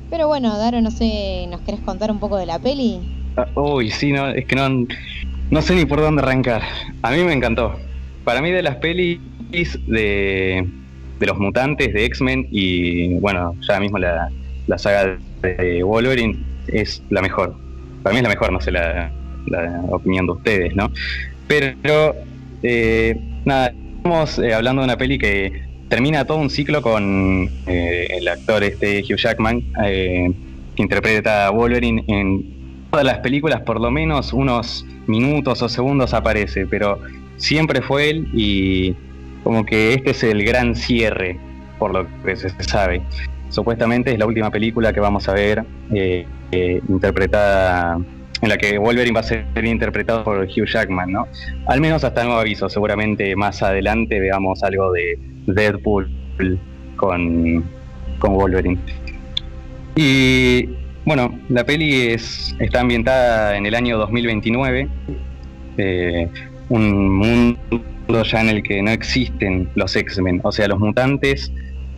pero 0.09 0.27
bueno, 0.27 0.57
Daro, 0.57 0.81
no 0.81 0.89
sé, 0.89 1.45
¿nos 1.51 1.61
querés 1.61 1.81
contar 1.81 2.09
un 2.11 2.19
poco 2.19 2.35
de 2.37 2.47
la 2.47 2.57
peli? 2.57 2.99
Ah, 3.37 3.45
Uy, 3.55 3.91
sí, 3.91 4.11
no, 4.11 4.27
es 4.29 4.45
que 4.45 4.55
no, 4.55 4.67
no 5.51 5.61
sé 5.61 5.75
ni 5.75 5.85
por 5.85 6.01
dónde 6.01 6.23
arrancar. 6.23 6.63
A 7.03 7.11
mí 7.11 7.23
me 7.23 7.33
encantó. 7.33 7.75
Para 8.23 8.41
mí 8.41 8.49
de 8.51 8.63
las 8.63 8.77
pelis 8.77 9.19
de, 9.85 10.67
de 11.19 11.25
los 11.25 11.37
mutantes, 11.37 11.93
de 11.93 12.05
X-Men 12.05 12.47
y 12.51 13.15
bueno, 13.19 13.55
ya 13.67 13.79
mismo 13.79 13.97
la, 13.97 14.29
la 14.67 14.77
saga 14.77 15.17
de 15.41 15.83
Wolverine 15.83 16.37
es 16.67 17.03
la 17.09 17.21
mejor. 17.21 17.55
Para 18.03 18.13
mí 18.13 18.17
es 18.17 18.23
la 18.23 18.29
mejor, 18.29 18.51
no 18.51 18.61
sé 18.61 18.71
la, 18.71 19.11
la 19.47 19.81
opinión 19.89 20.25
de 20.25 20.31
ustedes, 20.33 20.75
¿no? 20.75 20.91
Pero, 21.47 22.15
eh, 22.63 23.15
nada, 23.45 23.73
estamos 23.97 24.39
eh, 24.39 24.53
hablando 24.53 24.81
de 24.81 24.85
una 24.85 24.97
peli 24.97 25.17
que 25.17 25.63
termina 25.89 26.25
todo 26.25 26.37
un 26.37 26.49
ciclo 26.49 26.81
con 26.81 27.49
eh, 27.65 28.07
el 28.11 28.27
actor 28.27 28.63
este 28.63 29.01
Hugh 29.01 29.17
Jackman, 29.17 29.61
que 29.73 30.31
interpreta 30.75 31.47
a 31.47 31.49
Wolverine 31.49 32.03
en 32.07 32.45
todas 32.91 33.05
las 33.05 33.19
películas, 33.19 33.61
por 33.61 33.81
lo 33.81 33.91
menos 33.91 34.31
unos 34.33 34.85
minutos 35.07 35.61
o 35.61 35.69
segundos 35.69 36.13
aparece, 36.13 36.67
pero 36.67 36.99
siempre 37.37 37.81
fue 37.81 38.11
él 38.11 38.27
y 38.33 38.95
como 39.43 39.65
que 39.65 39.93
este 39.93 40.11
es 40.11 40.23
el 40.23 40.43
gran 40.43 40.75
cierre, 40.75 41.37
por 41.77 41.93
lo 41.93 42.07
que 42.23 42.35
se 42.35 42.49
sabe. 42.63 43.01
Supuestamente 43.49 44.11
es 44.11 44.19
la 44.19 44.25
última 44.25 44.51
película 44.51 44.93
que 44.93 44.99
vamos 44.99 45.27
a 45.27 45.33
ver 45.33 45.65
eh, 45.93 46.25
eh, 46.51 46.81
interpretada, 46.87 47.97
en 48.41 48.49
la 48.49 48.57
que 48.57 48.77
Wolverine 48.77 49.13
va 49.13 49.21
a 49.21 49.23
ser 49.23 49.45
interpretado 49.63 50.23
por 50.23 50.43
Hugh 50.43 50.65
Jackman, 50.65 51.11
¿no? 51.11 51.27
Al 51.67 51.81
menos 51.81 52.03
hasta 52.03 52.23
nuevo 52.23 52.39
aviso, 52.39 52.69
seguramente 52.69 53.35
más 53.35 53.63
adelante 53.63 54.19
veamos 54.19 54.63
algo 54.63 54.91
de 54.91 55.19
Deadpool 55.47 56.09
con, 56.95 57.63
con 58.19 58.33
Wolverine. 58.33 58.77
Y 59.95 60.69
bueno, 61.05 61.39
la 61.49 61.63
peli 61.63 62.09
es, 62.09 62.55
está 62.59 62.81
ambientada 62.81 63.57
en 63.57 63.65
el 63.65 63.73
año 63.73 63.97
2029, 63.97 64.87
eh, 65.77 66.29
un 66.69 67.09
mundo 67.17 67.59
ya 68.09 68.41
en 68.41 68.49
el 68.49 68.63
que 68.63 68.81
no 68.81 68.91
existen 68.91 69.69
los 69.75 69.95
X-Men, 69.95 70.41
o 70.43 70.51
sea, 70.51 70.67
los 70.67 70.79
mutantes, 70.79 71.51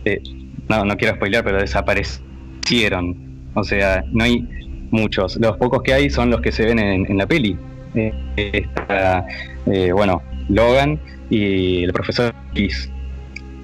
eh, 0.04 0.20
no, 0.68 0.84
no 0.84 0.96
quiero 0.96 1.14
spoiler, 1.16 1.42
pero 1.42 1.58
desaparecieron, 1.58 3.16
o 3.54 3.64
sea, 3.64 4.04
no 4.12 4.24
hay 4.24 4.46
muchos, 4.90 5.36
los 5.36 5.56
pocos 5.56 5.82
que 5.82 5.94
hay 5.94 6.10
son 6.10 6.30
los 6.30 6.40
que 6.40 6.52
se 6.52 6.66
ven 6.66 6.78
en, 6.78 7.16
la 7.16 7.26
peli. 7.26 7.56
Eh, 7.94 8.12
eh, 8.36 9.92
bueno, 9.92 10.22
Logan 10.48 11.00
y 11.30 11.84
el 11.84 11.92
profesor 11.92 12.34
X. 12.54 12.90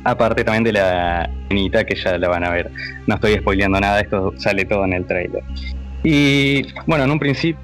Aparte 0.04 0.44
también 0.44 0.64
de 0.64 0.72
la 0.72 1.30
niñita 1.50 1.84
que 1.84 1.94
ya 1.94 2.16
la 2.16 2.28
van 2.28 2.44
a 2.44 2.50
ver. 2.50 2.70
No 3.06 3.16
estoy 3.16 3.34
spoileando 3.34 3.78
nada, 3.80 4.00
esto 4.00 4.32
sale 4.36 4.64
todo 4.64 4.84
en 4.84 4.94
el 4.94 5.06
trailer. 5.06 5.42
Y 6.02 6.62
bueno, 6.86 7.04
en 7.04 7.10
un 7.10 7.18
principio 7.18 7.60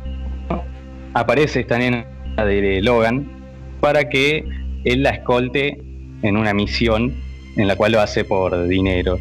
aparece 1.15 1.61
esta 1.61 1.79
nena 1.79 2.05
de 2.37 2.83
Logan 2.83 3.27
para 3.81 4.09
que 4.09 4.45
él 4.85 5.03
la 5.03 5.11
escolte 5.11 5.79
en 6.23 6.37
una 6.37 6.55
misión 6.55 7.15
en 7.57 7.69
la 7.69 7.77
cual 7.77 7.93
lo 7.93 8.01
hace 8.01 8.25
por 8.25 8.67
dinero. 8.69 9.19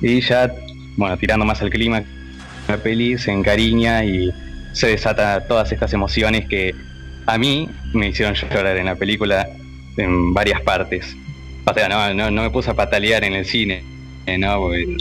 Y 0.00 0.20
ya, 0.20 0.52
bueno, 0.96 1.16
tirando 1.16 1.44
más 1.44 1.62
al 1.62 1.70
clima, 1.70 2.02
la 2.68 2.76
peli 2.78 3.18
se 3.18 3.32
encariña 3.32 4.04
y 4.04 4.30
se 4.72 4.88
desata 4.88 5.46
todas 5.46 5.70
estas 5.72 5.92
emociones 5.92 6.46
que 6.48 6.74
a 7.26 7.38
mí 7.38 7.68
me 7.94 8.08
hicieron 8.08 8.34
llorar 8.34 8.76
en 8.76 8.86
la 8.86 8.94
película 8.96 9.48
en 9.96 10.32
varias 10.34 10.60
partes. 10.62 11.14
O 11.66 11.72
sea, 11.74 11.88
no, 11.88 12.30
no, 12.30 12.42
me 12.42 12.50
puse 12.50 12.70
a 12.70 12.74
patalear 12.74 13.22
en 13.24 13.34
el 13.34 13.44
cine, 13.44 13.84
eh, 14.26 14.36
¿no? 14.38 14.58
Porque, 14.58 14.96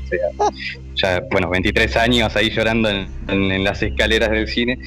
bueno, 1.31 1.49
23 1.49 1.97
años 1.97 2.35
ahí 2.35 2.49
llorando 2.51 2.89
en, 2.89 3.07
en- 3.27 3.51
en 3.51 3.63
las 3.63 3.81
escaleras 3.81 4.29
del 4.29 4.47
cine, 4.47 4.77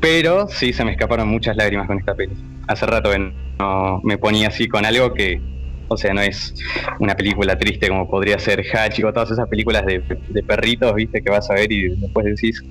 pero 0.00 0.48
sí 0.48 0.72
se 0.72 0.84
me 0.84 0.92
escaparon 0.92 1.28
muchas 1.28 1.56
lágrimas 1.56 1.86
con 1.86 1.98
esta 1.98 2.14
peli. 2.14 2.32
Hace 2.66 2.86
rato 2.86 3.10
que 3.12 3.32
no 3.60 4.00
me 4.02 4.18
ponía 4.18 4.48
así 4.48 4.68
con 4.68 4.84
algo 4.84 5.12
que, 5.12 5.40
o 5.88 5.96
sea, 5.96 6.14
no 6.14 6.20
es 6.20 6.54
una 6.98 7.14
película 7.14 7.58
triste 7.58 7.88
como 7.88 8.08
podría 8.08 8.38
ser 8.38 8.64
Hachiko, 8.64 9.12
todas 9.12 9.30
esas 9.30 9.48
películas 9.48 9.84
de, 9.84 10.02
de 10.28 10.42
perritos, 10.42 10.94
viste, 10.94 11.22
que 11.22 11.30
vas 11.30 11.50
a 11.50 11.54
ver 11.54 11.70
y 11.70 11.96
después 11.96 12.26
decís, 12.26 12.62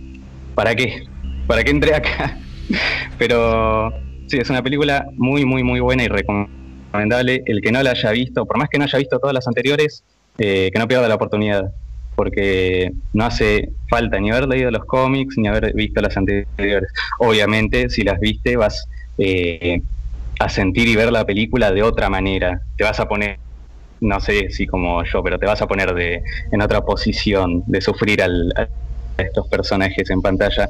¿para 0.56 0.76
qué? 0.76 1.04
¿Para 1.48 1.64
qué 1.64 1.72
entré 1.72 1.96
acá? 1.96 2.38
Pero 3.18 3.92
sí, 4.28 4.38
es 4.38 4.50
una 4.50 4.62
película 4.62 5.08
muy, 5.18 5.46
muy, 5.46 5.64
muy 5.64 5.80
buena 5.80 6.04
y 6.04 6.08
recomendable. 6.08 7.44
El 7.46 7.62
que 7.62 7.72
no 7.72 7.82
la 7.82 7.92
haya 7.92 8.12
visto, 8.12 8.46
por 8.46 8.58
más 8.58 8.70
que 8.70 8.78
no 8.78 8.86
haya 8.86 8.98
visto 8.98 9.20
todas 9.20 9.34
las 9.34 9.48
anteriores, 9.48 10.04
eh, 10.38 10.70
que 10.72 10.80
no 10.80 10.88
pierda 10.88 11.08
la 11.08 11.16
oportunidad. 11.16 11.72
Porque 12.16 12.92
no 13.14 13.26
hace 13.26 13.70
falta 13.90 14.20
ni 14.20 14.30
haber 14.30 14.48
leído 14.48 14.72
los 14.72 14.84
cómics 14.86 15.38
ni 15.38 15.48
haber 15.48 15.74
visto 15.74 16.02
las 16.02 16.18
anteriores. 16.18 16.92
Obviamente, 17.20 17.90
si 17.90 18.04
las 18.04 18.20
viste, 18.20 18.58
vas 18.58 18.88
eh, 19.18 19.82
a 20.40 20.50
sentir 20.50 20.88
y 20.88 20.96
ver 20.96 21.12
la 21.12 21.26
película 21.26 21.72
de 21.72 21.84
otra 21.84 22.10
manera. 22.10 22.62
Te 22.78 22.84
vas 22.86 23.00
a 23.00 23.08
poner, 23.08 23.40
no 24.02 24.20
sé 24.22 24.50
si 24.52 24.68
como 24.68 25.04
yo, 25.06 25.24
pero 25.24 25.40
te 25.40 25.48
vas 25.48 25.62
a 25.62 25.68
poner 25.68 25.94
de, 25.96 26.24
en 26.52 26.62
otra 26.62 26.82
posición 26.82 27.64
de 27.68 27.82
sufrir 27.82 28.22
al- 28.24 28.54
a 28.58 28.70
estos 29.18 29.48
personajes 29.50 30.10
en 30.12 30.22
pantalla 30.22 30.68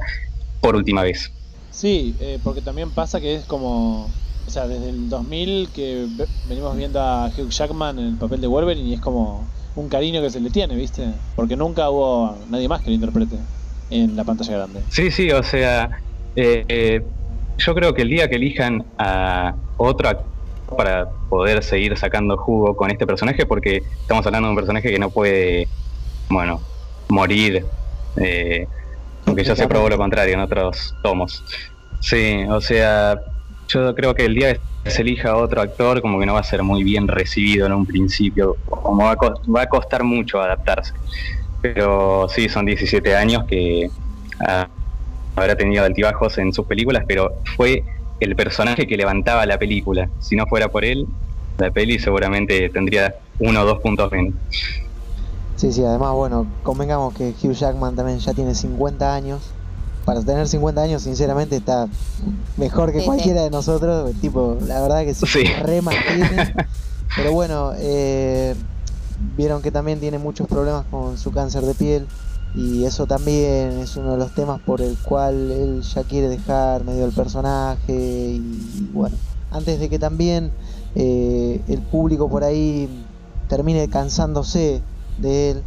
por 0.60 0.76
última 0.76 1.02
vez. 1.04 1.34
Sí, 1.68 2.16
eh, 2.20 2.40
porque 2.42 2.62
también 2.62 2.92
pasa 2.92 3.20
que 3.20 3.34
es 3.34 3.46
como. 3.46 4.18
O 4.46 4.50
sea, 4.50 4.66
desde 4.66 4.88
el 4.88 5.08
2000 5.08 5.70
que 5.72 6.06
ve- 6.10 6.28
venimos 6.42 6.74
viendo 6.76 7.00
a 7.00 7.28
Hugh 7.28 7.50
Jackman 7.50 7.98
en 7.98 8.06
el 8.06 8.18
papel 8.18 8.40
de 8.40 8.48
Wolverine 8.48 8.88
y 8.88 8.94
es 8.94 9.00
como 9.00 9.54
un 9.74 9.88
cariño 9.88 10.20
que 10.22 10.30
se 10.30 10.40
le 10.40 10.50
tiene, 10.50 10.74
¿viste? 10.74 11.22
Porque 11.34 11.56
nunca 11.56 11.90
hubo 11.90 12.44
nadie 12.46 12.68
más 12.68 12.82
que 12.82 12.90
lo 12.90 12.94
interprete 12.96 13.46
en 13.88 14.16
la 14.16 14.24
pantalla 14.24 14.54
grande. 14.54 14.88
Sí, 14.88 15.10
sí, 15.10 15.30
o 15.30 15.42
sea, 15.42 15.88
eh, 16.34 16.64
eh, 16.68 17.00
yo 17.60 17.74
creo 17.74 17.94
que 17.94 18.02
el 18.02 18.08
día 18.08 18.28
que 18.28 18.36
elijan 18.36 18.84
a 18.98 19.54
actor 19.78 20.24
para 20.76 21.08
poder 21.28 21.62
seguir 21.62 21.96
sacando 21.96 22.36
jugo 22.36 22.76
con 22.76 22.90
este 22.90 23.06
personaje, 23.06 23.46
porque 23.46 23.82
estamos 24.00 24.24
hablando 24.26 24.48
de 24.48 24.50
un 24.50 24.56
personaje 24.56 24.90
que 24.90 24.98
no 24.98 25.10
puede, 25.10 25.68
bueno, 26.28 26.60
morir, 27.08 27.64
eh, 28.16 28.66
aunque 29.26 29.44
ya 29.44 29.56
se 29.56 29.66
probó 29.66 29.88
lo 29.88 29.98
contrario 29.98 30.34
en 30.34 30.40
otros 30.40 30.94
tomos. 31.02 31.44
Sí, 32.00 32.44
o 32.48 32.60
sea, 32.60 33.20
yo 33.68 33.94
creo 33.94 34.14
que 34.14 34.24
el 34.24 34.34
día 34.34 34.58
que 34.84 34.90
se 34.90 35.02
elija 35.02 35.36
otro 35.36 35.60
actor, 35.60 36.00
como 36.00 36.18
que 36.18 36.26
no 36.26 36.34
va 36.34 36.40
a 36.40 36.44
ser 36.44 36.62
muy 36.62 36.82
bien 36.82 37.08
recibido 37.08 37.66
en 37.66 37.72
un 37.72 37.84
principio, 37.84 38.56
como 38.68 39.04
va 39.04 39.12
a, 39.12 39.16
va 39.50 39.62
a 39.62 39.68
costar 39.68 40.04
mucho 40.04 40.40
adaptarse. 40.40 40.94
Pero 41.60 42.26
sí, 42.28 42.48
son 42.48 42.64
17 42.64 43.14
años 43.14 43.44
que 43.44 43.90
ah, 44.46 44.68
habrá 45.36 45.56
tenido 45.56 45.84
altibajos 45.84 46.38
en 46.38 46.52
sus 46.52 46.66
películas, 46.66 47.04
pero 47.06 47.34
fue 47.56 47.84
el 48.20 48.36
personaje 48.36 48.86
que 48.86 48.96
levantaba 48.96 49.46
la 49.46 49.58
película. 49.58 50.08
Si 50.20 50.36
no 50.36 50.46
fuera 50.46 50.68
por 50.68 50.84
él, 50.84 51.06
la 51.58 51.70
peli 51.70 51.98
seguramente 51.98 52.68
tendría 52.70 53.14
uno 53.38 53.62
o 53.62 53.64
dos 53.64 53.80
puntos 53.80 54.10
menos. 54.12 54.34
Sí, 55.56 55.72
sí, 55.72 55.84
además, 55.84 56.12
bueno, 56.14 56.46
convengamos 56.62 57.14
que 57.14 57.34
Hugh 57.42 57.52
Jackman 57.52 57.94
también 57.94 58.18
ya 58.18 58.32
tiene 58.32 58.54
50 58.54 59.14
años. 59.14 59.40
Para 60.06 60.22
tener 60.22 60.48
50 60.48 60.80
años, 60.82 61.02
sinceramente, 61.02 61.56
está 61.56 61.86
mejor 62.56 62.90
que 62.92 63.00
Sí, 63.00 63.04
cualquiera 63.06 63.42
de 63.42 63.50
nosotros. 63.50 64.12
Tipo, 64.20 64.56
la 64.66 64.80
verdad 64.80 65.04
que 65.04 65.12
se 65.14 65.26
Sí. 65.26 65.44
re 65.62 65.82
mantiene. 65.82 66.54
Pero 67.14 67.32
bueno, 67.32 67.72
eh, 67.76 68.54
vieron 69.36 69.60
que 69.60 69.70
también 69.70 70.00
tiene 70.00 70.18
muchos 70.18 70.48
problemas 70.48 70.86
con 70.90 71.18
su 71.18 71.30
cáncer 71.30 71.62
de 71.62 71.74
piel. 71.74 72.06
Y 72.54 72.84
eso 72.84 73.06
también 73.06 73.78
es 73.78 73.96
uno 73.96 74.12
de 74.12 74.18
los 74.18 74.34
temas 74.34 74.60
por 74.60 74.80
el 74.80 74.96
cual 74.98 75.50
él 75.50 75.82
ya 75.82 76.02
quiere 76.02 76.28
dejar 76.28 76.84
medio 76.84 77.04
el 77.04 77.12
personaje. 77.12 77.92
Y 77.92 78.90
bueno, 78.92 79.16
antes 79.50 79.78
de 79.78 79.88
que 79.88 79.98
también 79.98 80.50
eh, 80.94 81.60
el 81.68 81.80
público 81.80 82.28
por 82.28 82.42
ahí 82.42 82.88
termine 83.48 83.88
cansándose 83.88 84.82
de 85.18 85.50
él. 85.50 85.62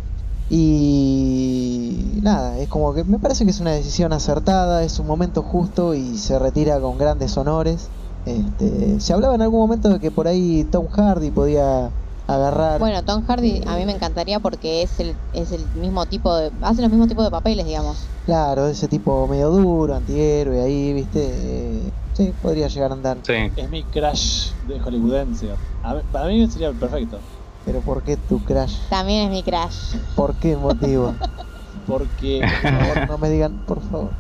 Y 0.49 2.19
nada, 2.21 2.59
es 2.59 2.67
como 2.67 2.93
que 2.93 3.03
me 3.03 3.17
parece 3.17 3.45
que 3.45 3.51
es 3.51 3.59
una 3.59 3.71
decisión 3.71 4.11
acertada, 4.11 4.84
es 4.84 4.99
un 4.99 5.07
momento 5.07 5.41
justo 5.41 5.93
y 5.93 6.17
se 6.17 6.38
retira 6.38 6.79
con 6.79 6.97
grandes 6.97 7.38
honores. 7.38 7.88
Este, 8.25 8.99
se 8.99 9.13
hablaba 9.13 9.36
en 9.36 9.41
algún 9.41 9.59
momento 9.59 9.89
de 9.89 9.99
que 9.99 10.11
por 10.11 10.27
ahí 10.27 10.67
Tom 10.69 10.88
Hardy 10.88 11.31
podía 11.31 11.89
agarrar. 12.36 12.79
Bueno, 12.79 13.03
Tom 13.03 13.25
Hardy 13.25 13.61
a 13.65 13.75
mí 13.75 13.86
me 13.86 13.93
encantaría 13.93 14.39
porque 14.39 14.84
es 14.84 14.99
el, 14.99 15.15
es 15.34 15.51
el 15.51 15.65
mismo 15.75 16.05
tipo 16.05 16.36
de... 16.36 16.51
Hace 16.61 16.81
los 16.81 16.89
mismos 16.89 17.07
tipos 17.07 17.23
de 17.25 17.31
papeles, 17.31 17.65
digamos. 17.65 17.97
Claro, 18.25 18.67
ese 18.67 18.88
tipo 18.88 19.27
medio 19.27 19.49
duro, 19.49 19.95
antihéroe 19.95 20.61
ahí, 20.61 20.93
viste. 20.93 21.19
Eh, 21.23 21.91
sí, 22.13 22.34
podría 22.41 22.67
llegar 22.67 22.91
a 22.91 22.93
andar. 22.93 23.17
Sí. 23.23 23.34
Es 23.55 23.69
mi 23.69 23.84
crash 23.84 24.51
de 24.67 24.79
hollywoodense. 24.79 25.51
A 25.84 26.01
para 26.11 26.27
mí 26.27 26.49
sería 26.49 26.71
perfecto. 26.71 27.19
Pero 27.65 27.81
¿por 27.81 28.03
qué 28.03 28.17
tu 28.17 28.43
crash? 28.43 28.75
También 28.89 29.25
es 29.25 29.31
mi 29.31 29.43
crash. 29.43 29.95
¿Por 30.15 30.36
qué 30.36 30.55
motivo? 30.55 31.13
Porque. 31.88 32.41
Por 32.61 32.71
favor, 32.71 33.09
no 33.09 33.17
me 33.17 33.29
digan, 33.29 33.59
por 33.65 33.81
favor. 33.81 34.11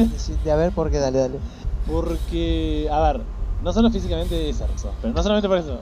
A 0.50 0.56
ver, 0.56 0.72
¿por 0.72 0.90
qué? 0.90 0.98
Dale, 0.98 1.18
dale. 1.18 1.38
Porque. 1.86 2.88
A 2.90 3.00
ver, 3.00 3.22
no 3.62 3.72
solo 3.72 3.90
físicamente 3.90 4.48
es 4.48 4.60
hermoso, 4.60 4.92
pero 5.00 5.14
no 5.14 5.22
solamente 5.22 5.48
por 5.48 5.58
eso. 5.58 5.80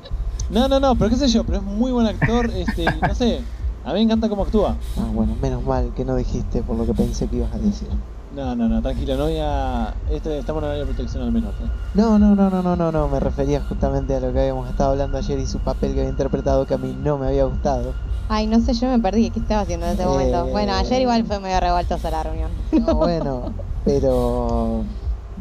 No, 0.51 0.67
no, 0.67 0.81
no, 0.81 0.97
pero 0.97 1.11
qué 1.11 1.17
sé 1.17 1.29
yo, 1.29 1.45
pero 1.45 1.59
es 1.59 1.65
muy 1.65 1.93
buen 1.93 2.09
actor, 2.09 2.51
este, 2.51 2.85
no 3.07 3.15
sé. 3.15 3.41
A 3.85 3.89
mí 3.89 3.95
me 3.95 4.03
encanta 4.03 4.29
cómo 4.29 4.43
actúa. 4.43 4.77
Ah, 4.99 5.07
bueno, 5.13 5.37
menos 5.41 5.65
mal 5.65 5.93
que 5.95 6.05
no 6.05 6.17
dijiste 6.17 6.63
por 6.63 6.77
lo 6.77 6.85
que 6.85 6.93
pensé 6.93 7.29
que 7.29 7.37
ibas 7.37 7.55
a 7.55 7.59
decir. 7.59 7.89
No, 8.35 8.55
no, 8.55 8.69
no, 8.69 8.83
tranquilo, 8.83 9.17
no 9.17 9.25
voy 9.25 9.39
a. 9.39 9.95
Este, 10.11 10.39
estamos 10.39 10.63
en 10.63 10.67
horario 10.67 10.87
de 10.87 10.93
protección 10.93 11.23
al 11.23 11.33
menos. 11.33 11.53
¿eh? 11.55 11.71
No, 11.95 12.19
no, 12.19 12.35
no, 12.35 12.51
no, 12.51 12.63
no, 12.63 12.77
no, 12.77 12.93
no, 12.93 13.09
me 13.09 13.21
refería 13.21 13.61
justamente 13.63 14.15
a 14.15 14.21
lo 14.21 14.33
que 14.33 14.41
habíamos 14.41 14.69
estado 14.69 14.91
hablando 14.91 15.19
ayer 15.19 15.39
y 15.39 15.47
su 15.47 15.59
papel 15.61 15.95
que 15.95 16.01
había 16.01 16.11
interpretado 16.11 16.67
que 16.67 16.75
a 16.75 16.79
mí 16.79 16.97
no 17.01 17.17
me 17.17 17.29
había 17.29 17.45
gustado. 17.45 17.93
Ay, 18.29 18.47
no 18.47 18.61
sé, 18.61 18.75
yo 18.75 18.89
me 18.89 18.99
perdí. 18.99 19.31
¿Qué 19.31 19.41
estaba 19.41 19.63
haciendo 19.63 19.87
en 19.87 19.93
ese 19.93 20.05
momento? 20.05 20.47
Bueno, 20.47 20.75
ayer 20.75 21.01
igual 21.01 21.25
fue 21.25 21.41
medio 21.41 21.59
revoltosa 21.59 22.11
la 22.11 22.23
reunión. 22.23 22.51
No, 22.73 22.95
bueno, 22.95 23.53
pero 23.85 24.85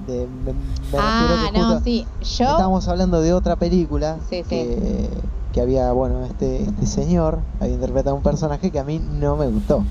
de- 0.05 0.27
me, 0.27 0.53
me 0.53 0.97
ah, 0.97 1.49
que 1.53 1.59
no, 1.59 1.79
sí. 1.81 2.05
Yo... 2.21 2.45
estábamos 2.45 2.87
hablando 2.87 3.21
de 3.21 3.33
otra 3.33 3.55
película 3.55 4.17
Sí, 4.29 4.43
sí. 4.49 4.65
que, 5.53 5.61
había, 5.61 5.91
bueno, 5.91 6.23
este, 6.25 6.63
este 6.63 6.85
señor 6.85 7.39
había 7.59 7.73
interpretado 7.73 8.15
un 8.15 8.23
personaje 8.23 8.71
que 8.71 8.79
a 8.79 8.83
mí 8.83 9.01
no 9.19 9.35
me 9.35 9.47
gustó. 9.47 9.83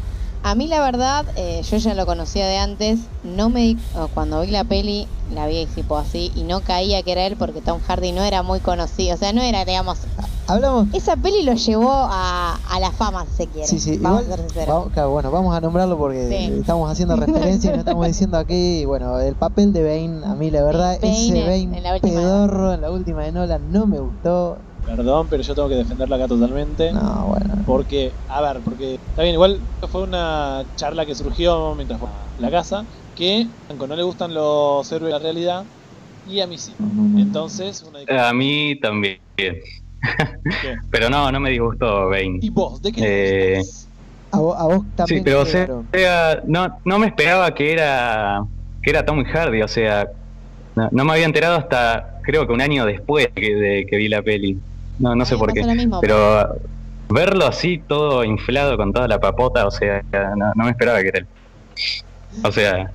A 0.43 0.55
mí 0.55 0.67
la 0.67 0.81
verdad, 0.81 1.27
eh, 1.37 1.63
yo 1.69 1.77
ya 1.77 1.95
lo 1.95 2.07
conocía 2.07 2.47
de 2.47 2.57
antes, 2.57 3.01
no 3.23 3.51
me 3.51 3.77
cuando 4.15 4.41
vi 4.41 4.51
la 4.51 4.65
peli, 4.65 5.07
la 5.35 5.47
vi 5.47 5.67
tipo 5.67 5.99
así, 5.99 6.33
y 6.35 6.45
no 6.45 6.61
caía 6.61 7.03
que 7.03 7.13
era 7.13 7.27
él 7.27 7.37
porque 7.37 7.61
Tom 7.61 7.81
Hardy 7.87 8.13
no 8.13 8.23
era 8.23 8.43
muy 8.43 8.61
conocido, 8.61 9.15
o 9.15 9.19
sea, 9.19 9.33
no 9.33 9.43
era, 9.43 9.65
digamos, 9.65 9.99
Hablamos 10.49 10.89
esa 10.95 11.17
peli 11.17 11.43
lo 11.43 11.55
llevó 11.55 11.91
a, 11.93 12.55
a 12.55 12.81
la 12.81 12.91
fama, 12.91 13.27
si 13.27 13.33
se 13.33 13.49
quiere. 13.49 13.67
Sí, 13.69 13.79
sí, 13.79 13.99
Vamos 13.99 14.23
igual, 14.23 14.33
a 14.33 14.37
ser 14.37 14.47
sinceros. 14.47 14.75
vamos- 14.75 14.93
claro, 14.93 15.11
bueno, 15.11 15.31
vamos 15.31 15.55
a 15.55 15.61
nombrarlo 15.61 15.99
porque 15.99 16.29
Sí. 16.29 16.59
estamos 16.61 16.91
haciendo 16.91 17.17
referencia 17.61 17.71
y 17.71 17.75
no 17.75 17.81
estamos 17.81 18.07
diciendo 18.07 18.39
aquí, 18.39 18.85
bueno, 18.87 19.19
el 19.21 19.35
papel 19.37 19.73
de 19.73 19.83
Bane, 19.83 20.27
a 20.27 20.35
mí 20.35 20.51
la 20.51 20.65
verdad, 20.65 20.99
Bane 21.03 21.13
ese 21.13 21.39
en- 21.39 21.45
Bane 21.71 21.77
en 21.79 21.83
la 21.83 21.95
última 21.95 22.13
de- 22.13 22.17
pedorro 22.27 22.73
en 22.73 22.81
la 22.81 22.91
última 22.91 23.25
de 23.25 23.33
Nolan 23.33 23.71
no 23.71 23.87
me 23.87 23.99
gustó. 23.99 24.59
Perdón, 24.87 25.29
pero 25.29 25.43
yo 25.43 25.55
tengo 25.55 25.69
que 25.69 25.75
defenderla 25.75 26.17
acá 26.17 26.29
totalmente. 26.29 26.93
No, 26.95 27.27
bueno. 27.27 27.63
Porque, 27.67 28.15
a 28.27 28.41
ver, 28.41 28.63
porque 28.65 28.95
está 28.95 29.23
bien, 29.23 29.35
igual 29.35 29.61
fue 29.91 30.03
una 30.03 30.65
charla 30.77 31.05
que 31.05 31.15
surgió 31.15 31.75
mientras 31.75 32.01
fue 32.01 32.09
a 32.09 32.33
la 32.39 32.51
casa, 32.51 32.87
que 33.15 33.51
no 33.69 33.87
le 33.97 34.03
gustan 34.03 34.33
los 34.33 34.91
héroes 34.91 35.13
de 35.13 35.19
la 35.19 35.23
realidad 35.23 35.67
y 36.25 36.41
a 36.41 36.47
mí 36.47 36.57
sí. 36.57 36.75
Entonces, 37.19 37.83
una 37.83 37.99
A 38.29 38.33
mí 38.33 38.81
también. 38.81 39.19
Pero 40.91 41.11
no, 41.11 41.31
no 41.33 41.41
me 41.41 41.51
disgustó 41.51 42.09
Bane. 42.09 42.39
¿Y 42.41 42.51
vos? 42.51 42.81
¿De 42.83 42.93
qué 42.93 43.59
Eh? 43.59 43.63
A, 44.31 44.39
vos, 44.39 44.57
a 44.59 44.65
vos 44.65 44.85
también. 44.95 45.21
Sí, 45.21 45.25
pero 45.25 45.41
o 45.41 45.47
sea, 45.47 46.43
no, 46.47 46.79
no 46.85 46.99
me 46.99 47.07
esperaba 47.07 47.55
que 47.55 47.73
era 47.73 48.45
que 48.83 48.91
era 48.91 49.07
Tom 49.07 49.25
Hardy, 49.25 49.63
o 49.63 49.69
sea, 49.69 50.07
no, 50.77 50.89
no 50.93 51.05
me 51.07 51.13
había 51.13 51.25
enterado 51.25 51.57
hasta 51.57 52.21
creo 52.23 52.47
que 52.47 52.53
un 52.53 52.61
año 52.61 52.85
después 52.85 53.29
que, 53.35 53.55
de 53.55 53.87
que 53.87 53.97
vi 53.97 54.09
la 54.09 54.21
peli. 54.21 54.59
No, 54.99 55.15
no 55.15 55.25
sé 55.25 55.39
por 55.39 55.51
qué. 55.55 55.65
mismo. 55.65 55.99
Pero 56.03 56.57
verlo 57.09 57.47
así, 57.47 57.79
todo 57.79 58.23
inflado 58.23 58.77
con 58.77 58.93
toda 58.93 59.09
la 59.09 59.19
papota, 59.19 59.67
o 59.67 59.71
sea, 59.71 60.03
no, 60.13 60.53
no 60.55 60.65
me 60.65 60.71
esperaba 60.71 61.01
que 61.01 61.09
era 61.09 61.19
él. 61.21 61.27
O 62.45 62.53
sea, 62.53 62.91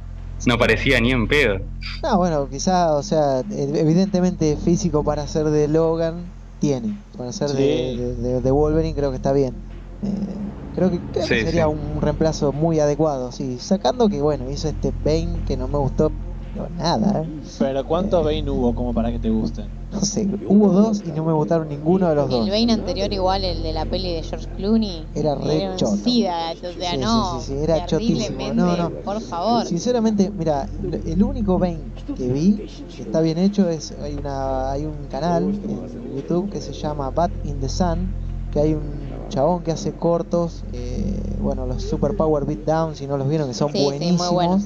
no 0.45 0.59
parecía 0.59 0.99
ni 1.01 1.11
en 1.11 1.27
pedo. 1.27 1.59
No, 2.03 2.17
bueno, 2.17 2.47
quizá, 2.47 2.93
o 2.93 3.01
sea, 3.01 3.39
evidentemente 3.49 4.55
físico 4.57 5.03
para 5.03 5.25
ser 5.25 5.45
de 5.45 5.67
Logan 5.67 6.25
tiene. 6.63 6.95
Para 7.17 7.31
ser 7.33 7.49
Sí. 7.49 7.57
de, 7.57 8.41
de- 8.41 8.51
Wolverine 8.51 8.95
creo 8.95 9.09
que 9.11 9.17
está 9.17 9.33
bien. 9.33 9.65
Eh, 10.01 10.53
creo 10.73 10.89
que, 10.91 10.99
creo 11.11 11.27
que 11.27 11.35
sería 11.45 11.65
sí. 11.65 11.69
un 11.69 12.01
reemplazo 12.01 12.53
muy 12.53 12.79
adecuado, 12.79 13.31
sí. 13.33 13.59
Sacando 13.59 14.07
que, 14.09 14.21
bueno, 14.21 14.49
hizo 14.49 14.69
este 14.69 14.91
Bane 14.91 15.43
que 15.45 15.57
no 15.57 15.67
me 15.67 15.77
gustó 15.77 16.11
pero 16.53 16.69
nada, 16.69 17.23
¿eh? 17.23 17.29
Pero 17.59 17.85
¿cuántos 17.85 18.23
Bane 18.23 18.49
hubo 18.49 18.73
como 18.75 18.93
para 18.93 19.11
que 19.11 19.19
te 19.19 19.29
gusten? 19.29 19.69
No 19.91 20.01
sé, 20.01 20.27
hubo 20.47 20.71
dos 20.71 21.03
y 21.05 21.11
no 21.11 21.23
me 21.23 21.33
gustaron 21.33 21.67
ninguno 21.67 22.09
de 22.09 22.15
los 22.15 22.25
El 22.25 22.31
dos. 22.31 22.49
Bane 22.49 22.73
anterior 22.73 23.11
igual, 23.13 23.43
el 23.43 23.61
de 23.63 23.73
la 23.73 23.85
peli 23.85 24.13
de 24.13 24.23
George 24.23 24.47
Clooney, 24.55 25.05
Era 25.13 25.35
re 25.35 25.69
un 25.71 25.77
choto. 25.77 25.95
sida, 25.97 26.51
o 26.51 26.55
sea, 26.73 26.91
Sí, 26.91 26.97
no, 26.97 27.39
sí, 27.41 27.45
sí, 27.45 27.53
sí, 27.53 27.63
era 27.63 27.85
chotísimo. 27.85 28.53
No, 28.53 28.77
no. 28.77 28.89
por 29.01 29.19
favor. 29.21 29.65
Sinceramente, 29.65 30.31
mira, 30.31 30.67
el 31.05 31.23
único 31.23 31.59
Bane 31.59 31.81
que 32.15 32.27
vi 32.31 32.55
que 32.95 33.01
está 33.03 33.21
bien 33.21 33.37
hecho 33.37 33.69
es 33.69 33.91
hay 34.01 34.15
una 34.15 34.71
hay 34.71 34.85
un 34.85 35.07
canal 35.09 35.43
en 35.43 36.15
YouTube 36.15 36.49
que 36.51 36.61
se 36.61 36.73
llama 36.73 37.09
Bat 37.11 37.31
in 37.45 37.59
the 37.59 37.69
Sun, 37.69 38.13
que 38.51 38.59
hay 38.59 38.73
un 38.73 38.83
chabón 39.29 39.63
que 39.63 39.71
hace 39.71 39.93
cortos, 39.93 40.63
eh, 40.73 41.19
bueno, 41.39 41.65
los 41.65 41.81
Super 41.83 42.15
Power 42.15 42.45
Beatdown, 42.45 42.95
si 42.95 43.07
no 43.07 43.17
los 43.17 43.27
vieron, 43.27 43.47
que 43.47 43.53
son 43.55 43.71
Sí, 43.71 43.77
sí, 43.77 43.83
muy 43.83 43.97
buenísimos. 43.97 44.31
buenos. 44.33 44.63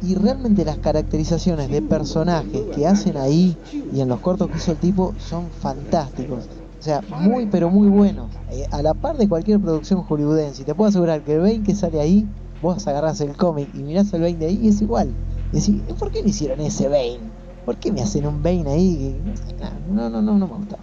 Y 0.00 0.14
realmente 0.14 0.64
las 0.64 0.78
caracterizaciones 0.78 1.70
de 1.70 1.82
personajes 1.82 2.62
que 2.74 2.86
hacen 2.86 3.16
ahí 3.16 3.56
y 3.92 4.00
en 4.00 4.08
los 4.08 4.20
cortos 4.20 4.48
que 4.48 4.58
hizo 4.58 4.72
el 4.72 4.78
tipo 4.78 5.14
son 5.18 5.50
fantásticos. 5.50 6.48
O 6.78 6.82
sea, 6.82 7.02
muy 7.24 7.46
pero 7.46 7.68
muy 7.70 7.88
buenos. 7.88 8.30
Eh, 8.52 8.64
a 8.70 8.82
la 8.82 8.94
par 8.94 9.16
de 9.16 9.28
cualquier 9.28 9.60
producción 9.60 10.02
hollywoodense. 10.02 10.62
Y 10.62 10.64
te 10.64 10.74
puedo 10.74 10.88
asegurar 10.88 11.22
que 11.24 11.34
el 11.34 11.40
Bane 11.40 11.62
que 11.64 11.74
sale 11.74 12.00
ahí, 12.00 12.26
vos 12.62 12.86
agarrás 12.86 13.20
el 13.20 13.36
cómic 13.36 13.68
y 13.74 13.82
mirás 13.82 14.12
el 14.12 14.20
Bane 14.22 14.36
de 14.36 14.46
ahí 14.46 14.58
y 14.62 14.68
es 14.68 14.80
igual. 14.80 15.12
Y 15.52 15.56
decís, 15.58 15.82
¿por 15.98 16.10
qué 16.12 16.22
no 16.22 16.28
hicieron 16.28 16.60
ese 16.60 16.88
Bane? 16.88 17.20
¿Por 17.64 17.76
qué 17.76 17.90
me 17.92 18.00
hacen 18.00 18.26
un 18.26 18.42
Bane 18.42 18.68
ahí? 18.70 19.20
que- 19.56 19.64
No, 19.92 20.08
no, 20.08 20.22
no, 20.22 20.38
no 20.38 20.46
me 20.46 20.54
gusta. 20.54 20.78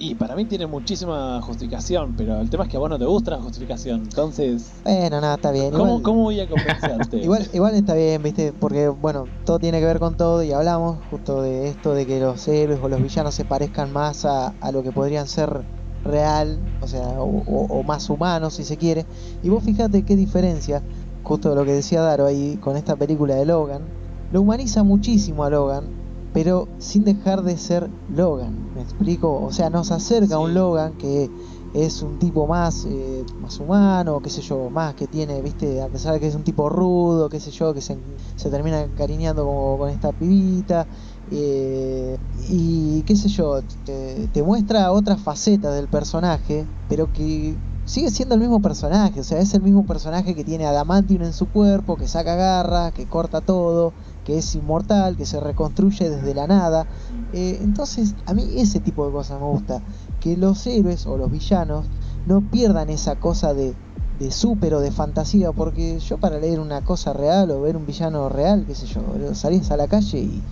Y 0.00 0.14
para 0.14 0.36
mí 0.36 0.46
tiene 0.46 0.66
muchísima 0.68 1.40
justificación, 1.42 2.14
pero 2.14 2.40
el 2.40 2.48
tema 2.50 2.64
es 2.64 2.70
que 2.70 2.76
a 2.76 2.80
vos 2.80 2.88
no 2.88 2.98
te 2.98 3.04
gusta 3.04 3.32
la 3.32 3.42
justificación. 3.42 4.02
Entonces, 4.02 4.80
Bueno, 4.84 5.20
nada, 5.20 5.34
está 5.34 5.50
bien. 5.50 5.72
¿cómo, 5.72 5.86
Igual- 5.86 6.02
cómo 6.02 6.22
voy 6.22 6.38
a 6.40 6.48
convencerte? 6.48 7.16
Igual, 7.24 7.48
igual 7.52 7.74
está 7.74 7.94
bien, 7.94 8.22
viste, 8.22 8.52
porque 8.52 8.88
bueno, 8.88 9.28
todo 9.44 9.58
tiene 9.58 9.80
que 9.80 9.86
ver 9.86 9.98
con 9.98 10.16
todo 10.16 10.42
y 10.44 10.52
hablamos 10.52 11.02
justo 11.02 11.42
de 11.42 11.68
esto 11.68 11.94
de 11.94 12.06
que 12.06 12.20
los 12.20 12.46
héroes 12.46 12.78
o 12.80 12.88
los 12.88 13.02
villanos 13.02 13.34
se 13.34 13.44
parezcan 13.44 13.92
más 13.92 14.24
a, 14.24 14.54
a 14.60 14.70
lo 14.70 14.84
que 14.84 14.92
podrían 14.92 15.26
ser 15.26 15.64
real, 16.04 16.60
o 16.80 16.86
sea, 16.86 17.20
o, 17.20 17.24
o- 17.26 17.66
o 17.80 17.82
más 17.82 18.08
humanos 18.08 18.54
si 18.54 18.64
se 18.64 18.76
quiere. 18.78 19.04
Y 19.42 19.48
vos 19.48 19.64
fíjate 19.64 20.04
qué 20.04 20.14
diferencia, 20.14 20.84
justo 21.22 21.56
lo 21.56 21.64
que 21.64 21.72
decía 21.72 22.02
Daro 22.02 22.24
ahí 22.26 22.56
con 22.60 22.76
esta 22.76 22.96
película 22.96 23.34
de 23.34 23.46
Logan, 23.46 23.92
lo 24.30 24.42
humaniza 24.42 24.84
muchísimo 24.84 25.42
a 25.42 25.50
Logan, 25.50 25.97
pero 26.32 26.68
sin 26.78 27.04
dejar 27.04 27.42
de 27.42 27.56
ser 27.56 27.90
Logan, 28.14 28.74
¿me 28.74 28.82
explico? 28.82 29.42
O 29.42 29.52
sea, 29.52 29.70
nos 29.70 29.90
acerca 29.90 30.36
a 30.36 30.38
un. 30.38 30.54
Logan 30.54 30.94
que 30.98 31.30
es 31.74 32.02
un 32.02 32.18
tipo 32.18 32.46
más, 32.46 32.86
eh, 32.86 33.24
más 33.40 33.60
humano, 33.60 34.20
qué 34.20 34.30
sé 34.30 34.40
yo, 34.40 34.70
más 34.70 34.94
que 34.94 35.06
tiene, 35.06 35.40
viste, 35.42 35.82
a 35.82 35.88
pesar 35.88 36.14
de 36.14 36.20
que 36.20 36.26
es 36.26 36.34
un 36.34 36.42
tipo 36.42 36.68
rudo, 36.68 37.28
qué 37.28 37.40
sé 37.40 37.50
yo, 37.50 37.74
que 37.74 37.80
se, 37.80 37.96
se 38.36 38.50
termina 38.50 38.80
encariñando 38.80 39.44
como 39.44 39.78
con 39.78 39.90
esta 39.90 40.12
pibita, 40.12 40.86
eh, 41.30 42.16
y 42.48 43.02
qué 43.02 43.16
sé 43.16 43.28
yo, 43.28 43.60
te, 43.84 44.28
te 44.28 44.42
muestra 44.42 44.92
otra 44.92 45.16
faceta 45.16 45.70
del 45.72 45.88
personaje, 45.88 46.66
pero 46.88 47.12
que 47.12 47.54
sigue 47.84 48.10
siendo 48.10 48.34
el 48.34 48.40
mismo 48.40 48.60
personaje, 48.60 49.20
o 49.20 49.24
sea, 49.24 49.38
es 49.38 49.54
el 49.54 49.62
mismo 49.62 49.84
personaje 49.86 50.34
que 50.34 50.44
tiene 50.44 50.66
adamantium 50.66 51.22
en 51.22 51.32
su 51.32 51.46
cuerpo, 51.50 51.96
que 51.96 52.06
saca 52.06 52.34
garras, 52.34 52.92
que 52.92 53.06
corta 53.06 53.40
todo, 53.40 53.92
que 54.28 54.36
es 54.36 54.54
inmortal, 54.54 55.16
que 55.16 55.24
se 55.24 55.40
reconstruye 55.40 56.10
desde 56.10 56.34
la 56.34 56.46
nada. 56.46 56.86
Eh, 57.32 57.60
entonces, 57.62 58.14
a 58.26 58.34
mí 58.34 58.60
ese 58.60 58.78
tipo 58.78 59.06
de 59.06 59.10
cosas 59.10 59.40
me 59.40 59.46
gusta, 59.46 59.82
que 60.20 60.36
los 60.36 60.66
héroes 60.66 61.06
o 61.06 61.16
los 61.16 61.30
villanos 61.30 61.88
no 62.26 62.42
pierdan 62.42 62.90
esa 62.90 63.16
cosa 63.16 63.54
de, 63.54 63.74
de 64.18 64.30
súper 64.30 64.74
o 64.74 64.80
de 64.80 64.90
fantasía, 64.90 65.50
porque 65.52 65.98
yo 65.98 66.18
para 66.18 66.38
leer 66.38 66.60
una 66.60 66.84
cosa 66.84 67.14
real 67.14 67.50
o 67.52 67.62
ver 67.62 67.78
un 67.78 67.86
villano 67.86 68.28
real, 68.28 68.66
qué 68.66 68.74
sé 68.74 68.84
yo, 68.86 69.02
salís 69.34 69.70
a 69.70 69.78
la 69.78 69.88
calle 69.88 70.18
y, 70.18 70.42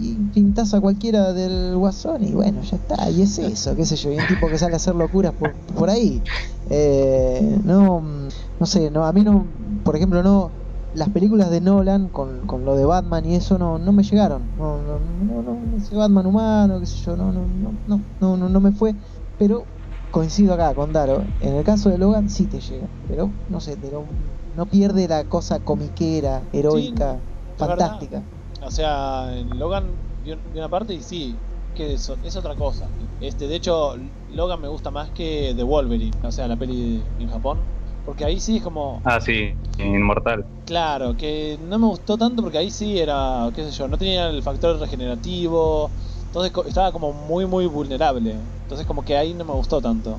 y 0.00 0.54
a 0.72 0.80
cualquiera 0.80 1.34
del 1.34 1.76
guasón 1.76 2.24
y 2.24 2.32
bueno, 2.32 2.62
ya 2.62 2.78
está, 2.78 3.10
y 3.10 3.20
es 3.20 3.38
eso, 3.38 3.76
qué 3.76 3.84
sé 3.84 3.96
yo, 3.96 4.12
y 4.12 4.16
un 4.18 4.26
tipo 4.28 4.48
que 4.48 4.56
sale 4.56 4.72
a 4.72 4.76
hacer 4.76 4.94
locuras 4.94 5.34
por, 5.34 5.52
por 5.74 5.90
ahí. 5.90 6.22
Eh, 6.70 7.60
no, 7.64 8.00
no 8.58 8.66
sé, 8.66 8.90
no, 8.90 9.04
a 9.04 9.12
mí 9.12 9.22
no, 9.22 9.46
por 9.84 9.94
ejemplo, 9.94 10.22
no, 10.22 10.65
las 10.96 11.10
películas 11.10 11.50
de 11.50 11.60
Nolan 11.60 12.08
con, 12.08 12.46
con 12.46 12.64
lo 12.64 12.74
de 12.74 12.84
Batman 12.84 13.24
y 13.26 13.34
eso 13.34 13.58
no, 13.58 13.78
no 13.78 13.92
me 13.92 14.02
llegaron. 14.02 14.42
No, 14.56 14.78
no, 14.82 14.98
no, 14.98 15.42
no, 15.42 15.76
ese 15.76 15.94
Batman 15.94 16.26
humano, 16.26 16.80
qué 16.80 16.86
sé 16.86 16.96
yo, 17.04 17.16
no, 17.16 17.30
no, 17.30 17.42
no, 17.86 18.00
no, 18.20 18.36
no, 18.36 18.48
no, 18.48 18.60
me 18.60 18.72
fue. 18.72 18.94
Pero 19.38 19.64
coincido 20.10 20.54
acá 20.54 20.74
con 20.74 20.92
Daro. 20.92 21.22
En 21.40 21.54
el 21.54 21.64
caso 21.64 21.90
de 21.90 21.98
Logan 21.98 22.30
sí 22.30 22.46
te 22.46 22.60
llega, 22.60 22.86
pero 23.08 23.30
no 23.50 23.60
sé, 23.60 23.76
pero 23.76 24.04
no 24.56 24.64
pierde 24.66 25.06
la 25.06 25.24
cosa 25.24 25.60
comiquera, 25.60 26.42
heroica, 26.52 27.18
fantástica. 27.58 28.22
O 28.62 28.70
sea, 28.70 29.36
en 29.36 29.58
Logan 29.58 29.84
vi 30.24 30.34
una 30.58 30.68
parte 30.68 30.94
y 30.94 31.02
sí, 31.02 31.36
que 31.74 31.94
es, 31.94 32.10
es 32.24 32.36
otra 32.36 32.54
cosa. 32.54 32.88
Este, 33.20 33.46
de 33.46 33.56
hecho, 33.56 33.96
Logan 34.34 34.62
me 34.62 34.68
gusta 34.68 34.90
más 34.90 35.10
que 35.10 35.52
The 35.54 35.62
Wolverine, 35.62 36.16
o 36.22 36.32
sea, 36.32 36.48
la 36.48 36.56
peli 36.56 37.02
en 37.18 37.28
Japón. 37.28 37.58
Porque 38.06 38.24
ahí 38.24 38.40
sí 38.40 38.58
es 38.58 38.62
como, 38.62 39.02
Ah, 39.04 39.20
sí, 39.20 39.52
Inmortal. 39.78 40.46
claro, 40.64 41.14
que 41.16 41.58
no 41.68 41.78
me 41.78 41.86
gustó 41.86 42.16
tanto 42.16 42.42
porque 42.42 42.58
ahí 42.58 42.70
sí 42.70 42.98
era, 42.98 43.50
qué 43.54 43.64
sé 43.64 43.72
yo, 43.72 43.88
no 43.88 43.98
tenía 43.98 44.28
el 44.28 44.42
factor 44.42 44.78
regenerativo. 44.78 45.90
Entonces 46.26 46.52
estaba 46.68 46.92
como 46.92 47.12
muy, 47.12 47.46
muy 47.46 47.66
vulnerable. 47.66 48.30
Entonces 48.62 48.86
como 48.86 49.04
que 49.04 49.16
ahí 49.16 49.34
no 49.34 49.44
me 49.44 49.52
gustó 49.52 49.80
tanto. 49.80 50.18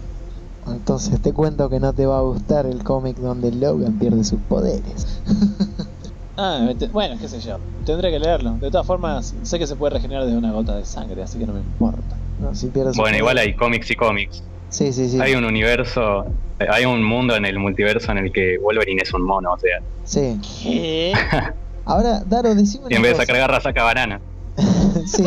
Entonces 0.68 1.22
te 1.22 1.32
cuento 1.32 1.70
que 1.70 1.80
no 1.80 1.94
te 1.94 2.06
va 2.06 2.18
a 2.20 2.22
gustar 2.22 2.66
el 2.66 2.84
cómic 2.84 3.18
donde 3.18 3.52
Logan 3.52 3.98
pierde 3.98 4.24
sus 4.24 4.40
poderes. 4.42 5.22
Ah, 6.40 6.70
bueno, 6.92 7.16
qué 7.20 7.28
sé 7.28 7.40
yo. 7.40 7.58
Tendré 7.84 8.12
que 8.12 8.20
leerlo. 8.20 8.52
De 8.60 8.70
todas 8.70 8.86
formas, 8.86 9.34
sé 9.42 9.58
que 9.58 9.66
se 9.66 9.76
puede 9.76 9.96
regenerar 9.96 10.24
desde 10.26 10.38
una 10.38 10.52
gota 10.52 10.76
de 10.76 10.86
sangre, 10.86 11.24
así 11.24 11.40
que 11.40 11.48
no 11.48 11.54
me 11.54 11.62
importa. 11.62 12.16
No, 12.40 12.54
si 12.54 12.70
Bueno, 12.96 13.18
igual 13.18 13.40
hay 13.40 13.56
cómics 13.56 13.90
y 13.90 13.96
cómics. 13.96 14.44
Sí, 14.70 14.92
sí, 14.92 15.10
sí. 15.10 15.20
Hay 15.22 15.36
un 15.36 15.46
universo, 15.46 16.26
hay 16.60 16.86
un 16.86 17.04
mundo 17.04 17.36
en 17.36 17.46
el 17.46 17.58
multiverso 17.60 18.12
en 18.12 18.20
el 18.20 18.32
que 18.32 18.58
Wolverine 18.58 19.02
es 19.02 19.14
un 19.14 19.24
mono, 19.24 19.54
o 19.54 19.60
sea, 19.60 19.80
Sí. 20.08 20.40
¿Qué? 20.64 21.14
Ahora, 21.86 22.22
Daro, 22.26 22.56
decime 22.56 22.86
y 22.90 22.96
en 22.96 23.02
vez 23.02 23.12
de 23.14 23.18
sacar 23.18 23.38
garra 23.38 23.62
saca 23.62 23.84
banana. 23.84 24.20
sí. 25.06 25.24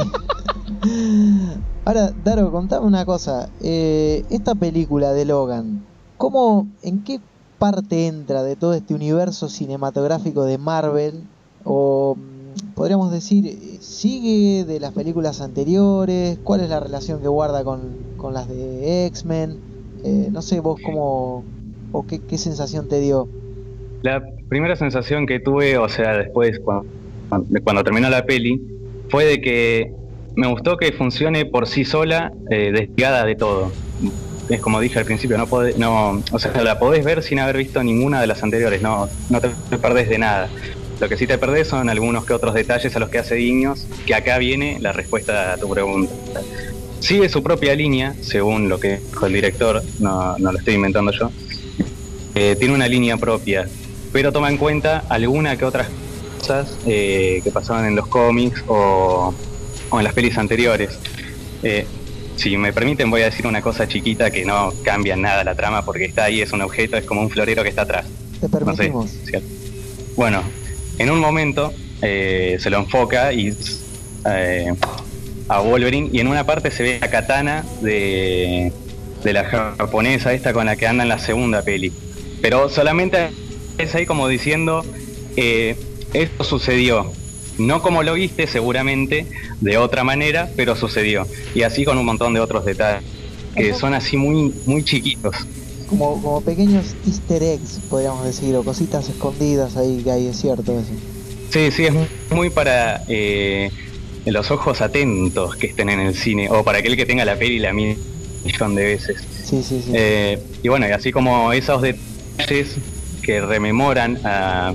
Ahora, 1.85 2.11
Daro, 2.25 2.51
contame 2.51 2.87
una 2.87 3.05
cosa. 3.05 3.49
Eh, 3.63 4.25
esta 4.31 4.55
película 4.55 5.13
de 5.13 5.25
Logan, 5.25 5.85
¿cómo, 6.17 6.67
en 6.83 7.03
qué 7.03 7.21
parte 7.59 8.07
entra 8.07 8.43
de 8.43 8.57
todo 8.57 8.75
este 8.75 8.95
universo 8.95 9.49
cinematográfico 9.49 10.45
de 10.45 10.59
Marvel? 10.59 11.25
O 11.65 12.17
mm, 12.17 12.75
podríamos 12.75 13.13
decir, 13.13 13.70
¿sigue 14.01 14.65
de 14.65 14.81
las 14.81 14.95
películas 14.95 15.43
anteriores? 15.43 16.39
¿Cuál 16.43 16.63
es 16.63 16.71
la 16.71 16.81
relación 16.81 17.21
que 17.21 17.29
guarda 17.29 17.65
con, 17.65 17.99
con 18.17 18.33
las 18.33 18.49
de 18.49 19.05
X-Men? 19.09 19.59
Eh, 20.03 20.29
no 20.33 20.41
sé, 20.41 20.61
vos 20.61 20.81
cómo, 20.83 21.45
o 21.93 22.07
qué, 22.07 22.39
sensación 22.39 22.89
te 22.89 22.99
dio. 22.99 23.29
La 24.01 24.23
primera 24.49 24.75
sensación 24.75 25.27
que 25.27 25.39
tuve, 25.39 25.77
o 25.77 25.87
sea, 25.91 26.17
después 26.17 26.59
cuando, 26.61 27.85
terminó 27.85 28.09
la 28.09 28.25
peli, 28.25 28.59
fue 29.11 29.27
de 29.27 29.43
que 29.43 29.93
me 30.35 30.47
gustó 30.47 30.79
que 30.79 30.93
funcione 30.93 31.45
por 31.45 31.69
sí 31.69 31.85
sola, 31.85 32.33
eh, 32.51 32.73
desligada 32.73 33.27
de 33.27 33.35
todo. 33.35 33.71
Es 34.49 34.61
como 34.63 34.81
dije 34.81 34.99
al 34.99 35.05
principio, 35.05 35.37
no 35.37 35.47
podés, 35.47 35.77
no, 35.77 36.23
o 36.33 36.39
sea, 36.39 36.63
la 36.63 36.79
podés 36.79 37.05
ver 37.05 37.23
sin 37.23 37.39
haber 37.39 37.59
visto 37.59 37.85
ninguna 37.85 38.23
de 38.23 38.29
las 38.29 38.43
anteriores, 38.43 38.81
no, 38.81 39.11
no 39.29 39.41
te 39.43 39.77
perdés 39.77 40.09
de 40.09 40.19
nada. 40.19 40.49
Lo 41.01 41.09
que 41.09 41.17
sí 41.17 41.27
te 41.27 41.39
perdés 41.39 41.69
son 41.69 41.89
algunos 41.89 42.27
que 42.27 42.35
otros 42.35 42.55
detalles 42.55 42.95
a 42.95 42.99
los 42.99 43.09
que 43.09 43.19
hace 43.19 43.37
guiños, 43.37 43.87
que 44.07 44.15
acá 44.15 44.37
viene 44.37 44.79
la 44.81 44.93
respuesta 44.93 45.55
a 45.55 45.57
tu 45.57 45.69
pregunta. 45.71 46.13
Sigue 47.01 47.31
su 47.31 47.43
propia 47.43 47.75
línea, 47.75 48.15
según 48.21 48.69
lo 48.69 48.79
que 48.79 48.99
dijo 48.99 49.25
el 49.27 49.33
director, 49.33 49.83
no, 49.99 50.37
no 50.37 50.53
lo 50.53 50.59
estoy 50.59 50.75
inventando 50.75 51.11
yo. 51.13 51.33
Eh, 52.35 52.55
tiene 52.59 52.75
una 52.75 52.87
línea 52.87 53.17
propia, 53.17 53.67
pero 54.13 54.31
toma 54.31 54.51
en 54.51 54.59
cuenta 54.59 55.05
alguna 55.09 55.57
que 55.57 55.65
otras 55.65 55.89
cosas 56.39 56.77
eh, 56.87 57.41
que 57.43 57.51
pasaban 57.51 57.87
en 57.87 57.97
los 57.97 58.07
cómics 58.07 58.63
o, 58.67 59.35
o 59.89 59.99
en 59.99 60.05
las 60.05 60.13
pelis 60.13 60.37
anteriores. 60.37 60.99
Eh, 61.63 61.87
si 62.37 62.57
me 62.57 62.73
permiten 62.73 63.11
voy 63.11 63.23
a 63.23 63.27
decir 63.27 63.47
una 63.47 63.63
cosa 63.63 63.89
chiquita 63.89 64.31
que 64.31 64.45
no 64.45 64.73
cambia 64.85 65.17
nada 65.17 65.45
la 65.45 65.55
trama 65.55 65.85
porque 65.85 66.05
está 66.05 66.25
ahí, 66.25 66.43
es 66.43 66.53
un 66.53 66.61
objeto, 66.61 66.97
es 66.99 67.05
como 67.05 67.23
un 67.23 67.31
florero 67.31 67.63
que 67.63 67.71
está 67.71 67.83
atrás. 67.83 68.07
Te 68.41 68.49
No 68.49 68.77
sé, 68.77 68.93
permitimos. 68.93 69.11
Bueno, 70.17 70.43
en 71.01 71.11
un 71.11 71.19
momento 71.19 71.73
eh, 72.03 72.59
se 72.61 72.69
lo 72.69 72.79
enfoca 72.79 73.33
y 73.33 73.55
eh, 74.27 74.75
a 75.49 75.61
Wolverine 75.61 76.11
y 76.13 76.21
en 76.21 76.29
una 76.29 76.45
parte 76.45 76.71
se 76.71 76.83
ve 76.83 76.99
la 77.01 77.11
katana 77.11 77.65
de, 77.81 78.71
de 79.25 79.33
la 79.33 79.45
japonesa 79.45 80.35
esta 80.35 80.53
con 80.53 80.67
la 80.67 80.77
que 80.77 80.87
anda 80.87 81.03
en 81.03 81.09
la 81.09 81.19
segunda 81.19 81.63
peli. 81.63 81.91
Pero 82.43 82.69
solamente 82.69 83.31
es 83.79 83.95
ahí 83.95 84.05
como 84.05 84.29
diciendo, 84.29 84.85
eh, 85.37 85.75
esto 86.13 86.45
sucedió. 86.45 87.11
No 87.59 87.81
como 87.81 88.03
lo 88.03 88.15
viste 88.15 88.47
seguramente, 88.47 89.27
de 89.61 89.79
otra 89.79 90.05
manera, 90.05 90.51
pero 90.55 90.77
sucedió. 90.77 91.27
Y 91.55 91.63
así 91.63 91.87
con 91.87 91.97
un 91.97 92.05
montón 92.05 92.35
de 92.35 92.41
otros 92.41 92.67
detalles, 92.67 93.05
que 93.57 93.73
son 93.73 93.95
así 93.95 94.19
muy, 94.19 94.53
muy 94.67 94.85
chiquitos. 94.85 95.35
Como, 95.91 96.23
como 96.23 96.41
pequeños 96.41 96.95
easter 97.05 97.43
eggs, 97.43 97.81
podríamos 97.91 98.25
decir, 98.25 98.55
o 98.55 98.63
cositas 98.63 99.09
escondidas 99.09 99.77
ahí 99.77 100.01
que 100.05 100.11
hay, 100.13 100.27
es 100.29 100.41
cierto 100.41 100.79
eso. 100.79 100.93
Sí, 101.51 101.73
sí, 101.73 101.87
es 101.87 101.95
muy 102.31 102.49
para 102.49 103.03
eh, 103.09 103.71
los 104.25 104.53
ojos 104.53 104.81
atentos 104.81 105.57
que 105.57 105.67
estén 105.67 105.89
en 105.89 105.99
el 105.99 106.15
cine, 106.15 106.49
o 106.49 106.63
para 106.63 106.79
aquel 106.79 106.97
que 106.97 107.07
tenga 107.07 107.25
la 107.25 107.37
peli 107.37 107.59
la 107.59 107.73
mil 107.73 107.99
millón 108.45 108.77
de 108.77 108.85
veces. 108.85 109.27
Sí, 109.45 109.65
sí, 109.65 109.83
sí. 109.85 109.91
Eh, 109.93 110.39
y 110.63 110.69
bueno, 110.69 110.89
y 110.89 110.93
así 110.93 111.11
como 111.11 111.53
esos 111.53 111.83
detalles 111.83 112.77
que 113.21 113.41
rememoran 113.41 114.21
a, 114.25 114.73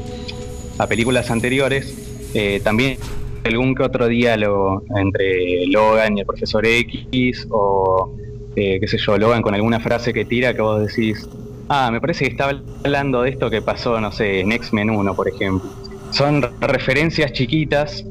a 0.78 0.88
películas 0.88 1.32
anteriores, 1.32 1.94
eh, 2.34 2.60
también 2.62 2.98
algún 3.46 3.74
que 3.74 3.84
otro 3.84 4.08
diálogo 4.10 4.84
entre 4.98 5.66
Logan 5.68 6.18
y 6.18 6.20
el 6.20 6.26
profesor 6.26 6.66
X, 6.66 7.48
o 7.50 8.14
eh, 8.56 8.80
qué 8.80 8.88
sé 8.88 8.98
yo, 8.98 9.18
Logan 9.18 9.42
con 9.42 9.54
alguna 9.54 9.80
frase 9.80 10.14
que 10.14 10.26
tira 10.26 10.54
que 10.54 10.62
vos 10.62 10.86
decís, 10.86 11.28
ah, 11.70 11.90
me 11.92 12.00
parece 12.00 12.26
que 12.26 12.32
está 12.32 12.50
hablando 12.84 13.24
de 13.24 13.32
esto 13.32 13.50
que 13.50 13.62
pasó, 13.62 14.00
no 14.00 14.12
sé, 14.12 14.42
en 14.42 14.52
X-Men 14.52 14.90
1, 14.90 15.16
por 15.16 15.28
ejemplo. 15.28 15.70
Son 16.12 16.42
referencias 16.62 17.34
chiquitas 17.34 18.06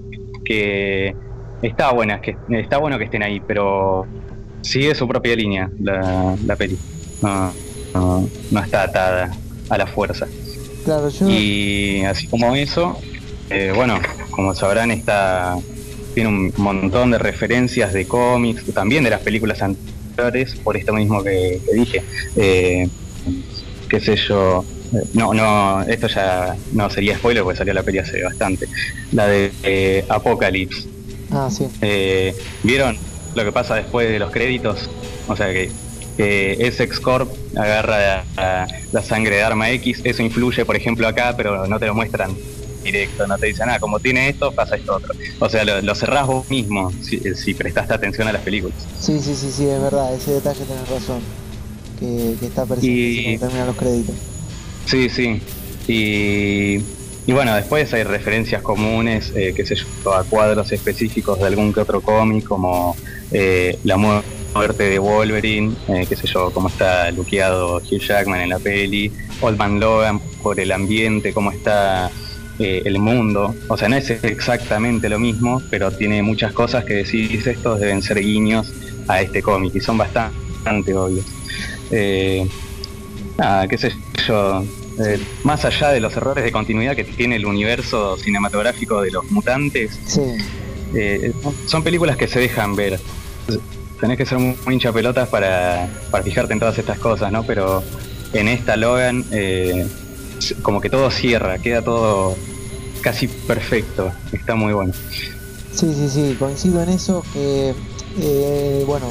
que 0.45 1.15
está 1.63 1.93
buenas, 1.93 2.21
que 2.21 2.37
está 2.51 2.79
bueno 2.79 2.99
que 2.99 3.05
estén 3.05 3.23
ahí, 3.23 3.41
pero 3.41 4.07
sigue 4.61 4.95
su 4.95 5.09
propia 5.09 5.35
línea 5.35 5.71
la, 5.81 6.37
la 6.45 6.57
peli. 6.57 6.79
No, 7.23 7.53
no, 7.95 8.29
no 8.51 8.61
está 8.61 8.83
atada 8.83 9.31
a 9.71 9.79
la 9.79 9.87
fuerza. 9.87 10.27
claro, 10.85 11.09
yo. 11.09 11.29
Y 11.29 12.03
así 12.05 12.27
como 12.27 12.55
eso, 12.55 12.99
eh, 13.49 13.73
bueno, 13.75 13.99
como 14.31 14.55
sabrán, 14.55 14.91
está 14.91 15.57
tiene 16.15 16.29
un 16.29 16.53
montón 16.57 17.11
de 17.11 17.19
referencias 17.19 17.93
de 17.93 18.07
cómics, 18.07 18.65
también 18.73 19.03
de 19.05 19.11
las 19.11 19.21
películas 19.21 19.63
por 20.63 20.77
esto 20.77 20.93
mismo 20.93 21.23
que, 21.23 21.61
que 21.67 21.75
dije. 21.75 22.03
Eh, 22.37 22.89
qué 23.89 24.01
sé 24.01 24.17
yo. 24.17 24.65
eh, 24.95 25.03
No, 25.15 25.35
no, 25.35 25.83
esto 25.83 26.07
ya 26.09 26.57
no 26.73 26.91
sería 26.91 27.17
spoiler 27.17 27.43
porque 27.43 27.59
salió 27.59 27.75
la 27.75 27.83
peli 27.83 27.99
hace 27.99 28.23
bastante. 28.23 28.67
La 29.13 29.27
de 29.27 29.53
eh, 29.63 30.05
Apocalypse. 30.09 30.89
Ah, 31.31 31.49
sí. 31.51 31.67
Eh, 31.81 32.35
¿Vieron 32.63 32.97
lo 33.35 33.45
que 33.45 33.53
pasa 33.53 33.75
después 33.77 34.09
de 34.09 34.19
los 34.19 34.31
créditos? 34.31 34.89
O 35.27 35.37
sea 35.37 35.53
que, 35.53 35.71
que 36.17 36.53
Essex 36.61 37.01
Corp 37.01 37.31
agarra 37.57 38.25
la, 38.37 38.69
la 38.93 39.03
sangre 39.03 39.37
de 39.37 39.43
Arma 39.43 39.71
X, 39.71 40.01
eso 40.05 40.23
influye, 40.23 40.65
por 40.65 40.77
ejemplo, 40.77 41.09
acá, 41.09 41.35
pero 41.37 41.67
no 41.67 41.79
te 41.81 41.87
lo 41.87 41.95
muestran 41.95 42.37
directo, 42.85 43.27
no 43.27 43.37
te 43.39 43.47
dicen, 43.47 43.69
ah, 43.71 43.79
como 43.81 43.99
tiene 43.99 44.29
esto, 44.29 44.53
pasa 44.53 44.77
esto 44.77 44.95
otro. 44.97 45.13
O 45.41 45.49
sea, 45.49 45.65
lo, 45.65 45.81
lo 45.83 45.95
cerrás 45.95 46.27
vos 46.27 46.49
mismo 46.49 46.93
si, 47.03 47.19
si 47.35 47.55
prestaste 47.55 47.95
atención 47.95 48.29
a 48.29 48.33
las 48.33 48.43
películas. 48.43 48.77
Sí, 49.01 49.21
sí, 49.21 49.35
sí, 49.35 49.51
sí, 49.51 49.67
es 49.69 49.81
verdad, 49.81 50.15
ese 50.15 50.33
detalle 50.35 50.65
tenés 50.65 50.89
razón. 50.89 51.21
Que, 51.99 52.35
que 52.41 52.47
está 52.47 52.67
presente 52.67 52.87
Y- 52.89 53.23
cuando 53.25 53.41
terminan 53.47 53.67
los 53.69 53.77
créditos. 53.77 54.15
Sí, 54.87 55.09
sí. 55.09 55.41
Y, 55.87 56.77
y 57.27 57.33
bueno, 57.33 57.55
después 57.55 57.93
hay 57.95 58.03
referencias 58.05 58.63
comunes, 58.63 59.33
eh, 59.35 59.53
qué 59.57 59.65
sé 59.65 59.77
yo, 59.77 60.15
a 60.15 60.25
cuadros 60.25 60.73
específicos 60.73 61.39
de 61.39 61.47
algún 61.47 61.73
que 61.73 61.81
otro 61.81 62.01
cómic, 62.01 62.45
como 62.45 62.97
eh, 63.31 63.79
la 63.85 63.97
mu- 63.97 64.21
muerte 64.55 64.85
de 64.85 64.99
Wolverine, 64.99 65.75
eh, 65.89 66.07
qué 66.09 66.17
sé 66.17 66.27
yo, 66.27 66.51
cómo 66.53 66.69
está 66.69 67.11
luqueado 67.13 67.77
Hugh 67.77 68.01
Jackman 68.01 68.41
en 68.41 68.49
la 68.51 68.59
peli, 68.59 69.13
Old 69.41 69.57
Man 69.59 69.81
Logan 69.81 70.21
por 70.43 70.59
el 70.61 70.71
ambiente, 70.73 71.33
cómo 71.33 71.51
está 71.53 72.11
eh, 72.59 72.83
el 72.85 72.99
mundo. 72.99 73.55
O 73.69 73.77
sea, 73.77 73.89
no 73.89 73.97
es 73.97 74.11
exactamente 74.11 75.09
lo 75.09 75.19
mismo, 75.19 75.63
pero 75.71 75.91
tiene 75.91 76.23
muchas 76.23 76.53
cosas 76.53 76.85
que 76.85 76.95
decís, 76.95 77.47
estos 77.47 77.81
deben 77.81 78.03
ser 78.03 78.21
guiños 78.21 78.73
a 79.09 79.21
este 79.21 79.43
cómic 79.43 79.75
y 79.75 79.81
son 79.81 79.99
bastante 79.99 80.95
obvios. 80.95 81.27
Eh, 81.91 82.47
nada, 83.37 83.69
qué 83.69 83.79
sé 83.79 83.93
yo, 84.27 84.65
eh, 85.05 85.21
más 85.43 85.65
allá 85.65 85.91
de 85.91 86.01
los 86.01 86.17
errores 86.17 86.45
de 86.45 86.53
continuidad 86.53 86.95
que 86.95 87.05
tiene 87.05 87.37
el 87.37 87.47
universo 87.47 88.17
cinematográfico 88.17 89.03
de 89.03 89.11
los 89.11 89.31
mutantes, 89.31 89.99
Sí, 90.07 90.23
eh, 90.95 91.33
son 91.67 91.83
películas 91.83 92.17
que 92.17 92.29
se 92.29 92.39
dejan 92.39 92.77
ver. 92.77 93.01
Tenés 94.01 94.17
que 94.17 94.27
ser 94.27 94.39
muy, 94.39 94.57
muy 94.65 94.75
hincha 94.75 94.93
pelotas 94.93 95.29
para, 95.29 95.89
para 96.11 96.23
fijarte 96.23 96.53
en 96.53 96.61
todas 96.61 96.79
estas 96.79 96.99
cosas, 96.99 97.33
¿no? 97.33 97.45
Pero 97.45 97.83
en 98.33 98.49
esta 98.49 98.77
Logan, 98.77 99.25
eh, 99.33 99.87
como 100.63 100.81
que 100.81 100.91
todo 100.91 101.11
cierra, 101.11 101.59
queda 101.59 101.83
todo 101.83 102.37
casi 103.03 103.29
perfecto, 103.29 104.13
está 104.33 104.55
muy 104.55 104.73
bueno. 104.73 104.93
sí, 105.73 105.93
sí, 105.95 106.09
sí, 106.09 106.37
coincido 106.39 106.83
en 106.83 106.89
eso 106.89 107.23
que, 107.33 107.75
eh, 108.21 108.85
bueno, 108.87 109.07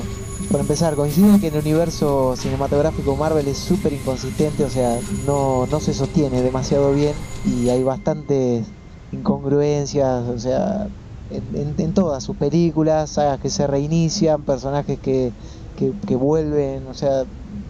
por 0.51 0.59
empezar, 0.59 0.95
coincido 0.95 1.33
en 1.33 1.39
que 1.39 1.47
el 1.47 1.57
universo 1.57 2.35
cinematográfico 2.35 3.15
Marvel 3.15 3.47
es 3.47 3.57
súper 3.57 3.93
inconsistente, 3.93 4.63
o 4.63 4.69
sea, 4.69 4.99
no, 5.25 5.67
no 5.67 5.79
se 5.79 5.93
sostiene 5.93 6.41
demasiado 6.41 6.93
bien 6.93 7.13
y 7.45 7.69
hay 7.69 7.83
bastantes 7.83 8.65
incongruencias, 9.11 10.27
o 10.27 10.39
sea, 10.39 10.87
en, 11.31 11.93
todas 11.93 12.23
sus 12.23 12.35
películas, 12.35 13.11
sagas 13.11 13.39
que 13.39 13.49
se 13.49 13.67
reinician, 13.67 14.41
personajes 14.43 14.99
que, 14.99 15.31
que, 15.77 16.15
vuelven, 16.15 16.87
o 16.87 16.93
sea, 16.93 17.23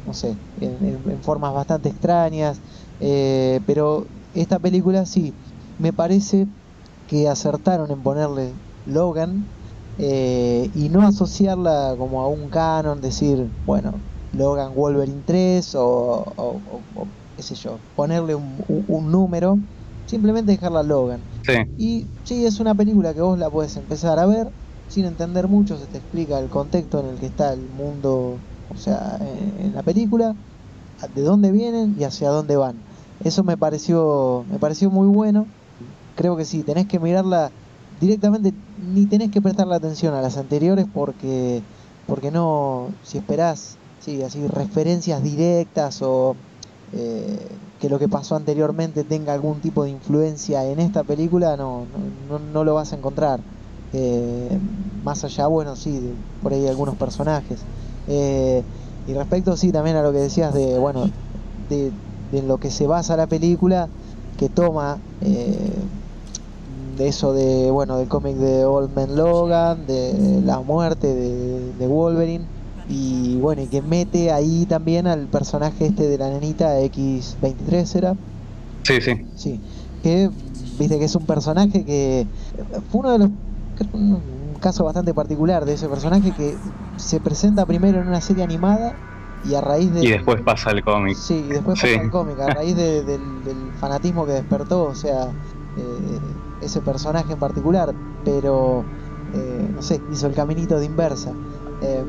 no 0.05 0.13
sé, 0.13 0.35
en 0.61 1.19
formas 1.21 1.53
bastante 1.53 1.89
extrañas, 1.89 2.59
eh, 3.05 3.59
pero 3.65 4.07
esta 4.33 4.59
película 4.59 5.05
sí, 5.05 5.37
me 5.77 5.93
parece 5.93 6.47
que 7.05 7.27
acertaron 7.27 7.91
en 7.91 8.01
ponerle 8.03 8.59
Logan 8.85 9.51
eh, 9.97 10.69
y 10.73 10.89
no 10.89 11.01
asociarla 11.07 11.95
como 11.97 12.21
a 12.23 12.29
un 12.29 12.49
canon, 12.49 13.01
decir, 13.01 13.49
bueno, 13.63 14.03
Logan 14.31 14.73
Wolverine 14.73 15.23
3 15.25 15.75
o, 15.75 15.83
o- 15.83 16.61
o- 16.65 16.85
o 16.93 17.13
qué 17.35 17.43
sé 17.43 17.55
yo, 17.55 17.81
ponerle 17.95 18.35
un, 18.35 18.63
un- 18.67 18.85
un 18.87 19.11
número, 19.11 19.59
simplemente 20.05 20.51
dejarla 20.53 20.83
Logan. 20.83 21.29
Sí, 21.45 21.53
Y 21.75 22.11
sí, 22.23 22.45
es 22.45 22.59
una 22.59 22.75
película 22.75 23.13
que 23.13 23.21
vos 23.21 23.37
la 23.37 23.49
puedes 23.51 23.75
empezar 23.77 24.19
a 24.19 24.25
ver 24.25 24.47
sin 24.87 25.05
entender 25.05 25.47
mucho, 25.47 25.77
se 25.77 25.87
te 25.87 25.97
explica 25.99 26.39
el 26.39 26.49
contexto 26.49 26.99
en 26.99 27.07
el 27.07 27.19
que 27.19 27.25
está 27.27 27.53
el 27.53 27.69
mundo, 27.69 28.43
o 28.67 28.75
sea, 28.77 29.17
en, 29.21 29.59
en 29.59 29.73
la 29.73 29.83
película, 29.83 30.35
de 31.11 31.21
dónde 31.21 31.51
vienen 31.51 31.93
y 31.97 32.03
hacia 32.03 32.29
dónde 32.29 32.55
van. 32.57 32.92
Eso 33.23 33.43
me 33.43 33.57
pareció, 33.57 34.45
me 34.49 34.59
pareció 34.59 34.89
muy 34.89 35.07
bueno. 35.07 35.47
Creo 36.15 36.35
que 36.35 36.45
sí, 36.45 36.63
tenés 36.63 36.87
que 36.87 36.99
mirarla 36.99 37.51
directamente, 37.99 38.53
ni 38.93 39.05
tenés 39.05 39.31
que 39.31 39.41
prestarle 39.41 39.75
atención 39.75 40.13
a 40.13 40.21
las 40.21 40.37
anteriores 40.37 40.85
porque, 40.93 41.61
porque 42.07 42.31
no, 42.31 42.89
si 43.03 43.17
esperás, 43.17 43.77
sí, 44.03 44.21
así 44.21 44.45
referencias 44.47 45.23
directas 45.23 46.01
o 46.01 46.35
eh, 46.93 47.39
que 47.79 47.89
lo 47.89 47.99
que 47.99 48.07
pasó 48.07 48.35
anteriormente 48.35 49.03
tenga 49.03 49.33
algún 49.33 49.59
tipo 49.59 49.83
de 49.83 49.89
influencia 49.89 50.65
en 50.65 50.79
esta 50.79 51.03
película, 51.03 51.57
no, 51.57 51.85
no, 52.29 52.39
no, 52.39 52.63
lo 52.63 52.75
vas 52.75 52.93
a 52.93 52.95
encontrar. 52.95 53.39
Eh, 53.93 54.57
más 55.03 55.23
allá, 55.23 55.47
bueno, 55.47 55.75
sí, 55.75 56.13
por 56.41 56.53
ahí 56.53 56.67
algunos 56.67 56.95
personajes. 56.95 57.59
Eh, 58.07 58.63
y 59.07 59.13
respecto, 59.13 59.57
sí, 59.57 59.71
también 59.71 59.97
a 59.97 60.01
lo 60.01 60.13
que 60.13 60.19
decías 60.19 60.53
de, 60.53 60.77
bueno, 60.77 61.09
de, 61.69 61.91
de 62.33 62.41
lo 62.41 62.57
que 62.57 62.71
se 62.71 62.87
basa 62.87 63.15
la 63.15 63.27
película, 63.27 63.87
que 64.37 64.49
toma 64.49 64.97
eh, 65.21 65.71
de 66.97 67.07
eso 67.07 67.33
de, 67.33 67.69
bueno, 67.71 67.97
del 67.97 68.07
cómic 68.07 68.35
de 68.35 68.65
Old 68.65 68.93
Man 68.95 69.15
Logan, 69.15 69.85
de 69.85 70.41
la 70.43 70.59
muerte 70.59 71.07
de, 71.07 71.73
de 71.73 71.87
Wolverine, 71.87 72.45
y 72.89 73.37
bueno, 73.37 73.61
y 73.61 73.67
que 73.67 73.81
mete 73.81 74.31
ahí 74.31 74.65
también 74.65 75.07
al 75.07 75.27
personaje 75.27 75.85
este 75.85 76.07
de 76.07 76.17
la 76.17 76.29
nenita 76.29 76.79
X23 76.81 77.95
era, 77.95 78.15
sí, 78.83 78.99
sí. 78.99 79.25
sí, 79.35 79.59
que 80.01 80.29
viste 80.79 80.97
que 80.97 81.05
es 81.05 81.15
un 81.15 81.25
personaje 81.25 81.85
que 81.85 82.25
fue 82.91 83.01
uno 83.01 83.11
de 83.11 83.19
los 83.19 83.29
un 83.93 84.55
caso 84.59 84.83
bastante 84.85 85.13
particular 85.13 85.65
de 85.65 85.73
ese 85.73 85.87
personaje 85.89 86.31
que 86.31 86.57
se 86.97 87.19
presenta 87.19 87.65
primero 87.65 88.01
en 88.01 88.07
una 88.07 88.21
serie 88.21 88.43
animada 88.43 88.95
y 89.43 89.55
a 89.55 89.61
raíz 89.61 89.93
de 89.93 90.01
Y 90.01 90.09
después 90.11 90.41
pasa 90.43 90.71
el 90.71 90.83
cómic. 90.83 91.15
Sí, 91.15 91.35
y 91.47 91.51
después 91.51 91.77
Sí. 91.79 91.87
pasa 91.89 92.01
el 92.01 92.09
cómic, 92.09 92.39
a 92.39 92.49
raíz 92.49 92.75
de- 92.75 93.03
del, 93.05 93.43
del 93.43 93.73
fanatismo 93.75 94.25
que 94.25 94.33
despertó, 94.33 94.85
o 94.85 94.95
sea, 94.95 95.35
eh, 95.75 96.41
ese 96.59 96.81
personaje 96.81 97.33
en 97.33 97.39
particular, 97.39 97.95
pero, 98.23 98.87
eh, 99.31 99.69
no 99.73 99.81
sé, 99.81 100.03
hizo 100.07 100.27
el 100.27 100.35
caminito 100.35 100.79
de 100.79 100.85
inversa. 100.85 101.37
Eh, 101.79 102.05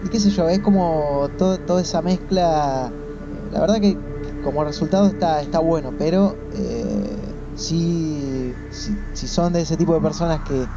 y 0.00 0.08
qué 0.10 0.20
sé 0.20 0.30
yo, 0.30 0.48
es 0.48 0.60
como 0.60 1.30
todo- 1.36 1.58
toda 1.60 1.82
esa 1.82 2.02
mezcla, 2.02 2.94
la 3.50 3.60
verdad 3.60 3.80
que 3.80 4.00
como 4.40 4.64
resultado 4.64 5.08
está, 5.08 5.40
está 5.42 5.58
bueno, 5.60 5.94
pero 5.96 6.38
eh, 6.50 7.34
si, 7.54 8.56
si 8.70 9.28
son 9.28 9.52
de 9.52 9.62
ese 9.62 9.76
tipo 9.76 9.94
de 9.94 10.00
personas 10.00 10.42
que, 10.42 10.70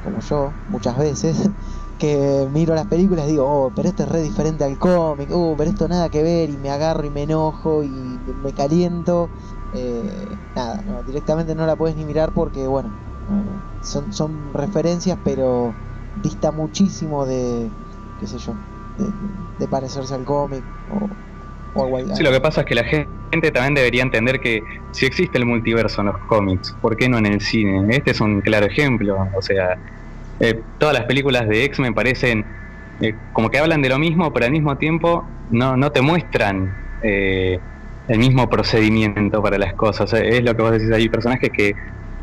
como 0.00 0.20
yo, 0.20 0.56
muchas 0.66 0.96
veces, 0.98 1.36
que 1.98 2.46
miro 2.52 2.74
las 2.74 2.86
películas 2.86 3.26
y 3.26 3.32
digo, 3.32 3.44
oh, 3.46 3.72
pero 3.74 3.88
esto 3.88 4.04
es 4.04 4.08
re 4.08 4.22
diferente 4.22 4.64
al 4.64 4.78
cómic, 4.78 5.28
oh, 5.32 5.54
pero 5.56 5.70
esto 5.70 5.88
nada 5.88 6.08
que 6.10 6.22
ver, 6.22 6.50
y 6.50 6.56
me 6.56 6.70
agarro 6.70 7.04
y 7.04 7.10
me 7.10 7.24
enojo 7.24 7.82
y 7.84 7.88
me 7.90 8.52
caliento. 8.54 9.28
eh, 9.74 10.40
nada, 10.54 10.82
no, 10.82 11.02
directamente 11.02 11.54
no 11.54 11.66
la 11.66 11.76
puedes 11.76 11.96
ni 11.96 12.04
mirar 12.04 12.32
porque, 12.32 12.66
bueno, 12.66 12.90
no, 13.28 13.44
no, 13.44 13.62
son, 13.80 14.12
son 14.12 14.52
referencias, 14.54 15.18
pero 15.22 15.74
dista 16.14 16.52
muchísimo 16.52 17.26
de, 17.26 17.70
qué 18.18 18.26
sé 18.26 18.38
yo, 18.38 18.54
de, 18.96 19.12
de 19.58 19.68
parecerse 19.68 20.14
al 20.14 20.24
cómic 20.24 20.64
o, 20.86 21.08
o 21.72 21.84
algo 21.84 21.98
así. 21.98 22.16
Sí, 22.16 22.22
lo 22.22 22.30
que 22.30 22.40
pasa 22.40 22.62
es 22.62 22.66
que 22.66 22.74
la 22.74 22.84
gente 22.84 23.50
también 23.52 23.74
debería 23.74 24.02
entender 24.02 24.40
que 24.40 24.62
si 24.90 25.06
existe 25.06 25.38
el 25.38 25.46
multiverso 25.46 26.00
en 26.00 26.08
los 26.08 26.18
cómics, 26.28 26.76
¿por 26.80 26.96
qué 26.96 27.08
no 27.08 27.18
en 27.18 27.26
el 27.26 27.40
cine? 27.40 27.84
Este 27.90 28.12
es 28.12 28.20
un 28.20 28.40
claro 28.40 28.66
ejemplo. 28.66 29.16
O 29.36 29.42
sea, 29.42 29.78
eh, 30.40 30.62
todas 30.78 30.94
las 30.94 31.04
películas 31.06 31.48
de 31.48 31.64
X-Men 31.64 31.94
parecen 31.94 32.44
eh, 33.00 33.14
como 33.32 33.50
que 33.50 33.58
hablan 33.58 33.82
de 33.82 33.88
lo 33.88 33.98
mismo, 33.98 34.32
pero 34.32 34.46
al 34.46 34.52
mismo 34.52 34.76
tiempo 34.76 35.24
no, 35.50 35.76
no 35.76 35.90
te 35.90 36.00
muestran 36.02 36.76
eh, 37.02 37.58
el 38.08 38.18
mismo 38.18 38.48
procedimiento 38.48 39.42
para 39.42 39.58
las 39.58 39.74
cosas. 39.74 40.12
Eh, 40.14 40.38
Es 40.38 40.44
lo 40.44 40.54
que 40.54 40.62
vos 40.62 40.72
decís, 40.72 40.90
hay 40.92 41.08
personajes 41.08 41.50
que 41.52 41.72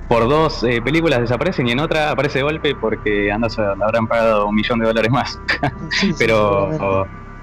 por 0.08 0.28
dos 0.30 0.64
eh, 0.64 0.82
películas 0.84 1.20
desaparecen 1.22 1.68
y 1.68 1.72
en 1.72 1.80
otra 1.80 2.12
aparece 2.12 2.40
de 2.40 2.44
golpe 2.44 2.76
porque 2.76 3.32
andas 3.32 3.58
a, 3.58 3.72
habrán 3.82 4.08
pagado 4.08 4.48
un 4.48 4.56
millón 4.56 4.80
de 4.80 4.86
dólares 4.88 5.12
más. 5.12 5.40
Sí, 5.92 6.08
sí, 6.08 6.16
pero 6.20 6.70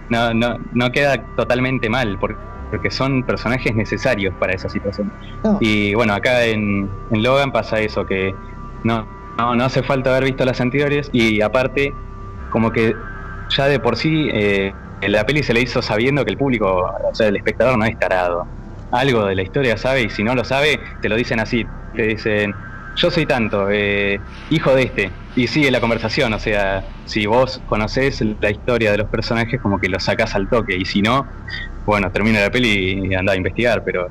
no, 0.08 0.34
no, 0.34 0.56
no 0.72 0.90
queda 0.90 1.16
totalmente 1.36 1.88
mal 1.88 2.18
por- 2.18 2.38
porque 2.70 2.90
son 2.90 3.24
personajes 3.24 3.74
necesarios 3.74 4.34
para 4.38 4.54
esa 4.54 4.68
situación. 4.68 5.12
No, 5.44 5.58
Y 5.60 5.94
bueno, 5.94 6.14
acá 6.14 6.44
en, 6.46 6.88
en 7.10 7.22
Logan 7.22 7.52
pasa 7.52 7.80
eso, 7.80 8.06
que 8.06 8.32
no, 8.82 9.06
no, 9.38 9.54
no 9.54 9.64
hace 9.64 9.82
falta 9.82 10.10
haber 10.10 10.24
visto 10.24 10.44
las 10.44 10.60
anteriores 10.60 11.10
y 11.12 11.40
aparte 11.40 11.92
como 12.50 12.70
que 12.70 12.94
ya 13.48 13.66
de 13.66 13.80
por 13.80 13.96
sí 13.96 14.28
eh, 14.32 14.72
la 15.02 15.24
peli 15.26 15.42
se 15.42 15.52
le 15.52 15.60
hizo 15.60 15.82
sabiendo 15.82 16.24
que 16.24 16.30
el 16.30 16.36
público, 16.36 16.92
o 17.10 17.14
sea, 17.14 17.28
el 17.28 17.36
espectador 17.36 17.76
no 17.76 17.84
es 17.84 17.98
tarado. 17.98 18.46
Algo 18.90 19.24
de 19.24 19.34
la 19.34 19.42
historia 19.42 19.76
sabe 19.76 20.02
y 20.02 20.10
si 20.10 20.22
no 20.22 20.34
lo 20.34 20.44
sabe, 20.44 20.78
te 21.00 21.08
lo 21.08 21.16
dicen 21.16 21.40
así, 21.40 21.66
te 21.96 22.02
dicen, 22.02 22.54
yo 22.94 23.10
soy 23.10 23.26
tanto, 23.26 23.68
eh, 23.70 24.20
hijo 24.50 24.74
de 24.74 24.82
este, 24.82 25.10
y 25.34 25.46
sigue 25.46 25.70
la 25.70 25.80
conversación, 25.80 26.32
o 26.34 26.38
sea, 26.38 26.84
si 27.06 27.26
vos 27.26 27.60
conocés 27.66 28.22
la 28.40 28.50
historia 28.50 28.92
de 28.92 28.98
los 28.98 29.08
personajes, 29.08 29.60
como 29.60 29.80
que 29.80 29.88
lo 29.88 29.98
sacás 29.98 30.34
al 30.34 30.48
toque, 30.48 30.76
y 30.76 30.84
si 30.84 31.00
no, 31.00 31.26
bueno, 31.86 32.10
termina 32.10 32.40
la 32.40 32.50
peli 32.50 33.08
y 33.08 33.14
anda 33.14 33.32
a 33.32 33.36
investigar, 33.36 33.82
pero 33.82 34.08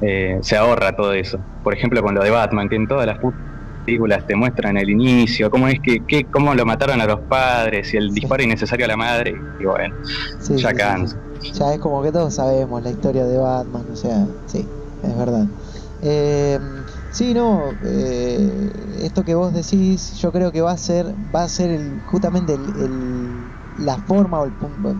eh, 0.00 0.38
se 0.42 0.56
ahorra 0.56 0.94
todo 0.94 1.12
eso. 1.12 1.40
Por 1.62 1.74
ejemplo, 1.74 2.02
con 2.02 2.14
lo 2.14 2.22
de 2.22 2.30
Batman, 2.30 2.68
que 2.68 2.76
en 2.76 2.86
todas 2.86 3.06
las 3.06 3.18
películas 3.82 4.24
te 4.26 4.36
muestran 4.36 4.76
el 4.78 4.90
inicio, 4.90 5.50
cómo 5.50 5.68
es 5.68 5.80
que, 5.82 6.04
que- 6.06 6.28
cómo 6.30 6.54
lo 6.54 6.64
mataron 6.66 7.00
a 7.00 7.06
los 7.06 7.20
padres 7.28 7.92
y 7.94 7.96
el 7.98 8.12
disparo 8.14 8.42
innecesario 8.42 8.84
a 8.86 8.88
la 8.88 8.96
madre, 8.96 9.46
y 9.58 9.64
bueno, 9.66 9.94
sí, 10.38 10.62
ya 10.62 10.72
sí, 10.72 10.78
sí, 10.78 10.94
cansa. 10.96 11.16
sí. 11.16 11.18
Ya 11.52 11.74
es 11.74 11.80
como 11.80 12.02
que 12.02 12.12
todos 12.12 12.34
sabemos 12.34 12.82
la 12.82 12.90
historia 12.90 13.26
de 13.26 13.38
Batman, 13.38 13.88
o 13.90 13.96
sea, 13.96 14.28
sí, 14.46 14.72
es 15.02 15.16
verdad. 15.16 15.48
Eh, 16.00 16.58
sí, 17.08 17.34
no, 17.34 17.78
eh, 17.82 18.70
esto 19.04 19.24
que 19.24 19.34
vos 19.34 19.52
decís, 19.52 20.12
yo 20.14 20.32
creo 20.32 20.52
que 20.52 20.60
va 20.62 20.72
a 20.72 20.76
ser, 20.78 21.16
va 21.16 21.42
a 21.44 21.48
ser 21.48 21.70
el, 21.70 22.00
justamente 22.02 22.54
el, 22.54 22.76
el- 22.76 23.54
la 23.74 23.98
forma 23.98 24.40
o 24.40 24.46
el, 24.46 24.54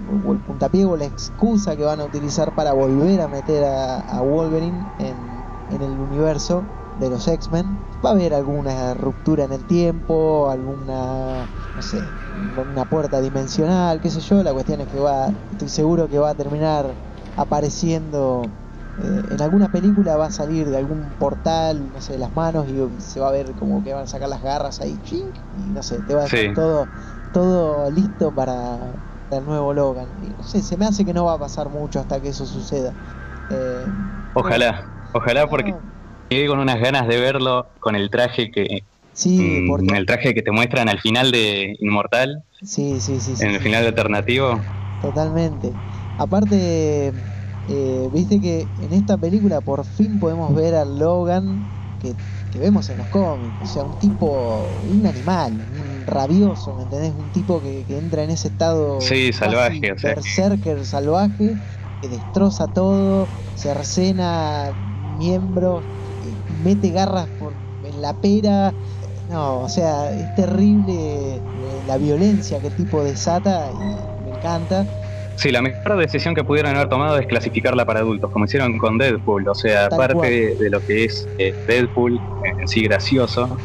o 0.07 0.33
el 0.33 0.41
puntapié 0.43 0.85
o 0.87 0.97
la 0.97 1.05
excusa 1.07 1.77
que 1.77 1.85
van 1.85 2.01
a 2.01 2.07
utilizar 2.07 2.55
para 2.55 2.73
volver 2.73 3.21
a 3.21 3.29
meter 3.29 3.65
a, 3.65 4.01
a 4.01 4.21
Wolverine 4.23 4.91
en, 4.99 5.51
en 5.69 5.83
el 5.83 6.01
universo 6.01 6.71
de 7.01 7.11
los 7.11 7.27
X-Men. 7.29 7.79
Va 8.05 8.11
a 8.11 8.13
haber 8.13 8.35
alguna 8.35 8.95
ruptura 8.95 9.45
en 9.45 9.53
el 9.53 9.67
tiempo, 9.67 10.51
alguna, 10.51 11.49
no 11.75 11.83
sé, 11.83 12.15
una 12.57 12.85
puerta 12.87 13.21
dimensional, 13.21 14.01
qué 14.01 14.11
sé 14.11 14.21
yo. 14.21 14.43
La 14.43 14.53
cuestión 14.53 14.81
es 14.81 14.89
que 14.89 14.99
va, 14.99 15.31
estoy 15.51 15.69
seguro 15.69 16.09
que 16.09 16.19
va 16.19 16.31
a 16.31 16.35
terminar 16.35 16.97
apareciendo 17.37 18.53
eh, 18.97 19.23
en 19.31 19.41
alguna 19.43 19.69
película 19.69 20.17
va 20.17 20.27
a 20.27 20.31
salir 20.31 20.69
de 20.69 20.77
algún 20.77 21.15
portal, 21.15 21.91
no 21.93 22.01
sé, 22.01 22.15
de 22.15 22.19
las 22.19 22.35
manos 22.35 22.67
y 22.69 23.01
se 23.01 23.21
va 23.21 23.29
a 23.29 23.33
ver 23.33 23.55
como 23.55 23.83
que 23.83 23.95
van 23.95 24.05
a 24.05 24.07
sacar 24.07 24.29
las 24.29 24.43
garras 24.43 24.81
ahí, 24.81 24.99
chink, 25.01 25.39
y 25.53 25.71
no 25.73 25.83
sé, 25.83 26.03
te 26.03 26.15
va 26.15 26.23
a 26.23 26.25
dejar 26.25 26.39
Sí. 26.41 26.55
todo, 26.55 26.91
todo 27.33 27.91
listo 27.91 28.35
para, 28.35 28.93
el 29.31 29.45
nuevo 29.45 29.73
Logan. 29.73 30.09
Y 30.23 30.31
no 30.35 30.43
sé, 30.45 30.63
se 30.63 30.77
me 30.77 30.87
hace 30.87 31.05
que 31.05 31.15
no 31.15 31.25
va 31.25 31.35
a 31.35 31.39
pasar 31.39 31.69
mucho 31.71 32.01
hasta 32.01 32.21
que 32.21 32.29
eso 32.29 32.47
suceda. 32.47 32.95
Eh, 33.49 33.87
Ojalá, 34.35 34.89
ojalá 35.13 35.47
porque 35.47 35.75
quedé 36.31 36.47
con 36.49 36.59
unas 36.61 36.81
ganas 36.81 37.09
de 37.09 37.21
verlo 37.21 37.67
con 37.81 37.97
el 37.97 38.11
traje 38.11 38.51
que 38.51 38.67
sí, 39.13 39.61
mm, 39.61 39.69
porque, 39.69 39.97
el 39.97 40.07
traje 40.07 40.35
que 40.35 40.43
te 40.43 40.53
muestran 40.53 40.89
al 40.89 41.01
final 41.01 41.31
de 41.33 41.75
Inmortal, 41.81 42.45
sí, 42.61 43.01
sí, 43.01 43.21
sí, 43.21 43.37
sí, 43.37 43.37
en 43.45 43.51
el 43.51 43.57
sí. 43.57 43.63
final 43.63 43.87
alternativo. 43.87 44.65
Totalmente. 44.99 45.81
Aparte, 46.17 47.13
eh, 47.67 48.09
viste 48.13 48.41
que 48.41 48.71
en 48.77 48.93
esta 48.93 49.17
película 49.19 49.61
por 49.63 49.85
fin 49.87 50.19
podemos 50.19 50.55
ver 50.55 50.75
a 50.75 50.85
Logan, 50.85 51.71
que 51.99 52.17
que 52.51 52.59
vemos 52.59 52.91
en 52.91 52.99
los 52.99 53.09
cómics. 53.09 53.57
O 53.61 53.67
sea, 53.67 53.85
un 53.85 53.97
tipo, 53.97 54.81
un 54.83 55.07
animal, 55.07 55.65
un 55.71 56.05
rabioso, 56.05 56.75
¿me 56.75 56.83
entendés? 56.83 57.13
Un 57.15 57.31
tipo 57.31 57.63
que, 57.63 57.85
que 57.87 57.97
entra 57.97 58.25
en 58.25 58.31
ese 58.31 58.49
estado 58.49 58.99
Sí, 59.01 59.33
salvaje, 59.33 59.93
o 59.93 59.99
sea. 59.99 60.15
berserker 60.15 60.85
salvaje, 60.85 61.55
que 62.01 62.09
destroza 62.09 62.67
todo, 62.69 63.31
cercena 63.55 64.73
miembros, 64.77 65.87
mete 66.65 66.91
garras 66.91 67.27
por, 67.39 67.53
en 67.85 68.03
la 68.03 68.15
pera. 68.15 68.73
No, 69.31 69.61
o 69.61 69.69
sea, 69.69 70.11
es 70.11 70.35
terrible 70.35 71.37
eh, 71.37 71.41
la 71.87 71.97
violencia 71.97 72.59
que 72.61 72.69
el 72.69 72.75
tipo 72.75 73.05
desata 73.05 73.71
y 73.73 74.25
me 74.29 74.37
encanta. 74.37 74.87
Sí, 75.37 75.51
la 75.51 75.63
mejor 75.63 75.97
decisión 75.97 76.35
que 76.35 76.45
pudieron 76.45 76.75
haber 76.75 76.89
tomado 76.89 77.19
es 77.19 77.27
clasificarla 77.27 77.87
para 77.87 78.01
adultos, 78.01 78.31
como 78.31 78.45
hicieron 78.45 78.77
con 78.79 78.99
Deadpool. 78.99 79.49
O 79.49 79.55
sea, 79.55 79.89
Tal 79.89 80.03
aparte 80.03 80.31
de, 80.31 80.55
de 80.57 80.69
lo 80.69 80.85
que 80.85 81.05
es 81.05 81.27
eh, 81.39 81.55
Deadpool 81.67 82.21
en 82.59 82.69
sí 82.69 82.83
gracioso, 82.83 83.57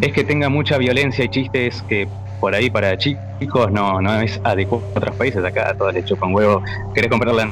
es 0.00 0.12
que 0.12 0.24
tenga 0.24 0.48
mucha 0.48 0.78
violencia 0.78 1.24
y 1.24 1.28
chistes 1.28 1.82
que 1.88 2.08
por 2.40 2.56
ahí 2.56 2.70
para 2.70 2.98
chicos 2.98 3.70
no, 3.70 4.00
no 4.00 4.20
es 4.20 4.40
adecuado 4.42 4.84
a 4.96 4.98
otros 4.98 5.14
países. 5.14 5.44
Acá 5.44 5.70
a 5.70 5.74
todos 5.74 5.94
les 5.94 6.04
chupan 6.06 6.34
huevo. 6.34 6.60
Querés 6.92 7.08
comprar 7.08 7.36
la 7.36 7.48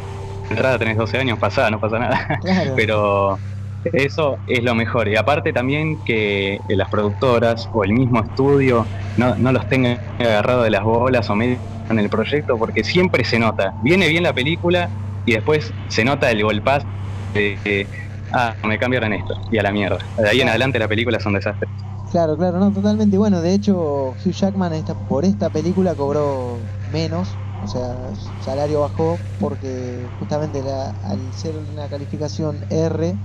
entrada, 0.50 0.76
tenés 0.76 0.96
12 0.96 1.18
años, 1.18 1.38
pasá, 1.38 1.70
no 1.70 1.78
pasa 1.78 2.00
nada. 2.00 2.40
Claro. 2.40 2.72
Pero 2.76 3.38
eso 3.84 4.42
es 4.46 4.62
lo 4.62 4.74
mejor. 4.74 5.08
Y 5.08 5.16
aparte 5.16 5.52
también 5.52 6.00
que 6.04 6.60
las 6.68 6.88
productoras 6.88 7.68
o 7.72 7.84
el 7.84 7.92
mismo 7.92 8.20
estudio 8.22 8.88
no, 9.16 9.34
no 9.36 9.52
los 9.52 9.66
tengan 9.68 10.00
agarrado 10.18 10.62
de 10.64 10.70
las 10.70 10.82
bolas 10.82 11.28
o 11.30 11.36
medio 11.36 11.58
en 11.88 11.98
el 11.98 12.08
proyecto, 12.10 12.58
porque 12.58 12.84
siempre 12.84 13.24
se 13.24 13.38
nota. 13.38 13.74
Viene 13.80 14.08
bien 14.08 14.22
la 14.22 14.32
película 14.34 14.90
y 15.24 15.32
después 15.34 15.74
se 15.88 16.04
nota 16.04 16.30
el 16.30 16.42
golpazo 16.42 16.86
de 17.34 17.60
que, 17.64 17.88
ah, 18.32 18.58
me 18.64 18.78
cambiaron 18.78 19.12
esto 19.12 19.34
y 19.50 19.58
a 19.58 19.62
la 19.62 19.72
mierda. 19.72 19.98
De 20.16 20.28
ahí 20.30 20.40
en 20.40 20.48
adelante 20.48 20.78
la 20.78 20.88
película 20.88 21.18
es 21.18 21.26
un 21.26 21.34
desastre. 21.34 21.68
Claro, 22.08 22.36
claro, 22.36 22.58
no, 22.58 22.72
totalmente. 22.72 23.16
Bueno, 23.18 23.40
de 23.40 23.54
hecho, 23.54 24.12
Hugh 24.12 24.32
Jackman 24.32 24.72
esta, 24.72 24.96
por 24.96 25.24
esta 25.24 25.50
película 25.50 25.94
cobró 25.94 26.72
menos, 26.84 27.40
o 27.60 27.68
sea, 27.68 28.14
su 28.16 28.34
salario 28.40 28.80
bajó 28.80 29.22
porque 29.38 30.10
justamente 30.18 30.62
la- 30.62 30.90
al 30.90 31.32
ser 31.32 31.56
una 31.56 31.88
calificación 31.88 32.64
R, 32.68 33.20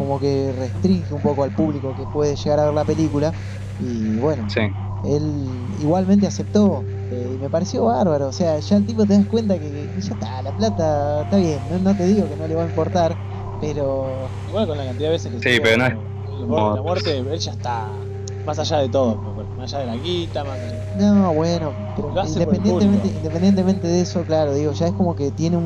como 0.00 0.18
que 0.18 0.52
restringe 0.56 1.12
un 1.14 1.20
poco 1.22 1.44
al 1.44 1.52
público 1.52 1.94
que 1.94 2.06
puede 2.06 2.34
llegar 2.36 2.58
a 2.60 2.64
ver 2.66 2.74
la 2.74 2.86
película. 2.86 3.34
Y 3.76 4.18
bueno, 4.18 4.48
Sí. 4.48 4.60
él 5.02 5.74
igualmente 5.76 6.26
aceptó 6.26 6.88
eh, 7.10 7.32
y 7.34 7.38
me 7.38 7.50
pareció 7.50 7.84
bárbaro. 7.84 8.28
O 8.28 8.32
sea, 8.32 8.58
ya 8.60 8.76
el 8.78 8.86
tipo 8.86 9.06
te 9.06 9.14
das 9.14 9.26
cuenta 9.26 9.58
que, 9.58 9.90
que 9.92 10.00
ya 10.00 10.14
está, 10.14 10.42
la 10.42 10.52
plata 10.54 11.22
está 11.22 11.36
bien, 11.36 11.68
no, 11.68 11.78
no 11.78 11.94
te 11.96 12.04
digo 12.04 12.28
que 12.30 12.36
no 12.36 12.46
le 12.48 12.54
va 12.54 12.62
a 12.62 12.66
importar, 12.66 13.18
pero 13.58 14.32
Igual 14.46 14.66
con 14.66 14.78
la 14.78 14.84
cantidad 14.86 15.08
de 15.08 15.12
veces 15.12 15.30
que 15.32 15.38
Sí, 15.38 15.60
pero 15.62 15.76
no 15.76 15.86
es- 15.86 15.94
el 16.38 16.46
borde 16.46 16.68
de 16.70 16.74
la 16.74 16.82
muerte, 16.82 17.18
él 17.18 17.38
ya 17.38 17.52
está 17.52 18.10
más 18.44 18.58
allá 18.58 18.78
de 18.78 18.88
todo, 18.88 19.20
más 19.54 19.72
allá 19.74 19.80
de 19.80 19.86
la 19.86 19.96
guita, 19.96 20.44
más 20.44 20.60
No, 20.92 21.32
bueno, 21.34 21.76
pero 21.94 22.10
independientemente, 22.26 23.08
independientemente 23.08 23.86
de 23.86 24.00
eso, 24.00 24.24
claro, 24.26 24.54
digo, 24.54 24.72
ya 24.72 24.88
es 24.88 24.94
como 24.94 25.14
que 25.14 25.30
tiene 25.32 25.56
un, 25.56 25.64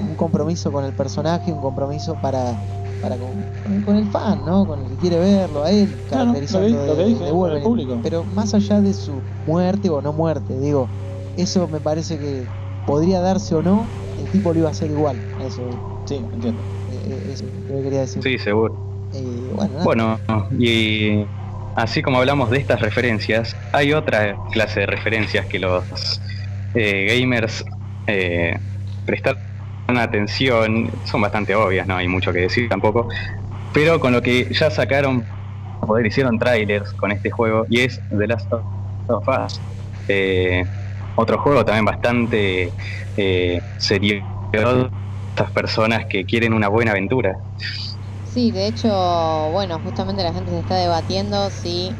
un 0.00 0.16
compromiso 0.16 0.72
con 0.72 0.84
el 0.84 0.94
personaje, 0.94 1.52
un 1.52 1.60
compromiso 1.60 2.16
para, 2.16 2.58
para 3.04 3.18
con, 3.18 3.82
con 3.84 3.96
el 3.96 4.10
fan, 4.10 4.44
¿no? 4.46 4.66
Con 4.66 4.80
el 4.80 4.88
que 4.88 4.98
quiere 4.98 5.18
verlo, 5.18 5.62
a 5.62 5.70
él, 5.70 5.94
caracterizando 6.06 6.84
de- 6.96 7.04
dije, 7.04 7.24
de 7.24 7.32
Wolverine. 7.32 7.64
público. 7.68 8.00
Pero 8.02 8.24
más 8.24 8.54
allá 8.54 8.80
de 8.80 8.94
su 8.94 9.22
muerte 9.44 9.90
o 9.90 10.00
no 10.00 10.12
muerte, 10.12 10.58
digo, 10.58 10.90
eso 11.36 11.68
me 11.68 11.80
parece 11.80 12.18
que 12.18 12.48
podría 12.84 13.20
darse 13.20 13.54
o 13.54 13.62
no, 13.62 13.92
el 14.16 14.30
tipo 14.30 14.52
lo 14.52 14.60
iba 14.60 14.68
a 14.68 14.72
hacer 14.72 14.90
igual, 14.90 15.22
eso, 15.38 15.68
Sí, 16.06 16.16
entiendo. 16.32 16.62
eh, 16.88 16.94
eh, 16.96 17.32
eso 17.32 17.46
es 17.46 17.52
lo 17.68 17.76
que 17.76 17.82
quería 17.82 18.00
decir. 18.00 18.22
Sí, 18.22 18.38
seguro. 18.38 18.78
Eh, 19.12 19.50
bueno, 19.54 19.74
nada. 19.74 19.84
Bueno, 19.86 20.18
y 20.58 21.30
así 21.74 22.02
como 22.02 22.18
hablamos 22.18 22.50
de 22.50 22.58
estas 22.58 22.80
referencias, 22.80 23.56
hay 23.72 23.92
otra 23.92 24.38
clase 24.52 24.80
de 24.80 24.86
referencias 24.86 25.46
que 25.48 25.58
los 25.58 25.84
eh, 26.74 27.06
gamers 27.20 27.64
eh, 28.06 28.58
prestaron 29.04 29.40
atención, 29.88 30.90
son 31.04 31.20
bastante 31.20 31.54
obvias, 31.54 31.86
no 31.86 31.96
hay 31.96 32.08
mucho 32.08 32.32
que 32.32 32.40
decir 32.40 32.68
tampoco, 32.68 33.08
pero 33.72 34.00
con 34.00 34.12
lo 34.12 34.22
que 34.22 34.48
ya 34.52 34.70
sacaron, 34.70 35.24
poder 35.86 36.06
hicieron 36.06 36.38
trailers 36.38 36.92
con 36.94 37.12
este 37.12 37.30
juego 37.30 37.66
y 37.68 37.80
es 37.80 38.00
The 38.08 38.26
Last 38.26 38.52
of 38.52 39.28
Us. 39.28 39.60
Eh, 40.08 40.64
otro 41.16 41.38
juego 41.38 41.64
también 41.64 41.84
bastante 41.84 42.72
eh, 43.16 43.60
serio, 43.78 44.22
estas 44.52 45.50
personas 45.52 46.06
que 46.08 46.24
quieren 46.24 46.52
una 46.52 46.68
buena 46.68 46.92
aventura. 46.92 47.36
Sí, 48.32 48.50
de 48.50 48.66
hecho, 48.66 48.88
bueno, 49.52 49.78
justamente 49.80 50.22
la 50.22 50.32
gente 50.32 50.50
se 50.50 50.58
está 50.58 50.76
debatiendo 50.76 51.50
si, 51.50 51.94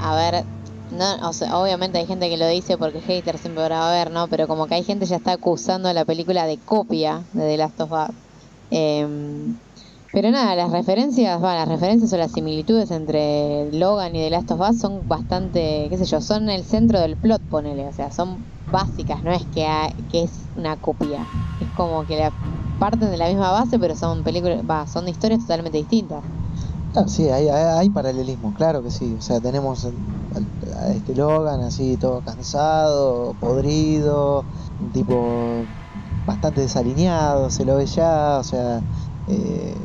a 0.00 0.14
ver, 0.14 0.44
no, 0.92 1.28
o 1.28 1.32
sea, 1.32 1.58
obviamente 1.58 1.98
hay 1.98 2.06
gente 2.06 2.28
que 2.28 2.36
lo 2.36 2.46
dice 2.48 2.78
porque 2.78 3.00
haters 3.00 3.40
siempre 3.40 3.62
habrá 3.64 3.80
a 3.84 3.90
haber, 3.90 4.10
¿no? 4.10 4.28
Pero 4.28 4.46
como 4.48 4.66
que 4.66 4.74
hay 4.76 4.84
gente 4.84 5.06
ya 5.06 5.16
está 5.16 5.32
acusando 5.32 5.88
a 5.88 5.92
la 5.94 6.04
película 6.04 6.46
de 6.46 6.62
copia 6.62 7.28
de 7.32 7.42
The 7.48 7.56
Last 7.56 7.80
of 7.80 7.90
Us. 7.92 8.16
Em, 8.70 9.60
pero 10.10 10.30
nada, 10.30 10.54
las 10.56 10.70
referencias, 10.72 11.42
va, 11.42 11.54
las 11.54 11.68
referencias 11.68 12.12
o 12.12 12.16
las 12.18 12.32
similitudes 12.32 12.90
entre 12.90 13.70
Logan 13.72 14.14
y 14.16 14.20
The 14.20 14.30
Last 14.30 14.50
of 14.52 14.60
Us 14.60 14.78
son 14.80 15.06
bastante, 15.08 15.88
qué 15.90 15.96
sé 15.98 16.04
yo, 16.06 16.20
son 16.20 16.48
el 16.50 16.64
centro 16.64 17.00
del 17.00 17.18
plot, 17.18 17.42
ponele, 17.48 17.88
o 17.88 17.92
sea, 17.92 18.10
son 18.10 18.50
básicas, 18.64 19.22
no 19.22 19.32
es 19.32 19.46
que, 19.48 19.66
que 20.08 20.24
es 20.24 20.50
una 20.54 20.76
copia, 20.78 21.30
es 21.58 21.70
como 21.72 22.04
que 22.06 22.16
la 22.16 22.34
parten 22.78 23.10
de 23.10 23.16
la 23.16 23.28
misma 23.28 23.50
base, 23.52 23.78
pero 23.78 23.96
son 23.96 24.22
películas, 24.24 24.62
va, 24.68 24.86
son 24.86 25.08
historias 25.08 25.40
totalmente 25.40 25.78
distintas. 25.78 26.24
Ah, 26.94 27.06
sí, 27.08 27.28
hay, 27.30 27.48
hay, 27.48 27.64
hay 27.78 27.90
paralelismo, 27.90 28.52
claro 28.52 28.82
que 28.82 28.90
sí. 28.90 29.14
O 29.16 29.20
sea, 29.20 29.40
tenemos 29.40 29.86
a 30.76 30.92
este 30.92 31.14
Logan 31.14 31.60
así 31.62 31.96
todo 31.96 32.20
cansado, 32.22 33.34
podrido, 33.34 34.44
un 34.80 34.92
tipo 34.92 35.66
bastante 36.24 36.62
desalineado, 36.62 37.50
se 37.50 37.64
lo 37.64 37.76
ve 37.76 37.86
ya, 37.86 38.38
o 38.38 38.44
sea, 38.44 38.80
eh, 39.28 39.76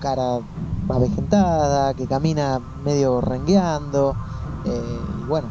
cara 0.00 0.40
avejentada, 0.88 1.94
que 1.94 2.06
camina 2.06 2.60
medio 2.84 3.20
rengueando, 3.20 4.14
eh, 4.64 5.00
y 5.22 5.26
bueno. 5.26 5.48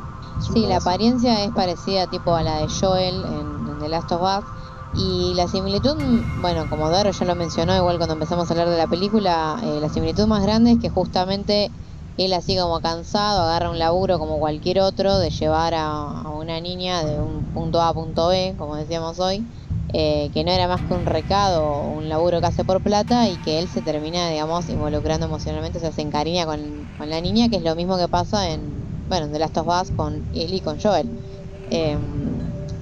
Sí, 0.54 0.66
la 0.68 0.78
apariencia 0.78 1.44
es 1.44 1.52
parecida 1.52 2.08
tipo 2.08 2.34
a 2.34 2.44
la 2.44 2.58
de 2.58 2.68
Joel 2.68 3.24
en, 3.26 3.70
en 3.70 3.80
The 3.80 3.90
Last 3.90 4.12
of 4.12 4.22
Us. 4.22 4.46
Y 4.94 5.34
la 5.36 5.48
similitud, 5.48 5.96
bueno, 6.42 6.68
como 6.70 6.90
Daro 6.90 7.12
ya 7.12 7.26
lo 7.26 7.36
mencionó, 7.36 7.76
igual 7.76 7.98
cuando 7.98 8.14
empezamos 8.14 8.50
a 8.50 8.54
hablar 8.54 8.70
de 8.70 8.78
la 8.78 8.88
película, 8.88 9.60
eh, 9.64 9.80
la 9.82 9.90
similitud 9.90 10.26
más 10.28 10.42
grande 10.42 10.72
es 10.72 10.80
que 10.80 10.90
justamente 10.90 11.72
él 12.18 12.34
así 12.34 12.58
como 12.58 12.82
cansado 12.82 13.42
agarra 13.42 13.70
un 13.70 13.80
laburo 13.80 14.18
como 14.18 14.40
cualquier 14.40 14.80
otro 14.80 15.20
de 15.20 15.30
llevar 15.30 15.74
a, 15.76 16.24
una 16.32 16.60
niña 16.60 17.04
de 17.06 17.22
un 17.22 17.54
punto 17.54 17.80
A 17.80 17.90
a 17.90 17.94
punto 17.94 18.28
B, 18.28 18.56
como 18.58 18.76
decíamos 18.76 19.20
hoy, 19.20 19.46
eh, 19.94 20.30
que 20.34 20.44
no 20.44 20.52
era 20.52 20.68
más 20.68 20.82
que 20.82 20.94
un 20.94 21.06
recado 21.06 21.88
un 21.92 22.10
laburo 22.10 22.42
que 22.42 22.48
hace 22.48 22.66
por 22.66 22.82
plata 22.82 23.30
y 23.30 23.38
que 23.38 23.60
él 23.60 23.68
se 23.68 23.82
termina, 23.82 24.30
digamos, 24.30 24.68
involucrando 24.70 25.28
emocionalmente, 25.28 25.78
o 25.78 25.82
sea, 25.82 25.92
se 25.92 26.02
encariña 26.02 26.46
con, 26.46 26.88
con 26.98 27.10
la 27.10 27.22
niña, 27.22 27.50
que 27.50 27.58
es 27.58 27.64
lo 27.64 27.76
mismo 27.76 27.98
que 27.98 28.08
pasa 28.08 28.52
en, 28.52 28.62
bueno, 29.08 29.28
en 29.28 29.32
The 29.32 29.40
Last 29.40 29.58
of 29.58 29.92
con 29.96 30.16
él 30.34 30.54
y 30.54 30.62
con 30.62 30.80
Joel. 30.80 31.10
Em, 31.70 32.38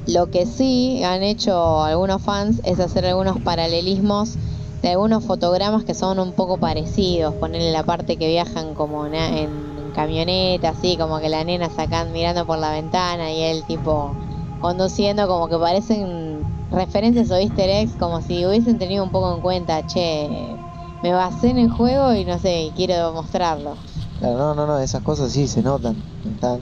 lo 0.08 0.30
que 0.30 0.46
sí 0.46 1.04
han 1.04 1.24
hecho 1.24 1.84
algunos 1.84 2.22
fans 2.22 2.62
es 2.64 2.80
hacer 2.80 3.06
algunos 3.06 3.40
paralelismos 3.42 4.38
de 4.86 4.92
algunos 4.92 5.24
fotogramas 5.26 5.84
que 5.84 5.96
son 5.96 6.20
un 6.20 6.34
poco 6.34 6.58
parecidos. 6.58 7.34
Ponerle 7.36 7.72
la 7.72 7.82
parte 7.82 8.18
que 8.18 8.28
viajan 8.28 8.76
como 8.76 9.08
en, 9.08 9.16
en 9.16 9.92
camioneta, 9.96 10.70
así 10.70 10.96
como 10.96 11.18
que 11.20 11.28
la 11.28 11.44
nena 11.44 11.72
sacan 11.72 12.12
mirando 12.12 12.46
por 12.46 12.60
la 12.60 12.72
ventana 12.72 13.32
y 13.32 13.42
él 13.42 13.64
tipo 13.66 14.14
conduciendo, 14.62 15.28
como 15.28 15.48
que 15.48 15.58
parecen 15.58 16.44
referencias 16.70 17.32
o 17.32 17.36
easter 17.36 17.68
eggs, 17.68 17.96
como 17.98 18.22
si 18.22 18.46
hubiesen 18.46 18.78
tenido 18.78 19.04
un 19.04 19.10
poco 19.10 19.34
en 19.34 19.42
cuenta, 19.42 19.84
che, 19.88 20.56
me 21.02 21.14
basé 21.14 21.50
en 21.50 21.58
el 21.58 21.72
juego 21.72 22.14
y 22.14 22.24
no 22.24 22.38
sé, 22.38 22.72
quiero 22.76 23.12
mostrarlo. 23.14 23.76
Claro, 24.20 24.38
no, 24.38 24.54
no, 24.54 24.68
no, 24.68 24.80
esas 24.80 25.02
cosas 25.02 25.32
sí 25.32 25.48
se 25.48 25.64
notan. 25.64 25.96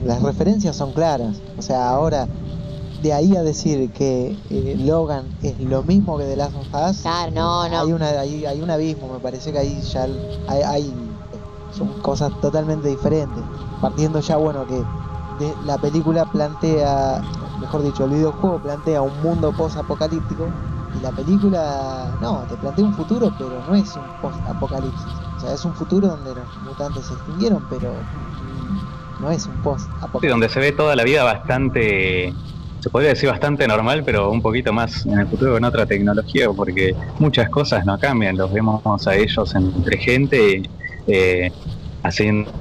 Las 0.02 0.22
referencias 0.22 0.76
son 0.76 0.92
claras. 0.92 1.42
O 1.58 1.62
sea, 1.62 1.90
ahora, 1.90 2.26
de 3.04 3.12
ahí 3.12 3.36
a 3.36 3.42
decir 3.42 3.92
que 3.92 4.40
eh, 4.48 4.76
Logan 4.78 5.36
es 5.40 5.58
lo 5.60 5.84
mismo 5.84 6.18
que 6.18 6.24
The 6.24 6.36
Last 6.36 6.54
of 6.56 6.68
Us, 6.74 7.02
Claro, 7.02 7.32
no, 7.32 7.68
no. 7.68 7.80
Hay, 7.82 7.92
una, 7.92 8.08
hay, 8.20 8.44
hay 8.46 8.62
un 8.62 8.70
abismo, 8.70 9.12
me 9.12 9.20
parece 9.20 9.52
que 9.52 9.58
ahí 9.58 9.82
ya 9.82 10.04
hay, 10.46 10.62
hay- 10.62 11.20
son 11.68 11.98
cosas 12.00 12.32
totalmente 12.40 12.88
diferentes. 12.88 13.48
Partiendo 13.78 14.20
ya, 14.20 14.36
bueno, 14.38 14.66
que 14.66 14.88
de- 15.28 15.56
la 15.60 15.78
película 15.78 16.24
plantea, 16.26 17.26
mejor 17.54 17.82
dicho, 17.82 18.04
el 18.04 18.10
videojuego 18.12 18.60
plantea 18.60 19.02
un 19.02 19.20
mundo 19.20 19.54
post-apocalíptico 19.54 20.56
y 20.92 21.00
la 21.00 21.12
película, 21.12 22.16
no, 22.18 22.46
te 22.46 22.56
plantea 22.58 22.84
un 22.84 22.94
futuro, 22.94 23.32
pero 23.36 23.62
no 23.62 23.74
es 23.74 23.96
un 23.96 24.12
post-apocalipsis. 24.18 25.22
O 25.36 25.38
sea, 25.38 25.52
es 25.54 25.64
un 25.64 25.74
futuro 25.74 26.08
donde 26.08 26.34
los 26.34 26.56
mutantes 26.56 27.06
se 27.08 27.14
extinguieron, 27.14 27.66
pero 27.66 28.08
no 29.18 29.30
es 29.30 29.48
un 29.48 29.56
Sí, 29.56 29.60
post-apocalipsis. 29.62 30.30
donde 30.30 30.48
se 30.48 30.60
ve 30.60 30.72
toda 30.72 30.96
la 30.96 31.04
vida 31.04 31.24
bastante, 31.24 32.36
se 32.84 32.90
podría 32.90 33.10
decir 33.14 33.30
bastante 33.30 33.66
normal, 33.66 34.02
pero 34.04 34.30
un 34.30 34.42
poquito 34.42 34.70
más 34.70 35.06
en 35.06 35.18
el 35.18 35.26
futuro 35.26 35.54
con 35.54 35.64
otra 35.64 35.86
tecnología, 35.86 36.50
porque 36.50 36.94
muchas 37.18 37.48
cosas 37.48 37.86
no 37.86 37.98
cambian, 37.98 38.36
los 38.36 38.52
vemos 38.52 39.06
a 39.06 39.16
ellos 39.16 39.54
entre 39.54 39.96
gente, 39.96 40.62
eh, 41.06 41.50
haciendo 42.02 42.52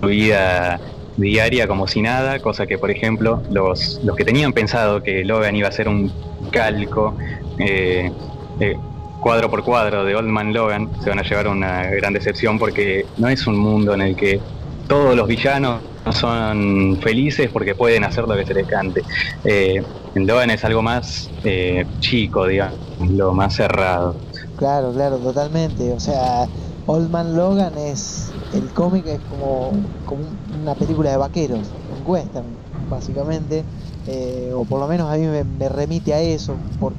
vida 0.00 0.78
diaria 1.16 1.66
como 1.66 1.88
si 1.88 2.00
nada, 2.00 2.38
cosa 2.38 2.64
que 2.64 2.78
por 2.78 2.92
ejemplo 2.92 3.42
los, 3.50 4.00
los 4.04 4.14
que 4.14 4.24
tenían 4.24 4.52
pensado 4.52 5.02
que 5.02 5.24
Logan 5.24 5.56
iba 5.56 5.66
a 5.66 5.72
ser 5.72 5.88
un 5.88 6.12
calco 6.52 7.16
eh, 7.58 8.12
eh, 8.60 8.76
cuadro 9.20 9.50
por 9.50 9.64
cuadro 9.64 10.04
de 10.04 10.14
Old 10.14 10.28
Man 10.28 10.52
Logan 10.52 10.90
se 11.02 11.10
van 11.10 11.18
a 11.18 11.22
llevar 11.22 11.48
una 11.48 11.86
gran 11.90 12.12
decepción 12.12 12.56
porque 12.56 13.04
no 13.18 13.26
es 13.26 13.48
un 13.48 13.56
mundo 13.56 13.94
en 13.94 14.02
el 14.02 14.14
que 14.14 14.40
todos 14.86 15.16
los 15.16 15.26
villanos 15.26 15.80
son 16.10 16.98
felices 17.00 17.50
porque 17.52 17.74
pueden 17.74 18.04
hacer 18.04 18.24
lo 18.24 18.36
que 18.36 18.46
se 18.46 18.54
les 18.54 18.66
cante. 18.66 19.04
Eh, 19.44 19.82
Logan 20.14 20.50
es 20.50 20.64
algo 20.64 20.82
más 20.82 21.34
eh, 21.42 21.86
chico, 22.00 22.46
digamos, 22.46 22.80
lo 22.98 23.32
más 23.32 23.54
cerrado. 23.56 24.22
Claro, 24.54 24.92
claro, 24.92 25.20
totalmente. 25.20 25.92
O 25.92 26.00
sea, 26.00 26.50
Old 26.84 27.10
Man 27.10 27.34
Logan 27.36 27.76
es. 27.78 28.36
El 28.50 28.72
cómic 28.72 29.06
es 29.06 29.22
como, 29.24 29.94
como 30.04 30.38
una 30.46 30.76
película 30.76 31.10
de 31.10 31.16
vaqueros, 31.16 31.78
un 31.86 32.02
western, 32.04 32.62
básicamente. 32.86 33.66
Eh, 34.04 34.52
o 34.54 34.66
por 34.66 34.80
lo 34.80 34.88
menos 34.88 35.10
a 35.12 35.16
mí 35.16 35.26
me, 35.26 35.44
me 35.44 35.68
remite 35.68 36.12
a 36.12 36.20
eso, 36.20 36.66
por 36.78 36.98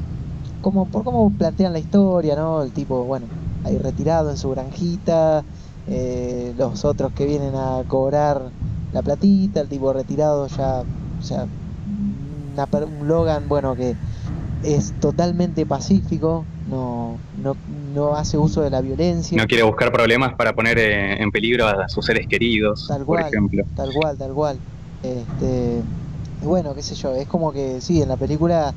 cómo, 0.59 0.89
por 0.91 1.03
cómo 1.03 1.35
plantean 1.37 1.73
la 1.73 1.79
historia, 1.79 2.35
¿no? 2.35 2.63
El 2.63 2.73
tipo, 2.73 3.05
bueno, 3.05 3.31
ahí 3.63 3.77
retirado 3.77 4.29
en 4.31 4.37
su 4.37 4.49
granjita, 4.51 5.45
eh, 5.85 6.53
los 6.57 6.85
otros 6.85 7.13
que 7.13 7.25
vienen 7.25 7.55
a 7.55 7.83
cobrar 7.87 8.53
la 8.93 9.01
platita, 9.01 9.61
el 9.61 9.67
tipo 9.67 9.91
retirado 9.91 10.47
ya, 10.47 10.81
o 10.81 11.23
sea, 11.23 11.45
una 12.53 12.67
un 12.85 13.07
Logan, 13.07 13.49
bueno, 13.49 13.75
que 13.75 13.95
es 14.63 14.93
totalmente 14.99 15.65
pacífico, 15.65 16.45
no, 16.69 17.17
no, 17.41 17.57
no 17.93 18.15
hace 18.15 18.37
uso 18.37 18.61
de 18.61 18.69
la 18.69 18.81
violencia. 18.81 19.37
No 19.37 19.47
quiere 19.47 19.63
buscar 19.63 19.91
problemas 19.91 20.33
para 20.35 20.53
poner 20.53 20.77
eh, 20.77 21.21
en 21.21 21.31
peligro 21.31 21.67
a 21.67 21.87
sus 21.87 22.05
seres 22.05 22.27
queridos, 22.27 22.85
Tal 22.87 23.03
por 23.03 23.19
ejemplo. 23.19 23.63
Tal 23.75 23.91
cual, 23.93 24.17
tal 24.17 24.33
cual. 24.33 24.57
Este, 25.01 25.81
y 26.41 26.45
bueno, 26.45 26.73
qué 26.75 26.81
sé 26.81 26.95
yo, 26.95 27.15
es 27.15 27.27
como 27.27 27.51
que 27.51 27.81
sí, 27.81 28.01
en 28.01 28.09
la 28.09 28.15
película 28.15 28.73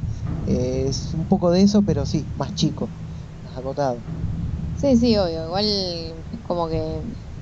eh, 0.49 0.87
es 0.89 1.13
un 1.15 1.25
poco 1.27 1.51
de 1.51 1.63
eso, 1.63 1.83
pero 1.83 2.07
sí, 2.07 2.25
más 2.39 2.55
chico, 2.55 2.89
más 3.45 3.59
acotado. 3.59 3.99
Sí, 4.81 4.97
sí, 4.97 5.17
obvio. 5.17 5.47
Igual 5.47 5.67
como 6.47 6.69
que 6.69 6.83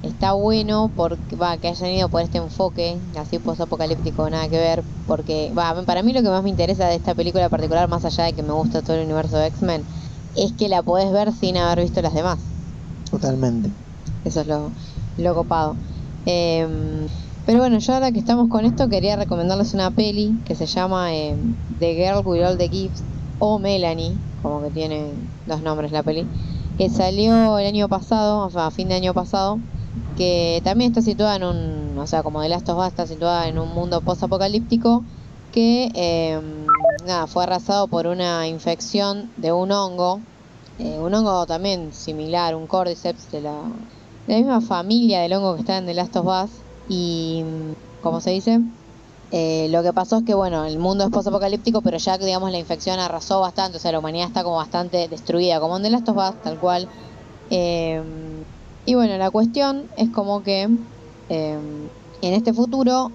está 0.06 0.32
bueno 0.32 0.90
porque 0.94 1.36
va 1.36 1.56
que 1.56 1.68
hayan 1.68 1.90
ido 1.90 2.08
por 2.08 2.22
este 2.22 2.38
enfoque 2.38 2.98
así 3.18 3.38
post-apocalíptico, 3.38 4.28
nada 4.30 4.48
que 4.48 4.58
ver, 4.58 4.82
porque 5.06 5.52
va, 5.56 5.74
para 5.82 6.02
mí 6.02 6.12
lo 6.12 6.22
que 6.22 6.28
más 6.28 6.42
me 6.42 6.50
interesa 6.50 6.86
de 6.86 6.96
esta 6.96 7.14
película 7.14 7.44
en 7.44 7.50
particular, 7.50 7.88
más 7.88 8.04
allá 8.04 8.24
de 8.24 8.32
que 8.32 8.42
me 8.42 8.52
gusta 8.52 8.82
todo 8.82 8.96
el 8.96 9.04
universo 9.04 9.36
de 9.36 9.46
X-Men, 9.46 9.82
es 10.36 10.52
que 10.52 10.68
la 10.68 10.82
podés 10.82 11.12
ver 11.12 11.32
sin 11.32 11.56
haber 11.56 11.80
visto 11.80 12.02
las 12.02 12.14
demás. 12.14 12.38
Totalmente. 13.10 13.70
Eso 14.24 14.40
es 14.40 14.46
lo, 14.46 14.70
lo 15.18 15.34
copado. 15.34 15.76
Em, 16.26 17.06
pero 17.46 17.58
bueno, 17.58 17.78
yo 17.78 17.94
ahora 17.94 18.10
que 18.12 18.18
estamos 18.18 18.48
con 18.48 18.64
esto 18.64 18.88
quería 18.88 19.16
recomendarles 19.16 19.74
una 19.74 19.90
peli 19.90 20.34
que 20.46 20.54
se 20.54 20.66
llama 20.66 21.14
em, 21.14 21.54
The 21.78 21.94
Girl 21.94 22.26
with 22.26 22.42
All 22.42 22.58
the 22.58 22.68
Gifts 22.68 23.02
o 23.38 23.58
Melanie, 23.58 24.16
como 24.42 24.62
que 24.62 24.70
tiene 24.70 25.12
dos 25.46 25.62
nombres 25.62 25.92
la 25.92 26.02
peli, 26.02 26.26
que 26.78 26.88
salió 26.88 27.58
el 27.58 27.66
año 27.66 27.88
pasado, 27.88 28.46
o 28.46 28.50
sea, 28.50 28.66
a 28.66 28.70
fin 28.70 28.88
de 28.88 28.94
año 28.94 29.14
pasado, 29.14 29.58
que 30.16 30.60
también 30.64 30.90
está 30.90 31.02
situada 31.02 31.36
en 31.36 31.44
un, 31.44 31.98
o 31.98 32.06
sea, 32.06 32.22
como 32.22 32.42
The 32.42 32.48
Last 32.48 32.68
of 32.68 32.78
Us 32.78 32.88
está 32.88 33.06
situada 33.06 33.48
en 33.48 33.58
un 33.58 33.74
mundo 33.74 34.00
post-apocalíptico 34.00 35.04
que 35.52 35.90
em, 35.94 36.66
nada, 37.06 37.26
fue 37.26 37.44
arrasado 37.44 37.88
por 37.88 38.06
una 38.06 38.48
infección 38.48 39.30
de 39.36 39.52
un 39.52 39.70
hongo, 39.72 40.20
eh, 40.78 40.98
un 40.98 41.14
hongo 41.14 41.46
también 41.46 41.92
similar, 41.92 42.54
un 42.54 42.66
cordyceps 42.66 43.30
de 43.30 43.40
la, 43.42 43.62
de 44.26 44.32
la 44.32 44.36
misma 44.38 44.60
familia 44.60 45.20
del 45.20 45.32
hongo 45.34 45.54
que 45.54 45.60
está 45.60 45.78
en 45.78 45.86
The 45.86 45.94
Last 45.94 46.16
of 46.16 46.26
Us 46.26 46.50
y, 46.88 47.44
como 48.02 48.20
se 48.20 48.30
dice, 48.30 48.60
eh, 49.30 49.68
lo 49.70 49.82
que 49.82 49.92
pasó 49.92 50.18
es 50.18 50.24
que, 50.24 50.34
bueno, 50.34 50.64
el 50.64 50.78
mundo 50.78 51.04
es 51.04 51.10
post-apocalíptico, 51.10 51.80
pero 51.82 51.98
ya 51.98 52.18
que, 52.18 52.24
digamos, 52.24 52.50
la 52.52 52.58
infección 52.58 52.98
arrasó 53.00 53.40
bastante, 53.40 53.78
o 53.78 53.80
sea, 53.80 53.92
la 53.92 53.98
humanidad 53.98 54.28
está 54.28 54.44
como 54.44 54.56
bastante 54.56 55.08
destruida, 55.08 55.60
como 55.60 55.76
en 55.76 55.82
The 55.82 55.90
Last 55.90 56.08
of 56.08 56.16
Us, 56.16 56.42
tal 56.42 56.58
cual. 56.58 56.88
Eh, 57.50 58.02
y 58.84 58.94
bueno, 58.94 59.16
la 59.16 59.30
cuestión 59.30 59.88
es 59.96 60.10
como 60.10 60.42
que 60.42 60.68
eh, 61.28 61.88
en 62.20 62.32
este 62.32 62.52
futuro, 62.52 63.10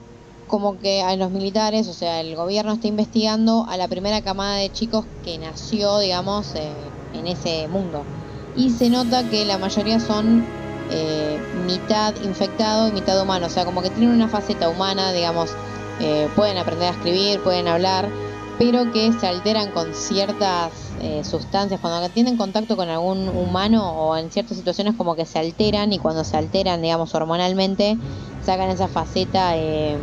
como 0.47 0.79
que 0.79 1.01
a 1.01 1.15
los 1.15 1.31
militares, 1.31 1.87
o 1.87 1.93
sea, 1.93 2.21
el 2.21 2.35
gobierno 2.35 2.73
está 2.73 2.87
investigando 2.87 3.65
a 3.67 3.77
la 3.77 3.87
primera 3.87 4.21
camada 4.21 4.57
de 4.57 4.71
chicos 4.71 5.05
que 5.23 5.37
nació, 5.37 5.99
digamos, 5.99 6.55
eh, 6.55 6.71
en 7.13 7.27
ese 7.27 7.67
mundo. 7.67 8.03
Y 8.55 8.71
se 8.71 8.89
nota 8.89 9.29
que 9.29 9.45
la 9.45 9.57
mayoría 9.57 9.99
son 9.99 10.43
eh, 10.91 11.39
mitad 11.67 12.15
infectado 12.23 12.87
y 12.87 12.91
mitad 12.91 13.21
humano, 13.21 13.45
o 13.45 13.49
sea, 13.49 13.63
como 13.65 13.81
que 13.81 13.91
tienen 13.91 14.09
una 14.09 14.27
faceta 14.27 14.69
humana, 14.69 15.11
digamos, 15.11 15.51
eh, 15.99 16.27
pueden 16.35 16.57
aprender 16.57 16.87
a 16.87 16.91
escribir, 16.91 17.41
pueden 17.41 17.67
hablar, 17.67 18.09
pero 18.57 18.91
que 18.91 19.13
se 19.13 19.27
alteran 19.27 19.71
con 19.71 19.93
ciertas 19.93 20.88
eh, 20.99 21.23
sustancias. 21.23 21.80
Cuando 21.80 22.09
tienen 22.09 22.38
contacto 22.38 22.76
con 22.76 22.89
algún 22.89 23.30
humano 23.30 23.91
o 23.95 24.17
en 24.17 24.31
ciertas 24.31 24.57
situaciones 24.57 24.95
como 24.95 25.15
que 25.15 25.26
se 25.26 25.39
alteran 25.39 25.91
y 25.93 25.99
cuando 25.99 26.23
se 26.23 26.38
alteran, 26.38 26.81
digamos, 26.81 27.13
hormonalmente, 27.15 27.97
sacan 28.39 28.69
esa 28.69 28.88
faceta 28.88 29.55
eh, 29.57 29.99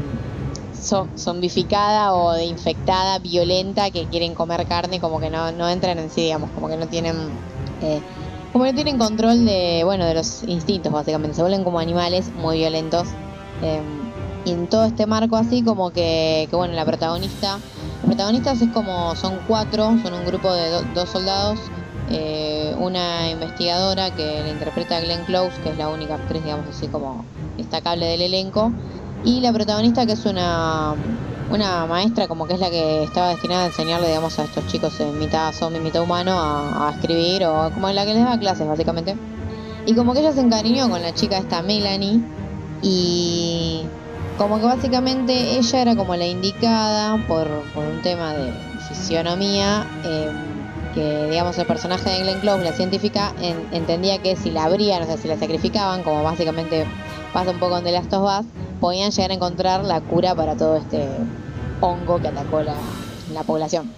zo- 0.72 1.08
zombificada 1.16 2.14
o 2.14 2.32
de 2.32 2.44
infectada, 2.44 3.18
violenta, 3.18 3.90
que 3.90 4.08
quieren 4.08 4.34
comer 4.34 4.66
carne, 4.66 5.00
como 5.00 5.20
que 5.20 5.30
no, 5.30 5.52
no 5.52 5.68
entran 5.68 5.98
en 5.98 6.10
sí, 6.10 6.22
digamos, 6.22 6.50
como 6.52 6.68
que 6.68 6.76
no 6.76 6.86
tienen... 6.88 7.38
eh, 7.80 8.02
como 8.52 8.64
no 8.64 8.74
tienen 8.74 8.96
control 8.98 9.44
de, 9.44 9.82
bueno, 9.84 10.06
de 10.06 10.14
los 10.14 10.42
instintos, 10.44 10.90
básicamente. 10.92 11.34
Se 11.34 11.42
vuelven 11.42 11.64
como 11.64 11.78
animales 11.78 12.32
muy 12.34 12.58
violentos. 12.58 13.08
eh, 13.60 13.82
y 14.44 14.52
en 14.52 14.68
todo 14.68 14.84
este 14.84 15.06
marco 15.06 15.36
así 15.36 15.62
como 15.64 15.90
que, 15.90 16.46
que 16.48 16.54
bueno, 16.56 16.72
la 16.74 16.84
protagonista, 16.84 17.60
protagonistas 18.04 18.60
es 18.62 18.68
como, 18.70 19.14
son 19.16 19.38
cuatro, 19.46 19.96
son 20.02 20.14
un 20.14 20.24
grupo 20.26 20.52
de 20.52 20.70
do- 20.70 20.82
dos 20.94 21.08
soldados, 21.08 21.58
eh, 22.10 22.74
una 22.78 23.30
investigadora 23.30 24.10
que 24.10 24.42
la 24.42 24.50
interpreta 24.50 25.00
Glenn 25.00 25.24
Close, 25.24 25.60
que 25.62 25.70
es 25.70 25.78
la 25.78 25.88
única 25.88 26.14
actriz, 26.14 26.42
digamos 26.44 26.66
así 26.68 26.86
como 26.88 27.24
destacable 27.56 28.06
del 28.06 28.22
elenco, 28.22 28.72
y 29.24 29.40
la 29.40 29.52
protagonista 29.52 30.06
que 30.06 30.12
es 30.12 30.24
una, 30.26 30.94
una 31.50 31.86
maestra 31.86 32.28
como 32.28 32.46
que 32.46 32.54
es 32.54 32.60
la 32.60 32.70
que 32.70 33.02
estaba 33.02 33.30
destinada 33.30 33.64
a 33.64 33.66
enseñarle, 33.66 34.08
digamos, 34.08 34.38
a 34.38 34.44
estos 34.44 34.66
chicos 34.68 35.00
en 35.00 35.18
mitad 35.18 35.52
zombie, 35.52 35.80
mitad 35.80 36.02
humano 36.02 36.32
a, 36.38 36.88
a 36.88 36.92
escribir, 36.92 37.44
o 37.44 37.70
como 37.74 37.88
la 37.90 38.04
que 38.04 38.14
les 38.14 38.24
da 38.24 38.38
clases 38.38 38.66
básicamente. 38.68 39.16
Y 39.86 39.94
como 39.94 40.12
que 40.14 40.20
ella 40.20 40.32
se 40.32 40.40
encariñó 40.40 40.88
con 40.90 41.02
la 41.02 41.12
chica 41.14 41.38
esta 41.38 41.62
Melanie, 41.62 42.20
y 42.82 43.82
como 44.38 44.58
que 44.58 44.64
básicamente 44.66 45.58
ella 45.58 45.82
era 45.82 45.96
como 45.96 46.14
la 46.16 46.26
indicada 46.26 47.16
por, 47.26 47.46
por 47.74 47.84
un 47.84 48.02
tema 48.02 48.34
de 48.34 48.52
fisionomía, 48.88 49.86
eh, 50.04 50.30
que 50.94 51.28
digamos 51.30 51.56
el 51.58 51.66
personaje 51.66 52.08
de 52.10 52.22
Glenn 52.22 52.40
Close, 52.40 52.64
la 52.64 52.72
científica, 52.72 53.32
en- 53.40 53.68
entendía 53.72 54.18
que 54.18 54.36
si 54.36 54.50
la 54.50 54.64
abrían, 54.64 55.02
o 55.02 55.06
sea, 55.06 55.16
si 55.16 55.28
la 55.28 55.36
sacrificaban, 55.38 56.02
como 56.02 56.22
básicamente 56.22 56.86
pasa 57.32 57.50
un 57.50 57.58
poco 57.58 57.78
en 57.78 57.84
The 57.84 57.92
Last 57.92 58.12
of 58.14 58.24
Us, 58.40 58.46
podían 58.80 59.10
llegar 59.10 59.30
a 59.30 59.34
encontrar 59.34 59.84
la 59.84 60.00
cura 60.00 60.34
para 60.34 60.56
todo 60.56 60.76
este 60.76 61.08
hongo 61.80 62.20
que 62.20 62.28
atacó 62.28 62.62
la, 62.62 62.76
la 63.32 63.42
población. 63.42 63.92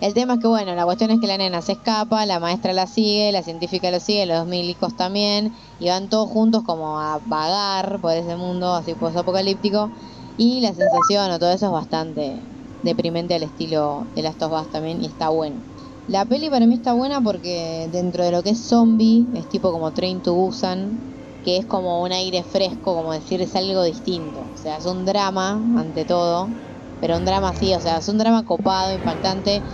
El 0.00 0.14
tema 0.14 0.34
es 0.34 0.40
que, 0.40 0.46
bueno, 0.46 0.74
la 0.76 0.84
cuestión 0.84 1.10
es 1.10 1.18
que 1.20 1.26
la 1.26 1.38
nena 1.38 1.60
se 1.60 1.72
escapa, 1.72 2.24
la 2.24 2.38
maestra 2.38 2.72
la 2.72 2.86
sigue, 2.86 3.32
la 3.32 3.42
científica 3.42 3.90
lo 3.90 3.98
sigue, 3.98 4.26
los 4.26 4.46
milicos 4.46 4.94
también, 4.94 5.52
y 5.76 5.88
van 5.88 6.08
todos 6.08 6.28
juntos 6.30 6.62
como 6.62 7.00
a 7.00 7.20
vagar 7.24 8.00
por 8.00 8.12
ese 8.12 8.36
mundo 8.36 8.74
así 8.74 8.94
post-apocalíptico, 8.94 9.90
y 10.36 10.60
la 10.60 10.72
sensación 10.72 11.32
o 11.32 11.38
todo 11.40 11.50
eso 11.50 11.66
es 11.66 11.72
bastante 11.72 12.48
deprimente 12.80 13.34
al 13.34 13.42
estilo 13.42 14.08
de 14.14 14.22
Last 14.22 14.40
of 14.42 14.52
Us 14.52 14.70
también, 14.70 15.02
y 15.02 15.06
está 15.06 15.30
bueno. 15.30 15.64
La 16.06 16.24
peli 16.26 16.48
para 16.48 16.66
mí 16.66 16.76
está 16.76 16.92
buena 16.92 17.20
porque 17.20 17.88
dentro 17.90 18.24
de 18.24 18.30
lo 18.30 18.42
que 18.44 18.50
es 18.50 18.68
zombie, 18.68 19.26
es 19.34 19.48
tipo 19.48 19.72
como 19.72 19.92
Train 19.92 20.22
to 20.22 20.32
Busan, 20.32 21.02
que 21.42 21.56
es 21.58 21.66
como 21.66 22.02
un 22.02 22.12
aire 22.12 22.44
fresco, 22.44 22.94
como 22.94 23.12
decir, 23.12 23.40
es 23.42 23.54
algo 23.56 23.82
distinto. 23.82 24.50
O 24.52 24.56
sea, 24.56 24.76
es 24.78 24.86
un 24.86 25.04
drama 25.04 25.60
ante 25.76 26.04
todo, 26.04 26.54
pero 27.00 27.16
un 27.16 27.24
drama 27.24 27.50
así, 27.50 27.74
o 27.74 27.80
sea, 27.80 27.98
es 27.98 28.08
un 28.08 28.18
drama 28.18 28.44
copado, 28.44 28.92
impactante, 28.92 29.64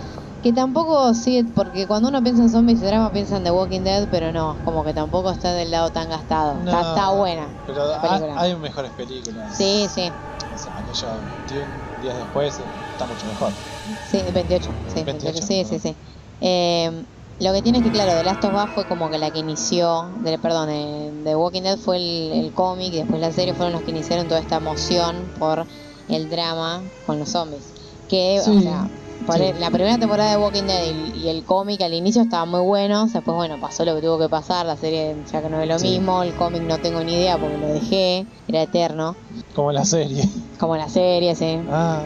que 0.45 0.53
tampoco 0.53 1.11
sigue, 1.15 1.43
porque 1.55 1.87
cuando 1.87 2.09
uno 2.09 2.21
piensa 2.21 2.43
en 2.43 2.49
zombies 2.51 2.79
y 2.79 2.85
drama 2.85 3.11
piensa 3.11 3.37
en 3.37 3.43
The 3.45 3.51
Walking 3.51 3.81
Dead, 3.81 4.07
pero 4.11 4.31
no, 4.31 4.61
como 4.63 4.83
que 4.83 4.93
tampoco 4.93 5.31
está 5.31 5.53
del 5.53 5.71
lado 5.71 5.89
tan 5.89 6.07
gastado. 6.07 6.59
Está, 6.59 6.81
No, 6.83 6.89
está 6.89 7.11
buena. 7.13 7.57
Pero 7.65 7.87
la 7.87 7.95
ha- 7.97 7.99
película. 8.01 8.41
hay 8.43 8.55
mejores 8.55 8.91
películas. 8.93 9.55
Sí, 9.55 9.87
sí, 9.89 10.13
O 10.51 10.57
sea, 10.57 10.77
aquello 10.77 11.15
21 11.15 11.81
días 11.99 12.15
después 12.15 12.59
está 12.59 13.07
mucho 13.07 13.25
mejor. 13.27 13.55
sí, 14.03 14.23
28, 14.31 14.71
sí, 14.85 15.03
28, 15.03 15.41
28, 15.41 15.41
sí, 15.47 15.65
sí, 15.65 15.79
perdón. 15.79 15.79
sí. 15.79 15.97
Eh, 16.41 17.05
lo 17.39 17.51
que 17.53 17.61
tiene 17.63 17.79
es 17.79 17.83
que, 17.83 17.91
claro, 17.91 18.11
The 18.13 18.23
Last 18.23 18.45
of 18.45 18.53
Us 18.53 18.71
fue 18.71 18.85
como 18.85 19.09
que 19.09 19.17
la 19.17 19.31
que 19.31 19.39
inició, 19.39 20.13
de, 20.21 20.37
perdón, 20.37 21.23
The 21.23 21.35
Walking 21.35 21.63
Dead 21.63 21.77
fue 21.79 21.97
el, 21.97 22.31
el 22.45 22.53
cómic 22.53 22.93
y 22.93 22.97
después 22.97 23.19
la 23.19 23.31
serie 23.31 23.55
fueron 23.55 23.73
los 23.73 23.81
que 23.83 23.91
iniciaron 23.91 24.27
toda 24.27 24.39
esta 24.39 24.57
emoción 24.57 25.31
por 25.31 25.65
el 26.07 26.29
drama 26.29 26.91
con 27.01 27.17
los 27.19 27.29
zombies. 27.31 27.73
Que, 28.07 28.39
o 28.41 28.43
Sí. 28.43 28.61
sea, 28.61 28.87
Por 29.25 29.37
Sí. 29.37 29.43
el- 29.43 29.59
la 29.59 29.71
primera 29.71 29.97
temporada 29.97 30.29
de 30.31 30.37
Walking 30.37 30.63
Dead 30.65 30.83
y, 30.85 31.09
y 31.15 31.29
el 31.29 31.43
cómic 31.45 31.81
al 31.81 31.93
inicio 31.93 32.21
estaban 32.21 32.49
muy 32.49 32.61
buenos, 32.61 33.11
después 33.13 33.35
bueno, 33.35 33.59
pasó 33.59 33.83
lo 33.85 33.95
que 33.95 34.01
tuvo 34.01 34.19
que 34.19 34.29
pasar, 34.29 34.65
la 34.65 34.77
serie 34.77 35.15
ya 35.31 35.41
que 35.41 35.49
no 35.49 35.59
es 35.61 35.67
lo 35.67 35.79
Sí. 35.79 35.87
mismo, 35.89 36.21
el 36.23 36.35
cómic 36.35 36.61
no 36.63 36.77
tengo 36.79 37.03
ni 37.03 37.13
idea 37.15 37.37
porque 37.37 37.57
lo 37.57 37.67
dejé, 37.67 38.27
era 38.47 38.61
eterno, 38.61 39.15
Como 39.55 39.71
la 39.71 39.83
serie. 39.85 40.23
como 40.59 40.77
la 40.77 40.87
serie, 40.89 41.35
sí. 41.35 41.59
Ah, 41.69 42.03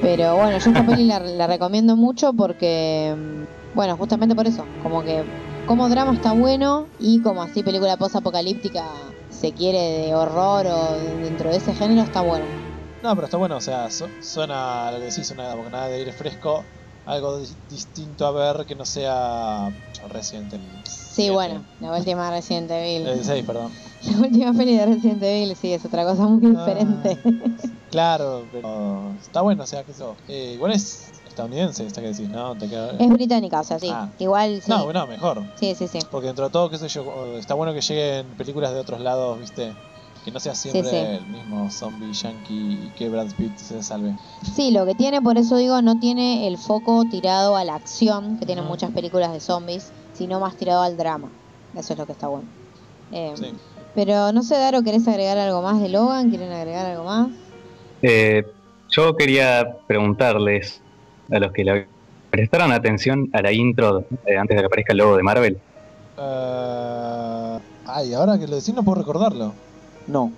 Pero 0.00 0.36
bueno, 0.36 0.58
yo 0.58 0.70
esta 0.70 0.84
peli 0.84 1.04
la, 1.06 1.18
la 1.18 1.46
recomiendo 1.46 1.96
mucho 1.96 2.32
porque, 2.34 3.14
bueno, 3.74 3.96
justamente 3.96 4.34
por 4.36 4.46
eso, 4.46 4.66
como 4.82 5.02
que 5.02 5.24
como 5.66 5.88
drama 5.88 6.12
está 6.12 6.32
bueno 6.32 6.88
y 6.98 7.22
como 7.22 7.42
así 7.42 7.62
película 7.62 7.96
post-apocalíptica 7.96 8.84
se 9.30 9.52
quiere 9.54 9.78
de 9.80 10.14
horror 10.14 10.66
o 10.66 10.92
dentro 11.22 11.50
de 11.50 11.56
ese 11.56 11.72
género 11.74 12.02
está 12.02 12.20
bueno. 12.20 12.63
No, 13.04 13.14
pero 13.14 13.26
está 13.26 13.36
bueno, 13.36 13.56
o 13.56 13.60
sea, 13.60 13.90
su- 13.90 14.08
suena 14.20 14.90
lo 14.90 14.98
que 14.98 15.04
decís, 15.04 15.28
que 15.28 15.34
nada 15.36 15.88
de 15.88 15.96
aire 15.96 16.12
fresco, 16.12 16.64
algo 17.04 17.38
di- 17.38 17.56
distinto 17.68 18.26
a 18.26 18.30
ver 18.32 18.64
que 18.66 18.74
no 18.74 18.84
sea 18.86 19.70
Resident 20.08 20.52
Evil. 20.54 20.82
Sí, 20.88 21.30
bueno, 21.30 21.64
la 21.80 21.96
última 21.96 22.30
Resident 22.30 22.70
Evil. 22.70 23.06
El 23.06 23.24
6, 23.24 23.44
perdón. 23.44 23.70
La 24.04 24.18
última 24.18 24.52
peli 24.52 24.76
de 24.76 24.84
Resident 24.86 25.22
Evil 25.22 25.56
sí 25.56 25.72
es 25.72 25.84
otra 25.84 26.04
cosa 26.04 26.26
muy 26.26 26.44
Ah. 26.56 26.60
diferente. 26.64 27.18
Claro, 27.90 28.48
pero 28.50 29.14
está 29.22 29.40
bueno, 29.42 29.62
o 29.62 29.66
sea, 29.68 29.84
que 29.84 29.92
eso. 29.92 30.16
Eh, 30.26 30.54
igual 30.54 30.72
es 30.72 31.12
estadounidense, 31.28 31.86
esta 31.86 32.00
que 32.00 32.08
decís, 32.08 32.28
¿no? 32.28 32.56
Te 32.58 32.68
queda- 32.68 32.90
Es 32.98 33.08
británica, 33.08 33.60
o 33.60 33.64
sea, 33.64 33.78
sí. 33.78 33.88
Ah. 33.88 34.10
Igual 34.18 34.60
sí. 34.62 34.68
No, 34.68 34.82
bueno, 34.84 35.06
mejor. 35.06 35.44
Sí, 35.54 35.76
sí, 35.76 35.86
sí. 35.86 36.00
Porque 36.10 36.26
dentro 36.26 36.46
de 36.46 36.50
todo, 36.50 36.68
qué 36.70 36.78
sé 36.78 36.88
yo, 36.88 37.38
está 37.38 37.54
bueno 37.54 37.72
que 37.72 37.80
lleguen 37.82 38.36
películas 38.36 38.72
de 38.74 38.80
otros 38.80 39.00
lados, 39.00 39.38
¿viste? 39.38 39.76
Que 40.24 40.30
no 40.30 40.40
sea 40.40 40.54
siempre 40.54 40.88
sí. 40.88 40.96
el 40.96 41.26
mismo 41.26 41.70
zombie 41.70 42.12
yankee 42.12 42.86
y 42.86 42.92
que 42.96 43.10
Brad 43.10 43.30
Pitt 43.36 43.56
se 43.56 43.82
salve. 43.82 44.16
Sí, 44.54 44.70
lo 44.70 44.86
que 44.86 44.94
tiene, 44.94 45.20
por 45.20 45.36
eso 45.36 45.56
digo, 45.56 45.82
no 45.82 45.98
tiene 45.98 46.48
el 46.48 46.56
foco 46.56 47.04
tirado 47.10 47.56
a 47.56 47.64
la 47.64 47.74
acción, 47.74 48.38
que 48.38 48.46
tienen 48.46 48.64
muchas 48.64 48.90
películas 48.92 49.32
de 49.32 49.40
zombies, 49.40 49.92
sino 50.14 50.40
más 50.40 50.56
tirado 50.56 50.82
al 50.82 50.96
drama. 50.96 51.28
Eso 51.76 51.92
es 51.92 51.98
lo 51.98 52.06
que 52.06 52.12
está 52.12 52.28
bueno. 52.28 52.48
Eh, 53.12 53.34
Sí. 53.36 53.52
Pero 53.94 54.32
no 54.32 54.42
sé, 54.42 54.56
Daro, 54.56 54.82
¿querés 54.82 55.06
agregar 55.06 55.38
algo 55.38 55.62
más 55.62 55.80
de 55.80 55.88
Logan? 55.88 56.28
¿Quieren 56.28 56.50
agregar 56.50 56.86
algo 56.86 57.04
más? 57.04 57.28
Eh, 58.02 58.44
yo 58.90 59.16
quería 59.16 59.76
preguntarles 59.86 60.80
a 61.30 61.38
los 61.38 61.52
que 61.52 61.64
le 61.64 61.86
prestaron 62.30 62.72
atención 62.72 63.30
a 63.32 63.40
la 63.40 63.52
intro 63.52 64.04
eh, 64.26 64.36
antes 64.36 64.56
de 64.56 64.62
que 64.62 64.66
aparezca 64.66 64.92
el 64.92 64.98
logo 64.98 65.16
de 65.16 65.22
Marvel. 65.22 65.58
Eh, 66.18 67.58
ay, 67.86 68.14
ahora 68.14 68.38
que 68.38 68.48
lo 68.48 68.56
decís 68.56 68.74
no 68.74 68.82
puedo 68.82 68.96
recordarlo. 68.96 69.54
No. 70.06 70.32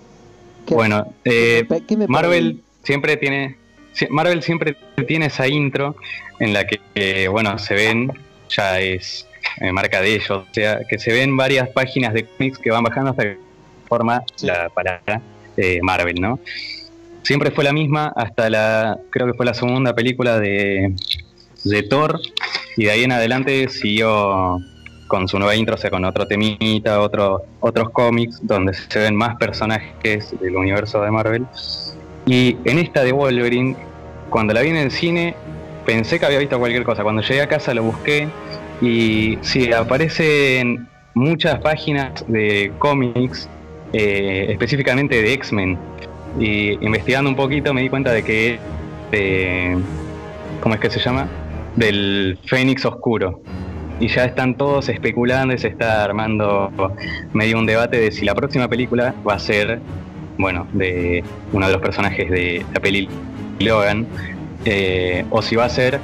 ¿Qué- 0.67 0.75
Bueno, 0.75 1.13
eh, 1.25 1.67
qué 1.87 1.97
me- 1.97 2.07
Marvel 2.09 2.63
siempre 2.83 3.17
tiene 3.17 3.57
Marvel 4.11 4.43
siempre 4.43 4.77
tiene 5.07 5.27
esa 5.27 5.49
intro 5.49 5.97
en 6.41 6.53
la 6.53 6.67
que 6.67 6.81
eh, 6.95 7.29
bueno 7.29 7.59
se 7.59 7.75
ven 7.75 8.11
ya 8.51 8.79
es 8.81 9.27
eh, 9.61 9.73
marca 9.73 10.01
de 10.03 10.15
ellos 10.17 10.31
o 10.31 10.45
sea 10.53 10.81
que 10.89 10.99
se 10.99 11.13
ven 11.13 11.37
varias 11.37 11.69
páginas 11.71 12.13
de 12.13 12.25
cómics 12.27 12.59
que 12.59 12.71
van 12.71 12.83
bajando 12.85 13.11
hasta 13.11 13.23
que 13.23 13.39
forma 13.89 14.23
la 14.43 14.69
palabra 14.69 15.23
eh, 15.57 15.79
Marvel 15.83 16.21
no 16.21 16.39
siempre 17.23 17.51
fue 17.51 17.65
la 17.65 17.73
misma 17.73 18.13
hasta 18.15 18.51
la 18.51 18.99
creo 19.11 19.27
que 19.29 19.35
fue 19.35 19.47
la 19.47 19.55
segunda 19.55 19.95
película 19.95 20.39
de 20.39 20.95
de 21.65 21.83
Thor 21.85 22.21
y 22.77 22.85
de 22.85 22.91
ahí 22.91 23.05
en 23.05 23.13
adelante 23.13 23.69
siguió 23.69 24.59
con 25.07 25.29
su 25.29 25.39
nueva 25.39 25.55
intro, 25.55 25.75
o 25.75 25.79
sea, 25.79 25.91
con 25.91 26.05
otro 26.05 26.27
temita, 26.27 27.01
otro, 27.01 27.45
otros 27.61 27.91
cómics, 27.91 28.41
donde 28.43 28.75
se 28.75 28.99
ven 28.99 29.15
más 29.17 29.37
personajes 29.37 30.35
del 30.41 30.57
universo 30.57 31.01
de 31.03 31.11
Marvel. 31.11 31.47
Y 32.27 32.57
en 32.65 32.79
esta 32.79 33.05
de 33.05 33.13
Wolverine, 33.13 33.77
cuando 34.31 34.53
la 34.55 34.63
vi 34.63 34.71
en 34.71 34.77
el 34.77 34.91
cine, 34.91 35.35
pensé 35.85 36.19
que 36.19 36.27
había 36.27 36.39
visto 36.41 36.59
cualquier 36.59 36.85
cosa. 36.85 37.03
Cuando 37.03 37.23
llegué 37.23 37.43
a 37.43 37.49
casa 37.49 37.73
lo 37.75 37.85
busqué 37.85 38.29
y 38.83 39.39
sí, 39.43 39.73
aparecen 39.73 40.89
muchas 41.15 41.61
páginas 41.61 42.25
de 42.27 42.73
cómics, 42.79 43.49
eh, 43.93 44.47
específicamente 44.51 45.23
de 45.23 45.33
X-Men. 45.35 45.79
Y 46.39 46.73
investigando 46.85 47.31
un 47.31 47.37
poquito 47.37 47.73
me 47.73 47.81
di 47.83 47.89
cuenta 47.89 48.13
de 48.13 48.23
que 48.23 48.59
de- 49.13 49.79
¿cómo 50.61 50.75
es 50.75 50.81
que 50.81 50.91
se 50.91 50.99
llama? 51.01 51.29
Del 51.77 52.39
Fénix 52.47 52.85
Oscuro. 52.85 53.41
Y 53.99 54.09
ya 54.09 54.25
están 54.25 54.57
todos 54.57 54.89
especulando 54.89 55.55
y 55.55 55.59
se 55.59 55.69
está 55.69 56.05
armando 56.05 56.71
medio 57.33 57.59
un 57.59 57.67
debate 57.67 57.99
de 57.99 58.13
si 58.13 58.25
la 58.25 58.35
próxima 58.35 58.69
película 58.69 59.15
va 59.27 59.35
a 59.35 59.39
ser, 59.39 59.81
bueno, 60.37 60.67
de 60.73 61.25
uno 61.53 61.67
de 61.67 61.73
los 61.73 61.81
personajes 61.81 62.31
de 62.31 62.65
la 62.75 62.81
peli 62.81 63.09
Logan, 63.59 64.07
eh, 64.65 65.25
o 65.31 65.41
si 65.41 65.57
va 65.57 65.65
a 65.65 65.69
ser 65.71 65.99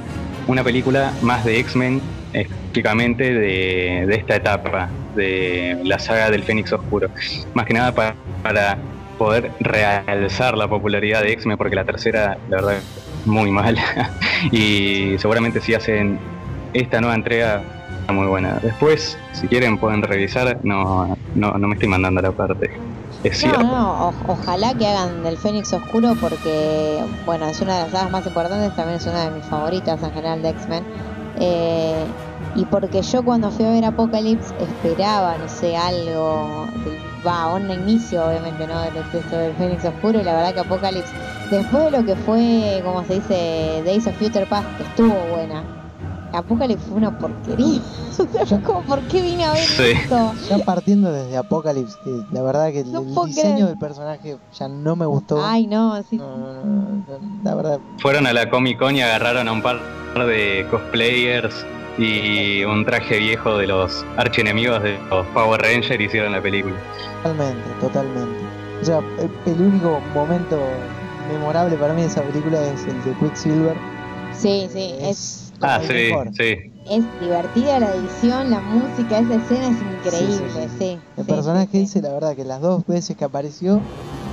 una 0.47 0.63
película 0.63 1.13
más 1.21 1.45
de 1.45 1.59
X-Men, 1.59 2.01
específicamente 2.33 3.31
de, 3.31 4.05
de 4.07 4.15
esta 4.15 4.37
etapa, 4.37 4.89
de 5.15 5.77
la 5.83 5.99
saga 5.99 6.31
del 6.31 6.43
Fénix 6.43 6.73
Oscuro. 6.73 7.09
Más 7.53 7.65
que 7.65 7.73
nada 7.73 7.93
para, 7.93 8.15
para 8.41 8.77
poder 9.17 9.51
realzar 9.59 10.57
la 10.57 10.67
popularidad 10.67 11.21
de 11.21 11.33
X-Men, 11.33 11.57
porque 11.57 11.75
la 11.75 11.85
tercera, 11.85 12.37
la 12.49 12.57
verdad, 12.57 12.81
muy 13.25 13.51
mala. 13.51 14.11
y 14.51 15.15
seguramente 15.19 15.61
si 15.61 15.73
hacen 15.73 16.19
esta 16.73 16.99
nueva 16.99 17.15
entrega, 17.15 17.61
muy 18.11 18.27
buena. 18.27 18.59
Después, 18.61 19.17
si 19.31 19.47
quieren, 19.47 19.77
pueden 19.77 20.01
revisar. 20.01 20.59
No, 20.63 21.15
no, 21.35 21.51
no 21.53 21.67
me 21.67 21.73
estoy 21.75 21.89
mandando 21.89 22.21
la 22.21 22.31
parte. 22.31 22.69
Es 23.23 23.37
No, 23.41 23.49
cierto. 23.51 23.61
no, 23.63 24.09
o- 24.09 24.13
ojalá 24.27 24.73
que 24.73 24.87
hagan 24.87 25.23
del 25.23 25.37
Fénix 25.37 25.71
Oscuro 25.73 26.13
porque, 26.19 27.03
bueno, 27.25 27.45
es 27.45 27.61
una 27.61 27.77
de 27.77 27.83
las 27.83 27.91
sagas 27.91 28.11
más 28.11 28.25
importantes, 28.27 28.75
también 28.75 28.97
es 28.97 29.05
una 29.05 29.25
de 29.29 29.31
mis 29.31 29.45
favoritas 29.45 30.01
en 30.03 30.11
general 30.11 30.41
de 30.41 30.49
X-Men. 30.49 30.83
Eh, 31.39 32.05
y 32.55 32.65
porque 32.65 33.01
yo 33.01 33.23
cuando 33.23 33.49
fui 33.49 33.65
a 33.65 33.69
ver 33.71 33.85
Apocalypse 33.85 34.53
esperaba, 34.59 35.37
no 35.37 35.47
sé, 35.47 35.75
algo, 35.77 36.67
va, 37.25 37.53
un 37.53 37.71
inicio 37.71 38.25
obviamente, 38.27 38.67
¿no? 38.67 38.79
Del 38.81 38.93
texto 39.11 39.37
del 39.37 39.53
Fénix 39.53 39.85
Oscuro 39.85 40.19
y 40.19 40.23
la 40.23 40.33
verdad 40.35 40.53
que 40.53 40.59
Apocalypse, 40.59 41.11
después 41.49 41.85
de 41.85 41.91
lo 41.91 42.05
que 42.05 42.15
fue, 42.15 42.81
como 42.83 43.03
se 43.05 43.15
dice, 43.15 43.81
Days 43.85 44.05
of 44.05 44.15
Future 44.17 44.45
Past, 44.45 44.67
que 44.77 44.83
estuvo 44.83 45.15
buena, 45.33 45.63
Apocalypse 46.33 46.85
fue 46.87 46.97
una 46.97 47.17
porquería. 47.17 47.79
o 48.41 48.45
sea, 48.45 48.59
como, 48.61 48.81
¿por 48.83 49.01
qué 49.07 49.21
vine 49.21 49.45
a 49.45 49.53
ver 49.53 49.61
Sí. 49.65 49.83
esto? 49.91 50.33
Ya 50.49 50.57
partiendo 50.59 51.11
desde 51.11 51.37
Apocalypse, 51.37 51.95
que 52.03 52.21
la 52.31 52.41
verdad 52.41 52.71
que 52.71 52.81
el, 52.81 52.91
No 52.91 52.99
el 53.01 53.07
puedo 53.13 53.27
diseño 53.27 53.51
creer. 53.53 53.67
del 53.67 53.77
personaje 53.77 54.37
ya 54.57 54.67
no 54.67 54.95
me 54.95 55.05
gustó. 55.05 55.43
Ay, 55.43 55.67
no, 55.67 56.01
sí. 56.03 56.17
No, 56.17 56.37
no, 56.63 57.03
la 57.43 57.55
verdad. 57.55 57.79
Fueron 57.99 58.27
a 58.27 58.33
la 58.33 58.49
Comic 58.49 58.79
Con 58.79 58.95
y 58.95 59.01
agarraron 59.01 59.47
a 59.47 59.51
un 59.51 59.61
par 59.61 59.79
de 60.15 60.65
cosplayers 60.69 61.65
y 61.97 62.63
un 62.63 62.83
traje 62.85 63.19
viejo 63.19 63.57
de 63.57 63.67
los 63.67 64.03
archienemigos 64.17 64.81
de 64.81 64.97
los 65.09 65.25
Power 65.27 65.61
Rangers 65.61 65.99
y 65.99 66.03
hicieron 66.05 66.31
la 66.31 66.41
película. 66.41 66.75
Totalmente, 67.23 67.69
totalmente. 67.79 68.39
O 68.81 68.85
sea, 68.85 68.97
el, 69.19 69.29
el 69.45 69.61
único 69.61 69.99
momento 70.13 70.59
memorable 71.31 71.75
para 71.77 71.93
mí 71.93 72.01
de 72.01 72.07
esa 72.07 72.21
película 72.23 72.59
es 72.61 72.83
el 72.85 73.03
de 73.03 73.13
Quicksilver. 73.19 73.77
Sí, 74.33 74.67
sí, 74.73 74.95
es, 74.99 75.42
Ah, 75.61 75.79
el 75.81 75.87
sí, 75.87 75.93
mejor. 75.93 76.31
sí. 76.35 76.55
es 76.85 77.19
divertida 77.19 77.79
la 77.79 77.95
edición, 77.95 78.49
la 78.49 78.59
música, 78.61 79.19
esa 79.19 79.35
escena 79.35 79.67
es 79.69 79.81
increíble, 79.81 80.49
Sí, 80.49 80.59
sí, 80.61 80.69
sí. 80.69 80.77
sí. 80.77 81.01
El 81.15 81.25
sí, 81.25 81.31
personaje 81.31 81.67
sí, 81.71 81.77
sí. 81.77 81.83
ese, 81.83 82.01
la 82.01 82.13
verdad 82.13 82.35
que 82.35 82.43
las 82.45 82.61
dos 82.61 82.85
veces 82.85 83.15
que 83.15 83.23
apareció, 83.25 83.79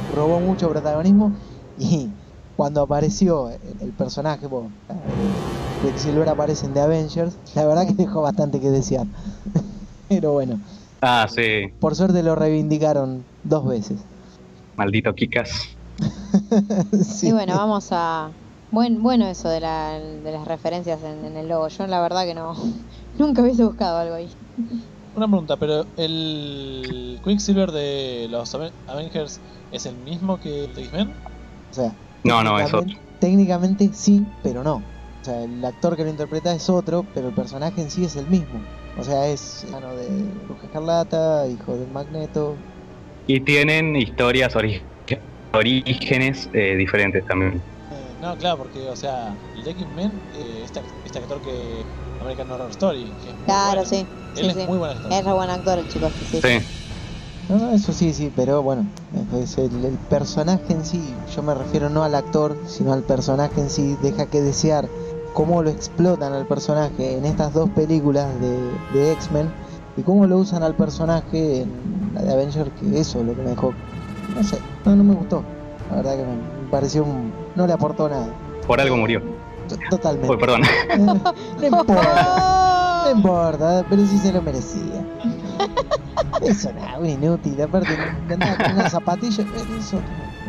robó 0.08 0.40
mucho 0.40 0.68
protagonismo 0.70 1.36
y 1.76 2.12
cuando 2.56 2.82
apareció 2.82 3.50
el, 3.50 3.58
el 3.80 3.94
personaje, 3.94 4.46
bueno, 4.46 4.72
eh, 4.88 4.96
Quicksilver 5.80 6.28
aparece 6.28 6.66
en 6.66 6.74
The 6.74 6.80
Avengers, 6.80 7.38
la 7.54 7.66
verdad 7.66 7.86
que 7.86 7.94
dejó 7.94 8.22
bastante 8.22 8.60
que 8.60 8.70
desear. 8.70 9.06
Pero 10.08 10.32
bueno, 10.32 10.60
Ah, 11.02 11.26
sí. 11.28 11.68
por 11.78 11.94
suerte 11.96 12.22
lo 12.22 12.34
reivindicaron 12.34 13.26
dos 13.42 13.66
veces. 13.66 14.04
Maldito 14.76 15.14
Kikas. 15.14 15.50
Sí. 17.04 17.28
Y 17.28 17.32
bueno, 17.32 17.54
vamos 17.56 17.88
a... 17.92 18.32
Buen, 18.70 19.02
bueno 19.02 19.26
eso 19.26 19.48
de, 19.48 19.60
la, 19.60 19.98
de 19.98 20.32
las 20.32 20.46
referencias 20.46 21.02
en, 21.02 21.24
en 21.24 21.36
el 21.36 21.48
logo. 21.48 21.68
Yo 21.68 21.86
la 21.86 22.00
verdad 22.00 22.24
que 22.24 22.34
no... 22.34 22.54
Nunca 23.18 23.42
hubiese 23.42 23.64
buscado 23.64 23.98
algo 23.98 24.14
ahí. 24.14 24.30
Una 25.14 25.26
pregunta, 25.26 25.56
pero 25.56 25.86
el 25.96 27.20
Quicksilver 27.22 27.72
de 27.72 28.28
los 28.30 28.54
Aven- 28.54 28.72
Avengers 28.86 29.40
es 29.72 29.86
el 29.86 29.96
mismo 29.96 30.38
que 30.38 30.64
el 30.64 30.74
de 30.74 30.82
X-Men? 30.84 31.12
O 31.70 31.74
sea, 31.74 31.96
No, 32.24 32.42
no, 32.44 32.58
es 32.60 32.66
técnicamente- 32.70 33.00
Técnicamente 33.20 33.92
sí, 33.92 34.26
pero 34.42 34.62
no. 34.64 34.76
O 34.76 35.24
sea, 35.24 35.42
el 35.44 35.62
actor 35.64 35.96
que 35.96 36.04
lo 36.04 36.10
interpreta 36.10 36.54
es 36.54 36.70
otro, 36.70 37.04
pero 37.12 37.28
el 37.28 37.34
personaje 37.34 37.82
en 37.82 37.90
sí 37.90 38.04
es 38.04 38.16
el 38.16 38.28
mismo. 38.28 38.62
O 38.96 39.04
sea, 39.04 39.26
es 39.28 39.64
hermano 39.64 39.94
de 39.96 40.08
Bruja 40.46 40.66
Escarlata, 40.66 41.46
hijo 41.48 41.76
del 41.76 41.90
Magneto. 41.90 42.56
Y 43.26 43.40
tienen 43.44 43.94
historias, 43.96 44.54
ori- 44.54 44.82
orígenes 45.52 46.48
eh, 46.54 46.76
diferentes 46.76 47.26
también. 47.26 47.62
No, 48.20 48.36
claro, 48.36 48.58
porque, 48.58 48.88
o 48.88 48.96
sea, 48.96 49.34
el 49.56 49.64
de 49.64 49.70
X-Men, 49.70 50.12
eh, 50.34 50.62
este, 50.64 50.82
este 51.04 51.18
actor 51.18 51.40
que 51.40 51.82
American 52.20 52.50
Horror 52.50 52.70
Story, 52.70 53.04
que 53.22 53.30
es 53.30 53.34
muy 53.36 53.44
Claro, 53.46 53.82
bueno. 53.82 53.84
sí. 53.84 54.06
Él 54.36 54.44
sí, 54.44 54.46
es 54.50 54.56
sí. 54.56 54.66
muy 54.66 54.78
buen 54.78 54.90
actor. 54.90 55.12
Es 55.12 55.24
re 55.24 55.32
buen 55.32 55.50
actor 55.50 55.78
el 55.78 55.88
chico, 55.88 56.10
sí, 56.10 56.24
sí. 56.26 56.40
Sí. 56.42 56.66
No, 57.48 57.58
no, 57.58 57.72
eso 57.72 57.92
sí, 57.92 58.12
sí, 58.12 58.30
pero 58.36 58.62
bueno, 58.62 58.86
el, 59.32 59.84
el 59.84 59.98
personaje 60.08 60.72
en 60.72 60.84
sí, 60.84 61.02
yo 61.34 61.42
me 61.42 61.54
refiero 61.54 61.88
no 61.88 62.04
al 62.04 62.14
actor, 62.14 62.56
sino 62.66 62.92
al 62.92 63.02
personaje 63.02 63.60
en 63.60 63.70
sí, 63.70 63.96
deja 64.02 64.26
que 64.26 64.40
desear 64.40 64.88
cómo 65.34 65.62
lo 65.62 65.70
explotan 65.70 66.32
al 66.32 66.46
personaje 66.46 67.16
en 67.16 67.24
estas 67.24 67.52
dos 67.52 67.70
películas 67.70 68.28
de, 68.40 68.70
de 68.92 69.12
X-Men 69.12 69.50
y 69.96 70.02
cómo 70.02 70.26
lo 70.26 70.38
usan 70.38 70.62
al 70.62 70.76
personaje 70.76 71.62
en 71.62 72.10
la 72.14 72.22
de 72.22 72.32
Avenger, 72.34 72.70
que 72.72 73.00
eso 73.00 73.20
es 73.20 73.26
lo 73.26 73.34
que 73.34 73.42
me 73.42 73.50
dejó, 73.50 73.74
no 74.34 74.44
sé, 74.44 74.60
no, 74.84 74.94
no 74.94 75.02
me 75.04 75.14
gustó. 75.14 75.42
La 75.90 75.96
verdad 75.96 76.16
que 76.18 76.24
me, 76.24 76.36
me 76.36 76.70
pareció 76.70 77.02
un, 77.04 77.32
no 77.60 77.66
le 77.66 77.72
aportó 77.74 78.08
nada. 78.08 78.28
Por 78.66 78.80
algo 78.80 78.96
murió. 78.96 79.20
T- 79.68 79.76
Totalmente. 79.90 80.28
Uy, 80.30 80.36
perdón. 80.38 80.62
No 81.60 81.66
importa, 81.66 83.02
no 83.04 83.10
importa, 83.12 83.84
pero 83.88 84.02
sí 84.06 84.18
se 84.18 84.32
lo 84.32 84.42
merecía. 84.42 85.04
Eso 86.42 86.72
nada, 86.72 86.98
un 86.98 87.06
inútil, 87.08 87.60
aparte 87.62 87.88
andaba 88.32 88.56
con 88.56 88.72
una 88.72 88.88
zapatilla, 88.90 89.44
eso. 89.78 90.00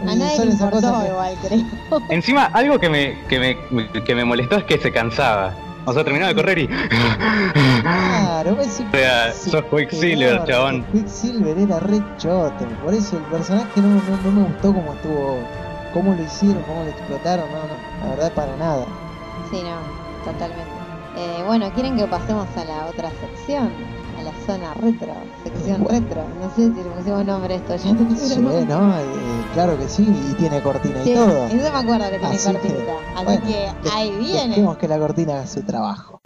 A 0.01 0.15
nadie 0.15 0.35
son 0.37 0.47
le 0.47 0.53
esas 0.53 0.61
importó 0.61 0.87
cosas 0.87 1.03
que- 1.03 1.09
igual, 1.11 1.35
creo. 1.43 2.01
Encima, 2.09 2.45
algo 2.45 2.79
que 2.79 2.89
me, 2.89 3.17
que 3.27 3.39
me, 3.73 3.87
que 4.03 4.15
me 4.15 4.25
molestó 4.25 4.55
es 4.57 4.63
que 4.63 4.77
se 4.79 4.91
cansaba. 4.91 5.53
O 5.85 5.93
sea, 5.93 6.03
terminaba 6.03 6.29
de 6.29 6.35
correr 6.35 6.59
y. 6.59 6.67
Claro, 7.81 8.59
ese 8.61 8.83
O 8.87 8.91
sea, 8.91 9.33
sos 9.33 9.63
Quicksilver, 9.65 10.43
chabón. 10.45 10.83
Quicksilver 10.91 11.57
era 11.57 11.79
re 11.79 12.01
choto, 12.17 12.65
por 12.83 12.93
eso 12.93 13.17
el 13.17 13.23
personaje 13.23 13.81
no, 13.81 13.87
no, 13.87 14.01
no 14.23 14.31
me 14.31 14.43
gustó 14.43 14.73
como 14.73 14.93
estuvo, 14.93 15.39
cómo 15.93 16.13
lo 16.13 16.23
hicieron, 16.23 16.61
cómo 16.63 16.83
lo 16.83 16.89
explotaron, 16.89 17.45
no, 17.51 17.57
no, 17.57 18.03
la 18.09 18.15
verdad 18.15 18.33
para 18.33 18.55
nada. 18.57 18.85
Sí, 19.49 19.57
no, 19.63 20.31
totalmente. 20.31 20.71
Eh, 21.17 21.43
bueno, 21.45 21.71
¿quieren 21.73 21.97
que 21.97 22.05
pasemos 22.07 22.47
a 22.55 22.63
la 22.63 22.85
otra 22.85 23.09
sección? 23.19 23.69
A 24.17 24.23
la 24.23 24.31
zona 24.45 24.73
retro, 24.75 25.13
sección 25.43 25.83
Bueno. 25.83 25.99
retro. 25.99 26.23
No 26.39 26.49
sé 26.55 26.67
si 26.73 26.83
le 26.83 26.89
pusimos 26.89 27.25
nombre 27.25 27.53
a 27.55 27.57
esto 27.57 27.75
ya. 27.75 27.95
te 27.95 28.15
Sí, 28.15 28.39
no, 28.39 28.95
eh, 28.97 29.03
claro 29.53 29.77
que 29.77 29.87
sí, 29.89 30.03
y 30.29 30.33
tiene 30.35 30.61
cortina 30.61 31.03
Sí, 31.03 31.11
y 31.11 31.15
todo. 31.15 31.45
eso 31.47 31.71
me 31.73 31.79
acuerdo 31.79 32.05
que 32.11 32.19
tiene 32.19 32.35
Así 32.35 32.51
que. 32.53 32.67
Así 33.15 33.25
bueno, 33.25 33.41
que 33.45 33.89
ahí 33.91 34.11
viene. 34.17 34.49
Dejemos 34.49 34.77
que 34.77 34.87
la 34.87 34.99
cortina 34.99 35.33
haga 35.33 35.47
su 35.47 35.63
trabajo. 35.63 36.21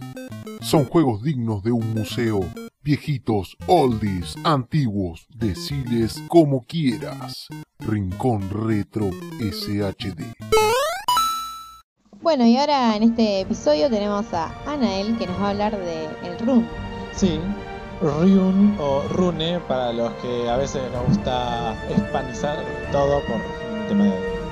Son 0.60 0.84
juegos 0.84 1.22
dignos 1.22 1.62
de 1.62 1.72
un 1.72 1.94
museo. 1.94 2.40
Viejitos, 2.86 3.56
oldies, 3.66 4.36
antiguos, 4.44 5.26
deciles 5.34 6.22
como 6.28 6.64
quieras. 6.64 7.48
Rincón 7.80 8.48
Retro 8.48 9.10
SHD. 9.40 10.22
Bueno, 12.22 12.46
y 12.46 12.56
ahora 12.56 12.94
en 12.94 13.02
este 13.02 13.40
episodio 13.40 13.90
tenemos 13.90 14.32
a 14.32 14.54
Anael 14.70 15.18
que 15.18 15.26
nos 15.26 15.36
va 15.40 15.48
a 15.48 15.50
hablar 15.50 15.76
de 15.76 16.04
el 16.28 16.38
Rune. 16.38 16.68
Sí, 17.12 17.40
Rune 18.00 18.76
o 18.78 19.02
Rune 19.08 19.58
para 19.66 19.92
los 19.92 20.12
que 20.22 20.48
a 20.48 20.56
veces 20.56 20.80
nos 20.92 21.08
gusta 21.08 21.74
hispanizar 21.90 22.64
todo 22.92 23.20
por 23.22 23.40
un 23.80 23.88
tema 23.88 24.04
de 24.04 24.45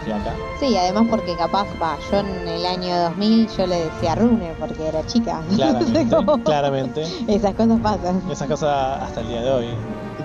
Sí, 0.60 0.76
además 0.76 1.06
porque 1.08 1.34
capaz, 1.36 1.66
va, 1.80 1.98
yo 2.10 2.18
en 2.20 2.46
el 2.46 2.66
año 2.66 2.96
2000 3.04 3.48
yo 3.48 3.66
le 3.66 3.84
decía 3.90 4.14
Rune 4.14 4.54
porque 4.58 4.86
era 4.86 5.04
chica. 5.06 5.42
Claramente, 5.54 6.08
Como- 6.16 6.42
claramente. 6.42 7.02
Esas 7.26 7.54
cosas 7.54 7.80
pasan. 7.80 8.22
Esas 8.30 8.48
cosas 8.48 9.02
hasta 9.02 9.20
el 9.22 9.28
día 9.28 9.42
de 9.42 9.50
hoy. 9.50 9.66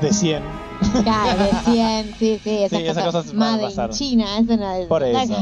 De 0.02 0.12
100. 0.14 0.44
Claro, 1.04 1.44
de 1.44 1.52
100, 1.64 2.16
sí, 2.20 2.40
sí, 2.44 2.50
esas, 2.64 2.80
Sí, 2.80 2.86
esas 2.86 3.06
cosas, 3.06 3.26
cosas 3.26 3.32
a 3.32 3.34
made 3.36 3.62
in 3.64 3.68
pasar. 3.70 3.90
China, 3.92 4.38
eso 4.40 4.58
no 4.58 4.72
es 4.74 4.88
Por 4.88 5.04
eso. 5.04 5.36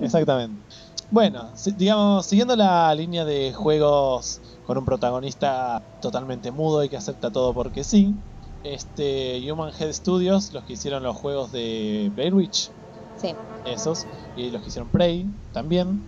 Exactamente. 0.00 0.62
Bueno, 1.10 1.52
digamos, 1.76 2.26
siguiendo 2.26 2.54
la 2.56 2.94
línea 2.94 3.24
de 3.24 3.52
juegos 3.52 4.40
con 4.62 4.78
un 4.78 4.84
protagonista 4.84 5.84
totalmente 6.00 6.52
mudo 6.52 6.84
y 6.84 6.88
que 6.88 6.96
acepta 6.96 7.32
todo 7.32 7.52
porque 7.52 7.82
sí, 7.82 8.14
este 8.62 9.40
Human 9.50 9.72
Head 9.78 9.92
Studios, 9.92 10.52
los 10.52 10.64
que 10.64 10.74
hicieron 10.74 11.02
los 11.02 11.16
juegos 11.16 11.50
de 11.50 12.10
Blair 12.12 12.34
Witch, 12.34 12.70
Esos, 13.64 14.06
y 14.36 14.50
los 14.50 14.62
que 14.62 14.68
hicieron 14.68 14.88
Prey 14.88 15.26
también, 15.52 16.02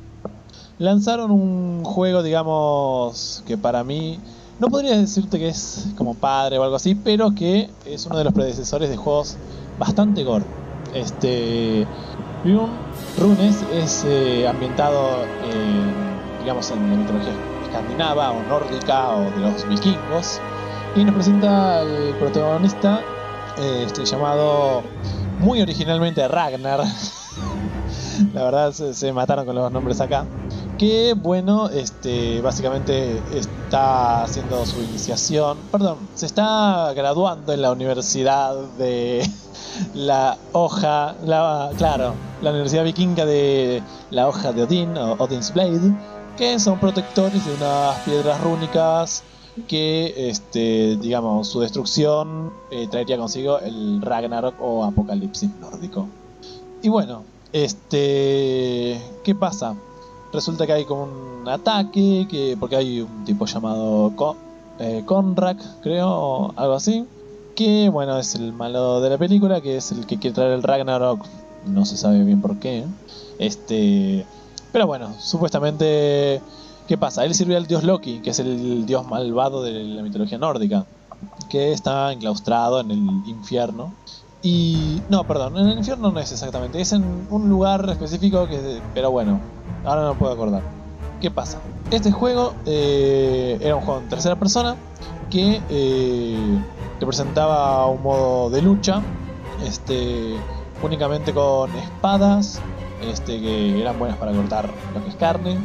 lanzaron 0.78 1.30
un 1.30 1.84
juego, 1.84 2.22
digamos, 2.22 3.42
que 3.46 3.58
para 3.58 3.84
mí 3.84 4.18
no 4.58 4.68
podría 4.68 4.96
decirte 4.96 5.38
que 5.38 5.48
es 5.48 5.88
como 5.96 6.14
padre 6.14 6.58
o 6.58 6.62
algo 6.62 6.76
así, 6.76 6.94
pero 6.94 7.34
que 7.34 7.70
es 7.84 8.06
uno 8.06 8.16
de 8.18 8.24
los 8.24 8.32
predecesores 8.32 8.90
de 8.90 8.96
juegos 8.96 9.36
bastante 9.78 10.24
gore. 10.24 10.44
Este 10.94 11.86
Rune, 12.44 12.68
Runes 13.18 13.64
es 13.72 14.04
eh, 14.06 14.46
ambientado 14.46 15.22
en, 15.44 16.40
digamos 16.40 16.70
en 16.70 16.90
la 16.90 16.96
mitología 16.96 17.32
escandinava 17.64 18.32
o 18.32 18.42
nórdica 18.42 19.10
o 19.10 19.30
de 19.30 19.40
los 19.40 19.68
vikingos 19.68 20.40
y 20.94 21.04
nos 21.04 21.14
presenta 21.14 21.80
al 21.80 22.14
protagonista 22.18 23.00
este 23.58 24.04
llamado 24.04 24.82
muy 25.42 25.60
originalmente 25.60 26.26
Ragnar. 26.28 26.84
La 28.32 28.44
verdad 28.44 28.72
se, 28.72 29.12
mataron 29.12 29.44
con 29.44 29.54
los 29.54 29.70
nombres 29.72 30.00
acá. 30.00 30.24
Que 30.78 31.14
bueno, 31.14 31.68
este 31.68 32.40
básicamente 32.40 33.20
está 33.34 34.22
haciendo 34.22 34.64
su 34.64 34.80
iniciación. 34.82 35.58
Perdón, 35.70 35.98
se 36.14 36.26
está 36.26 36.92
graduando 36.94 37.52
en 37.52 37.62
la 37.62 37.72
universidad 37.72 38.54
de 38.78 39.28
la 39.94 40.38
hoja, 40.52 41.14
la, 41.24 41.70
claro, 41.76 42.14
la 42.40 42.50
universidad 42.50 42.84
vikinga 42.84 43.26
de 43.26 43.82
la 44.10 44.28
hoja 44.28 44.52
de 44.52 44.62
Odín 44.62 44.96
o 44.96 45.14
Odin's 45.18 45.52
Blade, 45.52 45.92
que 46.36 46.58
son 46.58 46.78
protectores 46.78 47.44
de 47.44 47.54
unas 47.54 47.96
piedras 48.00 48.40
rúnicas 48.40 49.24
que, 49.68 50.28
este, 50.30 50.96
digamos, 50.96 51.48
su 51.48 51.60
destrucción 51.60 52.52
eh, 52.70 52.88
traería 52.88 53.18
consigo 53.18 53.58
el 53.60 54.00
Ragnarok 54.00 54.54
o 54.58 54.84
apocalipsis 54.84 55.50
nórdico. 55.60 56.08
Y 56.80 56.88
bueno, 56.88 57.24
este, 57.52 59.00
¿qué 59.22 59.34
pasa? 59.34 59.76
Resulta 60.32 60.66
que 60.66 60.72
hay 60.72 60.84
como 60.84 61.04
un 61.04 61.48
ataque, 61.48 62.26
que 62.28 62.56
porque 62.58 62.76
hay 62.76 63.00
un 63.00 63.24
tipo 63.24 63.46
llamado 63.46 64.12
Ko- 64.16 64.36
eh, 64.78 65.04
creo, 65.82 66.52
algo 66.56 66.74
así, 66.74 67.06
que 67.54 67.88
bueno, 67.90 68.18
es 68.18 68.34
el 68.34 68.52
malo 68.52 69.00
de 69.00 69.10
la 69.10 69.18
película, 69.18 69.60
que 69.60 69.76
es 69.76 69.92
el 69.92 70.06
que 70.06 70.18
quiere 70.18 70.34
traer 70.34 70.52
el 70.52 70.62
Ragnarok, 70.62 71.26
no 71.66 71.84
se 71.84 71.96
sabe 71.96 72.24
bien 72.24 72.40
por 72.40 72.58
qué. 72.58 72.84
Este, 73.38 74.26
pero 74.72 74.86
bueno, 74.86 75.14
supuestamente 75.20 76.40
¿qué 76.86 76.98
pasa? 76.98 77.24
Él 77.24 77.34
sirve 77.34 77.56
al 77.56 77.66
dios 77.66 77.84
Loki, 77.84 78.20
que 78.20 78.30
es 78.30 78.38
el 78.38 78.86
dios 78.86 79.06
malvado 79.06 79.62
de 79.62 79.72
la 79.72 80.02
mitología 80.02 80.38
nórdica, 80.38 80.86
que 81.50 81.72
está 81.72 82.12
enclaustrado 82.12 82.80
en 82.80 82.90
el 82.90 82.98
infierno. 83.26 83.92
Y 84.42 85.00
no, 85.08 85.24
perdón, 85.24 85.56
en 85.56 85.68
el 85.68 85.78
infierno 85.78 86.10
no 86.10 86.18
es 86.18 86.32
exactamente, 86.32 86.80
es 86.80 86.92
en 86.92 87.04
un 87.30 87.48
lugar 87.48 87.88
específico 87.90 88.48
que 88.48 88.80
pero 88.92 89.10
bueno, 89.10 89.40
ahora 89.84 90.02
no 90.02 90.14
puedo 90.14 90.32
acordar. 90.32 90.62
¿Qué 91.20 91.30
pasa? 91.30 91.58
Este 91.92 92.10
juego 92.10 92.54
eh, 92.66 93.56
era 93.60 93.76
un 93.76 93.82
juego 93.82 94.00
en 94.00 94.08
tercera 94.08 94.34
persona 94.34 94.76
que 95.30 95.62
eh, 95.70 96.58
presentaba 96.98 97.86
un 97.86 98.02
modo 98.02 98.50
de 98.50 98.62
lucha, 98.62 99.00
este, 99.64 100.34
únicamente 100.82 101.32
con 101.32 101.70
espadas, 101.76 102.60
este, 103.02 103.40
que 103.40 103.80
eran 103.80 103.98
buenas 103.98 104.18
para 104.18 104.32
cortar 104.32 104.68
lo 104.94 105.02
que 105.02 105.10
es 105.10 105.16
carne, 105.16 105.58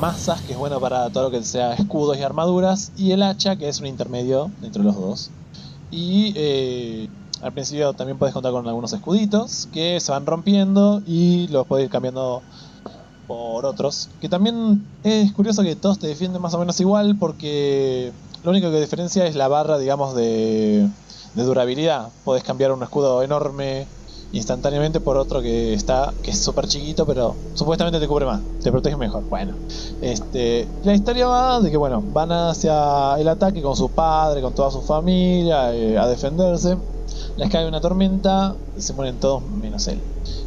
masas, 0.00 0.40
que 0.42 0.52
es 0.52 0.58
bueno 0.58 0.80
para 0.80 1.10
todo 1.10 1.24
lo 1.24 1.30
que 1.30 1.42
sea 1.44 1.74
escudos 1.74 2.16
y 2.16 2.22
armaduras, 2.22 2.92
y 2.96 3.12
el 3.12 3.22
hacha, 3.22 3.56
que 3.56 3.68
es 3.68 3.80
un 3.80 3.86
intermedio 3.86 4.50
entre 4.62 4.82
los 4.82 4.96
dos. 4.96 5.30
Y 5.90 6.32
eh, 6.36 7.08
al 7.42 7.52
principio 7.52 7.92
también 7.92 8.18
puedes 8.18 8.32
contar 8.32 8.52
con 8.52 8.66
algunos 8.66 8.92
escuditos 8.92 9.68
que 9.72 10.00
se 10.00 10.12
van 10.12 10.26
rompiendo 10.26 11.02
y 11.06 11.48
los 11.48 11.66
puedes 11.66 11.84
ir 11.84 11.90
cambiando 11.90 12.42
por 13.26 13.66
otros. 13.66 14.08
Que 14.20 14.28
también 14.28 14.86
es 15.04 15.32
curioso 15.32 15.62
que 15.62 15.76
todos 15.76 15.98
te 15.98 16.06
defienden 16.06 16.42
más 16.42 16.54
o 16.54 16.58
menos 16.58 16.80
igual 16.80 17.16
porque 17.18 18.12
lo 18.42 18.50
único 18.50 18.70
que 18.70 18.80
diferencia 18.80 19.26
es 19.26 19.36
la 19.36 19.48
barra, 19.48 19.78
digamos, 19.78 20.14
de, 20.14 20.88
de 21.34 21.42
durabilidad. 21.42 22.08
Podés 22.24 22.42
cambiar 22.42 22.72
un 22.72 22.82
escudo 22.82 23.22
enorme 23.22 23.86
instantáneamente 24.32 25.00
por 25.00 25.16
otro 25.16 25.42
que 25.42 25.74
está 25.74 26.12
que 26.22 26.30
es 26.30 26.38
súper 26.38 26.68
chiquito 26.68 27.04
pero 27.04 27.34
supuestamente 27.54 27.98
te 27.98 28.06
cubre 28.06 28.26
más 28.26 28.40
te 28.62 28.70
protege 28.70 28.96
mejor. 28.96 29.24
Bueno 29.28 29.54
este 30.00 30.66
la 30.84 30.94
historia 30.94 31.26
va 31.26 31.60
de 31.60 31.70
que 31.70 31.76
bueno 31.76 32.02
van 32.12 32.30
hacia 32.32 33.16
el 33.18 33.28
ataque 33.28 33.62
con 33.62 33.76
su 33.76 33.90
padre 33.90 34.40
con 34.40 34.54
toda 34.54 34.70
su 34.70 34.82
familia 34.82 35.74
eh, 35.74 35.98
a 35.98 36.06
defenderse. 36.06 36.76
Les 37.36 37.50
cae 37.50 37.66
una 37.66 37.80
tormenta 37.80 38.54
se 38.78 38.92
mueren 38.92 39.16
todos 39.16 39.42
menos 39.42 39.86
él. 39.88 40.00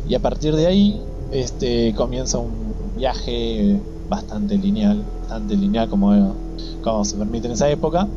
Y 0.07 0.15
a 0.15 0.19
partir 0.19 0.55
de 0.55 0.67
ahí 0.67 1.01
este 1.31 1.93
comienza 1.95 2.37
un 2.37 2.73
viaje 2.95 3.79
bastante 4.09 4.57
lineal 4.57 5.03
bastante 5.21 5.55
lineal 5.55 5.89
como, 5.89 6.35
como 6.83 7.03
se 7.03 7.17
permite 7.17 7.47
en 7.47 7.53
esa 7.53 7.69
época 7.69 8.07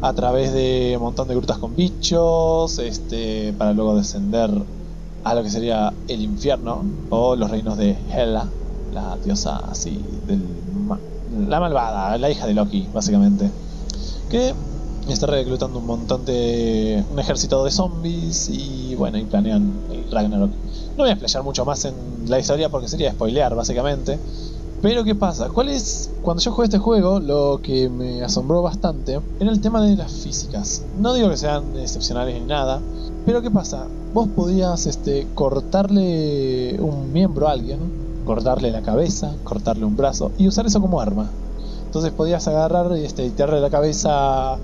a 0.00 0.12
través 0.14 0.52
de 0.52 0.94
un 0.96 1.02
montón 1.02 1.28
de 1.28 1.34
grutas 1.34 1.58
con 1.58 1.76
bichos 1.76 2.78
este 2.78 3.52
para 3.56 3.72
luego 3.72 3.94
descender 3.96 4.50
a 5.24 5.34
lo 5.34 5.42
que 5.42 5.50
sería 5.50 5.92
el 6.08 6.20
infierno 6.20 6.84
o 7.10 7.36
los 7.36 7.50
reinos 7.50 7.76
de 7.76 7.96
Hela, 8.12 8.48
la 8.92 9.16
diosa 9.24 9.58
así 9.70 10.02
del 10.26 10.40
la 11.48 11.60
malvada, 11.60 12.18
la 12.18 12.30
hija 12.30 12.46
de 12.46 12.54
Loki, 12.54 12.86
básicamente, 12.92 13.50
que 14.30 14.54
está 15.08 15.26
reclutando 15.26 15.78
un 15.78 15.86
montón 15.86 16.24
de 16.24 17.02
un 17.10 17.18
ejército 17.18 17.64
de 17.64 17.70
zombies 17.70 18.48
y 18.50 18.94
bueno, 18.94 19.18
y 19.18 19.24
planean 19.24 19.72
el 19.90 20.10
Ragnarok. 20.10 20.50
No 20.96 21.04
voy 21.04 21.08
a 21.08 21.12
explayar 21.12 21.42
mucho 21.42 21.64
más 21.64 21.84
en 21.84 21.94
la 22.28 22.38
historia 22.38 22.68
porque 22.68 22.88
sería 22.88 23.12
spoilear 23.12 23.54
básicamente, 23.54 24.18
Pero 24.82 25.04
¿qué 25.04 25.14
pasa? 25.14 25.48
¿Cuál 25.48 25.68
es? 25.68 26.10
Cuando 26.22 26.42
yo 26.42 26.50
jugué 26.50 26.64
este 26.66 26.78
juego, 26.78 27.20
lo 27.20 27.60
que 27.62 27.88
me 27.88 28.22
asombró 28.22 28.62
bastante 28.62 29.20
era 29.38 29.50
el 29.50 29.60
tema 29.60 29.80
de 29.80 29.96
las 29.96 30.12
físicas. 30.12 30.82
No 30.98 31.14
digo 31.14 31.30
que 31.30 31.36
sean 31.36 31.76
excepcionales 31.78 32.40
ni 32.40 32.46
nada, 32.46 32.80
pero 33.26 33.42
¿qué 33.42 33.50
pasa? 33.50 33.86
Vos 34.14 34.28
podías 34.34 34.86
este, 34.86 35.26
cortarle 35.34 36.76
un 36.80 37.12
miembro 37.12 37.48
a 37.48 37.52
alguien, 37.52 37.78
cortarle 38.24 38.70
la 38.70 38.82
cabeza, 38.82 39.32
cortarle 39.44 39.84
un 39.84 39.96
brazo 39.96 40.32
y 40.38 40.48
usar 40.48 40.66
eso 40.66 40.80
como 40.80 41.00
arma. 41.00 41.30
Entonces 41.86 42.10
podías 42.12 42.46
agarrar 42.48 42.96
y 42.96 43.04
este, 43.04 43.28
tirarle 43.30 43.60
la 43.60 43.70
cabeza 43.70 44.54
a 44.54 44.58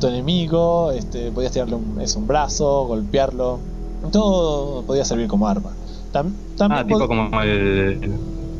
tu 0.00 0.06
enemigo, 0.08 0.90
este, 0.92 1.30
podías 1.30 1.52
tirarle 1.52 1.76
un, 1.76 2.00
es, 2.00 2.14
un 2.16 2.26
brazo, 2.26 2.86
golpearlo. 2.86 3.58
Todo 4.12 4.82
podía 4.82 5.04
servir 5.04 5.28
como 5.28 5.48
arma. 5.48 5.70
Tam- 6.12 6.32
también 6.56 6.82
Ah, 6.82 6.86
tipo 6.86 7.06
como 7.08 7.40
el 7.42 7.98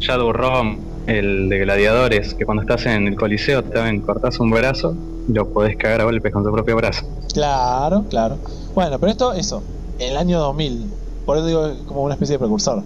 Shadow 0.00 0.32
ROM, 0.32 0.78
el 1.06 1.48
de 1.48 1.58
gladiadores, 1.58 2.34
que 2.34 2.44
cuando 2.46 2.62
estás 2.62 2.86
en 2.86 3.08
el 3.08 3.16
coliseo 3.16 3.62
también 3.62 4.00
cortas 4.00 4.40
un 4.40 4.50
brazo 4.50 4.94
lo 5.28 5.48
podés 5.48 5.76
cagar 5.76 6.02
a 6.02 6.04
golpes 6.04 6.32
con 6.32 6.44
tu 6.44 6.52
propio 6.52 6.76
brazo. 6.76 7.06
Claro, 7.32 8.04
claro. 8.08 8.36
Bueno, 8.74 8.98
pero 8.98 9.10
esto, 9.12 9.32
eso, 9.32 9.62
el 9.98 10.16
año 10.16 10.38
2000. 10.40 10.86
Por 11.26 11.38
eso 11.38 11.46
digo 11.46 11.70
como 11.86 12.02
una 12.02 12.14
especie 12.14 12.34
de 12.34 12.38
precursor. 12.38 12.82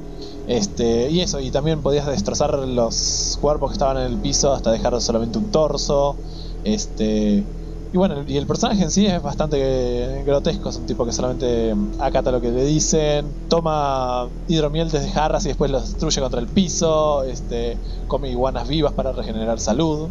Este, 0.47 1.11
y 1.11 1.21
eso, 1.21 1.41
y 1.41 1.51
también 1.51 1.83
podías 1.83 2.07
destrozar 2.07 2.57
los 2.59 3.39
cuerpos 3.41 3.71
que 3.71 3.75
estaban 3.75 3.99
en 3.99 4.05
el 4.05 4.17
piso 4.17 4.53
hasta 4.53 4.71
dejar 4.71 4.99
solamente 5.01 5.39
un 5.39 5.51
torso. 5.51 6.17
Este, 6.65 7.45
y 7.93 7.97
bueno, 7.97 8.23
y 8.27 8.37
el 8.37 8.47
personaje 8.47 8.83
en 8.83 8.91
sí 8.91 9.07
es 9.07 9.23
bastante 9.23 10.23
grotesco, 10.27 10.69
es 10.69 10.77
un 10.77 10.87
tipo 10.87 11.07
que 11.07 11.13
solamente 11.13 11.75
acata 11.99 12.31
lo 12.31 12.41
que 12.41 12.51
le 12.51 12.65
dicen, 12.65 13.27
toma 13.49 14.29
hidromiel 14.47 14.91
desde 14.91 15.11
jarras 15.11 15.45
y 15.47 15.49
después 15.49 15.71
lo 15.71 15.81
destruye 15.81 16.21
contra 16.21 16.41
el 16.41 16.49
piso, 16.49 17.25
este, 17.25 17.79
come 18.07 18.31
iguanas 18.31 18.69
vivas 18.69 18.93
para 18.93 19.13
regenerar 19.13 19.59
salud. 19.59 20.09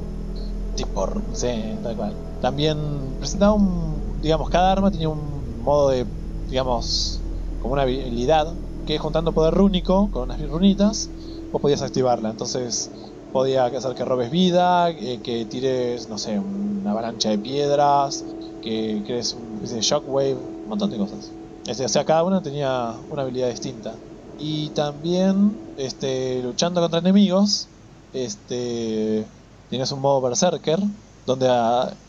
Tipo, 0.78 1.10
sí, 1.34 1.76
tal 1.84 1.96
cual. 1.98 2.14
También 2.40 2.78
presentaba 3.20 3.54
un, 3.54 4.22
digamos, 4.22 4.50
cada 4.50 4.72
arma 4.72 4.92
tenía 4.92 5.10
un 5.10 5.64
modo 5.64 5.90
de, 5.90 6.06
digamos, 6.50 7.20
como 7.62 7.74
una 7.74 7.82
habilidad 7.82 8.54
que 8.86 8.98
juntando 8.98 9.34
poder 9.34 9.54
rúnico 9.54 10.10
con 10.12 10.24
unas 10.24 10.50
runitas, 10.50 11.10
vos 11.52 11.62
podías 11.62 11.82
activarla. 11.82 12.30
Entonces 12.30 12.90
podía 13.34 13.66
hacer 13.66 13.94
que 13.96 14.06
robes 14.06 14.32
vida, 14.32 14.90
eh, 14.92 15.20
que 15.22 15.46
tires, 15.46 16.08
no 16.10 16.18
sé, 16.18 16.40
una 16.40 16.92
avalancha 16.92 17.30
de 17.30 17.38
piedras, 17.38 18.24
que 18.62 19.04
crees 19.06 19.34
un 19.34 19.66
de 19.68 19.82
shockwave, 19.82 20.36
un 20.36 20.70
montón 20.70 20.90
de 20.92 20.98
cosas. 20.98 21.32
Este, 21.68 21.84
o 21.84 21.90
sea, 21.90 22.06
cada 22.06 22.24
una 22.24 22.42
tenía 22.42 22.94
una 23.10 23.24
habilidad 23.24 23.50
distinta. 23.50 23.94
Y 24.40 24.70
también, 24.70 25.58
este, 25.78 26.42
luchando 26.44 26.80
contra 26.80 27.00
enemigos, 27.00 27.68
este, 28.14 29.26
tenías 29.70 29.92
un 29.92 30.02
modo 30.02 30.22
berserker, 30.22 30.80
donde 31.26 31.48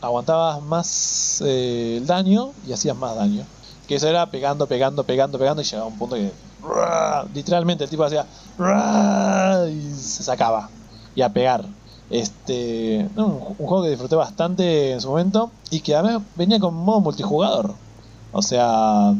aguantabas 0.01 0.61
más 0.61 1.43
eh, 1.45 1.97
el 1.97 2.07
daño 2.07 2.51
y 2.67 2.73
hacías 2.73 2.95
más 2.95 3.15
daño. 3.15 3.45
Que 3.87 3.95
eso 3.95 4.07
era 4.07 4.25
pegando, 4.27 4.67
pegando, 4.67 5.03
pegando, 5.03 5.37
pegando 5.37 5.61
y 5.61 5.65
llegaba 5.65 5.87
un 5.87 5.97
punto 5.97 6.15
que 6.15 6.31
literalmente 7.33 7.83
el 7.83 7.89
tipo 7.89 8.03
hacía 8.03 8.25
y 9.69 9.93
se 9.93 10.23
sacaba 10.23 10.69
y 11.15 11.21
a 11.21 11.29
pegar. 11.29 11.65
Este, 12.09 13.07
un 13.15 13.39
juego 13.39 13.83
que 13.83 13.89
disfruté 13.89 14.15
bastante 14.15 14.93
en 14.93 15.01
su 15.01 15.09
momento 15.09 15.51
y 15.69 15.81
que 15.81 15.95
además 15.95 16.23
venía 16.35 16.59
con 16.59 16.73
modo 16.73 17.01
multijugador. 17.01 17.75
O 18.31 18.41
sea, 18.41 19.13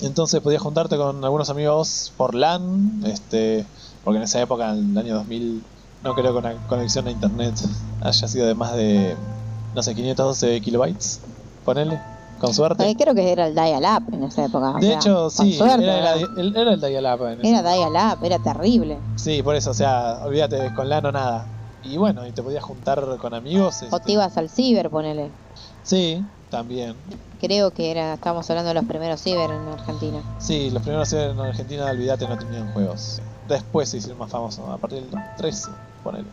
entonces 0.00 0.40
podías 0.40 0.62
juntarte 0.62 0.96
con 0.96 1.24
algunos 1.24 1.50
amigos 1.50 2.12
por 2.16 2.34
LAN, 2.34 3.02
este, 3.06 3.66
porque 4.04 4.18
en 4.18 4.24
esa 4.24 4.40
época, 4.40 4.70
en 4.70 4.92
el 4.92 4.98
año 4.98 5.14
2000, 5.16 5.62
no 6.04 6.14
creo 6.14 6.32
que 6.32 6.38
una 6.38 6.66
conexión 6.68 7.06
a 7.06 7.10
internet 7.10 7.54
haya 8.02 8.28
sido 8.28 8.46
de 8.46 8.54
más 8.54 8.74
de, 8.76 9.16
no 9.74 9.82
sé, 9.82 9.94
512 9.94 10.60
kilobytes. 10.60 11.20
Ponele, 11.64 11.98
con 12.40 12.52
suerte. 12.52 12.88
Eh, 12.88 12.94
creo 12.96 13.14
que 13.14 13.32
era 13.32 13.46
el 13.46 13.54
Dial-Up 13.54 14.12
en 14.12 14.24
esa 14.24 14.44
época. 14.44 14.72
o 14.72 14.78
De 14.80 14.86
sea, 14.88 14.96
hecho, 14.96 15.30
sí, 15.30 15.54
suerte, 15.54 15.82
era, 15.82 15.98
era, 15.98 16.12
el- 16.36 16.54
era 16.56 16.72
el 16.74 16.80
dial-up 16.80 17.22
era 17.42 17.62
Dial-Up, 17.62 18.24
era 18.24 18.38
terrible. 18.38 18.98
Sí, 19.16 19.42
por 19.42 19.54
eso, 19.56 19.70
o 19.70 19.74
sea, 19.74 20.18
olvídate, 20.24 20.72
con 20.74 20.88
LAN 20.88 21.06
o 21.06 21.12
nada. 21.12 21.46
Y 21.82 21.96
bueno, 21.96 22.26
y 22.26 22.32
te 22.32 22.42
podías 22.42 22.62
juntar 22.64 23.02
con 23.18 23.32
amigos. 23.34 23.82
O 23.82 23.86
este, 23.86 24.00
te 24.00 24.12
ibas 24.12 24.36
al 24.36 24.48
ciber, 24.50 24.90
ponele. 24.90 25.32
Sí, 25.82 26.22
también. 26.50 26.96
Creo 27.38 27.70
que 27.72 27.90
era, 27.90 28.14
estábamos 28.14 28.48
hablando 28.50 28.68
de 28.68 28.74
los 28.74 28.84
primeros 28.84 29.20
ciber 29.20 29.50
en 29.50 29.68
Argentina. 29.68 30.22
Sí, 30.40 30.70
los 30.70 30.82
primeros 30.82 31.12
en 31.12 31.38
Argentina, 31.38 31.86
olvídate, 31.86 32.26
no 32.28 32.38
tenían 32.38 32.72
juegos. 32.72 33.20
Después 33.48 33.88
se 33.90 33.98
hicieron 33.98 34.18
más 34.18 34.30
famosos, 34.30 34.66
a 34.70 34.78
partir 34.78 35.02
del 35.02 35.20
13, 35.36 35.70
ponele. 36.04 36.30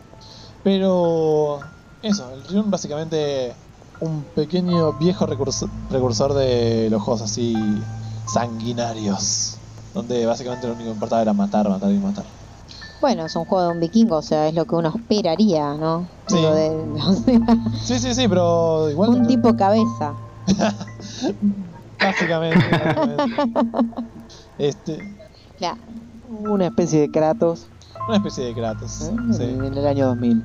Pero 0.62 1.60
eso, 2.02 2.32
el 2.34 2.44
Ryun 2.44 2.70
básicamente 2.70 3.56
un 4.00 4.24
pequeño 4.34 4.92
viejo 4.92 5.26
recursor, 5.26 5.68
precursor 5.88 6.34
de 6.34 6.88
los 6.90 7.02
juegos 7.02 7.22
así 7.22 7.56
sanguinarios. 8.32 9.58
Donde 9.94 10.24
básicamente 10.26 10.66
lo 10.68 10.74
único 10.74 10.90
que 10.90 10.94
importaba 10.94 11.22
era 11.22 11.32
matar, 11.32 11.68
matar 11.68 11.90
y 11.90 11.98
matar. 11.98 12.24
Bueno, 13.00 13.26
es 13.26 13.34
un 13.34 13.44
juego 13.44 13.64
de 13.66 13.72
un 13.72 13.80
vikingo, 13.80 14.16
o 14.18 14.22
sea, 14.22 14.46
es 14.48 14.54
lo 14.54 14.64
que 14.64 14.76
uno 14.76 14.92
esperaría, 14.94 15.74
¿no? 15.74 16.08
Sí. 16.28 16.36
Digo, 16.36 16.54
de- 16.54 17.02
o 17.02 17.12
sea, 17.14 17.40
Sí, 17.84 17.98
sí, 17.98 18.14
sí, 18.14 18.28
pero 18.28 18.88
igual... 18.90 19.10
un 19.10 19.26
tipo 19.26 19.54
cabeza. 19.56 20.14
Básicamente. 22.00 22.58
básicamente. 22.68 23.24
este, 24.58 24.98
Claro. 25.56 25.78
Una 26.28 26.66
especie 26.66 27.00
de 27.00 27.10
Kratos 27.10 27.71
una 28.08 28.16
especie 28.16 28.44
de 28.44 28.54
Kratos. 28.54 29.02
¿eh? 29.02 29.14
sí. 29.32 29.42
en, 29.42 29.64
el 29.64 29.86
año 29.86 30.06
2000. 30.08 30.44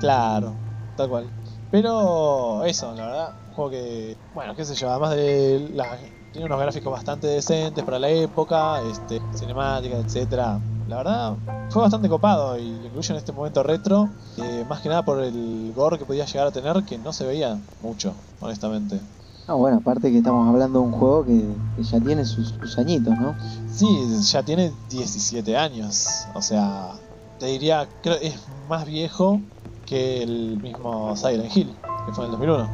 Claro, 0.00 0.54
tal 0.96 1.08
cual. 1.08 1.26
Pero 1.70 2.64
eso, 2.64 2.94
la 2.94 3.06
verdad, 3.06 3.34
un 3.48 3.54
juego 3.54 3.70
que, 3.70 4.16
bueno, 4.34 4.54
qué 4.54 4.64
sé 4.64 4.74
yo, 4.74 4.90
además 4.90 5.10
de 5.16 5.70
la, 5.74 5.98
tiene 6.32 6.46
unos 6.46 6.60
gráficos 6.60 6.92
bastante 6.92 7.26
decentes 7.28 7.84
para 7.84 7.98
la 7.98 8.08
época, 8.08 8.80
este, 8.82 9.20
cinemáticas, 9.34 10.04
etcétera. 10.04 10.58
La 10.88 10.96
verdad, 10.96 11.36
fue 11.70 11.82
bastante 11.82 12.08
copado 12.08 12.58
y 12.58 12.70
lo 12.70 12.86
incluyo 12.86 13.14
en 13.14 13.18
este 13.18 13.32
momento 13.32 13.62
retro, 13.62 14.08
eh, 14.36 14.64
más 14.68 14.80
que 14.80 14.88
nada 14.88 15.04
por 15.04 15.22
el 15.22 15.72
gore 15.74 15.98
que 15.98 16.04
podía 16.04 16.24
llegar 16.24 16.48
a 16.48 16.50
tener, 16.50 16.84
que 16.84 16.98
no 16.98 17.12
se 17.12 17.24
veía 17.24 17.58
mucho, 17.82 18.14
honestamente. 18.40 19.00
Ah, 19.46 19.54
bueno, 19.54 19.76
aparte 19.78 20.10
que 20.10 20.18
estamos 20.18 20.48
hablando 20.48 20.80
de 20.80 20.86
un 20.86 20.92
juego 20.92 21.24
que, 21.24 21.54
que 21.76 21.82
ya 21.82 22.00
tiene 22.00 22.24
sus, 22.24 22.54
sus 22.60 22.78
añitos, 22.78 23.14
¿no? 23.18 23.34
Sí, 23.68 23.86
ya 24.22 24.42
tiene 24.42 24.72
17 24.88 25.54
años, 25.56 26.26
o 26.34 26.40
sea, 26.40 26.92
te 27.38 27.46
diría, 27.46 27.86
creo 28.02 28.16
es 28.22 28.40
más 28.68 28.86
viejo 28.86 29.40
que 29.84 30.22
el 30.22 30.58
mismo 30.62 31.14
Silent 31.14 31.54
Hill, 31.54 31.76
que 32.06 32.12
fue 32.14 32.24
en 32.24 32.32
el 32.32 32.38
2001. 32.38 32.68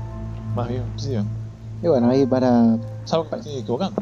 Más 0.54 0.68
bien, 0.68 0.84
sí, 0.96 1.16
Y 1.82 1.88
bueno, 1.88 2.08
ahí 2.08 2.24
para... 2.26 2.76
salvo 3.04 3.24
que 3.28 3.36
me 3.36 3.40
estoy 3.40 3.56
equivocando. 3.56 4.00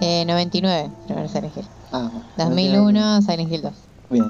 Eh, 0.00 0.24
99, 0.26 0.90
primer 1.06 1.28
Silent 1.28 1.56
Hill. 1.56 1.68
Ah, 1.92 2.10
2001, 2.38 3.22
Silent 3.22 3.52
Hill 3.52 3.62
2. 3.62 3.72
Bien, 4.10 4.24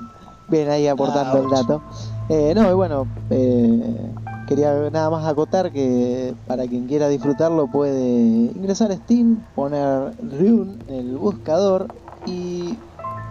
bien 0.49 0.71
ahí 0.71 0.87
aportando 0.87 1.39
el 1.39 1.49
dato. 1.49 1.83
Eh, 2.29 2.53
no, 2.55 2.71
y 2.71 2.75
bueno, 2.75 3.07
eh, 3.31 4.13
quería 4.55 4.91
nada 4.91 5.09
más 5.11 5.27
acotar 5.27 5.73
que 5.73 6.35
para 6.47 6.67
quien 6.69 6.87
quiera 6.87 7.09
disfrutarlo 7.09 7.67
puede 7.69 8.53
ingresar 8.55 8.91
a 8.93 8.97
Steam, 8.97 9.47
poner 9.55 10.15
Rune 10.19 10.79
en 10.89 10.95
el 10.95 11.17
buscador 11.17 11.89
y 12.27 12.79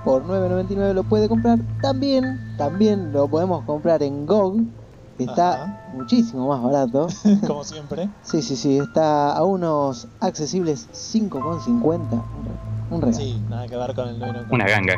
por 0.03 0.23
9.99 0.25 0.93
lo 0.95 1.03
puede 1.03 1.29
comprar. 1.29 1.59
También, 1.81 2.39
también 2.57 3.11
lo 3.13 3.27
podemos 3.27 3.63
comprar 3.65 4.01
en 4.01 4.25
GOG, 4.25 4.57
que 5.17 5.25
está 5.25 5.63
Ajá. 5.63 5.79
muchísimo 5.93 6.47
más 6.47 6.63
barato. 6.63 7.07
Como 7.47 7.63
siempre. 7.63 8.09
Sí, 8.23 8.41
sí, 8.41 8.55
sí, 8.55 8.77
está 8.79 9.33
a 9.33 9.43
unos 9.45 10.07
accesibles 10.21 10.87
5,50. 10.91 12.23
Un 12.33 12.45
re- 12.45 12.51
Un 12.89 13.01
regalo. 13.01 13.23
Sí, 13.23 13.45
nada 13.47 13.67
que 13.67 13.77
ver 13.77 13.93
con 13.93 14.07
el 14.09 14.17
9 14.17 14.43
Una 14.49 14.67
ganga. 14.67 14.95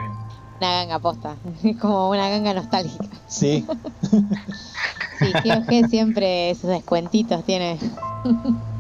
Una 0.60 0.72
ganga 0.72 1.00
posta. 1.00 1.36
Es 1.64 1.78
como 1.80 2.10
una 2.10 2.30
ganga 2.30 2.54
nostálgica. 2.54 3.18
Sí, 3.28 3.68
Sí, 5.24 5.50
GOG 5.50 5.90
siempre 5.90 6.52
esos 6.52 6.70
descuentitos 6.70 7.44
tiene. 7.46 7.80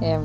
Em, 0.00 0.20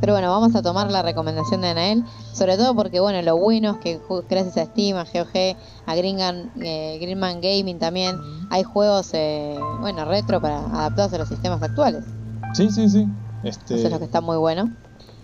pero 0.00 0.12
bueno, 0.12 0.30
vamos 0.30 0.54
a 0.54 0.60
tomar 0.60 0.90
la 0.90 1.00
recomendación 1.00 1.62
de 1.62 1.68
Anael. 1.68 2.04
Sobre 2.34 2.58
todo 2.58 2.74
porque, 2.74 3.00
bueno, 3.00 3.22
lo 3.22 3.38
bueno 3.38 3.70
es 3.70 3.78
que 3.78 3.98
gracias 4.28 4.58
a 4.58 4.66
Steam, 4.66 4.98
a 4.98 5.04
GOG, 5.04 5.56
a 5.86 5.96
Greenman, 5.96 6.50
eh, 6.62 6.98
Greenman 7.00 7.40
Gaming 7.40 7.78
también, 7.78 8.14
hay 8.50 8.64
juegos, 8.64 9.08
eh, 9.14 9.56
bueno, 9.80 10.04
retro 10.04 10.42
para 10.42 10.58
adaptados 10.58 11.14
a 11.14 11.18
los 11.18 11.28
sistemas 11.28 11.62
actuales. 11.62 12.04
sí, 12.52 12.68
sí, 12.70 12.88
sí. 12.90 13.06
Este, 13.42 13.76
Eso 13.76 13.86
es 13.86 13.92
lo 13.92 13.98
que 13.98 14.04
está 14.04 14.20
muy 14.20 14.36
bueno. 14.36 14.70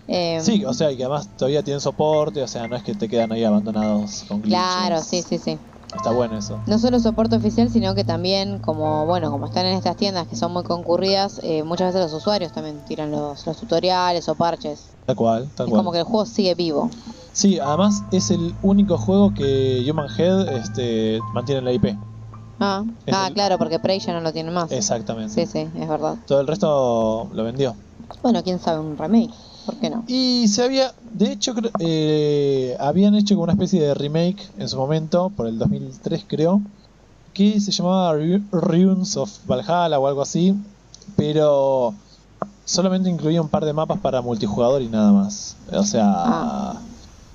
Em, 0.07 0.41
Sí, 0.41 0.65
o 0.65 0.73
sea, 0.73 0.91
y 0.91 0.97
que 0.97 1.03
además 1.03 1.35
todavía 1.37 1.61
tienen 1.61 1.79
soporte, 1.79 2.41
o 2.41 2.47
sea, 2.47 2.67
no 2.67 2.75
es 2.75 2.81
que 2.81 2.95
te 2.95 3.07
quedan 3.07 3.31
ahí 3.31 3.43
abandonados 3.43 4.23
con 4.27 4.41
glitches. 4.41 4.57
Claro, 4.57 5.01
sí, 5.03 5.21
sí, 5.21 5.37
sí. 5.37 5.59
Está 5.95 6.11
bueno 6.11 6.37
eso. 6.37 6.61
No 6.67 6.79
solo 6.79 6.99
soporte 6.99 7.35
oficial, 7.35 7.69
sino 7.69 7.93
que 7.95 8.03
también, 8.03 8.59
como 8.59 9.05
bueno, 9.05 9.29
como 9.31 9.45
están 9.45 9.65
en 9.65 9.73
estas 9.77 9.95
tiendas 9.97 10.27
que 10.27 10.35
son 10.35 10.53
muy 10.53 10.63
concurridas, 10.63 11.39
eh, 11.43 11.63
muchas 11.63 11.87
veces 11.93 12.01
los 12.11 12.13
usuarios 12.13 12.51
también 12.51 12.83
tiran 12.85 13.11
los, 13.11 13.45
los 13.45 13.57
tutoriales 13.57 14.27
o 14.29 14.35
parches. 14.35 14.95
Tal 15.05 15.15
cual, 15.15 15.51
tal 15.55 15.67
Es 15.67 15.71
cual. 15.71 15.79
como 15.81 15.91
que 15.91 15.99
el 15.99 16.03
juego 16.05 16.25
sigue 16.25 16.55
vivo. 16.55 16.89
Sí, 17.33 17.59
además 17.59 18.01
es 18.11 18.29
el 18.31 18.55
único 18.61 18.97
juego 18.97 19.33
que 19.33 19.85
Human 19.89 20.07
Head 20.17 20.49
este, 20.49 21.19
mantiene 21.33 21.61
la 21.61 21.71
IP. 21.73 21.95
Ah, 22.59 22.83
Es 23.05 23.15
ah 23.15 23.27
el- 23.27 23.33
claro, 23.33 23.57
porque 23.57 23.79
Prey 23.79 23.99
ya 23.99 24.13
no 24.13 24.21
lo 24.21 24.31
tiene 24.31 24.51
más. 24.51 24.71
Exactamente. 24.71 25.33
Sí, 25.33 25.51
sí, 25.51 25.67
es 25.79 25.87
verdad. 25.89 26.17
Todo 26.27 26.41
el 26.41 26.47
resto 26.47 27.29
lo 27.33 27.43
vendió. 27.43 27.75
Bueno, 28.21 28.43
quién 28.43 28.59
sabe, 28.59 28.79
un 28.79 28.97
remake. 28.97 29.33
¿Por 29.65 29.77
qué 29.79 29.89
no? 29.89 30.03
Y 30.07 30.47
se 30.47 30.63
había, 30.63 30.93
de 31.01 31.31
hecho, 31.31 31.53
eh, 31.79 32.75
habían 32.79 33.15
hecho 33.15 33.35
como 33.35 33.43
una 33.43 33.53
especie 33.53 33.81
de 33.81 33.93
remake 33.93 34.41
en 34.57 34.67
su 34.67 34.77
momento, 34.77 35.29
por 35.35 35.47
el 35.47 35.57
2003 35.59 36.25
creo, 36.27 36.61
que 37.33 37.59
se 37.61 37.71
llamaba 37.71 38.13
Ru- 38.15 38.47
Runes 38.51 39.15
of 39.17 39.31
Valhalla 39.45 39.99
o 39.99 40.07
algo 40.07 40.21
así, 40.21 40.53
pero 41.15 41.93
solamente 42.65 43.09
incluía 43.09 43.41
un 43.41 43.49
par 43.49 43.65
de 43.65 43.73
mapas 43.73 43.99
para 43.99 44.21
multijugador 44.21 44.81
y 44.81 44.89
nada 44.89 45.11
más. 45.11 45.57
O 45.71 45.83
sea, 45.83 46.03
Ah. 46.07 46.81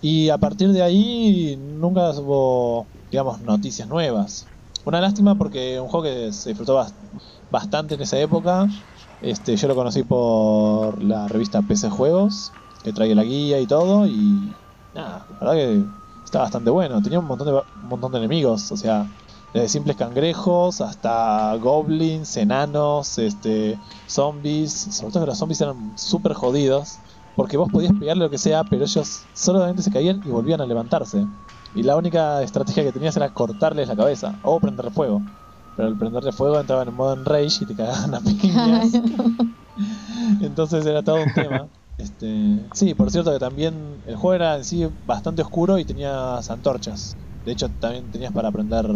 y 0.00 0.28
a 0.28 0.38
partir 0.38 0.72
de 0.72 0.82
ahí 0.82 1.56
nunca 1.58 2.10
hubo, 2.18 2.88
digamos, 3.10 3.40
noticias 3.40 3.88
nuevas. 3.88 4.48
Una 4.84 5.00
lástima 5.00 5.36
porque 5.36 5.80
un 5.80 5.88
juego 5.88 6.04
que 6.04 6.32
se 6.32 6.50
disfrutó 6.50 6.74
bas- 6.76 6.94
bastante 7.50 7.94
en 7.94 8.02
esa 8.02 8.18
época. 8.18 8.66
Este, 9.26 9.56
yo 9.56 9.66
lo 9.66 9.74
conocí 9.74 10.04
por 10.04 11.02
la 11.02 11.26
revista 11.26 11.60
PC 11.60 11.90
Juegos, 11.90 12.52
que 12.84 12.92
trae 12.92 13.12
la 13.12 13.24
guía 13.24 13.58
y 13.58 13.66
todo, 13.66 14.06
y 14.06 14.54
nada, 14.94 15.26
la 15.28 15.38
verdad 15.40 15.54
que 15.54 15.84
está 16.24 16.38
bastante 16.42 16.70
bueno. 16.70 17.02
Tenía 17.02 17.18
un 17.18 17.26
montón 17.26 17.48
de, 17.48 17.54
un 17.54 17.88
montón 17.88 18.12
de 18.12 18.18
enemigos, 18.18 18.70
o 18.70 18.76
sea, 18.76 19.04
desde 19.52 19.68
simples 19.68 19.96
cangrejos 19.96 20.80
hasta 20.80 21.56
goblins, 21.56 22.36
enanos, 22.36 23.18
este, 23.18 23.76
zombies. 24.06 24.70
Sobre 24.72 25.12
todo 25.12 25.24
que 25.24 25.30
los 25.30 25.38
zombies 25.38 25.60
eran 25.60 25.98
súper 25.98 26.32
jodidos, 26.34 27.00
porque 27.34 27.56
vos 27.56 27.68
podías 27.68 27.94
pegarle 27.98 28.22
lo 28.22 28.30
que 28.30 28.38
sea, 28.38 28.62
pero 28.62 28.84
ellos 28.84 29.26
solamente 29.32 29.82
se 29.82 29.90
caían 29.90 30.22
y 30.24 30.30
volvían 30.30 30.60
a 30.60 30.66
levantarse. 30.66 31.26
Y 31.74 31.82
la 31.82 31.96
única 31.96 32.44
estrategia 32.44 32.84
que 32.84 32.92
tenías 32.92 33.16
era 33.16 33.34
cortarles 33.34 33.88
la 33.88 33.96
cabeza 33.96 34.38
o 34.44 34.60
prenderle 34.60 34.92
fuego. 34.92 35.20
Pero 35.76 35.88
al 35.88 35.96
prenderle 35.96 36.32
fuego 36.32 36.58
entraban 36.58 36.88
en 36.88 36.94
modo 36.94 37.12
enrage 37.14 37.58
y 37.64 37.66
te 37.66 37.76
cagaban 37.76 38.14
a 38.14 38.20
piñas. 38.40 38.92
Entonces 40.40 40.84
era 40.86 41.02
todo 41.02 41.24
un 41.24 41.32
tema. 41.32 41.68
Este, 41.98 42.66
sí, 42.74 42.94
por 42.94 43.10
cierto 43.10 43.32
que 43.32 43.38
también 43.38 44.02
el 44.06 44.16
juego 44.16 44.34
era 44.34 44.56
en 44.56 44.64
sí 44.64 44.86
bastante 45.04 45.42
oscuro 45.42 45.78
y 45.78 45.84
tenías 45.84 46.50
antorchas. 46.50 47.16
De 47.44 47.52
hecho, 47.52 47.70
también 47.70 48.10
tenías 48.10 48.32
para 48.32 48.48
aprender 48.48 48.86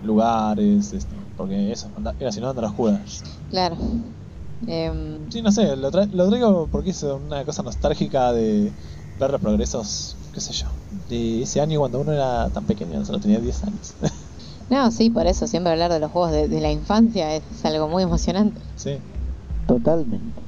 lugares, 0.00 0.92
este, 0.92 1.14
porque 1.36 1.70
eso, 1.72 1.92
era 2.18 2.32
si 2.32 2.40
no 2.40 2.48
andar 2.50 2.64
a 2.64 2.68
oscuras. 2.68 3.22
Claro. 3.50 3.76
Em, 4.66 5.30
Sí, 5.30 5.42
no 5.42 5.50
sé, 5.52 5.76
lo, 5.76 5.90
tra- 5.90 6.10
lo 6.10 6.28
traigo 6.28 6.68
porque 6.68 6.90
es 6.90 7.02
una 7.02 7.44
cosa 7.44 7.62
nostálgica 7.62 8.32
de 8.32 8.72
ver 9.18 9.30
los 9.30 9.40
progresos, 9.40 10.16
qué 10.32 10.40
sé 10.40 10.52
yo, 10.52 10.66
de 11.08 11.42
ese 11.42 11.60
año 11.60 11.80
cuando 11.80 12.00
uno 12.00 12.12
era 12.12 12.48
tan 12.50 12.64
pequeño, 12.66 13.04
solo 13.04 13.20
tenía 13.20 13.40
10 13.40 13.62
años. 13.64 13.94
no, 14.72 14.90
sí, 14.90 15.10
por 15.10 15.26
eso 15.26 15.46
siempre 15.46 15.72
hablar 15.72 15.92
de 15.92 16.00
los 16.00 16.10
juegos 16.10 16.32
de, 16.32 16.48
de 16.48 16.60
la 16.60 16.70
infancia 16.72 17.36
es, 17.36 17.44
es 17.50 17.64
algo 17.64 17.88
muy 17.88 18.02
emocionante. 18.02 18.60
sí. 18.76 18.98
Totalmente. 19.66 20.42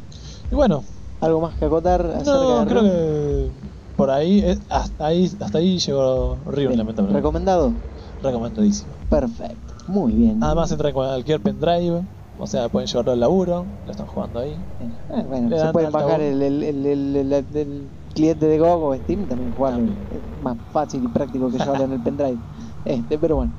Y 0.50 0.54
bueno, 0.54 0.84
¿Algo 1.20 1.40
más 1.40 1.56
que 1.56 1.64
acotar 1.64 2.04
acerca 2.04 2.32
no, 2.32 2.60
de 2.64 2.66
creo 2.70 2.82
que 2.82 3.50
por 3.96 4.10
ahí, 4.10 4.40
eh, 4.40 4.58
hasta 4.68 5.06
ahí, 5.06 5.30
hasta 5.40 5.58
ahí 5.58 5.78
llegó 5.78 6.42
Riven, 6.50 6.76
lamentablemente. 6.76 7.18
¿Recomendado? 7.18 7.72
Recomendadísimo. 8.20 8.92
Perfecto. 9.08 9.74
Muy 9.86 10.14
bien. 10.14 10.42
Además 10.42 10.70
entra 10.72 10.88
en 10.88 10.94
cualquier 10.94 11.40
pendrive, 11.40 12.02
o 12.36 12.46
sea, 12.46 12.68
pueden 12.68 12.88
llevarlo 12.88 13.12
al 13.12 13.20
laburo, 13.20 13.66
lo 13.84 13.90
están 13.90 14.06
jugando 14.06 14.40
ahí. 14.40 14.60
Eh, 14.80 15.24
bueno, 15.26 15.48
Le 15.48 15.58
se 15.58 15.68
pueden 15.72 15.92
bajar 15.92 16.20
el, 16.20 16.42
el, 16.42 16.62
el, 16.62 16.86
el- 16.86 17.16
el- 17.16 17.32
el 17.56 17.90
cliente 18.14 18.46
de 18.46 18.58
GOG 18.58 18.82
o 18.82 18.94
Steam 18.96 19.26
también 19.28 19.52
jugarlo. 19.52 19.78
También. 19.78 20.06
Es 20.10 20.22
más 20.42 20.56
fácil 20.72 21.04
y 21.04 21.08
práctico 21.08 21.50
que 21.50 21.58
llevarlo 21.58 21.84
en 21.84 21.92
el 21.92 22.02
pendrive. 22.02 22.40
Este, 22.84 23.18
pero 23.18 23.36
bueno. 23.36 23.52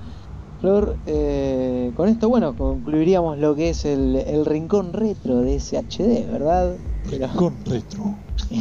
Flor, 0.61 0.97
eh, 1.05 1.91
con 1.95 2.09
esto, 2.09 2.29
bueno, 2.29 2.55
concluiríamos 2.55 3.37
lo 3.37 3.55
que 3.55 3.69
es 3.69 3.85
el, 3.85 4.15
el 4.15 4.45
rincón 4.45 4.93
retro 4.93 5.41
de 5.41 5.59
SHD, 5.59 6.31
¿verdad? 6.31 6.75
Pero- 7.09 7.27
Con 7.35 7.53
retro. 7.65 8.15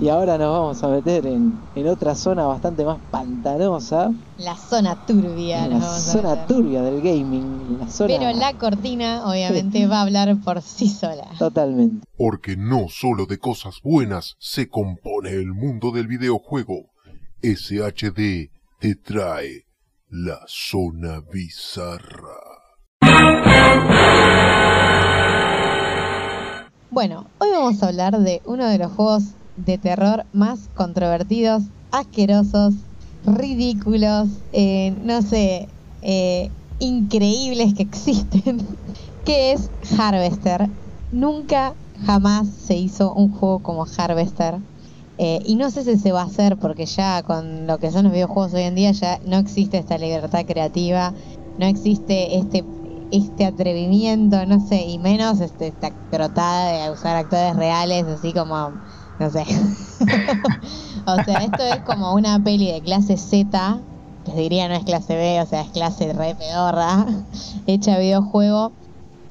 y 0.00 0.08
ahora 0.08 0.38
nos 0.38 0.52
vamos 0.52 0.82
a 0.82 0.88
meter 0.88 1.26
en, 1.26 1.58
en 1.74 1.88
otra 1.88 2.14
zona 2.14 2.44
bastante 2.44 2.84
más 2.84 2.98
pantanosa, 3.10 4.12
La 4.38 4.56
zona 4.56 5.04
turbia. 5.06 5.66
la 5.66 5.80
zona 5.80 6.46
turbia 6.46 6.82
del 6.82 7.00
gaming, 7.00 7.78
la 7.80 7.88
zona 7.88 8.14
Pero 8.18 8.38
la 8.38 8.54
cortina 8.58 9.24
obviamente 9.26 9.86
va 9.86 9.98
a 9.98 10.02
hablar 10.02 10.36
por 10.44 10.62
sí 10.62 10.88
sola. 10.88 11.26
totalmente. 11.38 12.06
Porque 12.16 12.56
no 12.56 12.86
solo 12.88 13.26
de 13.26 13.38
cosas 13.38 13.76
buenas 13.82 14.36
se 14.38 14.68
compone 14.68 15.30
el 15.30 15.52
mundo 15.52 15.90
del 15.90 16.06
videojuego. 16.06 16.90
SHD 17.42 18.50
te 18.78 18.94
trae 18.94 19.64
la 20.12 20.42
zona 20.46 21.20
bizarra. 21.32 22.36
Bueno, 26.90 27.24
hoy 27.38 27.48
vamos 27.50 27.82
a 27.82 27.88
hablar 27.88 28.18
de 28.18 28.42
uno 28.44 28.68
de 28.68 28.76
los 28.76 28.92
juegos 28.92 29.22
de 29.56 29.78
terror 29.78 30.26
más 30.34 30.68
controvertidos, 30.74 31.62
asquerosos, 31.92 32.74
ridículos, 33.24 34.28
eh, 34.52 34.94
no 35.02 35.22
sé, 35.22 35.66
eh, 36.02 36.50
increíbles 36.78 37.72
que 37.72 37.84
existen, 37.84 38.66
que 39.24 39.52
es 39.52 39.70
Harvester. 39.98 40.68
Nunca, 41.10 41.72
jamás 42.04 42.48
se 42.48 42.76
hizo 42.76 43.14
un 43.14 43.32
juego 43.32 43.60
como 43.60 43.86
Harvester. 43.96 44.58
Eh, 45.18 45.40
y 45.44 45.56
no 45.56 45.70
sé 45.70 45.84
si 45.84 45.98
se 45.98 46.10
va 46.10 46.22
a 46.22 46.26
hacer 46.26 46.56
porque 46.56 46.86
ya 46.86 47.22
con 47.22 47.66
lo 47.66 47.78
que 47.78 47.90
son 47.90 48.04
los 48.04 48.12
videojuegos 48.12 48.54
hoy 48.54 48.62
en 48.62 48.74
día 48.74 48.92
ya 48.92 49.18
no 49.26 49.36
existe 49.38 49.78
esta 49.78 49.98
libertad 49.98 50.46
creativa, 50.46 51.12
no 51.58 51.66
existe 51.66 52.38
este 52.38 52.64
este 53.12 53.44
atrevimiento, 53.44 54.44
no 54.46 54.58
sé, 54.66 54.86
y 54.86 54.98
menos 54.98 55.40
este, 55.40 55.68
esta 55.68 55.90
crotada 56.10 56.86
de 56.86 56.90
usar 56.90 57.14
actores 57.14 57.54
reales, 57.56 58.06
así 58.06 58.32
como, 58.32 58.72
no 59.18 59.30
sé. 59.30 59.44
o 61.06 61.22
sea, 61.22 61.44
esto 61.44 61.62
es 61.62 61.82
como 61.82 62.14
una 62.14 62.42
peli 62.42 62.72
de 62.72 62.80
clase 62.80 63.18
Z, 63.18 63.82
les 64.26 64.36
diría 64.36 64.66
no 64.66 64.74
es 64.74 64.84
clase 64.84 65.14
B, 65.14 65.42
o 65.42 65.46
sea, 65.46 65.60
es 65.60 65.70
clase 65.72 66.10
re 66.14 66.34
pedorra, 66.34 67.06
hecha 67.66 67.98
videojuego, 67.98 68.72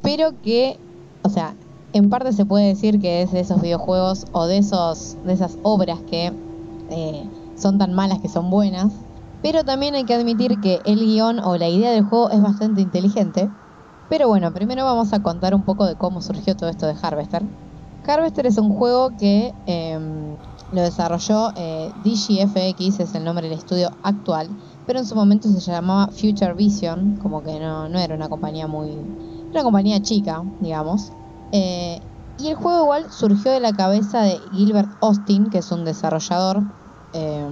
pero 0.03 0.40
que, 0.44 0.80
o 1.24 1.30
sea, 1.30 1.56
en 1.93 2.09
parte 2.09 2.34
se 2.34 2.45
puede 2.45 2.68
decir 2.68 2.99
que 2.99 3.22
es 3.22 3.31
de 3.31 3.41
esos 3.41 3.61
videojuegos 3.61 4.26
o 4.31 4.45
de 4.45 4.57
esos 4.57 5.18
de 5.26 5.34
esas 5.34 5.57
obras 5.63 5.99
que 6.09 6.31
eh, 6.89 7.30
son 7.55 7.77
tan 7.77 7.93
malas 7.93 8.19
que 8.19 8.30
son 8.30 8.49
buenas, 8.49 8.91
pero 9.41 9.63
también 9.63 9.95
hay 9.95 10.05
que 10.05 10.13
admitir 10.13 10.59
que 10.61 10.81
el 10.85 10.99
guion 10.99 11.39
o 11.39 11.57
la 11.57 11.69
idea 11.69 11.91
del 11.91 12.03
juego 12.03 12.30
es 12.30 12.41
bastante 12.41 12.81
inteligente. 12.81 13.49
Pero 14.09 14.27
bueno, 14.27 14.51
primero 14.53 14.84
vamos 14.84 15.13
a 15.13 15.23
contar 15.23 15.55
un 15.55 15.63
poco 15.63 15.85
de 15.85 15.95
cómo 15.95 16.22
surgió 16.22 16.55
todo 16.57 16.69
esto 16.69 16.85
de 16.85 16.95
Harvester. 17.01 17.43
Harvester 18.05 18.45
es 18.45 18.57
un 18.57 18.73
juego 18.73 19.15
que 19.18 19.53
eh, 19.68 19.99
lo 20.73 20.81
desarrolló 20.81 21.51
eh, 21.55 21.91
DGFX, 22.03 22.99
es 22.99 23.15
el 23.15 23.23
nombre 23.23 23.47
del 23.47 23.57
estudio 23.57 23.91
actual, 24.03 24.49
pero 24.85 24.99
en 24.99 25.05
su 25.05 25.15
momento 25.15 25.47
se 25.47 25.72
llamaba 25.72 26.07
Future 26.07 26.53
Vision, 26.53 27.18
como 27.22 27.43
que 27.43 27.59
no, 27.59 27.88
no 27.88 27.99
era 27.99 28.15
una 28.15 28.27
compañía 28.27 28.68
muy... 28.68 28.89
una 29.49 29.63
compañía 29.63 30.01
chica, 30.01 30.43
digamos. 30.59 31.13
Eh, 31.52 32.02
y 32.38 32.48
el 32.48 32.56
juego 32.56 32.84
igual 32.84 33.11
surgió 33.11 33.52
de 33.52 33.60
la 33.60 33.73
cabeza 33.73 34.22
de 34.22 34.40
Gilbert 34.52 34.90
Austin, 35.02 35.49
que 35.49 35.60
es 35.60 35.72
un 35.72 35.86
desarrollador 35.86 36.64
eh, 37.14 37.45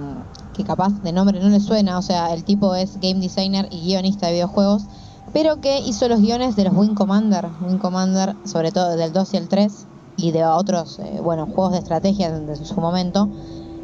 que 0.54 0.64
capaz 0.64 1.02
de 1.02 1.12
nombre 1.12 1.40
no 1.40 1.48
le 1.48 1.60
suena, 1.60 1.98
o 1.98 2.02
sea, 2.02 2.32
el 2.32 2.44
tipo 2.44 2.74
es 2.74 2.98
game 3.00 3.20
designer 3.20 3.68
y 3.70 3.80
guionista 3.82 4.26
de 4.26 4.32
videojuegos, 4.32 4.84
pero 5.32 5.60
que 5.60 5.78
hizo 5.80 6.08
los 6.08 6.20
guiones 6.20 6.56
de 6.56 6.64
los 6.64 6.74
Wing 6.74 6.94
Commander, 6.94 7.48
Wing 7.60 7.78
Commander 7.78 8.34
sobre 8.44 8.72
todo 8.72 8.96
del 8.96 9.12
2 9.12 9.34
y 9.34 9.36
el 9.36 9.48
3, 9.48 9.86
y 10.16 10.32
de 10.32 10.44
otros, 10.44 10.98
eh, 10.98 11.20
bueno, 11.22 11.46
juegos 11.46 11.72
de 11.72 11.78
estrategia 11.78 12.30
de 12.30 12.56
su 12.56 12.80
momento. 12.80 13.28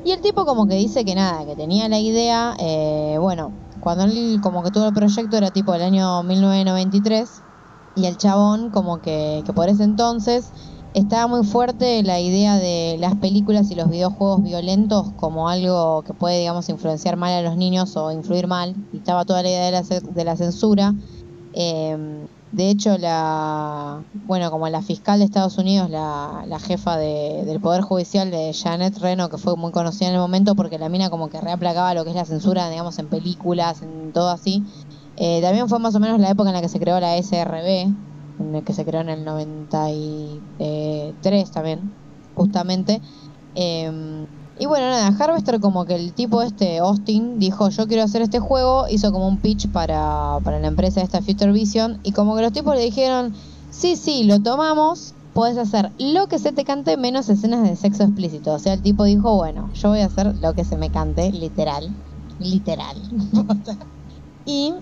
Y 0.04 0.10
el 0.12 0.20
tipo 0.20 0.44
como 0.44 0.66
que 0.66 0.74
dice 0.74 1.04
que 1.04 1.14
nada, 1.14 1.44
que 1.44 1.56
tenía 1.56 1.88
la 1.88 1.98
idea, 1.98 2.54
eh, 2.58 3.16
bueno, 3.20 3.52
cuando 3.80 4.04
él 4.04 4.38
como 4.42 4.62
que 4.62 4.70
tuvo 4.70 4.86
el 4.86 4.94
proyecto 4.94 5.36
era 5.36 5.50
tipo 5.50 5.74
el 5.74 5.82
año 5.82 6.22
1993, 6.22 7.42
y 7.96 8.06
el 8.06 8.18
chabón 8.18 8.70
como 8.70 9.00
que, 9.00 9.42
por 9.56 9.68
ese 9.70 9.84
entonces 9.84 10.52
estaba 10.94 11.26
muy 11.28 11.44
fuerte 11.46 12.02
la 12.04 12.20
idea 12.20 12.56
de 12.58 12.96
las 13.00 13.16
películas 13.16 13.70
y 13.70 13.76
los 13.76 13.90
videojuegos 13.90 14.42
violentos 14.42 15.12
como 15.16 15.48
algo 15.48 16.02
que 16.04 16.14
puede, 16.14 16.38
digamos, 16.40 16.68
influenciar 16.70 17.16
mal 17.16 17.32
a 17.34 17.42
los 17.42 17.56
niños 17.58 17.96
o 17.96 18.12
influir 18.12 18.48
mal. 18.48 18.74
Y 18.92 18.98
estaba 18.98 19.24
toda 19.26 19.42
la 19.42 19.50
idea 19.50 19.66
de 19.66 19.72
la, 19.72 19.82
de 20.12 20.24
la 20.24 20.36
censura. 20.36 20.94
Eh, 21.52 21.96
de 22.50 22.70
hecho, 22.70 22.96
la 22.98 24.04
bueno, 24.12 24.50
como 24.50 24.68
la 24.68 24.82
fiscal 24.82 25.18
de 25.18 25.24
Estados 25.26 25.58
Unidos, 25.58 25.90
la, 25.90 26.44
la 26.46 26.58
jefa 26.60 26.96
de- 26.96 27.44
del 27.46 27.60
Poder 27.60 27.82
Judicial 27.82 28.30
de 28.30 28.54
Janet 28.54 28.96
Reno, 28.98 29.28
que 29.28 29.38
fue 29.38 29.56
muy 29.56 29.72
conocida 29.72 30.08
en 30.08 30.14
el 30.14 30.20
momento 30.20 30.54
porque 30.56 30.78
la 30.78 30.88
mina 30.88 31.10
como 31.10 31.28
que 31.28 31.40
reaplacaba 31.40 31.94
lo 31.94 32.04
que 32.04 32.10
es 32.10 32.16
la 32.16 32.24
censura, 32.26 32.70
digamos, 32.70 32.98
en 32.98 33.08
películas, 33.08 33.82
en 33.82 34.12
todo 34.12 34.30
así. 34.30 34.64
Eh, 35.16 35.40
también 35.42 35.68
fue 35.68 35.78
más 35.78 35.94
o 35.94 36.00
menos 36.00 36.20
la 36.20 36.30
época 36.30 36.50
en 36.50 36.54
la 36.54 36.60
que 36.62 36.68
se 36.68 36.78
creó 36.80 37.00
la 37.00 37.16
SRB, 37.16 37.96
en 38.38 38.54
el 38.54 38.64
que 38.64 38.72
se 38.74 38.84
creó 38.84 39.00
en 39.00 39.08
el 39.08 39.24
93 39.24 41.50
también, 41.50 41.96
justamente. 42.34 43.00
Eh, 43.54 44.26
Y 44.58 44.64
bueno, 44.66 44.86
nada, 44.88 45.08
Harvester 45.18 45.60
como 45.60 45.84
que 45.84 45.94
el 45.96 46.14
tipo 46.14 46.40
este, 46.42 46.78
Austin, 46.78 47.38
dijo 47.38 47.68
yo 47.68 47.86
quiero 47.86 48.02
hacer 48.04 48.22
este 48.22 48.40
juego, 48.40 48.86
hizo 48.88 49.12
como 49.12 49.28
un 49.28 49.40
pitch 49.42 49.70
para, 49.70 50.38
para 50.42 50.58
la 50.60 50.68
empresa 50.68 51.02
esta 51.02 51.20
Future 51.22 51.52
Vision 51.52 52.00
y 52.02 52.12
como 52.12 52.34
que 52.36 52.42
los 52.42 52.52
tipos 52.52 52.74
le 52.74 52.80
dijeron, 52.82 53.34
sí, 53.68 53.96
sí, 53.96 54.24
lo 54.24 54.40
tomamos, 54.40 55.16
puedes 55.32 55.58
hacer 55.58 55.92
lo 55.98 56.26
que 56.28 56.38
se 56.38 56.52
te 56.52 56.64
cante 56.64 56.96
menos 56.96 57.28
escenas 57.28 57.62
de 57.68 57.76
sexo 57.76 58.04
explícito. 58.04 58.54
O 58.54 58.58
sea, 58.58 58.72
el 58.74 58.82
tipo 58.82 59.04
dijo, 59.04 59.34
bueno, 59.36 59.70
yo 59.74 59.90
voy 59.90 60.00
a 60.00 60.06
hacer 60.06 60.34
lo 60.38 60.54
que 60.54 60.64
se 60.64 60.78
me 60.78 60.90
cante, 60.90 61.30
literal, 61.32 61.94
literal. 62.38 62.96
y 64.44 64.74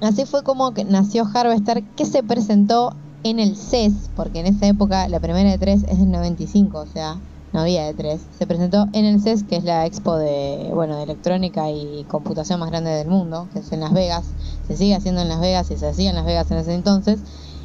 así 0.00 0.24
fue 0.24 0.42
como 0.42 0.72
nació 0.86 1.24
Harvester, 1.32 1.82
que 1.96 2.04
se 2.04 2.22
presentó 2.22 2.96
en 3.22 3.40
el 3.40 3.56
CES, 3.56 4.10
porque 4.14 4.40
en 4.40 4.46
esa 4.46 4.66
época 4.66 5.08
la 5.08 5.20
primera 5.20 5.50
de 5.50 5.58
tres 5.58 5.84
es 5.88 5.98
del 5.98 6.10
95, 6.10 6.78
o 6.78 6.86
sea, 6.86 7.16
no 7.54 7.60
había 7.60 7.86
de 7.86 7.94
tres. 7.94 8.20
Se 8.36 8.46
presentó 8.46 8.86
en 8.92 9.04
el 9.04 9.20
CES, 9.20 9.44
que 9.44 9.56
es 9.56 9.64
la 9.64 9.86
expo 9.86 10.16
de, 10.16 10.70
bueno, 10.74 10.96
de 10.96 11.04
electrónica 11.04 11.70
y 11.70 12.04
computación 12.08 12.60
más 12.60 12.70
grande 12.70 12.90
del 12.90 13.08
mundo, 13.08 13.48
que 13.52 13.60
es 13.60 13.72
en 13.72 13.80
Las 13.80 13.92
Vegas. 13.92 14.24
Se 14.66 14.76
sigue 14.76 14.94
haciendo 14.94 15.22
en 15.22 15.28
Las 15.28 15.40
Vegas 15.40 15.70
y 15.70 15.76
se 15.76 15.86
hacía 15.86 16.10
en 16.10 16.16
Las 16.16 16.26
Vegas 16.26 16.50
en 16.50 16.58
ese 16.58 16.74
entonces. 16.74 17.20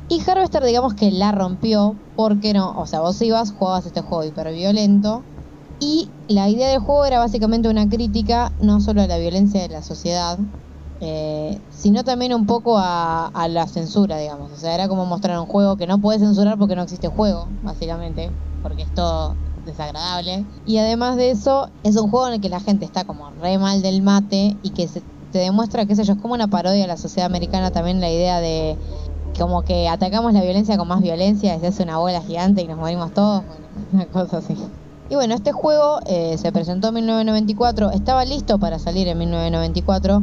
Y 0.08 0.22
Harvester, 0.28 0.64
digamos 0.64 0.94
que 0.94 1.12
la 1.12 1.32
rompió, 1.32 1.96
porque 2.16 2.54
no, 2.54 2.80
o 2.80 2.86
sea, 2.86 3.02
vos 3.02 3.22
ibas, 3.22 3.52
jugabas 3.52 3.86
este 3.86 4.02
juego 4.02 4.24
hiperviolento. 4.24 5.24
Y 5.80 6.12
la 6.28 6.50
idea 6.50 6.70
del 6.70 6.80
juego 6.80 7.06
era 7.06 7.20
básicamente 7.20 7.68
una 7.68 7.90
crítica 7.90 8.52
no 8.62 8.82
solo 8.82 9.02
a 9.02 9.08
la 9.08 9.18
violencia 9.18 9.62
de 9.62 9.70
la 9.70 9.82
sociedad, 9.82 10.38
eh, 11.02 11.60
sino 11.72 12.04
también 12.04 12.34
un 12.34 12.46
poco 12.46 12.78
a, 12.78 13.48
la 13.50 13.68
censura, 13.68 14.18
digamos. 14.18 14.52
O 14.52 14.58
sea, 14.58 14.76
era 14.76 14.88
como 14.88 15.06
mostrar 15.06 15.40
un 15.40 15.46
juego 15.46 15.78
que 15.78 15.88
no 15.88 16.00
puedes 16.00 16.22
censurar 16.22 16.58
porque 16.58 16.76
no 16.76 16.84
existe 16.84 17.08
juego, 17.08 17.48
básicamente, 17.64 18.32
porque 18.62 18.84
es 18.84 18.94
todo 18.94 19.36
desagradable. 19.66 20.46
Y 20.66 20.78
además 20.78 21.16
de 21.16 21.32
eso, 21.32 21.70
es 21.84 21.96
un 21.96 22.10
juego 22.10 22.28
en 22.28 22.34
el 22.36 22.42
que 22.42 22.50
la 22.50 22.60
gente 22.60 22.86
está 22.86 23.06
como 23.06 23.30
re 23.42 23.58
mal 23.58 23.82
del 23.82 24.02
mate 24.02 24.58
y 24.62 24.72
que 24.72 24.88
se 24.88 25.02
te 25.32 25.40
demuestra, 25.40 25.86
qué 25.86 25.96
sé 25.96 26.04
yo, 26.04 26.14
es 26.14 26.20
como 26.20 26.34
una 26.34 26.48
parodia 26.48 26.86
a 26.86 26.88
la 26.88 26.98
sociedad 26.98 27.28
americana 27.28 27.72
también 27.72 28.02
la 28.02 28.10
idea 28.10 28.40
de 28.40 28.78
como 29.38 29.62
que 29.62 29.88
atacamos 29.88 30.34
la 30.34 30.42
violencia 30.42 30.78
con 30.78 30.88
más 30.88 31.02
violencia, 31.02 31.58
se 31.60 31.68
hace 31.68 31.84
una 31.84 31.98
bola 31.98 32.22
gigante 32.22 32.62
y 32.62 32.68
nos 32.68 32.78
morimos 32.78 33.14
todos, 33.14 33.44
una 33.94 34.06
cosa 34.08 34.38
así. 34.38 34.58
Y 35.10 35.16
bueno, 35.16 35.34
este 35.34 35.52
juego 35.52 36.00
eh, 36.06 36.38
se 36.38 36.52
presentó 36.52 36.90
en 36.90 36.96
1994, 36.96 37.92
estaba 37.92 38.26
listo 38.26 38.60
para 38.60 38.78
salir 38.78 39.08
en 39.08 39.18
1994, 39.18 40.22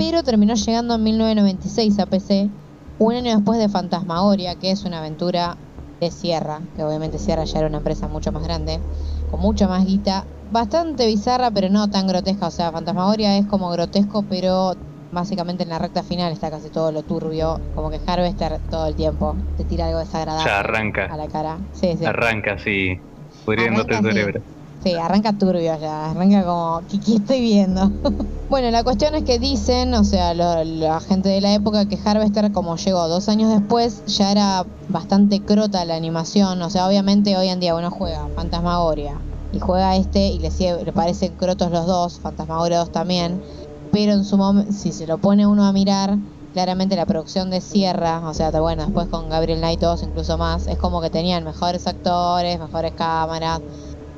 pero 0.00 0.22
terminó 0.22 0.54
llegando 0.54 0.94
en 0.94 1.02
1996 1.02 1.98
a 1.98 2.06
PC, 2.06 2.50
un 2.96 3.12
año 3.14 3.34
después 3.36 3.58
de 3.58 3.68
Fantasmagoria, 3.68 4.56
que 4.56 4.70
es 4.70 4.84
una 4.86 5.00
aventura 5.00 5.58
de 6.00 6.10
Sierra, 6.10 6.62
que 6.74 6.82
obviamente 6.82 7.18
Sierra 7.18 7.44
ya 7.44 7.58
era 7.58 7.68
una 7.68 7.76
empresa 7.78 8.08
mucho 8.08 8.32
más 8.32 8.42
grande, 8.42 8.80
con 9.26 9.40
mucha 9.40 9.68
más 9.68 9.84
guita, 9.84 10.26
bastante 10.48 11.06
bizarra, 11.06 11.50
pero 11.50 11.68
no 11.68 11.90
tan 11.90 12.06
grotesca, 12.06 12.46
o 12.46 12.50
sea, 12.50 12.72
Fantasmagoria 12.72 13.36
es 13.36 13.46
como 13.46 13.68
grotesco, 13.68 14.26
pero 14.26 14.72
básicamente 15.10 15.64
en 15.64 15.68
la 15.68 15.78
recta 15.78 16.02
final 16.02 16.32
está 16.32 16.50
casi 16.50 16.70
todo 16.70 16.92
lo 16.92 17.02
turbio, 17.02 17.60
como 17.74 17.90
que 17.90 18.00
Harvester 18.06 18.58
todo 18.70 18.86
el 18.86 18.96
tiempo 18.96 19.36
te 19.54 19.66
tira 19.66 19.88
algo 19.88 19.98
desagradable 19.98 20.50
Ya 20.50 20.60
arranca. 20.60 21.04
a 21.06 21.16
la 21.18 21.28
cara. 21.28 21.58
Sí, 21.72 21.94
sí. 21.98 22.06
Arranca 22.06 22.54
así, 22.54 22.96
pudriéndote 23.44 23.96
el 23.96 24.02
cerebro. 24.02 24.40
Sí, 24.40 24.59
arranca 25.00 25.36
turbio 25.36 25.76
ya, 25.78 26.10
arranca 26.10 26.44
como, 26.44 26.80
¿qué, 26.88 26.98
estoy 27.16 27.40
viendo? 27.40 27.90
bueno, 28.48 28.70
la 28.70 28.82
cuestión 28.82 29.14
es 29.14 29.24
que 29.24 29.38
dicen, 29.38 29.94
o 29.94 30.04
sea, 30.04 30.34
lo- 30.34 30.64
la 30.64 31.00
gente 31.00 31.28
de 31.28 31.40
la 31.40 31.54
época, 31.54 31.86
que 31.86 31.98
Harvester, 32.02 32.50
como 32.52 32.76
llegó 32.76 33.06
dos 33.08 33.28
años 33.28 33.50
después, 33.52 34.02
ya 34.06 34.32
era 34.32 34.64
bastante 34.86 35.44
crota 35.44 35.84
la 35.84 35.96
animación. 35.96 36.60
O 36.62 36.70
sea, 36.70 36.88
obviamente 36.88 37.36
hoy 37.36 37.48
en 37.48 37.60
día 37.60 37.74
uno 37.76 37.90
juega 37.90 38.30
Fantasmagoria 38.34 39.22
y 39.50 39.58
juega 39.60 39.96
este 39.96 40.28
y 40.28 40.38
le, 40.40 40.50
sigue- 40.50 40.92
parecen 40.92 41.36
crotos 41.36 41.70
los 41.70 41.86
dos, 41.86 42.20
Fantasmagoria 42.20 42.78
2 42.78 42.90
también. 42.90 43.42
Pero 43.90 44.12
en 44.12 44.24
su 44.24 44.36
momento, 44.36 44.72
si 44.72 44.92
se 44.92 45.06
lo 45.06 45.18
pone 45.18 45.46
uno 45.46 45.64
a 45.66 45.72
mirar, 45.72 46.16
claramente 46.52 46.96
la 46.96 47.06
producción 47.06 47.50
de 47.50 47.60
Sierra, 47.60 48.20
o 48.28 48.34
sea, 48.34 48.50
bueno, 48.52 48.84
después 48.84 49.08
con 49.08 49.28
Gabriel 49.28 49.58
Knight 49.60 49.80
2 49.80 50.02
incluso 50.02 50.38
más, 50.38 50.66
es 50.68 50.78
como 50.78 51.00
que 51.00 51.10
tenían 51.10 51.44
mejores 51.44 51.86
actores, 51.86 52.58
mejores 52.58 52.94
cámaras. 52.94 53.62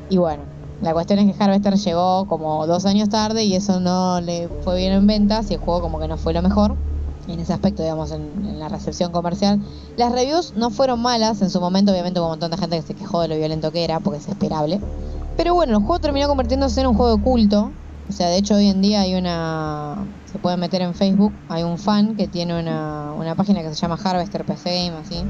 Y 0.08 0.18
bueno, 0.18 0.51
la 0.82 0.92
cuestión 0.92 1.20
es 1.20 1.34
que 1.34 1.42
Harvester 1.42 1.76
llegó 1.76 2.26
como 2.26 2.66
dos 2.66 2.86
años 2.86 3.08
tarde 3.08 3.44
y 3.44 3.54
eso 3.54 3.78
no 3.78 4.20
le 4.20 4.48
fue 4.62 4.76
bien 4.76 4.92
en 4.92 5.06
ventas 5.06 5.50
y 5.50 5.54
el 5.54 5.60
juego 5.60 5.80
como 5.80 6.00
que 6.00 6.08
no 6.08 6.16
fue 6.16 6.32
lo 6.32 6.42
mejor 6.42 6.74
en 7.28 7.38
ese 7.38 7.52
aspecto, 7.52 7.82
digamos, 7.84 8.10
en, 8.10 8.58
la 8.58 8.68
recepción 8.68 9.12
comercial. 9.12 9.60
Las 9.96 10.10
reviews 10.10 10.54
no 10.56 10.70
fueron 10.70 11.00
malas, 11.00 11.40
en 11.40 11.50
su 11.50 11.60
momento 11.60 11.92
obviamente 11.92 12.18
hubo 12.18 12.26
un 12.26 12.32
montón 12.32 12.50
de 12.50 12.56
gente 12.56 12.76
que 12.76 12.82
se 12.82 12.94
quejó 12.94 13.20
de 13.20 13.28
lo 13.28 13.36
violento 13.36 13.70
que 13.70 13.84
era, 13.84 14.00
porque 14.00 14.18
es 14.18 14.28
esperable. 14.28 14.80
Pero 15.36 15.54
bueno, 15.54 15.78
el 15.78 15.84
juego 15.84 16.00
terminó 16.00 16.26
convirtiéndose 16.26 16.80
en 16.80 16.88
un 16.88 16.96
juego 16.96 17.16
de 17.16 17.22
culto. 17.22 17.70
O 18.08 18.12
sea, 18.12 18.28
de 18.28 18.36
hecho 18.36 18.56
hoy 18.56 18.66
en 18.66 18.82
día 18.82 19.02
hay 19.02 19.14
una... 19.14 19.96
Se 20.30 20.38
puede 20.38 20.56
meter 20.56 20.82
en 20.82 20.94
Facebook, 20.94 21.32
hay 21.48 21.62
un 21.62 21.78
fan 21.78 22.16
que 22.16 22.26
tiene 22.26 22.58
una, 22.58 23.12
una 23.16 23.36
página 23.36 23.62
que 23.62 23.68
se 23.68 23.76
llama 23.76 23.98
Harvester 24.02 24.44
PC 24.44 24.86
Game, 24.86 24.98
así. 24.98 25.22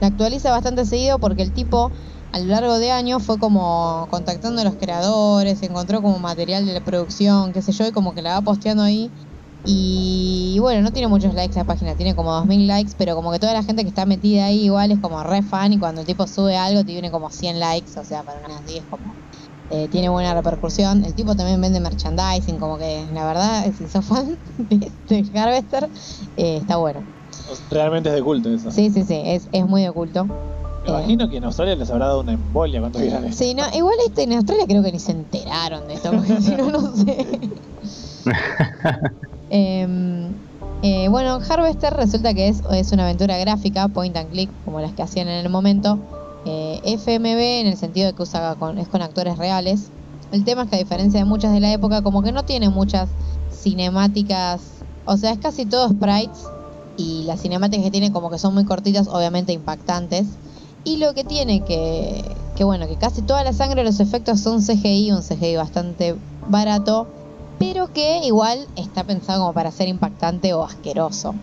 La 0.00 0.08
actualiza 0.08 0.50
bastante 0.50 0.84
seguido 0.84 1.18
porque 1.18 1.42
el 1.42 1.52
tipo 1.52 1.90
a 2.32 2.38
lo 2.38 2.46
largo 2.46 2.78
de 2.78 2.90
años 2.90 3.24
fue 3.24 3.38
como 3.38 4.06
contactando 4.10 4.60
a 4.60 4.64
los 4.64 4.76
creadores, 4.76 5.62
encontró 5.62 6.00
como 6.02 6.18
material 6.18 6.64
de 6.66 6.74
la 6.74 6.80
producción, 6.80 7.52
qué 7.52 7.62
sé 7.62 7.72
yo, 7.72 7.86
y 7.86 7.92
como 7.92 8.14
que 8.14 8.22
la 8.22 8.34
va 8.34 8.42
posteando 8.42 8.82
ahí. 8.82 9.12
Y 9.64 10.56
bueno, 10.60 10.80
no 10.80 10.90
tiene 10.90 11.08
muchos 11.08 11.34
likes 11.34 11.54
la 11.54 11.64
página, 11.64 11.94
tiene 11.94 12.14
como 12.14 12.32
2000 12.32 12.66
likes, 12.66 12.92
pero 12.96 13.14
como 13.14 13.30
que 13.30 13.38
toda 13.38 13.52
la 13.52 13.62
gente 13.62 13.82
que 13.82 13.88
está 13.88 14.06
metida 14.06 14.46
ahí 14.46 14.64
igual 14.64 14.90
es 14.90 15.00
como 15.00 15.22
re 15.22 15.42
fan 15.42 15.72
y 15.72 15.78
cuando 15.78 16.00
el 16.00 16.06
tipo 16.06 16.26
sube 16.26 16.56
algo 16.56 16.82
tiene 16.84 17.10
como 17.10 17.30
100 17.30 17.60
likes, 17.60 17.98
o 17.98 18.04
sea, 18.04 18.22
para 18.22 18.40
una 18.44 18.58
así 18.58 18.78
es 18.78 18.86
como... 18.86 19.16
eh, 19.68 19.88
tiene 19.88 20.08
buena 20.08 20.32
repercusión. 20.34 21.04
El 21.04 21.14
tipo 21.14 21.36
también 21.36 21.60
vende 21.60 21.78
merchandising, 21.78 22.58
como 22.58 22.78
que 22.78 23.06
la 23.12 23.26
verdad, 23.26 23.70
si 23.76 23.86
sos 23.88 24.06
fan 24.06 24.38
de, 24.56 24.92
de 25.08 25.38
Harvester, 25.38 25.88
eh, 26.36 26.56
está 26.56 26.76
bueno. 26.76 27.04
Realmente 27.70 28.08
es 28.08 28.14
de 28.14 28.22
culto 28.22 28.50
eso. 28.52 28.70
Sí, 28.70 28.90
sí, 28.90 29.04
sí, 29.04 29.20
es, 29.26 29.46
es 29.52 29.66
muy 29.66 29.82
de 29.82 29.92
culto. 29.92 30.26
Me 30.84 30.90
imagino 30.90 31.28
que 31.28 31.36
en 31.36 31.44
Australia 31.44 31.76
les 31.76 31.90
habrá 31.90 32.06
dado 32.06 32.20
una 32.20 32.32
embolia 32.32 32.80
cuando 32.80 33.00
vieran 33.00 33.24
esto. 33.24 33.44
Sí, 33.44 33.54
no, 33.54 33.64
igual 33.74 33.94
este, 34.06 34.22
en 34.22 34.32
Australia 34.32 34.64
creo 34.66 34.82
que 34.82 34.92
ni 34.92 34.98
se 34.98 35.12
enteraron 35.12 35.86
de 35.86 35.94
esto, 35.94 36.10
porque 36.10 36.40
si 36.40 36.50
no, 36.52 36.70
no 36.70 36.96
sé. 36.96 37.26
Em, 39.52 40.32
eh, 40.82 41.08
bueno, 41.08 41.40
Harvester 41.48 41.92
resulta 41.92 42.32
que 42.34 42.46
es, 42.46 42.62
es 42.70 42.92
una 42.92 43.02
aventura 43.02 43.36
gráfica, 43.38 43.88
point 43.88 44.16
and 44.16 44.30
click, 44.30 44.50
como 44.64 44.80
las 44.80 44.92
que 44.92 45.02
hacían 45.02 45.26
en 45.26 45.44
el 45.44 45.50
momento. 45.50 45.98
Eh, 46.46 46.80
FMV 46.84 47.60
en 47.60 47.66
el 47.66 47.76
sentido 47.76 48.06
de 48.06 48.14
que 48.14 48.22
usa 48.22 48.54
con, 48.56 48.78
es 48.78 48.88
con 48.88 49.02
actores 49.02 49.36
reales. 49.36 49.90
El 50.30 50.44
tema 50.44 50.62
es 50.62 50.70
que 50.70 50.76
a 50.76 50.78
diferencia 50.78 51.18
de 51.18 51.26
muchas 51.26 51.52
de 51.52 51.60
la 51.60 51.72
época, 51.72 52.02
como 52.02 52.22
que 52.22 52.30
no 52.30 52.44
tiene 52.44 52.70
muchas 52.70 53.10
cinemáticas, 53.50 54.84
o 55.04 55.16
sea, 55.16 55.32
es 55.32 55.38
casi 55.38 55.66
todo 55.66 55.88
sprites 55.88 56.38
y 56.96 57.24
las 57.24 57.40
cinemáticas 57.40 57.84
que 57.84 57.90
tiene 57.90 58.12
como 58.12 58.30
que 58.30 58.38
son 58.38 58.54
muy 58.54 58.64
cortitas, 58.64 59.08
obviamente 59.08 59.52
impactantes. 59.52 60.38
Y 60.84 60.96
lo 60.96 61.14
que 61.14 61.24
tiene 61.24 61.62
que, 61.62 62.24
que 62.56 62.64
bueno, 62.64 62.86
que 62.86 62.96
casi 62.96 63.22
toda 63.22 63.44
la 63.44 63.52
sangre 63.52 63.82
de 63.82 63.90
los 63.90 64.00
efectos 64.00 64.40
son 64.40 64.62
CGI, 64.62 65.12
un 65.12 65.22
CGI 65.22 65.56
bastante 65.56 66.16
barato, 66.48 67.06
pero 67.58 67.92
que 67.92 68.24
igual 68.24 68.66
está 68.76 69.04
pensado 69.04 69.40
como 69.40 69.52
para 69.52 69.70
ser 69.70 69.88
impactante 69.88 70.54
o 70.54 70.62
asqueroso. 70.64 71.34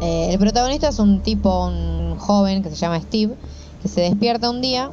Eh, 0.00 0.28
el 0.30 0.38
protagonista 0.38 0.88
es 0.88 0.98
un 1.00 1.20
tipo, 1.20 1.66
un 1.66 2.16
joven 2.18 2.62
que 2.62 2.70
se 2.70 2.76
llama 2.76 3.00
Steve, 3.00 3.34
que 3.82 3.88
se 3.88 4.02
despierta 4.02 4.50
un 4.50 4.60
día, 4.60 4.90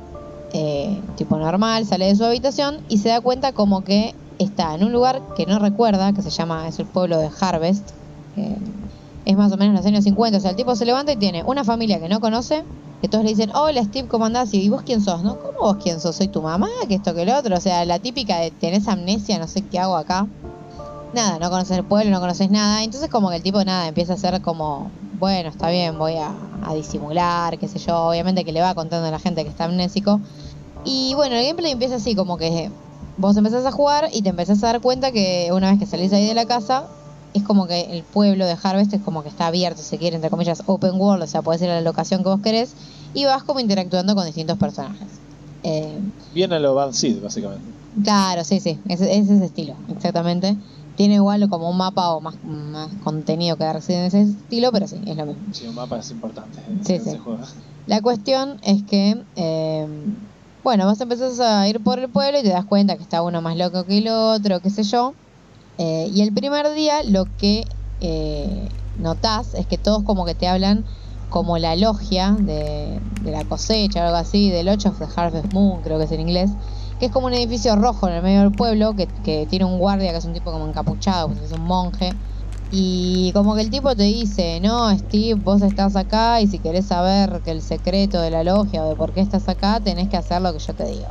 eh, 0.53 0.99
tipo 1.15 1.37
normal, 1.37 1.85
sale 1.85 2.07
de 2.07 2.15
su 2.15 2.23
habitación 2.25 2.79
y 2.89 2.97
se 2.97 3.09
da 3.09 3.21
cuenta 3.21 3.51
como 3.51 3.83
que 3.83 4.15
está 4.39 4.73
en 4.73 4.83
un 4.83 4.91
lugar 4.91 5.21
que 5.35 5.45
no 5.45 5.59
recuerda, 5.59 6.13
que 6.13 6.21
se 6.21 6.29
llama, 6.29 6.67
es 6.67 6.79
el 6.79 6.85
pueblo 6.85 7.19
de 7.19 7.29
Harvest, 7.39 7.89
que 8.33 8.55
es 9.25 9.37
más 9.37 9.51
o 9.51 9.57
menos 9.57 9.75
los 9.75 9.85
años 9.85 10.03
50, 10.03 10.37
o 10.37 10.41
sea, 10.41 10.51
el 10.51 10.55
tipo 10.55 10.75
se 10.75 10.85
levanta 10.85 11.11
y 11.11 11.17
tiene 11.17 11.43
una 11.43 11.63
familia 11.63 11.99
que 11.99 12.09
no 12.09 12.19
conoce, 12.19 12.63
todos 13.09 13.23
le 13.23 13.31
dicen, 13.31 13.51
hola 13.55 13.83
Steve, 13.83 14.07
¿cómo 14.07 14.25
andás? 14.25 14.53
Y 14.53 14.69
vos 14.69 14.81
quién 14.83 15.01
sos, 15.01 15.23
¿no? 15.23 15.39
¿Cómo 15.39 15.59
vos 15.59 15.77
quién 15.81 15.99
sos? 15.99 16.15
Soy 16.15 16.27
tu 16.27 16.41
mamá, 16.41 16.69
que 16.87 16.95
esto, 16.95 17.13
que 17.13 17.25
lo 17.25 17.37
otro, 17.37 17.57
o 17.57 17.61
sea, 17.61 17.85
la 17.85 17.99
típica 17.99 18.39
de 18.39 18.51
tenés 18.51 18.87
amnesia, 18.87 19.37
no 19.37 19.47
sé 19.47 19.61
qué 19.61 19.79
hago 19.79 19.95
acá. 19.95 20.27
Nada, 21.13 21.39
no 21.39 21.49
conoces 21.49 21.77
el 21.77 21.85
pueblo, 21.85 22.11
no 22.11 22.19
conoces 22.19 22.49
nada, 22.51 22.83
entonces 22.83 23.09
como 23.09 23.29
que 23.29 23.37
el 23.37 23.43
tipo 23.43 23.63
nada, 23.63 23.87
empieza 23.87 24.13
a 24.13 24.17
ser 24.17 24.41
como, 24.41 24.91
bueno, 25.19 25.49
está 25.49 25.69
bien, 25.69 25.97
voy 25.97 26.15
a, 26.15 26.33
disimular, 26.73 27.57
qué 27.59 27.67
sé 27.67 27.79
yo, 27.79 28.07
obviamente 28.07 28.43
que 28.43 28.51
le 28.51 28.59
va 28.59 28.73
contando 28.73 29.07
a 29.07 29.11
la 29.11 29.19
gente 29.19 29.43
que 29.43 29.49
está 29.49 29.65
amnésico. 29.65 30.19
Y 30.83 31.13
bueno, 31.13 31.35
el 31.35 31.45
gameplay 31.45 31.71
empieza 31.71 31.95
así, 31.95 32.15
como 32.15 32.37
que 32.37 32.71
vos 33.17 33.37
empezás 33.37 33.65
a 33.65 33.71
jugar 33.71 34.09
y 34.11 34.23
te 34.23 34.29
empezás 34.29 34.63
a 34.63 34.67
dar 34.67 34.81
cuenta 34.81 35.11
que 35.11 35.49
una 35.53 35.69
vez 35.69 35.79
que 35.79 35.85
salís 35.85 36.11
ahí 36.11 36.27
de 36.27 36.33
la 36.33 36.45
casa, 36.45 36.87
es 37.35 37.43
como 37.43 37.67
que 37.67 37.81
el 37.91 38.03
pueblo 38.03 38.45
de 38.45 38.57
Harvest 38.61 38.93
es 38.93 39.01
como 39.01 39.21
que 39.21 39.29
está 39.29 39.47
abierto, 39.47 39.81
si 39.81 39.97
quiere, 39.97 40.15
entre 40.15 40.29
comillas, 40.29 40.63
open 40.65 40.95
world, 40.95 41.23
o 41.23 41.27
sea, 41.27 41.41
puedes 41.41 41.61
ir 41.61 41.69
a 41.69 41.75
la 41.75 41.81
locación 41.81 42.23
que 42.23 42.29
vos 42.29 42.39
querés 42.41 42.73
y 43.15 43.25
vas 43.25 43.43
como 43.43 43.59
interactuando 43.59 44.15
con 44.15 44.25
distintos 44.25 44.57
personajes. 44.57 45.21
Eh, 45.63 46.01
Bien 46.31 46.53
a 46.53 46.59
lo 46.59 46.75
Bad 46.75 46.91
Seed, 46.91 47.21
básicamente. 47.21 47.73
claro, 48.03 48.43
sí, 48.43 48.59
sí, 48.59 48.81
es, 48.89 49.01
es 49.01 49.29
ese 49.29 49.45
estilo, 49.45 49.77
exactamente. 49.89 50.57
Tiene 50.95 51.15
igual 51.15 51.47
como 51.49 51.69
un 51.69 51.77
mapa 51.77 52.13
o 52.13 52.21
más, 52.21 52.35
más 52.43 52.95
contenido 53.03 53.57
que 53.57 53.71
Resident 53.73 54.13
en 54.13 54.21
ese 54.21 54.31
estilo, 54.39 54.71
pero 54.71 54.87
sí, 54.87 55.01
es 55.05 55.17
lo 55.17 55.25
mismo. 55.25 55.53
Sí, 55.53 55.67
un 55.67 55.75
mapa 55.75 55.99
es 55.99 56.11
importante 56.11 56.61
en 56.67 56.83
Sí, 56.85 56.95
ese 56.95 57.11
sí. 57.11 57.17
juego. 57.17 57.41
La 57.85 58.01
cuestión 58.01 58.57
es 58.63 58.83
que 58.85 59.15
eh, 59.35 59.87
Bueno, 60.63 60.85
vos 60.87 60.99
empezás 61.01 61.39
a 61.39 61.67
ir 61.69 61.81
por 61.83 61.99
el 61.99 62.09
pueblo 62.11 62.39
y 62.39 62.43
te 62.43 62.49
das 62.49 62.65
cuenta 62.65 62.97
que 62.97 63.03
está 63.03 63.21
uno 63.21 63.41
más 63.41 63.57
loco 63.57 63.85
que 63.85 63.99
el 63.99 64.07
otro, 64.07 64.61
qué 64.61 64.69
sé 64.69 64.83
yo. 64.83 65.17
Eh, 65.77 66.07
y 66.09 66.21
el 66.21 66.33
primer 66.33 66.73
día 66.73 67.03
lo 67.03 67.25
que 67.37 67.65
eh, 67.99 68.69
notás 68.95 69.53
es 69.55 69.67
que 69.67 69.77
todos 69.77 70.03
como 70.03 70.25
que 70.25 70.35
te 70.35 70.47
hablan 70.47 70.85
como 71.35 71.57
la 71.57 71.75
logia 71.75 72.33
de, 72.39 73.01
la 73.25 73.43
cosecha 73.43 73.99
o 73.99 74.03
algo 74.05 74.15
así, 74.15 74.49
del 74.51 74.69
8 74.69 74.87
of 74.87 74.99
the 74.99 75.05
Harvest 75.17 75.51
Moon, 75.51 75.81
creo 75.81 75.97
que 75.97 76.05
es 76.05 76.11
en 76.13 76.21
inglés, 76.21 76.51
que 76.97 77.07
es 77.07 77.11
como 77.11 77.27
un 77.27 77.33
edificio 77.33 77.75
rojo 77.75 78.07
en 78.07 78.13
el 78.13 78.23
medio 78.23 78.39
del 78.39 78.53
pueblo 78.53 78.95
que, 78.95 79.07
que 79.07 79.45
tiene 79.45 79.65
un 79.65 79.77
guardia 79.77 80.13
que 80.13 80.19
es 80.19 80.23
un 80.23 80.31
tipo 80.31 80.53
como 80.53 80.65
encapuchado, 80.65 81.27
pues 81.27 81.41
es 81.41 81.51
un 81.51 81.65
monje. 81.65 82.13
Y 82.71 83.33
como 83.33 83.53
que 83.53 83.63
el 83.63 83.69
tipo 83.69 83.93
te 83.97 84.03
dice, 84.03 84.61
no, 84.61 84.97
Steve, 84.97 85.33
vos 85.33 85.61
estás 85.61 85.97
acá 85.97 86.39
y 86.39 86.47
si 86.47 86.57
querés 86.59 86.85
saber 86.85 87.41
que 87.43 87.51
el 87.51 87.61
secreto 87.61 88.21
de 88.21 88.31
la 88.31 88.45
logia 88.45 88.85
o 88.85 88.87
de 88.87 88.95
por 88.95 89.11
qué 89.11 89.19
estás 89.19 89.49
acá, 89.49 89.81
tenés 89.81 90.07
que 90.07 90.15
hacer 90.15 90.41
lo 90.41 90.53
que 90.53 90.59
yo 90.59 90.73
te 90.73 90.85
digo. 90.85 91.07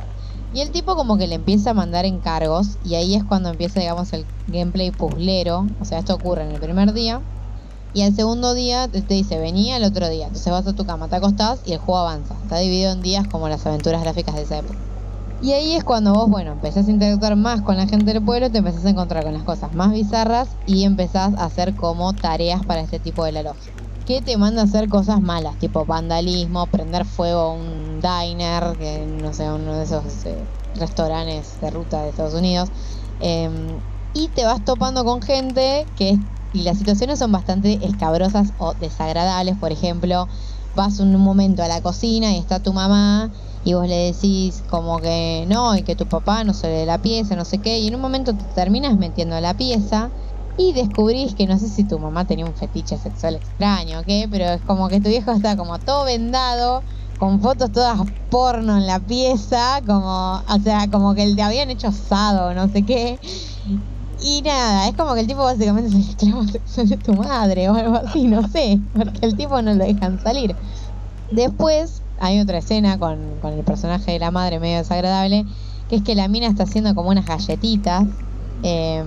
Y 0.55 0.61
el 0.61 0.71
tipo 0.71 0.95
como 0.95 1.19
que 1.19 1.27
le 1.27 1.35
empieza 1.35 1.69
a 1.69 1.73
mandar 1.75 2.05
encargos 2.05 2.79
y 2.83 2.95
ahí 2.95 3.13
es 3.13 3.23
cuando 3.23 3.49
empieza, 3.49 3.79
digamos, 3.79 4.11
el 4.13 4.25
gameplay 4.47 4.89
puzzlero. 4.89 5.67
O 5.79 5.85
sea, 5.85 5.99
esto 5.99 6.15
ocurre 6.15 6.45
en 6.45 6.51
el 6.53 6.59
primer 6.59 6.93
día. 6.93 7.21
Y 7.95 8.01
al 8.01 8.13
segundo 8.13 8.53
día 8.53 8.89
te 8.89 9.13
dice, 9.13 9.39
vení 9.39 9.71
al 9.71 9.85
otro 9.85 10.09
día. 10.09 10.27
Entonces 10.27 10.51
vas 10.51 10.67
a 10.67 10.73
tu 10.73 10.85
cama, 10.85 11.07
te 11.07 11.15
acostás 11.15 11.61
y 11.63 11.71
el 11.71 11.77
juego 11.77 11.99
avanza. 11.99 12.35
Está 12.43 12.57
dividido 12.57 12.91
en 12.91 13.01
días 13.01 13.25
como 13.29 13.47
las 13.47 13.65
aventuras 13.65 14.01
gráficas 14.01 14.35
de 14.35 14.41
esa 14.41 14.57
época. 14.57 14.77
Y 15.41 15.53
ahí 15.53 15.75
es 15.75 15.85
cuando 15.85 16.13
vos, 16.13 16.29
bueno, 16.29 16.51
empezás 16.51 16.89
a 16.89 16.91
interactuar 16.91 17.37
más 17.37 17.61
con 17.61 17.77
la 17.77 17.87
gente 17.87 18.11
del 18.11 18.21
pueblo, 18.21 18.51
te 18.51 18.57
empezás 18.57 18.83
a 18.83 18.89
encontrar 18.89 19.23
con 19.23 19.31
las 19.31 19.43
cosas 19.43 19.73
más 19.73 19.93
bizarras 19.93 20.49
y 20.65 20.83
empezás 20.83 21.35
a 21.35 21.45
hacer 21.45 21.73
como 21.77 22.11
tareas 22.11 22.65
para 22.65 22.81
este 22.81 22.99
tipo 22.99 23.23
de 23.23 23.31
la 23.31 23.43
logia. 23.43 23.71
Que 24.05 24.21
te 24.21 24.35
manda 24.35 24.63
a 24.63 24.65
hacer 24.65 24.89
cosas 24.89 25.21
malas, 25.21 25.57
tipo 25.57 25.85
vandalismo, 25.85 26.67
prender 26.67 27.05
fuego 27.05 27.39
a 27.39 27.53
un 27.53 28.01
diner, 28.01 28.75
que 28.77 29.05
no 29.07 29.33
sé, 29.33 29.49
uno 29.49 29.73
de 29.73 29.85
esos 29.85 30.25
eh, 30.25 30.35
restaurantes 30.73 31.61
de 31.61 31.69
ruta 31.69 32.03
de 32.03 32.09
Estados 32.09 32.33
Unidos. 32.33 32.69
Eh, 33.21 33.49
y 34.15 34.29
te 34.29 34.45
vas 34.45 34.63
topando 34.63 35.03
con 35.03 35.21
gente 35.21 35.91
que 35.95 36.17
y 36.53 36.63
las 36.63 36.77
situaciones 36.77 37.19
son 37.19 37.33
bastante 37.33 37.85
escabrosas 37.85 38.53
o 38.55 38.73
desagradables. 38.75 39.57
Por 39.57 39.73
ejemplo, 39.73 40.27
vas 40.73 40.99
un 41.01 41.13
momento 41.17 41.61
a 41.63 41.67
la 41.67 41.81
cocina 41.81 42.33
y 42.33 42.37
está 42.39 42.61
tu 42.61 42.71
mamá 42.71 43.29
y 43.61 43.73
vos 43.73 43.87
le 43.89 44.13
decís 44.13 44.63
como 44.69 45.01
que 45.01 45.43
no 45.49 45.75
y 45.75 45.83
que 45.83 45.97
tu 45.97 46.07
papá 46.07 46.45
no 46.45 46.53
se 46.53 46.67
de 46.67 46.85
la 46.85 46.99
pieza, 46.99 47.35
no 47.35 47.43
sé 47.43 47.59
qué, 47.61 47.79
y 47.79 47.87
en 47.89 47.95
un 47.95 48.01
momento 48.01 48.37
te 48.37 48.45
terminas 48.45 48.97
metiendo 48.97 49.35
a 49.35 49.41
la 49.41 49.53
pieza 49.53 50.13
y 50.55 50.71
descubrís 50.71 51.35
que 51.35 51.45
no 51.45 51.59
sé 51.59 51.67
si 51.67 51.85
tu 51.85 51.99
mamá 51.99 52.25
tenía 52.25 52.45
un 52.45 52.55
fetiche 52.55 52.97
sexual 52.97 53.35
extraño 53.35 53.99
o 53.99 54.03
qué, 54.05 54.27
pero 54.31 54.45
es 54.45 54.61
como 54.63 54.87
que 54.87 55.01
tu 55.01 55.09
viejo 55.09 55.31
está 55.33 55.57
como 55.57 55.77
todo 55.79 56.05
vendado, 56.05 56.85
con 57.17 57.41
fotos 57.41 57.71
todas 57.73 57.99
porno 58.29 58.77
en 58.77 58.87
la 58.87 59.01
pieza, 59.01 59.81
como, 59.85 60.35
o 60.47 60.59
sea, 60.63 60.89
como 60.89 61.13
que 61.15 61.25
le 61.27 61.41
habían 61.41 61.69
hecho 61.69 61.89
asado, 61.89 62.53
no 62.53 62.69
sé 62.69 62.85
qué. 62.85 63.19
Y 64.17 64.41
nada, 64.43 64.87
es 64.87 64.95
como 64.95 65.13
que 65.13 65.21
el 65.21 65.27
tipo 65.27 65.43
básicamente 65.43 65.89
es 65.89 65.95
el 65.95 66.09
esclavo 66.09 66.47
sexual 66.47 66.89
de 66.89 66.97
tu 66.97 67.13
madre 67.15 67.69
o 67.69 67.75
algo 67.75 67.95
así, 67.95 68.27
no 68.27 68.47
sé, 68.47 68.79
porque 68.93 69.25
el 69.25 69.35
tipo 69.35 69.61
no 69.61 69.73
lo 69.73 69.83
dejan 69.83 70.19
salir. 70.19 70.55
Después 71.31 72.01
hay 72.19 72.39
otra 72.39 72.59
escena 72.59 72.97
con, 72.97 73.39
con 73.41 73.53
el 73.53 73.63
personaje 73.63 74.13
de 74.13 74.19
la 74.19 74.31
madre 74.31 74.59
medio 74.59 74.77
desagradable, 74.77 75.45
que 75.89 75.97
es 75.97 76.03
que 76.03 76.15
la 76.15 76.27
mina 76.27 76.47
está 76.47 76.63
haciendo 76.63 76.95
como 76.95 77.09
unas 77.09 77.25
galletitas. 77.25 78.05
eh, 78.63 79.03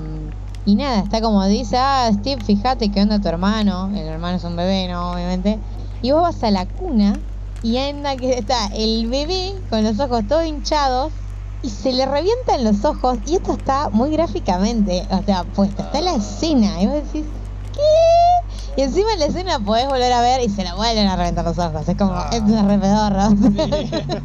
y 0.65 0.75
nada, 0.75 1.01
está 1.01 1.23
como 1.23 1.43
dice, 1.47 1.79
ah, 1.79 2.11
Steve, 2.13 2.45
fíjate 2.45 2.91
que 2.91 3.01
onda 3.01 3.19
tu 3.21 3.29
hermano. 3.29 3.89
El 3.95 4.07
hermano 4.07 4.37
es 4.37 4.45
un 4.45 4.55
bebé, 4.55 4.87
¿no? 4.89 5.13
Obviamente. 5.15 5.59
Y 6.03 6.11
vos 6.13 6.21
vas 6.21 6.43
a 6.43 6.51
la 6.51 6.67
cuna 6.67 7.23
y 7.63 7.79
anda 7.79 8.19
que 8.19 8.35
está 8.39 8.67
el 8.75 9.09
bebé 9.09 9.55
con 9.71 9.83
los 9.83 9.99
ojos 9.99 10.27
todos 10.27 10.45
hinchados 10.45 11.15
y 11.63 11.71
se 11.71 11.93
le 11.93 12.07
revientan 12.07 12.65
los 12.65 12.85
ojos. 12.85 13.19
Y 13.27 13.37
esto 13.37 13.53
está 13.53 13.91
muy 13.91 14.11
gráficamente, 14.13 15.07
o 15.11 15.23
sea, 15.23 15.45
puesto. 15.45 15.83
Está 15.83 16.01
la 16.01 16.15
escena. 16.15 16.81
Y 16.83 16.87
vos 16.87 16.95
decís, 16.97 17.27
¿qué? 17.73 17.81
Y 18.77 18.83
encima 18.83 19.13
en 19.15 19.19
la 19.21 19.27
escena 19.27 19.59
podés 19.59 19.87
volver 19.89 20.13
a 20.13 20.21
ver 20.21 20.41
y 20.43 20.49
se 20.49 20.63
la 20.63 20.75
vuelven 20.75 21.07
a 21.09 21.17
reventar 21.17 21.45
los 21.45 21.59
ojos. 21.59 21.89
Es 21.89 21.97
como, 21.97 22.13
Ah. 22.13 22.31
es 22.33 22.43
re 22.43 22.79
pedorro. 22.79 23.29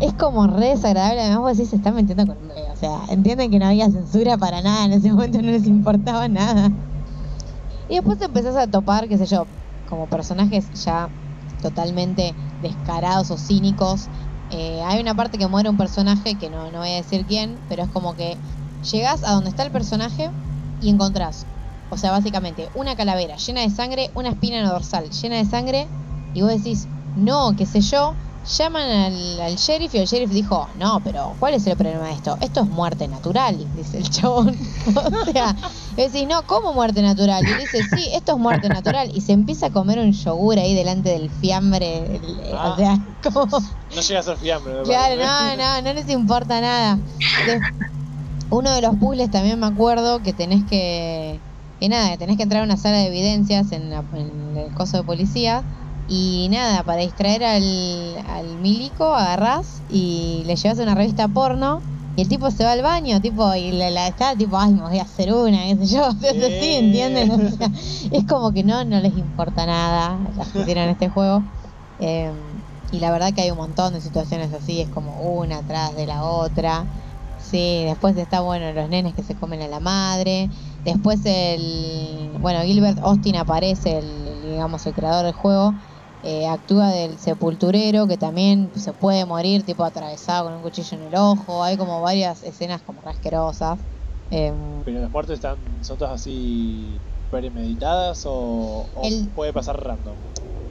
es 0.00 0.14
como 0.14 0.46
re 0.46 0.68
desagradable. 0.68 1.20
Además, 1.20 1.40
vos 1.40 1.56
decís, 1.56 1.70
se 1.70 1.76
está 1.76 1.92
metiendo 1.92 2.26
con 2.26 2.36
un. 2.36 2.50
O 2.50 2.76
sea, 2.76 3.00
entienden 3.10 3.50
que 3.50 3.58
no 3.58 3.66
había 3.66 3.90
censura 3.90 4.38
para 4.38 4.62
nada. 4.62 4.86
En 4.86 4.92
ese 4.92 5.12
momento 5.12 5.42
no 5.42 5.50
les 5.50 5.66
importaba 5.66 6.28
nada. 6.28 6.70
Y 7.90 7.96
después 7.96 8.18
te 8.18 8.24
empezás 8.24 8.56
a 8.56 8.66
topar, 8.66 9.06
qué 9.08 9.18
sé 9.18 9.26
yo, 9.26 9.46
como 9.88 10.06
personajes 10.06 10.64
ya 10.84 11.10
totalmente 11.60 12.34
descarados 12.62 13.30
o 13.30 13.36
cínicos. 13.36 14.08
Eh, 14.50 14.82
hay 14.82 15.00
una 15.00 15.14
parte 15.14 15.38
que 15.38 15.46
muere 15.46 15.70
un 15.70 15.76
personaje 15.76 16.36
que 16.38 16.50
no, 16.50 16.70
no 16.70 16.80
voy 16.80 16.90
a 16.90 16.96
decir 16.96 17.24
quién, 17.26 17.64
pero 17.68 17.84
es 17.84 17.88
como 17.90 18.14
que 18.16 18.40
llegás 18.90 19.22
a 19.24 19.32
donde 19.32 19.50
está 19.50 19.62
el 19.62 19.70
personaje 19.72 20.30
y 20.80 20.90
encontrás, 20.90 21.46
o 21.88 21.96
sea, 21.96 22.10
básicamente 22.10 22.68
una 22.74 22.96
calavera 22.96 23.36
llena 23.36 23.60
de 23.62 23.70
sangre, 23.70 24.10
una 24.14 24.30
espina 24.30 24.68
dorsal 24.68 25.10
llena 25.10 25.36
de 25.36 25.44
sangre, 25.44 25.88
y 26.32 26.42
vos 26.42 26.50
decís, 26.50 26.88
no, 27.14 27.54
qué 27.56 27.66
sé 27.66 27.80
yo, 27.80 28.16
llaman 28.56 28.88
al, 28.90 29.40
al 29.40 29.56
sheriff 29.56 29.94
y 29.94 29.98
el 29.98 30.06
sheriff 30.06 30.30
dijo, 30.30 30.68
no, 30.76 31.00
pero 31.04 31.36
¿cuál 31.38 31.54
es 31.54 31.66
el 31.66 31.76
problema 31.76 32.06
de 32.08 32.14
esto? 32.14 32.36
Esto 32.40 32.60
es 32.60 32.66
muerte 32.68 33.06
natural, 33.08 33.56
dice 33.76 33.98
el 33.98 34.10
chabón. 34.10 34.56
o 34.94 35.32
sea, 35.32 35.54
y 35.96 36.02
decís, 36.02 36.26
no, 36.28 36.42
¿cómo 36.46 36.72
muerte 36.72 37.02
natural? 37.02 37.44
Y 37.46 37.52
dice, 37.60 37.82
sí, 37.96 38.08
esto 38.14 38.32
es 38.32 38.38
muerte 38.38 38.68
natural. 38.68 39.10
Y 39.14 39.20
se 39.20 39.32
empieza 39.32 39.66
a 39.66 39.70
comer 39.70 39.98
un 39.98 40.12
yogur 40.12 40.58
ahí 40.58 40.74
delante 40.74 41.10
del 41.10 41.30
fiambre. 41.30 42.16
el- 42.16 42.40
Ah. 42.52 42.72
O 42.74 42.76
sea, 42.76 42.98
como... 43.22 43.46
No 43.94 44.00
llega 44.00 44.20
a 44.20 44.22
ser 44.22 44.36
fiambre, 44.36 44.72
me 44.74 44.82
Claro, 44.82 45.16
no, 45.16 45.56
no, 45.56 45.82
no 45.82 45.92
les 45.92 46.08
importa 46.08 46.60
nada. 46.60 46.98
Uno 48.50 48.70
de 48.72 48.80
los 48.82 48.96
puzzles 48.96 49.30
también 49.30 49.58
me 49.60 49.66
acuerdo 49.66 50.20
que 50.20 50.32
tenés 50.32 50.64
que. 50.68 51.40
Que 51.78 51.88
nada, 51.88 52.16
tenés 52.18 52.36
que 52.36 52.42
entrar 52.42 52.60
a 52.62 52.64
una 52.64 52.76
sala 52.76 52.98
de 52.98 53.06
evidencias 53.06 53.72
en, 53.72 53.88
la- 53.90 54.04
en 54.12 54.56
el 54.56 54.74
coso 54.74 54.98
de 54.98 55.04
policía. 55.04 55.64
Y 56.12 56.48
nada, 56.50 56.82
para 56.82 57.02
distraer 57.02 57.44
al, 57.44 58.16
al 58.26 58.56
milico, 58.56 59.14
agarrás 59.14 59.80
y 59.88 60.42
le 60.44 60.56
llevas 60.56 60.78
una 60.80 60.96
revista 60.96 61.28
porno. 61.28 61.80
Y 62.16 62.22
el 62.22 62.28
tipo 62.28 62.50
se 62.50 62.64
va 62.64 62.72
al 62.72 62.82
baño, 62.82 63.20
tipo, 63.20 63.54
y 63.54 63.70
la, 63.70 63.90
la 63.90 64.08
está 64.08 64.34
tipo, 64.34 64.58
ay, 64.58 64.72
me 64.74 64.82
voy 64.82 64.98
a 64.98 65.02
hacer 65.02 65.32
una, 65.32 65.62
qué 65.66 65.76
sé 65.76 65.94
yo. 65.94 66.08
Entonces, 66.10 66.60
sí. 66.60 66.72
¿entienden? 66.72 67.30
O 67.30 67.50
sea, 67.56 67.70
es 68.10 68.26
como 68.26 68.52
que 68.52 68.64
no, 68.64 68.84
no 68.84 68.98
les 68.98 69.16
importa 69.16 69.66
nada 69.66 70.18
las 70.36 70.48
que 70.48 70.64
tienen 70.64 70.88
este 70.88 71.08
juego. 71.08 71.44
Eh, 72.00 72.32
y 72.90 72.98
la 72.98 73.12
verdad 73.12 73.32
que 73.32 73.42
hay 73.42 73.52
un 73.52 73.58
montón 73.58 73.92
de 73.92 74.00
situaciones 74.00 74.52
así, 74.52 74.80
es 74.80 74.88
como 74.88 75.20
una 75.20 75.58
atrás 75.58 75.94
de 75.94 76.06
la 76.06 76.24
otra. 76.24 76.84
Sí, 77.38 77.84
después 77.84 78.16
está 78.16 78.40
bueno 78.40 78.72
los 78.72 78.88
nenes 78.88 79.14
que 79.14 79.22
se 79.22 79.36
comen 79.36 79.62
a 79.62 79.68
la 79.68 79.78
madre. 79.78 80.50
Después 80.84 81.20
el, 81.24 82.32
bueno, 82.40 82.62
Gilbert 82.62 82.98
Austin 82.98 83.36
aparece, 83.36 83.98
el, 83.98 84.42
digamos, 84.42 84.84
el 84.86 84.92
creador 84.94 85.24
del 85.24 85.34
juego. 85.34 85.74
Eh, 86.22 86.46
actúa 86.46 86.90
del 86.90 87.18
sepulturero 87.18 88.06
que 88.06 88.18
también 88.18 88.72
se 88.74 88.92
puede 88.94 89.24
morir 89.26 89.64
tipo 89.64 89.84
atravesado 89.84 90.44
con 90.46 90.54
un 90.54 90.62
cuchillo 90.62 90.96
en 90.96 91.02
el 91.04 91.14
ojo. 91.16 91.62
Hay 91.64 91.76
como 91.76 92.00
varias 92.02 92.42
escenas 92.42 92.82
como 92.82 93.00
rasquerosas. 93.00 93.80
Em, 94.30 94.82
Pero 94.84 95.00
las 95.00 95.10
muertes 95.10 95.34
están, 95.34 95.82
son 95.84 95.98
todas 95.98 96.14
así 96.14 97.02
premeditadas 97.28 98.22
o, 98.26 98.90
o 98.94 99.08
El- 99.08 99.30
puede 99.34 99.52
pasar 99.52 99.76
random. 99.82 100.18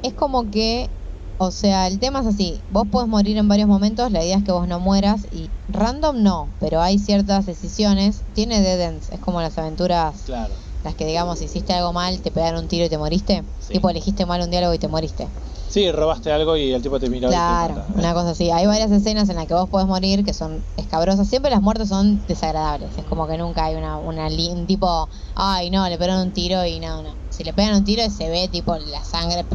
es 0.02 0.14
como 0.14 0.50
que, 0.50 0.92
o 1.38 1.52
sea, 1.52 1.88
el 1.88 2.00
tema 2.00 2.22
es 2.22 2.28
así, 2.28 2.66
vos 2.70 2.86
podés 2.92 3.08
morir 3.08 3.38
en 3.38 3.48
varios 3.48 3.68
momentos, 3.68 4.12
la 4.12 4.24
idea 4.24 4.38
es 4.38 4.44
que 4.44 4.52
vos 4.52 4.68
no 4.68 4.80
mueras 4.80 5.26
y 5.32 5.54
random 5.68 6.22
no, 6.24 6.56
pero 6.60 6.82
hay 6.82 7.00
ciertas 7.00 7.46
decisiones, 7.46 8.26
tiene 8.34 8.62
dead 8.62 8.80
ends, 8.82 9.10
es 9.10 9.20
como 9.20 9.42
las 9.42 9.58
aventuras, 9.58 10.24
Claro. 10.26 10.56
Las 10.84 10.96
que 10.96 11.06
digamos, 11.06 11.42
hiciste 11.42 11.74
algo 11.74 11.94
mal, 11.94 12.22
te 12.22 12.32
pegaron 12.32 12.64
un 12.64 12.68
tiro 12.70 12.86
y 12.86 12.90
te 12.90 12.98
moriste, 12.98 13.44
Sí. 13.60 13.74
tipo 13.74 13.90
elegiste 13.90 14.26
mal 14.26 14.42
un 14.42 14.50
diálogo 14.50 14.74
y 14.74 14.80
te 14.80 14.88
moriste. 14.88 15.28
Sí, 15.70 15.92
robaste 15.92 16.32
algo 16.32 16.58
y 16.58 16.72
el 16.72 16.82
tipo 16.82 17.00
te 17.00 17.10
miró 17.10 17.30
Claro, 17.30 17.74
y 17.74 17.78
te 17.78 17.80
mata. 17.82 18.00
una 18.00 18.14
cosa 18.16 18.32
así. 18.32 18.50
Hay 18.50 18.66
varias 18.66 18.90
escenas 18.92 19.30
en 19.30 19.36
las 19.36 19.46
que 19.46 19.54
vos 19.54 19.70
podés 19.70 19.86
morir 19.88 20.26
que 20.26 20.34
son 20.34 20.64
escabrosas. 20.78 21.28
Siempre 21.28 21.52
las 21.52 21.62
muertes 21.62 21.90
son 21.90 22.26
desagradables. 22.26 22.98
Es 22.98 23.06
como 23.06 23.28
que 23.28 23.38
nunca 23.38 23.66
hay 23.66 23.76
una, 23.76 23.98
una 24.00 24.28
un 24.28 24.66
tipo, 24.66 25.08
ay 25.36 25.70
no, 25.70 25.88
le 25.88 25.98
pegaron 26.00 26.22
un 26.28 26.34
tiro 26.34 26.66
y 26.66 26.80
no, 26.80 27.04
no. 27.04 27.16
Si 27.30 27.44
le 27.44 27.54
pegan 27.54 27.76
un 27.76 27.84
tiro 27.84 28.02
se 28.10 28.30
ve 28.30 28.48
tipo 28.48 28.76
la 28.78 29.04
sangre 29.04 29.46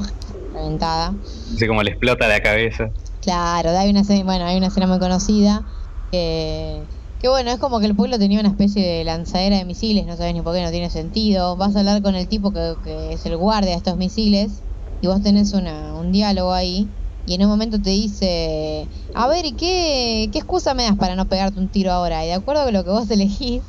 reventada. 0.53 1.15
Así 1.57 1.67
como 1.67 1.83
le 1.83 1.91
explota 1.91 2.29
la 2.29 2.41
cabeza. 2.41 2.91
Claro, 3.21 3.71
hay 3.71 3.91
una 3.91 4.03
escena, 4.03 4.23
bueno, 4.25 4.45
hay 4.45 4.57
una 4.57 4.69
escena 4.69 4.87
muy 4.87 4.99
conocida 5.01 5.65
que, 6.13 6.87
que 7.25 7.31
bueno, 7.31 7.51
es 7.53 7.59
como 7.59 7.81
que 7.81 7.87
el 7.87 7.97
pueblo 7.97 8.19
tenía 8.19 8.39
una 8.39 8.51
especie 8.51 8.87
de 8.87 9.03
lanzadera 9.03 9.57
de 9.57 9.65
misiles, 9.65 10.05
no 10.05 10.15
sabes 10.15 10.35
ni 10.35 10.43
por 10.43 10.55
qué, 10.55 10.63
no 10.63 10.71
tiene 10.71 10.91
sentido. 10.91 11.57
Vas 11.57 11.75
a 11.75 11.79
hablar 11.79 12.03
con 12.03 12.15
el 12.15 12.29
tipo 12.29 12.53
que, 12.53 13.15
es 13.15 13.25
el 13.25 13.39
guardia 13.39 13.71
de 13.71 13.77
estos 13.79 13.97
misiles 13.97 14.63
y 15.01 15.07
vos 15.07 15.23
tenés 15.23 15.55
una, 15.55 15.95
un 15.95 16.13
diálogo 16.13 16.53
ahí 16.53 16.91
y 17.25 17.33
en 17.33 17.43
un 17.45 17.49
momento 17.49 17.81
te 17.81 17.89
dice, 17.89 18.91
a 19.15 19.27
ver, 19.27 19.47
¿y 19.47 19.57
qué, 19.57 20.29
qué 20.33 20.39
excusa 20.39 20.75
me 20.75 20.83
das 20.83 20.99
para 20.99 21.17
no 21.17 21.27
pegarte 21.27 21.59
un 21.59 21.71
tiro 21.71 21.93
ahora? 21.93 22.23
Y 22.27 22.29
de 22.29 22.35
acuerdo 22.35 22.65
con 22.65 22.75
lo 22.75 22.85
que 22.85 22.91
vos 22.91 23.11
elegís, 23.11 23.63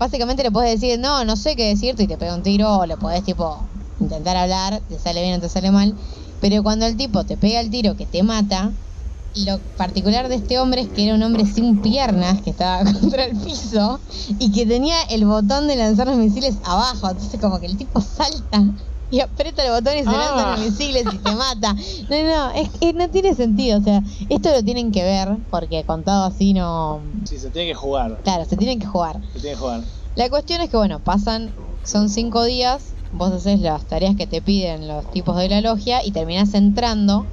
básicamente 0.00 0.42
le 0.42 0.50
podés 0.50 0.80
decir, 0.80 0.98
no, 0.98 1.24
no 1.24 1.36
sé 1.36 1.54
qué 1.54 1.68
decirte 1.68 2.02
y 2.02 2.06
te 2.08 2.18
pega 2.18 2.34
un 2.34 2.42
tiro 2.42 2.76
o 2.76 2.86
le 2.86 2.96
podés 2.96 3.22
tipo 3.22 3.70
intentar 4.00 4.36
hablar, 4.36 4.82
te 4.88 4.98
sale 4.98 5.22
bien 5.22 5.34
o 5.34 5.40
te 5.40 5.48
sale 5.48 5.70
mal. 5.70 5.94
Pero 6.40 6.60
cuando 6.64 6.86
el 6.86 6.96
tipo 6.96 7.24
te 7.24 7.36
pega 7.36 7.60
el 7.60 7.70
tiro 7.70 7.94
que 7.94 8.08
te 8.08 8.24
mata, 8.24 8.74
lo 9.44 9.58
particular 9.76 10.28
de 10.28 10.36
este 10.36 10.58
hombre 10.58 10.80
es 10.82 10.88
que 10.88 11.04
era 11.04 11.14
un 11.14 11.22
hombre 11.22 11.44
sin 11.46 11.80
piernas, 11.82 12.40
que 12.42 12.50
estaba 12.50 12.84
contra 13.00 13.24
el 13.24 13.36
piso 13.36 14.00
y 14.38 14.50
que 14.52 14.64
tenía 14.66 14.96
el 15.10 15.24
botón 15.26 15.66
de 15.68 15.76
lanzar 15.76 16.06
los 16.06 16.16
misiles 16.16 16.56
abajo. 16.64 17.10
Entonces 17.10 17.40
como 17.40 17.60
que 17.60 17.66
el 17.66 17.76
tipo 17.76 18.00
salta 18.00 18.62
y 19.10 19.20
aprieta 19.20 19.62
el 19.64 19.70
botón 19.72 19.94
y 19.98 20.02
se 20.02 20.08
Ah. 20.08 20.12
lanzan 20.12 20.50
los 20.52 20.70
misiles 20.72 21.04
y 21.12 21.18
te 21.18 21.32
mata. 21.32 21.74
No, 21.74 22.22
no, 22.22 22.50
es 22.52 22.70
que 22.70 22.92
no 22.92 23.08
tiene 23.10 23.34
sentido. 23.34 23.78
O 23.78 23.82
sea, 23.82 24.02
esto 24.28 24.50
lo 24.50 24.62
tienen 24.64 24.90
que 24.90 25.02
ver 25.02 25.36
porque 25.50 25.84
contado 25.84 26.24
así 26.24 26.54
no... 26.54 27.02
Sí, 27.28 27.38
se 27.38 27.50
tiene 27.50 27.68
que 27.68 27.74
jugar. 27.74 28.20
Claro, 28.24 28.44
se 28.46 28.56
tienen 28.56 28.78
que 28.80 28.86
jugar. 28.86 29.20
Se 29.34 29.40
tiene 29.40 29.54
que 29.54 29.60
jugar. 29.60 29.82
La 30.16 30.30
cuestión 30.30 30.60
es 30.62 30.70
que, 30.70 30.76
bueno, 30.78 30.98
pasan, 31.00 31.54
son 31.84 32.08
cinco 32.08 32.42
días, 32.44 32.94
vos 33.12 33.30
haces 33.32 33.60
las 33.60 33.86
tareas 33.86 34.16
que 34.16 34.26
te 34.26 34.40
piden 34.40 34.88
los 34.88 35.10
tipos 35.12 35.36
de 35.36 35.50
la 35.50 35.60
logia 35.60 36.02
y 36.04 36.10
terminás 36.10 36.54
entrando. 36.54 37.26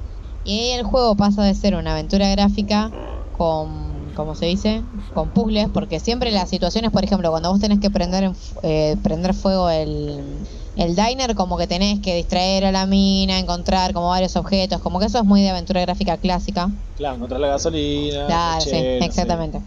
Y 0.44 0.70
el 0.70 0.84
juego 0.84 1.16
pasa 1.16 1.42
de 1.42 1.54
ser 1.54 1.74
una 1.74 1.92
aventura 1.92 2.28
gráfica 2.30 2.92
con, 3.32 4.12
¿cómo 4.12 4.34
se 4.34 4.46
dice? 4.46 4.84
Con 5.12 5.32
puzzles, 5.32 5.68
porque 5.70 5.98
siempre 5.98 6.30
las 6.30 6.50
situaciones, 6.50 6.90
por 6.90 7.02
ejemplo, 7.02 7.30
cuando 7.30 7.50
vos 7.50 7.60
tenés 7.60 7.80
que 7.80 7.90
prender, 7.90 8.30
eh, 8.62 8.96
prender 9.02 9.34
fuego 9.34 9.70
el, 9.70 10.46
el 10.76 10.94
diner, 10.94 11.34
como 11.34 11.56
que 11.56 11.66
tenés 11.66 12.00
que 12.00 12.14
distraer 12.14 12.66
a 12.66 12.72
la 12.72 12.86
mina, 12.86 13.38
encontrar 13.38 13.92
como 13.92 14.08
varios 14.08 14.36
objetos, 14.36 14.80
como 14.80 15.00
que 15.00 15.06
eso 15.06 15.18
es 15.18 15.24
muy 15.24 15.40
de 15.42 15.50
aventura 15.50 15.80
gráfica 15.80 16.18
clásica. 16.18 16.70
Claro, 16.94 17.16
encontrar 17.16 17.40
la 17.40 17.48
gasolina. 17.48 18.26
Claro, 18.26 18.60
la 18.60 18.70
sí, 18.70 18.76
exactamente. 18.76 19.60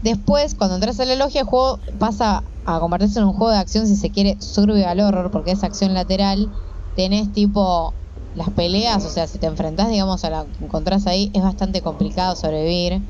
Después, 0.00 0.54
cuando 0.54 0.74
entras 0.74 0.98
a 1.00 1.04
la 1.04 1.14
logia, 1.14 1.42
el 1.42 1.46
juego 1.46 1.80
pasa 1.98 2.44
a 2.64 2.80
convertirse 2.80 3.18
en 3.20 3.26
un 3.26 3.32
juego 3.32 3.52
de 3.52 3.58
acción, 3.58 3.86
si 3.86 3.96
se 3.96 4.10
quiere, 4.10 4.36
survival 4.40 5.00
horror, 5.00 5.30
porque 5.30 5.52
es 5.52 5.62
acción 5.62 5.94
lateral. 5.94 6.50
Tenés 6.94 7.32
tipo 7.32 7.94
las 8.34 8.50
peleas, 8.52 9.04
o 9.06 9.10
sea, 9.10 9.26
si 9.28 9.38
te 9.38 9.46
enfrentás, 9.46 9.88
digamos, 9.90 10.24
a 10.24 10.30
la 10.30 10.46
que 10.52 10.64
encontrás 10.64 11.06
ahí, 11.06 11.30
es 11.34 11.42
bastante 11.42 11.82
complicado 11.82 12.36
sobrevivir. 12.36 13.02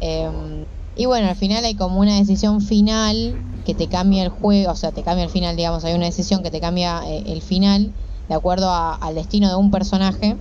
Eh, 0.00 0.66
y 0.94 1.06
bueno, 1.06 1.28
al 1.28 1.36
final 1.36 1.64
hay 1.64 1.76
como 1.76 2.00
una 2.00 2.16
decisión 2.18 2.60
final 2.60 3.40
que 3.64 3.74
te 3.74 3.88
cambia 3.88 4.22
el 4.22 4.30
juego, 4.30 4.72
o 4.72 4.76
sea, 4.76 4.92
te 4.92 5.02
cambia 5.04 5.24
el 5.24 5.30
final, 5.30 5.56
digamos, 5.56 5.84
hay 5.84 5.94
una 5.94 6.06
decisión 6.06 6.42
que 6.42 6.50
te 6.50 6.60
cambia 6.60 7.02
eh, 7.08 7.24
el 7.32 7.42
final 7.42 7.94
de 8.28 8.34
acuerdo 8.34 8.70
a- 8.70 8.94
al 8.94 9.14
destino 9.14 9.48
de 9.48 9.56
un 9.56 9.70
personaje. 9.70 10.40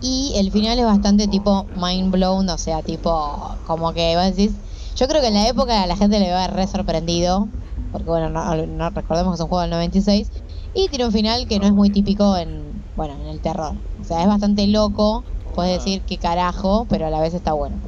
Y 0.00 0.32
el 0.36 0.50
final 0.50 0.78
es 0.78 0.84
bastante 0.86 1.28
tipo 1.28 1.70
mind 1.74 2.10
blown, 2.10 2.48
o 2.48 2.58
sea, 2.58 2.82
tipo, 2.82 3.60
como 3.66 3.92
que 3.92 4.16
vos 4.16 4.24
decís. 4.36 4.60
Yo 4.96 5.08
creo 5.08 5.20
que 5.20 5.28
en 5.28 5.34
la 5.34 5.48
época 5.48 5.82
a 5.82 5.86
la 5.86 5.96
gente 5.96 6.18
le 6.18 6.28
iba 6.28 6.38
a 6.40 6.44
haber 6.44 6.56
re 6.56 6.66
sorprendido, 6.66 7.52
porque 7.90 8.06
bueno, 8.08 8.30
no, 8.30 8.66
no- 8.66 8.90
recordemos 8.90 9.32
que 9.32 9.34
es 9.36 9.40
un 9.42 9.48
juego 9.48 9.62
del 9.62 9.70
96, 9.70 10.30
y 10.72 10.88
tiene 10.88 11.06
un 11.06 11.12
final 11.12 11.46
que 11.48 11.58
no 11.60 11.66
es 11.66 11.72
muy 11.72 11.90
típico 11.92 12.36
en, 12.36 12.69
bueno, 13.00 13.14
en 13.14 13.28
el 13.28 13.40
terror. 13.40 13.72
O 13.98 14.04
sea, 14.04 14.20
es 14.20 14.26
bastante 14.28 14.66
loco, 14.66 15.24
puedes 15.54 15.72
decir 15.78 16.04
qué 16.06 16.18
carajo, 16.18 16.86
pero 16.86 17.06
a 17.06 17.10
la 17.10 17.20
vez 17.20 17.32
está 17.32 17.54
bueno. 17.54 17.80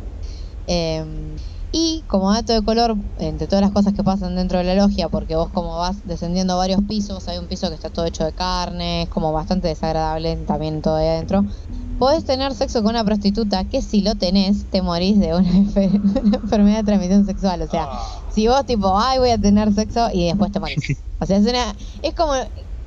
Eh, 0.67 1.37
y 1.71 2.05
como 2.07 2.33
dato 2.33 2.53
de 2.55 2.63
color, 2.63 2.95
entre 3.19 3.47
todas 3.47 3.63
las 3.63 3.73
cosas 3.73 3.93
que 3.93 4.03
pasan 4.03 4.37
dentro 4.37 4.57
de 4.59 4.65
la 4.65 4.75
logia, 4.75 5.09
porque 5.11 5.37
vos 5.37 5.51
como 5.51 5.77
vas 5.77 6.03
descendiendo 6.05 6.57
varios 6.57 6.81
pisos, 6.89 7.29
hay 7.29 7.37
un 7.39 7.47
piso 7.49 7.69
que 7.69 7.75
está 7.75 7.91
todo 7.91 8.07
hecho 8.07 8.25
de 8.25 8.33
carne, 8.33 9.03
es 9.03 9.09
como 9.11 9.33
bastante 9.33 9.69
desagradable 9.69 10.37
también 10.47 10.81
todo 10.81 10.97
ahí 10.97 11.09
adentro. 11.09 11.43
Podés 11.99 12.25
tener 12.25 12.55
sexo 12.55 12.83
con 12.83 12.91
una 12.93 13.05
prostituta 13.05 13.65
que 13.69 13.81
si 13.83 14.01
lo 14.03 14.15
tenés, 14.17 14.69
te 14.71 14.81
morís 14.83 15.19
de 15.21 15.35
una, 15.35 15.49
enfer- 15.51 16.01
una 16.27 16.37
enfermedad 16.39 16.77
de 16.79 16.85
transmisión 16.85 17.25
sexual. 17.27 17.61
O 17.63 17.69
sea, 17.69 17.89
si 18.29 18.49
vos 18.49 18.65
tipo, 18.67 18.99
ay, 18.99 19.19
voy 19.19 19.31
a 19.31 19.39
tener 19.39 19.73
sexo 19.75 20.09
y 20.13 20.27
después 20.27 20.51
te 20.53 20.59
morís. 20.61 20.77
O 21.21 21.27
sea, 21.27 21.37
es 21.37 21.47
una... 21.47 21.75
Es 22.03 22.15
como... 22.15 22.33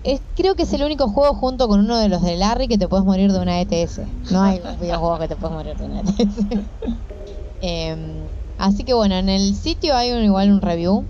Es, 0.06 0.22
creo 0.36 0.56
que 0.56 0.64
es 0.64 0.74
el 0.74 0.84
único 0.84 1.10
juego 1.10 1.34
junto 1.34 1.68
con 1.68 1.80
uno 1.80 1.98
de 1.98 2.10
los 2.10 2.22
de 2.22 2.38
Larry 2.38 2.68
que 2.68 2.78
te 2.78 2.88
puedes 2.88 3.04
morir 3.04 3.32
de 3.32 3.40
una 3.40 3.60
ETS. 3.60 4.02
No 4.32 4.44
hay 4.44 4.62
videojuegos 4.82 5.20
que 5.20 5.28
te 5.28 5.36
puedes 5.36 5.56
morir 5.56 5.76
de 5.76 5.86
una 5.86 6.02
ETS. 6.02 6.68
Em, 7.62 8.28
así 8.60 8.84
que 8.84 8.94
bueno, 8.94 9.16
en 9.16 9.30
el 9.30 9.56
sitio 9.56 9.96
hay 9.96 10.12
un, 10.12 10.24
igual 10.24 10.52
un 10.52 10.62
review 10.62 11.04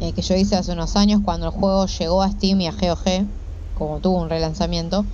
eh, 0.00 0.12
que 0.12 0.22
yo 0.22 0.36
hice 0.36 0.54
hace 0.54 0.72
unos 0.72 0.94
años 0.94 1.22
cuando 1.24 1.46
el 1.46 1.52
juego 1.52 1.86
llegó 1.86 2.22
a 2.22 2.30
Steam 2.30 2.60
y 2.60 2.68
a 2.68 2.72
GOG, 2.72 3.26
como 3.74 3.98
tuvo 3.98 4.22
un 4.22 4.28
relanzamiento. 4.28 5.04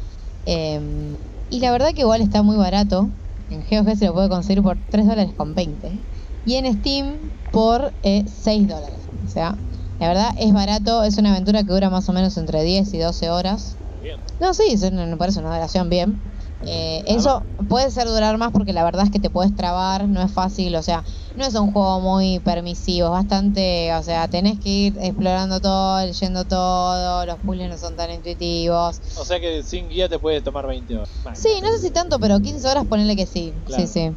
Em, 0.44 1.16
y 1.48 1.60
la 1.60 1.70
verdad 1.70 1.94
que 1.94 2.02
igual 2.02 2.20
está 2.20 2.42
muy 2.42 2.56
barato. 2.56 3.08
En 3.48 3.60
GOG 3.60 3.96
se 3.96 4.06
lo 4.06 4.12
puede 4.12 4.28
conseguir 4.28 4.62
por 4.62 4.76
3 4.90 5.06
dólares 5.06 5.32
con 5.34 5.54
20. 5.54 5.98
Y 6.44 6.54
en 6.56 6.70
Steam 6.80 7.30
por 7.50 7.94
eh, 8.02 8.24
6 8.26 8.68
dólares. 8.68 8.98
O 9.24 9.28
sea, 9.28 9.56
la 10.02 10.08
verdad 10.08 10.30
es 10.36 10.52
barato. 10.52 11.04
Es 11.04 11.16
una 11.16 11.30
aventura 11.30 11.62
que 11.62 11.72
dura 11.72 11.88
más 11.88 12.08
o 12.08 12.12
menos 12.12 12.36
entre 12.36 12.64
10 12.64 12.92
y 12.92 12.98
12 12.98 13.30
horas. 13.30 13.76
Bien. 14.00 14.16
No, 14.40 14.52
sí, 14.52 14.64
me 14.90 15.16
parece 15.16 15.38
una 15.38 15.54
duración 15.54 15.88
bien. 15.88 16.20
Eh, 16.64 17.04
eso 17.06 17.44
puede 17.68 17.90
ser 17.92 18.08
durar 18.08 18.36
más 18.36 18.50
porque 18.50 18.72
la 18.72 18.82
verdad 18.82 19.04
es 19.04 19.10
que 19.12 19.20
te 19.20 19.30
puedes 19.30 19.54
trabar, 19.54 20.08
no 20.08 20.20
es 20.22 20.32
fácil, 20.32 20.74
o 20.76 20.82
sea, 20.82 21.04
no 21.36 21.44
es 21.44 21.54
un 21.54 21.72
juego 21.72 22.00
muy 22.00 22.40
permisivo, 22.40 23.06
es 23.06 23.12
bastante, 23.12 23.92
o 23.94 24.02
sea, 24.02 24.28
tenés 24.28 24.58
que 24.60 24.68
ir 24.68 24.98
explorando 25.00 25.60
todo, 25.60 26.04
leyendo 26.04 26.44
todo, 26.44 27.26
los 27.26 27.38
puzzles 27.40 27.68
no 27.68 27.78
son 27.78 27.96
tan 27.96 28.10
intuitivos. 28.12 29.00
O 29.16 29.24
sea 29.24 29.40
que 29.40 29.62
sin 29.64 29.88
guía 29.88 30.08
te 30.08 30.18
puede 30.20 30.40
tomar 30.40 30.66
20 30.66 30.96
horas. 30.96 31.10
Sí, 31.34 31.48
no 31.62 31.68
sé 31.76 31.86
si 31.86 31.92
tanto, 31.92 32.18
pero 32.20 32.40
15 32.40 32.66
horas 32.68 32.86
ponele 32.86 33.14
que 33.16 33.26
sí, 33.26 33.54
Claro. 33.64 33.86
sí, 33.86 33.92
sí. 33.92 34.10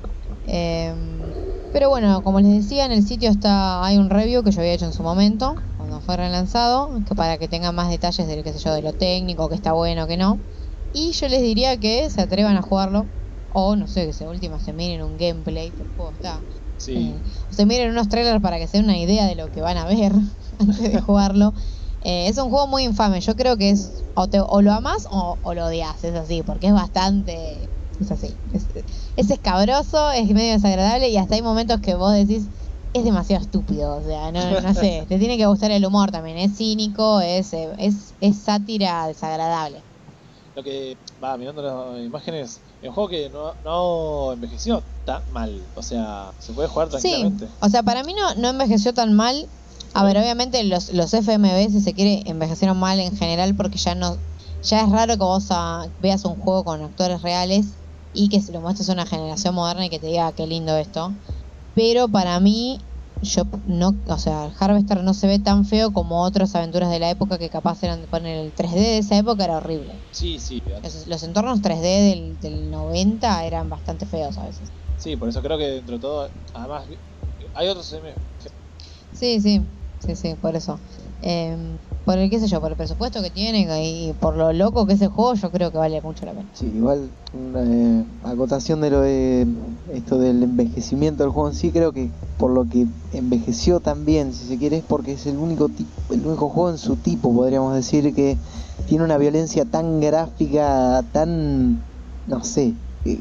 Em, 0.47 1.33
pero 1.71 1.89
bueno, 1.89 2.21
como 2.23 2.39
les 2.39 2.53
decía, 2.53 2.85
en 2.85 2.91
el 2.91 3.03
sitio 3.03 3.29
está 3.29 3.83
hay 3.83 3.97
un 3.97 4.09
review 4.09 4.43
que 4.43 4.51
yo 4.51 4.61
había 4.61 4.73
hecho 4.73 4.85
en 4.85 4.93
su 4.93 5.03
momento, 5.03 5.55
cuando 5.85 6.01
fue 6.01 6.17
relanzado, 6.17 6.89
que 7.07 7.13
para 7.15 7.37
que 7.37 7.47
tengan 7.47 7.75
más 7.75 7.89
detalles 7.89 8.27
de, 8.27 8.43
qué 8.43 8.51
sé 8.53 8.59
yo, 8.59 8.73
de 8.73 8.81
lo 8.81 8.93
técnico, 8.93 9.49
que 9.49 9.55
está 9.55 9.73
bueno, 9.73 10.07
que 10.07 10.17
no. 10.17 10.43
Y 10.91 11.11
yo 11.13 11.27
les 11.27 11.41
diría 11.43 11.77
que 11.79 12.09
se 12.09 12.21
atrevan 12.21 12.57
a 12.57 12.61
jugarlo, 12.63 13.11
o 13.49 13.75
no 13.75 13.87
sé, 13.87 14.07
que 14.07 14.13
se 14.13 14.27
última 14.27 14.59
se 14.59 14.73
miren 14.73 15.03
un 15.03 15.15
gameplay, 15.17 15.73
que 15.73 15.83
el 15.83 15.89
juego 15.89 16.13
está. 16.13 16.43
Sí. 16.77 16.95
Eh, 16.95 17.21
o 17.51 17.53
se 17.53 17.65
miren 17.67 17.91
unos 17.91 18.09
trailers 18.09 18.41
para 18.41 18.57
que 18.57 18.67
se 18.67 18.77
den 18.77 18.85
una 18.85 18.97
idea 18.97 19.27
de 19.27 19.35
lo 19.35 19.51
que 19.51 19.61
van 19.61 19.77
a 19.77 19.85
ver 19.85 20.11
antes 20.59 20.91
de 20.91 21.01
jugarlo. 21.01 21.53
Eh, 22.01 22.27
es 22.27 22.37
un 22.37 22.49
juego 22.49 22.67
muy 22.67 22.83
infame, 22.83 23.21
yo 23.21 23.35
creo 23.35 23.55
que 23.57 23.69
es 23.69 24.05
o, 24.15 24.27
te- 24.27 24.39
o 24.41 24.61
lo 24.61 24.73
amas 24.73 25.05
o, 25.11 25.39
o 25.41 25.53
lo 25.53 25.65
odias, 25.67 26.03
es 26.03 26.15
así, 26.15 26.43
porque 26.43 26.67
es 26.67 26.73
bastante... 26.73 27.71
Es 27.97 28.11
así, 28.11 28.41
es, 28.51 28.67
es 29.15 29.29
escabroso, 29.31 30.11
es 30.11 30.27
medio 30.33 30.51
desagradable 30.53 31.07
y 31.09 31.15
hasta 31.17 31.35
hay 31.35 31.41
momentos 31.41 31.79
que 31.79 31.95
vos 31.95 32.11
decís, 32.13 32.49
es 32.95 33.03
demasiado 33.03 33.43
estúpido, 33.43 33.97
o 33.97 34.03
sea, 34.03 34.31
no, 34.31 34.61
no 34.61 34.73
sé, 34.73 35.05
te 35.09 35.19
tiene 35.19 35.37
que 35.37 35.45
gustar 35.45 35.71
el 35.71 35.85
humor 35.85 36.11
también, 36.11 36.37
es 36.37 36.57
cínico, 36.57 37.19
es, 37.21 37.53
eh, 37.53 37.69
es, 37.77 38.15
es 38.19 38.41
sátira 38.43 39.07
desagradable. 39.07 39.83
Lo 40.55 40.63
que 40.63 40.97
va 41.21 41.37
mirando 41.37 41.61
las 41.61 42.05
imágenes, 42.05 42.61
es 42.79 42.87
un 42.89 42.95
juego 42.95 43.09
que 43.09 43.29
no, 43.29 43.55
no 43.63 44.33
envejeció 44.33 44.83
tan 45.03 45.23
mal. 45.29 45.69
O 45.75 45.81
sea, 45.81 46.33
se 46.39 46.53
puede 46.53 46.69
jugar 46.69 46.87
Sí, 46.89 46.99
tranquilamente. 47.01 47.49
o 47.61 47.69
sea, 47.69 47.83
para 47.83 48.03
mí 48.03 48.13
no, 48.13 48.35
no 48.41 48.49
envejeció 48.49 48.93
tan 48.93 49.13
mal. 49.13 49.49
A 49.93 50.03
ver, 50.03 50.17
obviamente 50.17 50.63
los, 50.63 50.91
los 50.93 51.13
FMV, 51.13 51.69
si 51.69 51.81
se 51.81 51.93
quiere, 51.93 52.23
envejecieron 52.25 52.77
mal 52.77 52.99
en 52.99 53.15
general 53.15 53.55
porque 53.55 53.77
ya 53.77 53.95
no 53.95 54.17
ya 54.61 54.81
es 54.81 54.89
raro 54.89 55.13
que 55.13 55.19
vos 55.23 55.47
ah, 55.51 55.85
veas 55.99 56.25
un 56.25 56.35
juego 56.37 56.63
con 56.63 56.81
actores 56.81 57.21
reales 57.21 57.77
y 58.11 58.29
que 58.29 58.41
se 58.41 58.51
lo 58.51 58.61
muestres 58.61 58.89
a 58.89 58.93
una 58.93 59.05
generación 59.05 59.53
moderna 59.53 59.85
y 59.85 59.89
que 59.89 59.99
te 59.99 60.07
diga 60.07 60.27
"Ah, 60.27 60.33
qué 60.33 60.47
lindo 60.47 60.75
esto. 60.77 61.13
Pero 61.75 62.07
para 62.09 62.39
mí, 62.39 62.79
yo 63.21 63.43
no, 63.65 63.93
o 64.07 64.17
sea, 64.17 64.51
Harvester 64.59 65.03
no 65.03 65.13
se 65.13 65.27
ve 65.27 65.39
tan 65.39 65.65
feo 65.65 65.91
como 65.91 66.23
otras 66.23 66.55
aventuras 66.55 66.89
de 66.89 66.99
la 66.99 67.09
época 67.09 67.37
que 67.37 67.49
capaz 67.49 67.83
eran 67.83 68.01
de 68.01 68.07
poner 68.07 68.37
el 68.37 68.53
3D 68.53 68.75
de 68.79 68.97
esa 68.99 69.17
época 69.17 69.43
era 69.43 69.57
horrible. 69.57 70.01
Sí, 70.11 70.39
sí. 70.39 70.63
Los, 70.81 71.07
los 71.07 71.23
entornos 71.23 71.61
3D 71.61 71.81
del, 71.81 72.39
del 72.39 72.71
90 72.71 73.45
eran 73.45 73.69
bastante 73.69 74.05
feos 74.05 74.37
a 74.37 74.45
veces. 74.45 74.71
Sí, 74.97 75.17
por 75.17 75.29
eso 75.29 75.41
creo 75.41 75.57
que 75.57 75.65
dentro 75.65 75.95
de 75.95 76.01
todo, 76.01 76.31
además, 76.53 76.87
hay 77.53 77.67
otros 77.67 77.93
Sí, 79.11 79.39
sí, 79.41 79.61
sí, 79.99 80.15
sí, 80.15 80.35
por 80.35 80.55
eso. 80.55 80.79
Eh, 81.25 81.57
por 82.05 82.19
el, 82.19 82.29
qué 82.29 82.39
sé 82.39 82.47
yo, 82.47 82.61
por 82.61 82.69
el 82.69 82.77
presupuesto 82.77 83.23
que 83.23 83.31
tiene 83.31 83.61
y 83.83 84.13
por 84.13 84.37
lo 84.37 84.53
loco 84.53 84.85
que 84.85 84.93
es 84.93 85.01
el 85.01 85.07
juego, 85.07 85.33
yo 85.33 85.49
creo 85.49 85.71
que 85.71 85.79
vale 85.79 85.99
mucho 86.01 86.23
la 86.25 86.33
pena. 86.33 86.45
Sí, 86.53 86.71
igual 86.75 87.09
una 87.33 87.63
eh, 87.63 88.03
acotación 88.23 88.79
de 88.79 88.91
lo 88.91 89.01
de 89.01 89.47
esto 89.91 90.19
del 90.19 90.43
envejecimiento 90.43 91.23
del 91.23 91.31
juego 91.31 91.49
en 91.49 91.55
sí, 91.55 91.71
creo 91.71 91.91
que 91.91 92.11
por 92.37 92.51
lo 92.51 92.69
que 92.69 92.85
envejeció 93.13 93.79
también, 93.79 94.33
si 94.33 94.45
se 94.45 94.57
quiere, 94.57 94.77
es 94.77 94.83
porque 94.83 95.13
es 95.13 95.25
el 95.25 95.37
único 95.37 95.67
el 96.11 96.25
único 96.27 96.49
juego 96.49 96.69
en 96.69 96.77
su 96.77 96.95
tipo, 96.95 97.33
podríamos 97.33 97.73
decir, 97.73 98.13
que 98.13 98.37
tiene 98.87 99.03
una 99.03 99.17
violencia 99.17 99.65
tan 99.65 99.99
gráfica, 99.99 101.03
tan, 101.11 101.81
no 102.27 102.43
sé, 102.43 102.73
eh, 103.05 103.19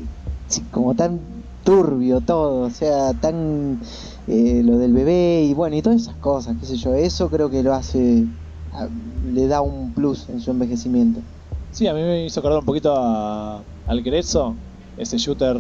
como 0.71 0.95
tan 0.95 1.34
turbio 1.65 2.21
todo, 2.21 2.61
o 2.67 2.71
sea, 2.71 3.15
tan 3.15 3.81
eh, 4.27 4.63
lo 4.65 4.79
del 4.79 4.93
bebé 4.93 5.45
y 5.45 5.55
bueno, 5.55 5.77
y 5.77 5.83
todas 5.83 6.03
esas 6.03 6.17
cosas, 6.19 6.57
qué 6.61 6.67
sé 6.67 6.77
yo, 6.77 6.95
eso 6.95 7.31
creo 7.31 7.51
que 7.51 7.63
lo 7.63 7.75
hace, 7.75 8.27
a- 8.71 8.89
le 9.23 9.47
da 9.49 9.61
un 9.63 9.95
plus 9.95 10.29
en 10.29 10.41
su 10.41 10.51
envejecimiento. 10.51 11.23
Sí, 11.71 11.87
a 11.89 11.95
mí 11.95 12.01
me 12.03 12.27
hizo 12.27 12.41
acordar 12.41 12.61
un 12.61 12.67
poquito 12.67 12.95
a, 12.97 13.65
al 13.87 14.03
Grezzo, 14.03 14.59
ese 14.97 15.19
shooter. 15.19 15.57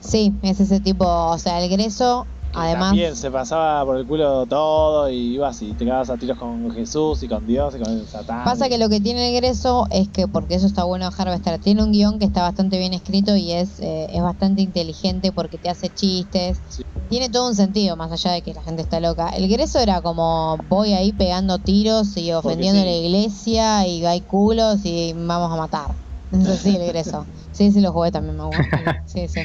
Sí, 0.00 0.32
es 0.42 0.58
ese 0.60 0.80
tipo, 0.80 1.04
o 1.06 1.38
sea, 1.38 1.62
el 1.62 1.70
Greso 1.70 2.28
Además- 2.54 2.90
también 2.90 3.16
se 3.16 3.30
pasaba 3.30 3.84
por 3.84 3.96
el 3.96 4.06
culo 4.06 4.46
todo 4.46 5.08
y 5.10 5.34
ibas 5.34 5.60
y 5.62 5.74
te 5.74 5.84
cagabas 5.84 6.10
a 6.10 6.16
tiros 6.18 6.38
con 6.38 6.70
Jesús 6.70 7.22
y 7.22 7.28
con 7.28 7.46
Dios 7.46 7.74
y 7.76 7.82
con 7.82 7.92
el 7.92 8.06
Satán. 8.06 8.44
Pasa 8.44 8.68
que 8.68 8.78
lo 8.78 8.88
que 8.88 9.00
tiene 9.00 9.28
el 9.28 9.34
egreso 9.34 9.86
es 9.90 10.08
que, 10.08 10.28
porque 10.28 10.54
eso 10.54 10.66
está 10.66 10.84
bueno 10.84 11.08
de 11.08 11.14
Harvester, 11.16 11.58
tiene 11.60 11.82
un 11.82 11.92
guion 11.92 12.18
que 12.18 12.24
está 12.26 12.42
bastante 12.42 12.78
bien 12.78 12.92
escrito 12.92 13.36
y 13.36 13.52
es, 13.52 13.78
eh, 13.80 14.06
es 14.10 14.22
bastante 14.22 14.62
inteligente 14.62 15.32
porque 15.32 15.58
te 15.58 15.68
hace 15.70 15.88
chistes. 15.90 16.60
Sí. 16.68 16.82
Tiene 17.08 17.28
todo 17.28 17.48
un 17.48 17.54
sentido, 17.54 17.96
más 17.96 18.10
allá 18.10 18.32
de 18.32 18.42
que 18.42 18.54
la 18.54 18.62
gente 18.62 18.80
está 18.80 18.98
loca. 18.98 19.28
El 19.30 19.44
egreso 19.44 19.78
era 19.78 20.00
como 20.00 20.56
voy 20.68 20.92
ahí 20.94 21.12
pegando 21.12 21.58
tiros 21.58 22.16
y 22.16 22.32
ofendiendo 22.32 22.80
sí. 22.80 22.88
a 22.88 22.90
la 22.90 22.96
iglesia 22.96 23.86
y 23.86 24.04
hay 24.04 24.22
culos 24.22 24.80
y 24.84 25.12
vamos 25.14 25.52
a 25.52 25.56
matar. 25.56 25.94
Eso 26.32 26.56
sí, 26.56 26.76
el 26.76 26.82
egreso. 26.82 27.26
Sí, 27.52 27.70
sí, 27.70 27.80
lo 27.80 27.92
jugué 27.92 28.10
también, 28.10 28.36
me 28.36 28.44
gusta. 28.44 29.02
Sí, 29.06 29.28
sí. 29.28 29.40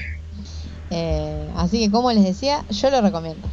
Eh, 0.90 1.50
así 1.56 1.80
que, 1.80 1.92
como 1.92 2.12
les 2.12 2.24
decía, 2.24 2.64
yo 2.70 2.90
lo 2.90 3.02
recomiendo. 3.02 3.48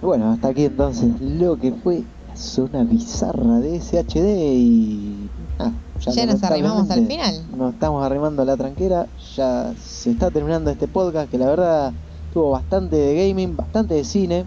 Bueno, 0.00 0.30
hasta 0.32 0.48
aquí 0.48 0.64
entonces 0.66 1.20
lo 1.20 1.56
que 1.56 1.72
fue 1.72 2.04
la 2.28 2.36
zona 2.36 2.84
bizarra 2.84 3.58
de 3.58 3.80
SHD 3.80 4.54
y... 4.54 5.28
ah, 5.58 5.72
Ya 5.98 6.26
nos 6.26 6.42
arrimamos 6.42 6.88
al 6.90 7.06
final. 7.06 7.34
Nos 7.56 7.74
estamos 7.74 8.04
arrimando 8.04 8.42
a 8.42 8.44
la 8.44 8.56
tranquera, 8.56 9.06
ya 9.34 9.74
se 9.82 10.10
está 10.10 10.30
terminando 10.30 10.70
este 10.70 10.86
podcast 10.86 11.30
que 11.30 11.38
la 11.38 11.46
verdad 11.46 11.92
tuvo 12.32 12.50
bastante 12.50 12.94
de 12.96 13.28
gaming, 13.28 13.56
bastante 13.56 13.94
de 13.94 14.04
cine, 14.04 14.44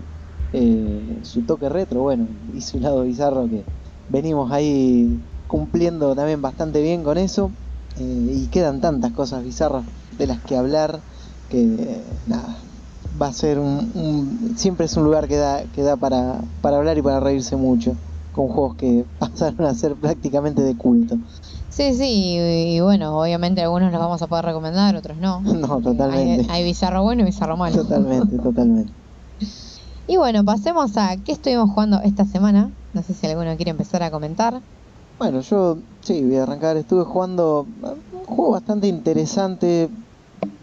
eh, 0.53 1.19
su 1.23 1.41
toque 1.41 1.68
retro, 1.68 2.01
bueno, 2.01 2.27
y 2.55 2.61
su 2.61 2.80
lado 2.80 3.03
bizarro 3.03 3.49
que 3.49 3.65
venimos 4.09 4.51
ahí 4.51 5.19
cumpliendo 5.47 6.15
también 6.15 6.41
bastante 6.41 6.81
bien 6.81 7.03
con 7.03 7.18
eso. 7.18 7.51
Eh, 7.99 8.31
y 8.43 8.47
quedan 8.47 8.80
tantas 8.80 9.11
cosas 9.11 9.43
bizarras 9.43 9.84
de 10.18 10.27
las 10.27 10.39
que 10.39 10.55
hablar 10.55 11.01
que 11.52 11.60
eh, 11.80 12.19
nada 12.26 12.52
va 13.22 13.28
a 13.28 13.34
ser 13.34 13.60
un, 13.60 13.91
un- 13.95 14.57
siempre 14.57 14.86
es 14.88 14.98
un 14.98 15.03
lugar 15.06 15.28
que 15.30 15.38
da 15.38 15.68
que 15.73 15.82
da 15.84 15.98
para, 15.98 16.44
para 16.61 16.78
hablar 16.78 16.98
y 16.98 17.03
para 17.03 17.19
reírse 17.22 17.56
mucho 17.57 17.99
con 18.32 18.48
juegos 18.49 18.76
que 18.78 19.07
pasaron 19.19 19.65
a 19.68 19.76
ser 19.76 19.98
prácticamente 19.98 20.61
de 20.64 20.78
culto 20.78 21.18
Sí, 21.69 21.95
sí, 21.95 22.03
y, 22.38 22.76
y 22.78 22.80
bueno, 22.82 23.19
obviamente 23.19 23.61
algunos 23.61 23.91
los 23.91 23.99
vamos 24.02 24.22
a 24.22 24.28
poder 24.28 24.45
recomendar, 24.45 24.95
otros 24.95 25.18
no. 25.18 25.41
no 25.69 25.82
totalmente 25.82 26.41
Hay, 26.41 26.45
hay 26.49 26.64
bizarro 26.64 27.03
bueno 27.03 27.23
y 27.23 27.26
bizarro 27.26 27.57
malo. 27.57 27.78
totalmente 27.78 28.38
totalmente 28.40 28.94
Y 30.06 30.18
bueno, 30.18 30.44
pasemos 30.45 30.95
a 30.98 31.15
qué 31.26 31.32
estuvimos 31.32 31.69
jugando 31.72 32.02
esta 32.03 32.26
semana. 32.26 32.72
No 32.94 33.02
sé 33.03 33.14
si 33.15 33.26
alguno 33.26 33.56
quiere 33.56 33.72
empezar 33.72 34.03
a 34.03 34.11
comentar. 34.11 34.61
Bueno, 35.18 35.41
yo 35.41 35.84
sí, 36.02 36.26
voy 36.26 36.38
a 36.38 36.44
arrancar. 36.44 36.78
Estuve 36.78 37.03
jugando 37.06 37.68
a 37.84 37.94
un 37.94 38.23
juego 38.26 38.52
bastante 38.52 38.88
interesante, 38.88 39.90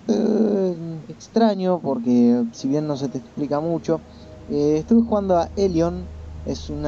eh, 0.08 1.04
extraño, 1.08 1.80
porque 1.80 2.44
si 2.52 2.68
bien 2.68 2.86
no 2.86 2.96
se 2.96 3.08
te 3.08 3.18
explica 3.18 3.60
mucho, 3.60 4.00
eh, 4.48 4.78
estuve 4.78 5.02
jugando 5.02 5.36
a 5.36 5.50
Elion. 5.56 6.06
Es 6.46 6.70
un 6.70 6.84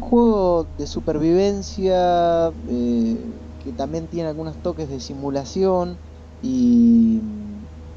juego 0.00 0.66
de 0.78 0.86
supervivencia 0.86 2.50
eh, 2.68 3.16
que 3.62 3.72
también 3.72 4.08
tiene 4.08 4.30
algunos 4.30 4.56
toques 4.62 4.88
de 4.88 5.00
simulación 5.00 5.98
y, 6.42 7.20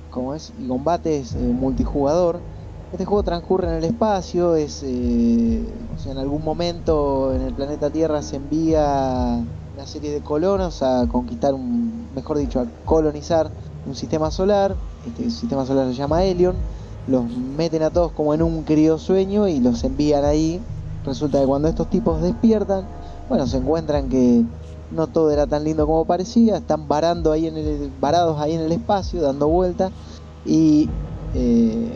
¿cómo 0.09 0.35
es? 0.35 0.51
y 0.57 0.67
combates 0.67 1.33
eh, 1.35 1.37
multijugador. 1.37 2.41
Este 2.91 3.05
juego 3.05 3.23
transcurre 3.23 3.69
en 3.69 3.75
el 3.75 3.85
espacio, 3.85 4.55
es, 4.55 4.83
en 4.83 6.17
algún 6.17 6.43
momento 6.43 7.33
en 7.33 7.43
el 7.43 7.53
planeta 7.53 7.89
Tierra 7.89 8.21
se 8.21 8.35
envía 8.35 9.37
una 9.73 9.85
serie 9.85 10.11
de 10.11 10.21
colonos 10.21 10.83
a 10.83 11.07
conquistar 11.07 11.53
un, 11.53 12.09
mejor 12.13 12.37
dicho, 12.37 12.59
a 12.59 12.67
colonizar 12.83 13.49
un 13.85 13.95
sistema 13.95 14.31
solar. 14.31 14.75
Este 15.05 15.29
sistema 15.29 15.65
solar 15.65 15.87
se 15.87 15.93
llama 15.93 16.23
Helion. 16.23 16.55
Los 17.07 17.25
meten 17.25 17.83
a 17.83 17.89
todos 17.89 18.11
como 18.11 18.33
en 18.33 18.41
un 18.41 18.65
sueño 18.97 19.47
y 19.47 19.59
los 19.59 19.83
envían 19.83 20.23
ahí. 20.23 20.61
Resulta 21.05 21.39
que 21.39 21.47
cuando 21.47 21.67
estos 21.67 21.89
tipos 21.89 22.21
despiertan, 22.21 22.85
bueno, 23.27 23.47
se 23.47 23.57
encuentran 23.57 24.09
que 24.09 24.43
no 24.91 25.07
todo 25.07 25.31
era 25.31 25.47
tan 25.47 25.63
lindo 25.63 25.87
como 25.87 26.05
parecía, 26.05 26.57
están 26.57 26.87
varando 26.87 27.31
ahí 27.31 27.47
en 27.47 27.57
el, 27.57 27.91
varados 27.99 28.39
ahí 28.39 28.53
en 28.53 28.61
el 28.61 28.71
espacio, 28.71 29.21
dando 29.21 29.47
vueltas 29.47 29.91
y 30.45 30.89
eh, 31.33 31.89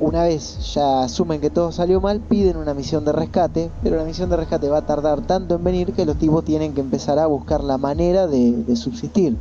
una 0.00 0.22
vez 0.22 0.72
ya 0.72 1.02
asumen 1.02 1.40
que 1.40 1.50
todo 1.50 1.72
salió 1.72 2.00
mal, 2.00 2.20
piden 2.20 2.56
una 2.56 2.72
misión 2.72 3.04
de 3.04 3.12
rescate, 3.12 3.70
pero 3.82 3.96
la 3.96 4.04
misión 4.04 4.30
de 4.30 4.36
rescate 4.36 4.68
va 4.68 4.78
a 4.78 4.86
tardar 4.86 5.20
tanto 5.22 5.56
en 5.56 5.64
venir 5.64 5.92
que 5.92 6.06
los 6.06 6.16
tipos 6.16 6.44
tienen 6.44 6.72
que 6.72 6.80
empezar 6.80 7.18
a 7.18 7.26
buscar 7.26 7.62
la 7.62 7.76
manera 7.76 8.26
de, 8.26 8.52
de 8.52 8.76
subsistir. 8.76 9.36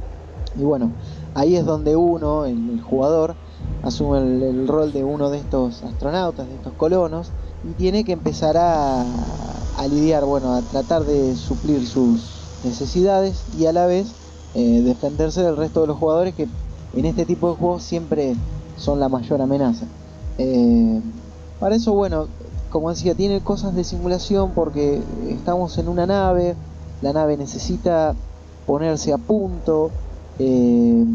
Y 0.60 0.64
bueno, 0.64 0.92
ahí 1.40 1.56
es 1.56 1.66
donde 1.66 1.96
uno, 1.96 2.46
el, 2.46 2.82
jugador, 2.82 3.36
asume 3.82 4.18
el, 4.20 4.68
rol 4.68 4.92
de 4.92 5.06
uno 5.06 5.30
de 5.30 5.38
estos 5.38 5.84
astronautas, 5.84 6.48
de 6.48 6.56
estos 6.56 6.74
colonos, 6.74 7.32
y 7.64 7.74
tiene 7.74 8.04
que 8.04 8.12
empezar 8.12 8.58
a, 8.58 9.02
a 9.02 9.88
lidiar, 9.88 10.26
bueno, 10.26 10.54
a 10.54 10.62
tratar 10.62 11.06
de 11.06 11.36
suplir 11.36 11.88
sus 11.88 12.60
necesidades 12.66 13.42
y 13.58 13.68
a 13.68 13.74
la 13.74 13.86
vez 13.86 14.12
eh, 14.54 14.82
defenderse 14.82 15.42
del 15.42 15.56
resto 15.56 15.82
de 15.82 15.88
los 15.88 15.98
jugadores 15.98 16.36
que 16.36 16.48
en 16.94 17.06
este 17.06 17.26
tipo 17.26 17.50
de 17.50 17.56
juegos 17.56 17.84
siempre 17.84 18.36
son 18.76 19.00
la 19.00 19.08
mayor 19.08 19.42
amenaza. 19.42 19.86
Eh, 20.38 21.02
para 21.60 21.76
eso, 21.76 21.94
bueno, 21.94 22.28
como 22.70 22.90
decía, 22.90 23.16
tiene 23.16 23.40
cosas 23.40 23.76
de 23.76 23.86
simulación 23.86 24.52
porque 24.54 25.02
estamos 25.30 25.78
en 25.78 25.88
una 25.88 26.06
nave, 26.06 26.56
la 27.02 27.14
nave 27.14 27.38
necesita 27.38 28.14
ponerse 28.66 29.14
a 29.14 29.18
punto, 29.18 29.90
eh, 30.40 31.06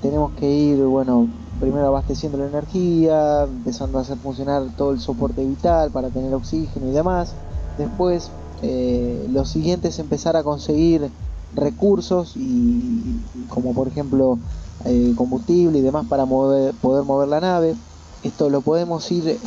tenemos 0.00 0.34
que 0.34 0.46
ir, 0.50 0.84
bueno, 0.84 1.32
primero 1.58 1.88
abasteciendo 1.88 2.38
la 2.38 2.46
energía, 2.48 3.44
empezando 3.44 3.98
a 3.98 4.02
hacer 4.02 4.18
funcionar 4.20 4.74
todo 4.76 4.92
el 4.92 5.00
soporte 5.00 5.44
vital 5.46 5.92
para 5.92 6.12
tener 6.12 6.34
oxígeno 6.34 6.88
y 6.88 6.92
demás. 6.92 7.38
Después, 7.76 8.36
eh, 8.62 9.26
lo 9.30 9.44
siguiente 9.46 9.88
es 9.88 9.98
empezar 10.00 10.36
a 10.36 10.44
conseguir 10.44 11.14
recursos 11.52 12.32
y, 12.36 13.46
como 13.48 13.74
por 13.74 13.88
ejemplo 13.88 14.42
eh, 14.84 15.14
combustible 15.16 15.78
y 15.78 15.82
demás 15.82 16.06
para 16.08 16.26
mover- 16.26 16.78
poder 16.80 17.04
mover 17.04 17.28
la 17.28 17.40
nave. 17.40 17.78
Esto 18.22 18.50
lo 18.50 18.62
podemos 18.62 19.10
ir 19.12 19.40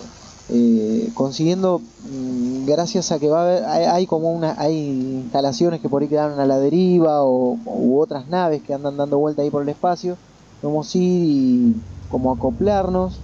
eh, 0.51 1.11
consiguiendo 1.13 1.79
mm, 1.79 2.65
gracias 2.65 3.11
a 3.11 3.19
que 3.19 3.29
va 3.29 3.39
a 3.39 3.43
haber, 3.43 3.65
hay, 3.65 3.85
hay 3.85 4.07
como 4.07 4.31
una, 4.31 4.55
hay 4.57 5.21
instalaciones 5.23 5.79
que 5.79 5.89
por 5.89 6.01
ahí 6.01 6.07
quedaron 6.07 6.39
a 6.39 6.45
la 6.45 6.57
deriva 6.57 7.23
o 7.23 7.57
u 7.65 7.99
otras 7.99 8.27
naves 8.29 8.63
que 8.63 8.73
andan 8.73 8.97
dando 8.97 9.19
vuelta 9.19 9.41
ahí 9.43 9.49
por 9.49 9.61
el 9.61 9.69
espacio. 9.69 10.17
Podemos 10.61 10.93
ir 10.95 11.01
y 11.01 11.75
como 12.09 12.31
acoplarnos, 12.31 13.19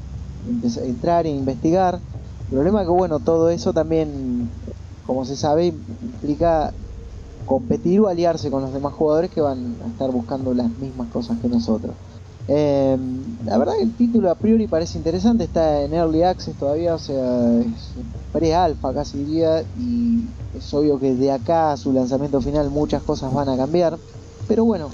entrar 0.84 1.26
e 1.26 1.30
investigar. 1.30 1.96
El 1.96 2.52
problema 2.52 2.82
es 2.82 2.88
que 2.88 2.94
bueno, 2.94 3.20
todo 3.20 3.50
eso 3.50 3.74
también, 3.74 4.50
como 5.08 5.26
se 5.26 5.36
sabe, 5.36 5.68
implica 5.68 6.72
competir 7.46 8.02
o 8.02 8.08
aliarse 8.08 8.52
con 8.52 8.62
los 8.62 8.74
demás 8.74 8.94
jugadores 8.94 9.32
que 9.32 9.42
van 9.42 9.76
a 9.84 9.88
estar 9.88 10.12
buscando 10.12 10.54
las 10.54 10.70
mismas 10.78 11.10
cosas 11.12 11.38
que 11.42 11.48
nosotros. 11.48 11.94
Eh, 12.48 12.96
la 13.44 13.58
verdad 13.58 13.74
que 13.78 13.84
el 13.86 13.96
título 13.96 14.30
a 14.30 14.36
priori 14.36 14.68
parece 14.68 14.98
interesante, 14.98 15.46
está 15.46 15.82
en 15.84 15.94
Early 15.94 16.22
Access 16.24 16.58
todavía, 16.58 16.94
o 16.96 17.00
sea, 17.00 17.60
es 17.62 17.96
pre-alfa 18.32 18.94
casi 18.94 19.18
diría, 19.20 19.64
y 19.74 20.36
es 20.52 20.72
obvio 20.74 21.00
que 21.00 21.16
de 21.16 21.32
acá 21.32 21.72
a 21.72 21.78
su 21.78 21.92
lanzamiento 21.92 22.42
final 22.42 22.70
muchas 22.70 23.02
cosas 23.04 23.34
van 23.34 23.50
a 23.50 23.58
cambiar, 23.58 23.98
pero 24.48 24.64
bueno, 24.66 24.90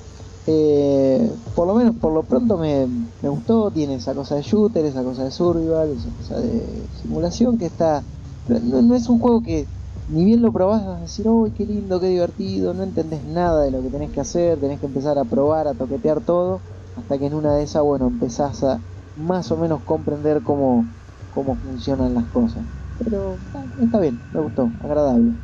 eh, 0.45 1.29
por 1.53 1.67
lo 1.67 1.75
menos 1.75 1.95
por 1.97 2.13
lo 2.13 2.23
pronto 2.23 2.57
me, 2.57 2.87
me 2.87 3.29
gustó, 3.29 3.71
tiene 3.71 3.95
esa 3.95 4.15
cosa 4.15 4.35
de 4.35 4.41
shooter, 4.43 4.85
esa 4.85 5.03
cosa 5.03 5.23
de 5.25 5.31
survival, 5.31 5.91
esa 5.91 6.09
cosa 6.11 6.39
de 6.39 6.87
simulación 7.01 7.57
que 7.57 7.65
está... 7.65 8.03
No, 8.47 8.81
no 8.81 8.95
es 8.95 9.07
un 9.09 9.19
juego 9.19 9.41
que 9.43 9.67
ni 10.07 10.25
bien 10.25 10.41
lo 10.41 10.51
probás 10.51 10.85
vas 10.85 10.97
a 10.97 11.01
decir, 11.01 11.27
uy, 11.29 11.53
qué 11.53 11.65
lindo, 11.65 11.99
qué 11.99 12.07
divertido, 12.07 12.73
no 12.73 12.83
entendés 12.83 13.23
nada 13.23 13.63
de 13.63 13.71
lo 13.71 13.81
que 13.83 13.89
tenés 13.89 14.11
que 14.11 14.19
hacer, 14.21 14.59
tenés 14.59 14.79
que 14.79 14.85
empezar 14.87 15.17
a 15.17 15.25
probar, 15.25 15.67
a 15.67 15.73
toquetear 15.75 16.21
todo, 16.21 16.63
hasta 16.95 17.17
que 17.19 17.27
en 17.27 17.33
una 17.35 17.55
de 17.57 17.63
esas, 17.63 17.83
bueno, 17.83 18.07
empezás 18.07 18.63
a 18.63 18.83
más 19.15 19.51
o 19.51 19.57
menos 19.57 19.83
comprender 19.83 20.41
cómo, 20.43 20.89
cómo 21.29 21.57
funcionan 21.61 22.13
las 22.13 22.27
cosas. 22.29 22.65
Pero 22.97 23.41
está 23.79 23.99
bien, 23.99 24.25
me 24.31 24.41
gustó, 24.41 24.73
agradable. 24.81 25.37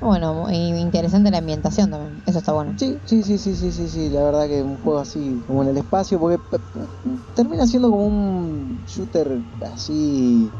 Bueno, 0.00 0.50
interesante 0.50 1.30
la 1.30 1.38
ambientación 1.38 1.90
también. 1.92 2.22
Eso 2.26 2.38
está 2.38 2.52
bueno. 2.52 2.76
Sí, 2.76 3.00
sí, 3.04 3.22
sí, 3.24 3.38
sí, 3.38 3.56
sí, 3.56 3.72
sí, 3.72 3.88
sí, 3.88 4.08
la 4.10 4.22
verdad 4.24 4.46
que 4.46 4.62
un 4.62 4.78
juego 4.78 5.00
así, 5.00 5.42
como 5.46 5.62
en 5.64 5.70
el 5.70 5.78
espacio, 5.78 6.20
porque 6.20 6.38
p- 6.38 6.58
termina 7.34 7.66
siendo 7.66 7.90
como 7.90 8.06
un 8.06 8.84
shooter 8.84 9.40
así, 9.62 10.56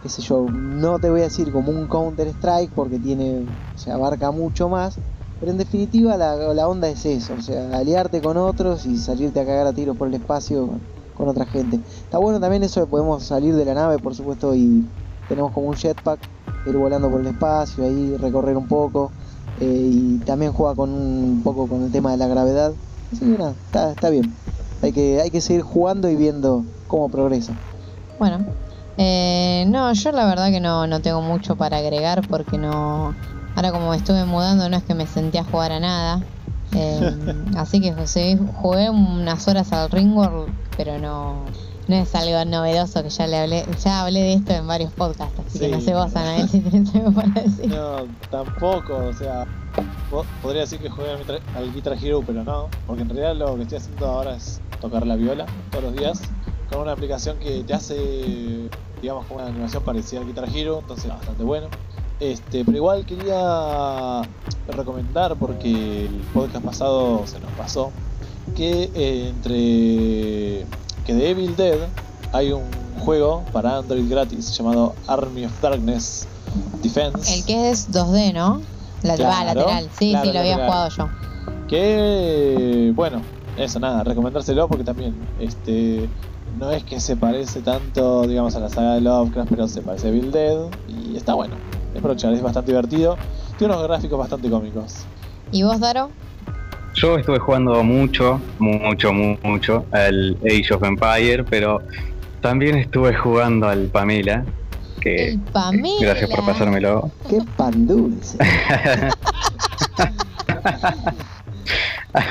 qué 0.00 0.08
sé 0.10 0.20
yo, 0.22 0.50
no 0.52 0.98
te 1.00 1.08
voy 1.08 1.20
a 1.20 1.24
decir 1.24 1.50
como 1.50 1.70
un 1.72 1.88
Counter 1.88 2.26
Strike 2.28 2.72
porque 2.74 2.98
tiene, 3.00 3.48
se 3.74 3.90
abarca 3.90 4.30
mucho 4.32 4.68
más, 4.68 5.00
pero 5.42 5.50
en 5.50 5.58
definitiva 5.58 6.16
la, 6.16 6.68
onda 6.68 6.88
es 6.88 7.04
eso, 7.04 7.34
o 7.36 7.42
sea, 7.42 7.76
aliarte 7.76 8.22
con 8.22 8.36
otros 8.36 8.86
y 8.86 8.96
salirte 8.96 9.40
a 9.40 9.44
cagar 9.44 9.66
a 9.66 9.72
tiros 9.72 9.96
por 9.96 10.06
el 10.06 10.14
espacio 10.14 10.68
con, 10.68 10.80
con 11.16 11.28
otra 11.28 11.46
gente. 11.46 11.80
Está 12.04 12.18
bueno 12.18 12.38
también 12.38 12.62
eso 12.62 12.78
de 12.78 12.86
podemos 12.86 13.24
salir 13.24 13.56
de 13.56 13.64
la 13.64 13.74
nave, 13.74 13.98
por 13.98 14.14
supuesto, 14.14 14.54
y 14.54 14.86
tenemos 15.28 15.50
como 15.50 15.70
un 15.70 15.74
jetpack, 15.74 16.20
ir 16.64 16.76
volando 16.76 17.10
por 17.10 17.22
el 17.22 17.26
espacio, 17.26 17.82
ahí 17.82 18.16
recorrer 18.18 18.56
un 18.56 18.68
poco, 18.68 19.10
eh, 19.58 19.90
y 19.92 20.18
también 20.18 20.52
juega 20.52 20.76
con 20.76 20.90
un 20.90 21.40
poco 21.42 21.66
con 21.66 21.82
el 21.82 21.90
tema 21.90 22.12
de 22.12 22.18
la 22.18 22.28
gravedad. 22.28 22.72
Así 23.12 23.24
que 23.24 23.36
nada, 23.36 23.54
está, 23.66 23.90
está 23.90 24.10
bien. 24.10 24.32
Hay 24.80 24.92
que, 24.92 25.20
hay 25.20 25.30
que 25.32 25.40
seguir 25.40 25.62
jugando 25.62 26.08
y 26.08 26.14
viendo 26.14 26.64
cómo 26.86 27.08
progresa. 27.08 27.52
Bueno, 28.16 28.46
eh, 28.96 29.64
no, 29.66 29.92
yo 29.92 30.12
la 30.12 30.24
verdad 30.24 30.52
que 30.52 30.60
no, 30.60 30.86
no 30.86 31.00
tengo 31.00 31.20
mucho 31.20 31.56
para 31.56 31.78
agregar 31.78 32.28
porque 32.28 32.58
no. 32.58 33.12
Ahora, 33.56 33.70
como 33.72 33.90
me 33.90 33.96
estuve 33.96 34.24
mudando, 34.24 34.68
no 34.68 34.76
es 34.76 34.82
que 34.82 34.94
me 34.94 35.06
senté 35.06 35.38
a 35.38 35.44
jugar 35.44 35.72
a 35.72 35.80
nada. 35.80 36.22
Eh, 36.74 37.16
así 37.56 37.80
que 37.80 37.94
sí, 38.06 38.38
jugué 38.54 38.88
unas 38.90 39.46
horas 39.48 39.72
al 39.72 39.90
Ringworld, 39.90 40.52
pero 40.76 40.98
no, 40.98 41.44
no 41.86 41.94
es 41.96 42.14
algo 42.14 42.44
novedoso 42.46 43.02
que 43.02 43.10
ya 43.10 43.26
le 43.26 43.38
hablé, 43.38 43.66
ya 43.84 44.02
hablé 44.02 44.20
de 44.20 44.32
esto 44.34 44.52
en 44.54 44.66
varios 44.66 44.90
podcasts, 44.92 45.38
así 45.46 45.58
que 45.58 45.68
no 45.68 45.80
sé 45.82 45.92
vos, 45.94 46.16
Anael, 46.16 46.48
si 46.48 46.60
tenés 46.60 46.94
algo 46.94 47.12
para 47.12 47.28
decir. 47.42 47.68
No, 47.68 48.06
tampoco, 48.30 48.96
o 48.96 49.12
sea, 49.12 49.46
po- 50.10 50.24
podría 50.40 50.62
decir 50.62 50.78
que 50.78 50.88
juegue 50.88 51.10
al 51.12 51.18
Guitar- 51.18 51.40
al 51.54 51.72
Guitar 51.74 51.98
Hero, 52.02 52.22
pero 52.26 52.42
no, 52.42 52.68
porque 52.86 53.02
en 53.02 53.10
realidad 53.10 53.36
lo 53.36 53.54
que 53.56 53.62
estoy 53.64 53.76
haciendo 53.78 54.06
ahora 54.06 54.34
es 54.36 54.60
tocar 54.80 55.06
la 55.06 55.16
viola 55.16 55.44
todos 55.70 55.84
los 55.84 55.92
días 55.94 56.22
con 56.70 56.80
una 56.80 56.92
aplicación 56.92 57.36
que 57.38 57.62
te 57.64 57.74
hace, 57.74 58.70
digamos, 59.02 59.26
como 59.26 59.40
una 59.40 59.48
animación 59.50 59.82
parecida 59.82 60.20
al 60.20 60.26
Guitar 60.26 60.48
Hero, 60.54 60.78
entonces 60.80 61.06
bastante 61.10 61.44
bueno. 61.44 61.66
Este, 62.22 62.64
pero 62.64 62.76
igual 62.76 63.04
quería 63.04 64.22
recomendar, 64.68 65.34
porque 65.34 66.06
el 66.06 66.20
podcast 66.32 66.64
pasado 66.64 67.26
se 67.26 67.40
nos 67.40 67.50
pasó, 67.58 67.90
que 68.54 68.88
eh, 68.94 69.28
entre 69.28 70.64
que 71.04 71.14
de 71.14 71.30
Evil 71.30 71.56
Dead 71.56 71.78
hay 72.32 72.52
un 72.52 72.62
juego 73.00 73.42
para 73.52 73.78
Android 73.78 74.08
gratis 74.08 74.56
llamado 74.56 74.94
Army 75.08 75.46
of 75.46 75.60
Darkness 75.60 76.28
Defense. 76.80 77.34
El 77.34 77.44
que 77.44 77.70
es 77.70 77.90
2D, 77.90 78.32
¿no? 78.32 78.62
La 79.02 79.16
Claro, 79.16 79.46
lateral, 79.54 79.90
sí, 79.98 80.10
claro, 80.10 80.26
sí, 80.26 80.32
lo 80.32 80.38
había 80.38 80.58
lateral. 80.58 80.70
jugado 80.70 80.88
yo. 80.90 81.66
Que 81.66 82.92
bueno, 82.94 83.20
eso 83.56 83.80
nada, 83.80 84.04
recomendárselo 84.04 84.68
porque 84.68 84.84
también 84.84 85.12
este 85.40 86.08
no 86.56 86.70
es 86.70 86.84
que 86.84 87.00
se 87.00 87.16
parece 87.16 87.62
tanto, 87.62 88.28
digamos, 88.28 88.54
a 88.54 88.60
la 88.60 88.68
saga 88.68 88.94
de 88.94 89.00
Lovecraft, 89.00 89.50
pero 89.50 89.66
se 89.66 89.82
parece 89.82 90.06
a 90.06 90.10
Evil 90.10 90.30
Dead 90.30 90.58
y 90.86 91.16
está 91.16 91.34
bueno. 91.34 91.56
Es 91.94 92.24
es 92.24 92.42
bastante 92.42 92.70
divertido. 92.72 93.16
Tiene 93.58 93.74
unos 93.74 93.86
gráficos 93.86 94.18
bastante 94.18 94.48
cómicos. 94.50 95.04
¿Y 95.50 95.62
vos, 95.62 95.78
Daro? 95.80 96.10
Yo 96.94 97.16
estuve 97.18 97.38
jugando 97.38 97.82
mucho, 97.82 98.40
mucho, 98.58 99.12
mu- 99.12 99.36
mucho 99.42 99.86
al 99.92 100.36
Age 100.44 100.74
of 100.74 100.82
Empire, 100.82 101.44
pero 101.44 101.80
también 102.40 102.76
estuve 102.76 103.14
jugando 103.14 103.68
al 103.68 103.86
Pamela, 103.86 104.44
que 105.00 105.30
El 105.30 105.38
Pamela. 105.40 105.94
gracias 106.00 106.30
por 106.30 106.44
pasármelo. 106.44 107.10
Qué 107.30 107.38
pan 107.56 107.86
dulce. 107.86 108.36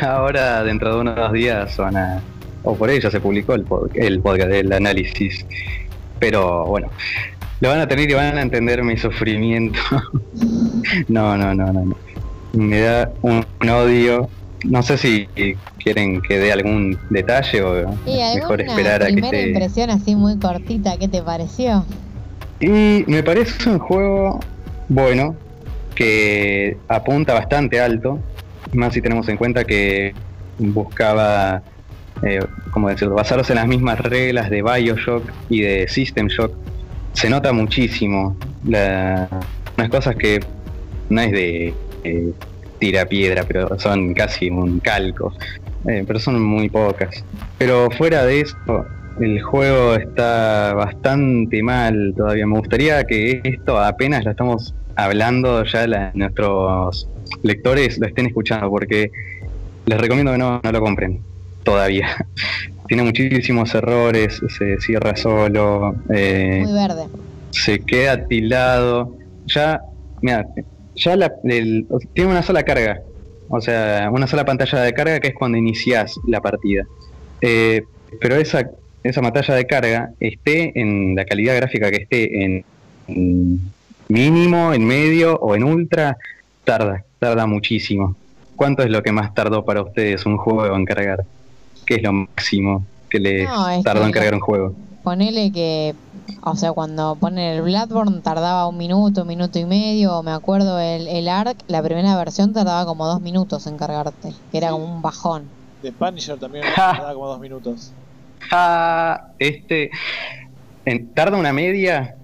Ahora, 0.02 0.64
dentro 0.64 0.94
de 0.96 1.02
unos 1.02 1.32
días, 1.34 1.76
van 1.78 1.98
a. 1.98 2.22
O 2.64 2.76
por 2.76 2.90
ello 2.92 3.10
se 3.10 3.20
publicó 3.20 3.54
el, 3.54 3.66
pod- 3.66 3.90
el 3.96 4.20
podcast 4.22 4.50
del 4.50 4.72
análisis. 4.72 5.46
Pero 6.20 6.66
bueno, 6.66 6.90
lo 7.62 7.70
van 7.70 7.80
a 7.80 7.88
tener 7.88 8.10
y 8.10 8.14
van 8.14 8.38
a 8.38 8.42
entender 8.42 8.84
mi 8.84 8.98
sufrimiento. 8.98 9.80
no, 11.08 11.38
no, 11.38 11.54
no, 11.54 11.72
no. 11.72 11.86
no. 11.86 11.96
Me 12.54 12.82
da 12.82 13.12
un, 13.22 13.46
un 13.62 13.70
odio. 13.70 14.30
No 14.66 14.84
sé 14.84 14.98
si 14.98 15.28
quieren 15.84 16.22
que 16.22 16.38
dé 16.38 16.52
algún 16.52 16.98
detalle 17.10 17.64
o 17.64 17.94
¿Y 18.06 18.36
mejor 18.36 18.62
esperar 18.62 19.02
a 19.02 19.08
que 19.08 19.14
primera 19.14 19.38
esté. 19.38 19.50
impresión 19.50 19.90
así 19.90 20.16
muy 20.16 20.38
cortita, 20.38 20.98
qué 20.98 21.08
te 21.08 21.22
pareció? 21.22 21.86
Y 22.60 23.04
me 23.08 23.24
parece 23.24 23.70
un 23.70 23.80
juego 23.80 24.40
bueno, 24.88 25.36
que 25.96 26.78
apunta 26.88 27.34
bastante 27.34 27.80
alto, 27.80 28.20
más 28.74 28.94
si 28.94 29.02
tenemos 29.02 29.28
en 29.30 29.38
cuenta 29.38 29.64
que 29.64 30.14
buscaba, 30.60 31.64
eh, 32.22 32.40
como 32.72 32.90
decirlo, 32.90 33.16
basarse 33.16 33.54
en 33.54 33.58
las 33.58 33.68
mismas 33.68 34.00
reglas 34.00 34.50
de 34.50 34.62
Bioshock 34.62 35.24
y 35.50 35.62
de 35.62 35.88
System 35.88 36.28
Shock. 36.28 36.54
Se 37.14 37.30
nota 37.30 37.52
muchísimo 37.54 38.36
la- 38.68 39.28
unas 39.78 39.90
cosas 39.90 40.16
que 40.16 40.40
no 41.10 41.22
es 41.22 41.32
de 41.32 41.74
eh, 42.04 42.32
tira 42.80 43.06
piedra, 43.06 43.44
pero 43.48 43.78
son 43.80 44.14
casi 44.14 44.50
un 44.50 44.80
calco, 44.80 45.34
eh, 45.88 46.04
pero 46.08 46.20
son 46.20 46.42
muy 46.42 46.70
pocas. 46.70 47.24
Pero 47.58 47.90
fuera 47.92 48.26
de 48.26 48.42
eso, 48.42 48.86
el 49.20 49.42
juego 49.42 49.96
está 49.96 50.74
bastante 50.74 51.62
mal 51.62 52.14
todavía. 52.18 52.48
Me 52.48 52.58
gustaría 52.58 53.04
que 53.04 53.42
esto 53.44 53.78
apenas 53.80 54.24
lo 54.26 54.32
estamos 54.32 54.74
hablando, 54.96 55.64
ya 55.66 55.86
nuestros 56.16 57.08
lectores 57.44 58.00
lo 58.00 58.08
estén 58.08 58.26
escuchando, 58.28 58.70
porque 58.70 59.12
les 59.86 60.00
recomiendo 60.00 60.32
que 60.32 60.38
no, 60.40 60.60
no 60.64 60.72
lo 60.72 60.80
compren 60.82 61.20
todavía. 61.64 62.08
Tiene 62.92 63.04
muchísimos 63.04 63.74
errores, 63.74 64.42
se 64.50 64.78
cierra 64.82 65.16
solo, 65.16 65.96
eh, 66.14 66.60
Muy 66.62 66.74
verde. 66.74 67.08
se 67.50 67.80
queda 67.86 68.28
tildado. 68.28 69.16
Ya, 69.46 69.80
mira, 70.22 70.46
ya 70.96 71.16
la- 71.16 71.32
el- 71.46 71.88
tiene 72.14 72.32
una 72.32 72.42
sola 72.44 72.64
carga, 72.64 73.00
o 73.48 73.62
sea, 73.62 74.10
una 74.12 74.28
sola 74.28 74.44
pantalla 74.44 74.82
de 74.82 74.92
carga 74.92 75.22
que 75.22 75.30
es 75.30 75.34
cuando 75.34 75.58
inicias 75.58 76.16
la 76.28 76.42
partida. 76.42 76.84
Eh, 77.40 77.82
pero 78.20 78.36
esa, 78.36 78.70
esa 79.04 79.22
pantalla 79.22 79.56
de 79.56 79.66
carga 79.68 80.10
esté 80.20 80.78
en 80.78 81.16
la 81.16 81.24
calidad 81.24 81.56
gráfica 81.56 81.90
que 81.92 82.04
esté 82.04 82.44
en, 82.44 82.66
en 83.08 83.72
mínimo, 84.10 84.74
en 84.74 84.86
medio 84.86 85.38
o 85.38 85.56
en 85.56 85.64
ultra, 85.64 86.18
tarda, 86.66 87.06
tarda 87.20 87.46
muchísimo. 87.48 88.18
¿Cuánto 88.58 88.84
es 88.84 88.90
lo 88.90 89.02
que 89.02 89.14
más 89.14 89.34
tardó 89.34 89.64
para 89.64 89.82
ustedes 89.82 90.26
un 90.26 90.36
juego 90.36 90.76
en 90.76 90.84
cargar? 90.84 91.24
¿Qué 91.92 91.96
es 91.98 92.04
lo 92.04 92.14
máximo 92.14 92.86
que 93.10 93.20
les 93.20 93.50
No, 93.50 93.84
tardó 93.84 94.04
en 94.06 94.08
que- 94.14 94.14
cargar 94.14 94.34
un 94.36 94.40
juego? 94.40 94.74
Ponele 95.04 95.52
que, 95.52 95.94
o 96.42 96.56
sea, 96.56 96.72
cuando 96.72 97.16
ponen 97.16 97.40
el 97.58 97.62
Bloodborne 97.64 98.22
tardaba 98.22 98.66
un 98.68 98.78
minuto, 98.78 99.24
un 99.24 99.28
minuto 99.28 99.60
y 99.60 99.66
medio, 99.66 100.20
o 100.20 100.24
me 100.24 100.32
acuerdo 100.32 100.80
el, 100.80 101.08
el 101.10 101.28
Ark, 101.28 101.58
la 101.68 101.84
primera 101.84 102.16
versión 102.16 102.54
tardaba 102.54 102.86
como 102.86 103.06
dos 103.08 103.20
minutos 103.20 103.68
en 103.68 103.76
cargarte, 103.78 104.32
que 104.52 104.58
era 104.58 104.68
Sí. 104.68 104.74
como 104.74 104.86
un 104.86 105.02
bajón. 105.02 105.44
The 105.82 105.92
Punisher 105.92 106.40
también 106.40 106.64
da 106.78 107.14
como 107.14 107.28
dos 107.28 107.40
minutos. 107.42 107.92
Ah, 108.52 109.28
este 109.38 109.90
en- 110.86 111.14
tarda 111.14 111.36
una 111.38 111.52
media 111.52 112.16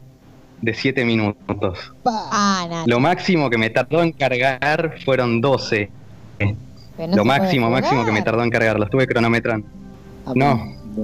de 0.61 0.73
7 0.73 1.03
minutos. 1.03 1.91
Ah, 2.05 2.65
nada. 2.69 2.83
Lo 2.87 2.99
máximo 3.01 3.49
que 3.49 3.57
me 3.57 3.69
tardó 3.69 4.01
en 4.01 4.13
cargar 4.13 4.93
fueron 5.03 5.41
12. 5.41 5.89
Pero 6.97 7.11
no 7.11 7.17
lo 7.17 7.25
máximo, 7.25 7.69
máximo 7.69 8.03
que 8.05 8.11
me 8.11 8.21
tardó 8.23 8.43
en 8.43 8.49
cargar. 8.49 8.77
Lo 8.79 8.85
estuve 8.85 9.07
cronometrando. 9.07 9.67
Ah, 10.25 10.33
No, 10.35 10.59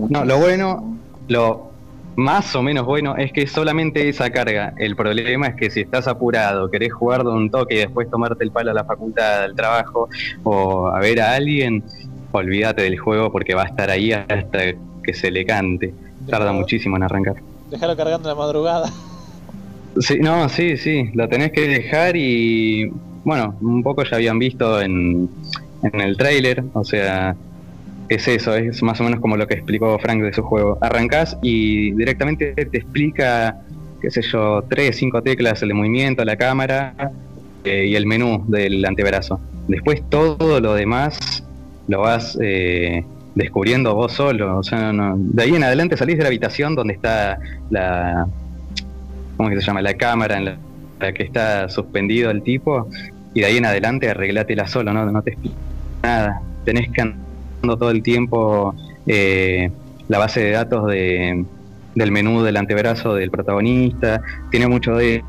no, 0.10 0.26
lo 0.26 0.38
bueno, 0.40 0.98
lo 1.28 1.72
más 2.15 2.56
o 2.56 2.61
menos 2.61 2.86
bueno 2.86 3.15
es 3.18 3.32
que 3.32 3.48
solamente 3.48 4.07
esa 4.10 4.30
carga. 4.30 4.74
El 4.78 4.95
problema 4.95 5.48
es 5.48 5.56
que 5.56 5.70
si 5.70 5.82
estás 5.82 6.07
apurado, 6.07 6.70
querés 6.70 6.91
jugar 6.94 7.24
de 7.24 7.30
un 7.32 7.49
toque 7.49 7.76
y 7.76 7.78
después 7.78 8.10
tomarte 8.10 8.44
el 8.44 8.52
palo 8.52 8.72
a 8.72 8.74
la 8.74 8.84
facultad, 8.84 9.44
al 9.44 9.56
trabajo 9.56 10.10
o 10.44 10.88
a 10.90 10.99
ver 10.99 11.22
a 11.22 11.34
alguien, 11.36 11.84
olvídate 12.32 12.82
del 12.84 12.99
juego 12.99 13.32
porque 13.32 13.53
va 13.56 13.64
a 13.64 13.68
estar 13.68 13.90
ahí 13.90 14.11
hasta 14.11 14.60
que 15.03 15.14
se 15.14 15.32
le 15.32 15.45
cante. 15.45 15.94
Tarda 16.28 16.52
Dejalo- 16.52 16.53
muchísimo 16.60 16.98
en 16.98 17.03
arrancar. 17.03 17.36
Déjalo 17.72 17.95
cargando 17.98 18.30
en 18.30 18.36
la 18.38 18.41
madrugada. 18.44 18.90
Sí, 19.99 20.18
no, 20.20 20.49
sí, 20.49 20.78
sí, 20.78 21.11
lo 21.14 21.28
tenés 21.30 21.52
que 21.52 21.68
dejar 21.68 22.15
y 22.15 22.90
bueno, 23.24 23.56
un 23.61 23.84
poco 23.84 24.03
ya 24.03 24.15
habían 24.18 24.40
visto 24.40 24.82
en, 24.82 25.30
en 25.84 26.02
el 26.02 26.18
tráiler, 26.18 26.64
o 26.74 26.84
sea, 26.84 27.36
es 28.10 28.28
eso, 28.28 28.56
es 28.56 28.82
más 28.84 29.00
o 29.00 29.04
menos 29.04 29.20
como 29.20 29.38
lo 29.38 29.48
que 29.48 29.56
explicó 29.56 29.98
Frank 30.00 30.22
de 30.22 30.34
su 30.34 30.44
juego. 30.44 30.78
Arrancás 30.82 31.38
y 31.42 31.92
directamente 31.94 32.54
te 32.54 32.78
explica, 32.78 33.58
qué 34.02 34.12
sé 34.12 34.22
yo, 34.22 34.64
tres, 34.70 34.98
cinco 34.98 35.22
teclas, 35.22 35.62
el 35.64 35.74
movimiento, 35.74 36.24
la 36.26 36.36
cámara 36.36 37.12
eh, 37.64 37.88
y 37.88 37.96
el 37.96 38.06
menú 38.06 38.44
del 38.48 38.84
antebrazo. 38.86 39.40
Después 39.68 40.02
todo 40.10 40.60
lo 40.60 40.74
demás 40.74 41.44
lo 41.88 42.02
vas 42.02 42.38
eh, 42.42 43.04
descubriendo 43.36 43.96
vos 43.96 44.14
solo, 44.14 44.58
o 44.58 44.64
sea, 44.64 44.94
no- 44.94 45.16
de 45.18 45.44
ahí 45.44 45.56
en 45.56 45.64
adelante 45.64 45.98
salís 45.98 46.18
de 46.18 46.24
la 46.24 46.28
habitación 46.30 46.76
donde 46.76 46.94
está 46.94 47.38
la, 47.70 48.28
¿cómo 49.38 49.50
que 49.50 49.56
se 49.56 49.62
llama? 49.62 49.82
La 49.82 49.96
cámara 49.96 50.38
en 50.38 50.46
la, 50.46 50.58
la 51.00 51.14
que 51.14 51.24
está 51.24 51.68
suspendido 51.70 52.32
el 52.32 52.44
tipo, 52.44 52.88
y 53.34 53.40
de 53.42 53.46
ahí 53.48 53.58
en 53.58 53.66
adelante 53.66 54.10
arreglátela 54.10 54.68
solo, 54.68 54.94
no, 54.94 55.06
no 55.12 55.22
te 55.24 55.32
explico 55.32 55.56
nada. 56.04 56.42
Tenés 56.66 56.90
que 56.92 57.02
andando 57.02 57.78
todo 57.78 57.90
el 57.92 58.04
tiempo 58.04 58.76
eh, 59.08 59.72
la 60.08 60.20
base 60.20 60.42
de 60.42 60.52
datos 60.52 60.86
de, 60.88 61.46
del 61.96 62.12
menú 62.12 62.44
del 62.44 62.58
antebrazo 62.58 63.16
del 63.16 63.32
protagonista, 63.32 64.22
tiene 64.52 64.68
mucho 64.68 64.96
de 64.96 65.24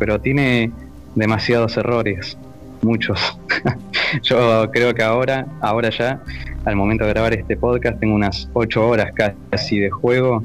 pero 0.00 0.20
tiene 0.20 0.72
demasiados 1.14 1.76
errores, 1.76 2.36
muchos. 2.82 3.38
Yo 4.22 4.68
creo 4.72 4.92
que 4.94 5.02
ahora, 5.04 5.46
ahora 5.60 5.90
ya, 5.90 6.20
al 6.64 6.74
momento 6.74 7.04
de 7.04 7.10
grabar 7.10 7.34
este 7.34 7.56
podcast, 7.56 8.00
tengo 8.00 8.14
unas 8.16 8.48
8 8.52 8.86
horas 8.88 9.12
casi 9.50 9.78
de 9.78 9.90
juego 9.90 10.42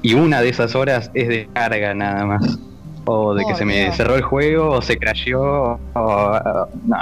y 0.00 0.14
una 0.14 0.40
de 0.42 0.48
esas 0.50 0.74
horas 0.76 1.10
es 1.14 1.26
de 1.28 1.48
carga 1.52 1.92
nada 1.94 2.24
más. 2.24 2.58
O 3.06 3.34
de 3.34 3.42
que 3.42 3.48
Por 3.50 3.56
se 3.58 3.64
me 3.64 3.80
Dios. 3.82 3.96
cerró 3.96 4.14
el 4.14 4.22
juego, 4.22 4.70
o 4.70 4.80
se 4.80 4.96
crasheó, 4.96 5.42
o... 5.72 5.78
o- 5.94 6.68
no. 6.86 6.96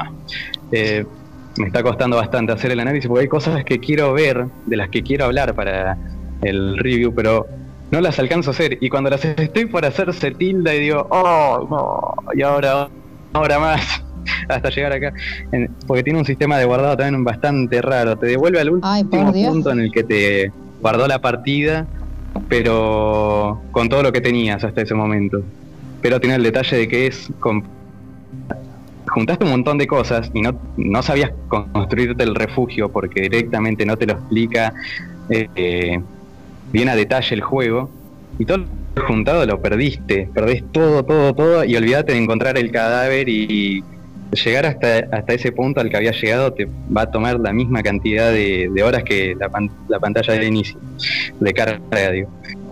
Eh, 0.72 1.04
me 1.58 1.66
está 1.66 1.82
costando 1.82 2.16
bastante 2.16 2.52
hacer 2.52 2.70
el 2.72 2.80
análisis 2.80 3.08
porque 3.08 3.22
hay 3.22 3.28
cosas 3.28 3.64
que 3.64 3.78
quiero 3.78 4.12
ver, 4.12 4.46
de 4.66 4.76
las 4.76 4.88
que 4.88 5.02
quiero 5.02 5.26
hablar 5.26 5.54
para 5.54 5.96
el 6.42 6.78
review, 6.78 7.14
pero 7.14 7.46
no 7.90 8.00
las 8.00 8.18
alcanzo 8.18 8.50
a 8.50 8.52
hacer. 8.52 8.78
Y 8.80 8.88
cuando 8.88 9.10
las 9.10 9.24
estoy 9.24 9.66
por 9.66 9.84
hacer 9.84 10.12
se 10.14 10.30
tilda 10.32 10.74
y 10.74 10.80
digo, 10.80 11.06
oh, 11.10 11.66
no, 11.70 12.32
y 12.34 12.42
ahora, 12.42 12.88
ahora 13.32 13.58
más. 13.58 14.02
Hasta 14.48 14.70
llegar 14.70 14.92
acá. 14.92 15.12
Porque 15.86 16.02
tiene 16.02 16.18
un 16.18 16.24
sistema 16.24 16.58
de 16.58 16.64
guardado 16.64 16.96
también 16.96 17.24
bastante 17.24 17.82
raro. 17.82 18.16
Te 18.16 18.26
devuelve 18.26 18.60
al 18.60 18.70
último 18.70 19.32
punto 19.32 19.70
en 19.72 19.80
el 19.80 19.92
que 19.92 20.04
te 20.04 20.52
guardó 20.80 21.06
la 21.06 21.20
partida, 21.20 21.86
pero 22.48 23.60
con 23.72 23.88
todo 23.88 24.02
lo 24.02 24.12
que 24.12 24.20
tenías 24.20 24.62
hasta 24.64 24.82
ese 24.82 24.94
momento. 24.94 25.42
Pero 26.00 26.20
tiene 26.20 26.36
el 26.36 26.42
detalle 26.42 26.76
de 26.76 26.88
que 26.88 27.06
es 27.08 27.30
con 27.40 27.64
juntaste 29.12 29.44
un 29.44 29.50
montón 29.50 29.78
de 29.78 29.86
cosas 29.86 30.30
y 30.34 30.40
no, 30.40 30.58
no 30.76 31.02
sabías 31.02 31.30
construirte 31.48 32.24
el 32.24 32.34
refugio 32.34 32.90
porque 32.90 33.22
directamente 33.22 33.84
no 33.86 33.96
te 33.96 34.06
lo 34.06 34.14
explica 34.14 34.72
eh, 35.28 36.00
bien 36.72 36.88
a 36.88 36.96
detalle 36.96 37.34
el 37.34 37.42
juego 37.42 37.90
y 38.38 38.44
todo 38.44 38.58
lo 38.58 38.66
juntado 39.06 39.46
lo 39.46 39.60
perdiste, 39.60 40.28
perdés 40.34 40.64
todo, 40.72 41.02
todo, 41.04 41.34
todo 41.34 41.64
y 41.64 41.76
olvídate 41.76 42.12
de 42.12 42.18
encontrar 42.18 42.58
el 42.58 42.70
cadáver 42.70 43.28
y 43.28 43.82
llegar 44.44 44.64
hasta, 44.66 44.98
hasta 45.12 45.34
ese 45.34 45.52
punto 45.52 45.80
al 45.80 45.90
que 45.90 45.96
había 45.98 46.12
llegado 46.12 46.52
te 46.52 46.66
va 46.94 47.02
a 47.02 47.10
tomar 47.10 47.38
la 47.38 47.52
misma 47.52 47.82
cantidad 47.82 48.32
de, 48.32 48.70
de 48.72 48.82
horas 48.82 49.02
que 49.04 49.34
la, 49.38 49.48
pan- 49.50 49.70
la 49.88 49.98
pantalla 50.00 50.32
de 50.34 50.46
inicio, 50.46 50.78
de 51.38 51.52
carga, 51.52 52.10
digo. 52.10 52.30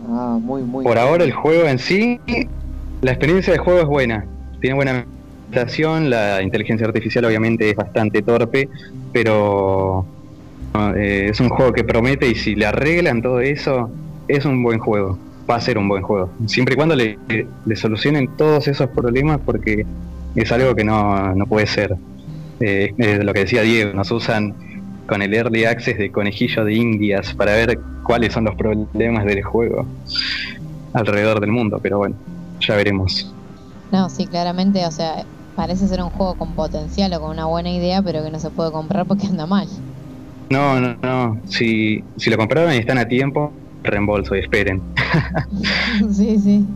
Ah, 0.08 0.38
muy, 0.40 0.62
muy. 0.62 0.84
Por 0.84 0.98
ahora 0.98 1.22
el 1.22 1.32
juego 1.32 1.66
en 1.68 1.78
sí, 1.78 2.18
la 3.02 3.12
experiencia 3.12 3.52
del 3.52 3.60
juego 3.62 3.80
es 3.80 3.86
buena. 3.86 4.24
Tiene 4.60 4.74
buena 4.74 5.04
la 5.52 6.42
inteligencia 6.42 6.86
artificial 6.86 7.24
obviamente 7.24 7.70
es 7.70 7.76
bastante 7.76 8.22
torpe, 8.22 8.68
pero 9.12 10.04
eh, 10.96 11.28
es 11.30 11.40
un 11.40 11.48
juego 11.48 11.72
que 11.72 11.84
promete 11.84 12.28
y 12.28 12.34
si 12.34 12.54
le 12.54 12.66
arreglan 12.66 13.22
todo 13.22 13.40
eso, 13.40 13.90
es 14.28 14.44
un 14.44 14.62
buen 14.62 14.78
juego. 14.78 15.18
Va 15.48 15.56
a 15.56 15.60
ser 15.60 15.78
un 15.78 15.88
buen 15.88 16.02
juego. 16.02 16.30
Siempre 16.46 16.74
y 16.74 16.76
cuando 16.76 16.94
le, 16.94 17.18
le 17.66 17.76
solucionen 17.76 18.28
todos 18.36 18.68
esos 18.68 18.88
problemas 18.90 19.40
porque 19.44 19.84
es 20.36 20.52
algo 20.52 20.74
que 20.74 20.84
no, 20.84 21.34
no 21.34 21.46
puede 21.46 21.66
ser. 21.66 21.96
Eh, 22.60 22.92
es 22.98 23.24
lo 23.24 23.32
que 23.32 23.40
decía 23.40 23.62
Diego, 23.62 23.92
nos 23.94 24.10
usan 24.10 24.54
con 25.06 25.22
el 25.22 25.34
early 25.34 25.64
access 25.64 25.98
de 25.98 26.12
conejillo 26.12 26.64
de 26.64 26.74
indias 26.74 27.34
para 27.34 27.54
ver 27.54 27.80
cuáles 28.04 28.32
son 28.32 28.44
los 28.44 28.54
problemas 28.54 29.24
del 29.24 29.42
juego 29.42 29.86
alrededor 30.92 31.40
del 31.40 31.50
mundo, 31.50 31.80
pero 31.82 31.98
bueno, 31.98 32.14
ya 32.60 32.76
veremos. 32.76 33.32
No, 33.90 34.08
sí, 34.08 34.26
claramente, 34.26 34.86
o 34.86 34.90
sea, 34.90 35.24
parece 35.56 35.88
ser 35.88 36.02
un 36.02 36.10
juego 36.10 36.34
con 36.34 36.52
potencial 36.54 37.12
o 37.14 37.20
con 37.20 37.30
una 37.30 37.46
buena 37.46 37.70
idea, 37.70 38.02
pero 38.02 38.22
que 38.22 38.30
no 38.30 38.38
se 38.38 38.50
puede 38.50 38.72
comprar 38.72 39.06
porque 39.06 39.26
anda 39.26 39.46
mal. 39.46 39.68
No, 40.50 40.80
no, 40.80 40.96
no, 41.02 41.40
si, 41.46 42.02
si 42.16 42.30
lo 42.30 42.36
compraron 42.36 42.72
y 42.72 42.78
están 42.78 42.98
a 42.98 43.06
tiempo, 43.06 43.52
reembolso 43.82 44.34
y 44.34 44.40
esperen. 44.40 44.82
sí, 46.12 46.38
sí. 46.38 46.66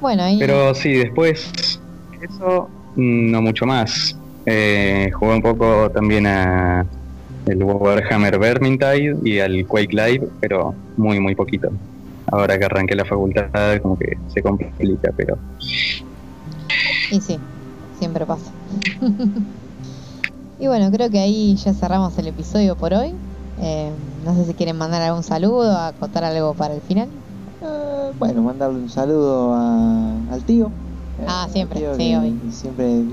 Bueno, 0.00 0.22
ahí. 0.22 0.38
Pero 0.38 0.74
sí, 0.74 0.92
después 0.92 1.80
eso, 2.20 2.68
no 2.96 3.42
mucho 3.42 3.66
más. 3.66 4.16
Eh, 4.46 5.10
jugué 5.12 5.34
un 5.34 5.42
poco 5.42 5.90
también 5.90 6.26
a 6.26 6.86
el 7.46 7.62
Warhammer 7.62 8.38
Vermintide 8.38 9.16
y 9.24 9.40
al 9.40 9.66
Quake 9.66 9.92
Live, 9.92 10.28
pero 10.40 10.74
muy, 10.96 11.18
muy 11.20 11.34
poquito. 11.34 11.70
Ahora 12.30 12.58
que 12.58 12.64
arranqué 12.64 12.94
la 12.94 13.04
facultad, 13.04 13.78
como 13.82 13.98
que 13.98 14.16
se 14.32 14.42
complica, 14.42 15.12
pero 15.16 15.36
Y 17.10 17.20
sí, 17.20 17.38
siempre 18.02 18.26
pasa. 18.26 18.50
y 20.58 20.66
bueno, 20.66 20.90
creo 20.90 21.08
que 21.08 21.20
ahí 21.20 21.54
ya 21.54 21.72
cerramos 21.72 22.18
el 22.18 22.26
episodio 22.26 22.76
por 22.76 22.92
hoy. 22.94 23.14
Eh, 23.58 23.92
no 24.24 24.34
sé 24.34 24.44
si 24.44 24.54
quieren 24.54 24.76
mandar 24.76 25.02
algún 25.02 25.22
saludo, 25.22 25.76
acotar 25.78 26.24
algo 26.24 26.52
para 26.54 26.74
el 26.74 26.80
final. 26.80 27.08
Eh, 27.60 28.10
bueno, 28.18 28.42
mandarle 28.42 28.80
un 28.80 28.88
saludo 28.88 29.52
a- 29.54 30.20
al 30.32 30.44
tío. 30.44 30.72
Eh, 31.18 31.26
Ah, 31.28 31.46
siempre, 31.52 31.78
tío 31.78 31.94
sí, 31.94 32.10
que 32.10 32.18
obvio. 32.18 32.50
Siempre 32.50 33.04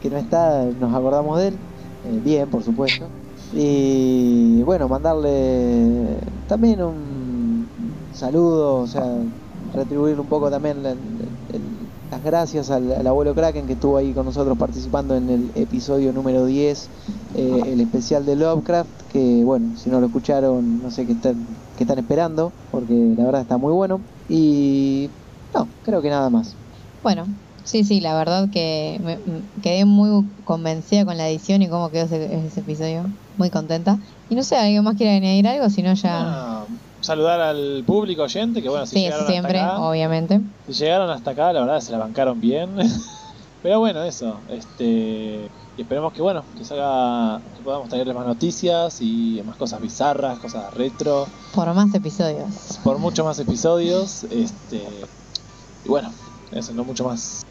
que 0.00 0.10
no 0.10 0.18
está, 0.18 0.66
nos 0.78 0.94
acordamos 0.94 1.38
de 1.38 1.48
él. 1.48 1.58
Bien, 2.22 2.50
por 2.50 2.62
supuesto. 2.62 3.08
Y 3.54 4.62
bueno, 4.64 4.88
mandarle 4.88 6.18
también 6.46 6.82
un 6.82 7.66
saludo, 8.12 8.80
o 8.80 8.86
sea, 8.86 9.04
retribuirle 9.72 10.20
un 10.20 10.28
poco 10.28 10.50
también 10.50 10.82
la- 10.82 10.94
las 12.10 12.22
gracias 12.22 12.70
al, 12.70 12.92
al 12.92 13.06
abuelo 13.06 13.34
Kraken 13.34 13.66
que 13.66 13.72
estuvo 13.74 13.96
ahí 13.96 14.14
con 14.14 14.24
nosotros 14.26 14.56
participando 14.58 15.16
en 15.16 15.28
el 15.30 15.52
episodio 15.54 16.12
número 16.12 16.44
10, 16.46 16.90
eh, 17.34 17.72
el 17.72 17.80
especial 17.80 18.24
de 18.24 18.36
Lovecraft, 18.36 19.02
que 19.08 19.42
bueno, 19.44 19.74
si 19.76 19.90
no 19.90 20.00
lo 20.00 20.06
escucharon, 20.06 20.80
no 20.80 20.90
sé 20.90 21.06
qué 21.06 21.12
están, 21.12 21.58
qué 21.76 21.84
están 21.84 21.98
esperando, 21.98 22.54
porque 22.70 22.94
la 23.16 23.24
verdad 23.24 23.42
está 23.42 23.58
muy 23.58 23.72
bueno. 23.72 24.04
Y 24.28 25.12
no, 25.54 25.74
creo 25.82 26.02
que 26.02 26.10
nada 26.10 26.30
más. 26.30 26.58
Bueno, 27.02 27.26
sí, 27.64 27.84
sí, 27.84 28.00
la 28.00 28.16
verdad 28.16 28.48
que 28.50 28.98
me, 29.02 29.14
m- 29.26 29.50
quedé 29.62 29.84
muy 29.84 30.10
convencida 30.44 31.04
con 31.04 31.16
la 31.18 31.28
edición 31.28 31.62
y 31.62 31.68
cómo 31.68 31.90
quedó 31.90 32.04
ese, 32.06 32.46
ese 32.46 32.60
episodio. 32.60 33.12
Muy 33.36 33.50
contenta. 33.50 33.98
Y 34.28 34.34
no 34.36 34.42
sé, 34.44 34.56
¿alguien 34.56 34.84
más 34.84 34.94
quiere 34.96 35.12
añadir 35.16 35.46
algo? 35.48 35.68
Si 35.70 35.82
no, 35.82 35.94
ya. 35.94 36.26
Ah, 36.26 36.66
saludar 37.04 37.40
al 37.40 37.84
público 37.86 38.22
oyente, 38.22 38.62
que 38.62 38.68
bueno, 38.68 38.86
si 38.86 38.96
sí, 38.96 39.02
llegaron 39.02 39.26
siempre, 39.26 39.58
hasta 39.60 39.74
acá, 39.74 39.82
obviamente. 39.82 40.40
si 40.66 40.72
llegaron 40.72 41.10
hasta 41.10 41.30
acá, 41.32 41.52
la 41.52 41.60
verdad 41.60 41.80
se 41.80 41.92
la 41.92 41.98
bancaron 41.98 42.40
bien. 42.40 42.70
Pero 43.62 43.78
bueno, 43.78 44.02
eso, 44.02 44.40
este 44.48 45.48
y 45.76 45.82
esperemos 45.82 46.12
que 46.12 46.22
bueno, 46.22 46.44
que 46.56 46.64
salga, 46.64 47.40
que 47.56 47.62
podamos 47.62 47.88
traerles 47.88 48.14
más 48.14 48.26
noticias 48.26 48.98
y 49.00 49.42
más 49.44 49.56
cosas 49.56 49.80
bizarras, 49.80 50.38
cosas 50.38 50.72
retro, 50.74 51.26
Por 51.54 51.72
más 51.74 51.92
episodios. 51.94 52.78
por 52.84 52.98
muchos 52.98 53.24
más 53.24 53.38
episodios, 53.38 54.24
este 54.24 54.82
y 55.84 55.88
bueno, 55.88 56.12
eso, 56.52 56.72
no 56.74 56.84
mucho 56.84 57.04
más. 57.04 57.42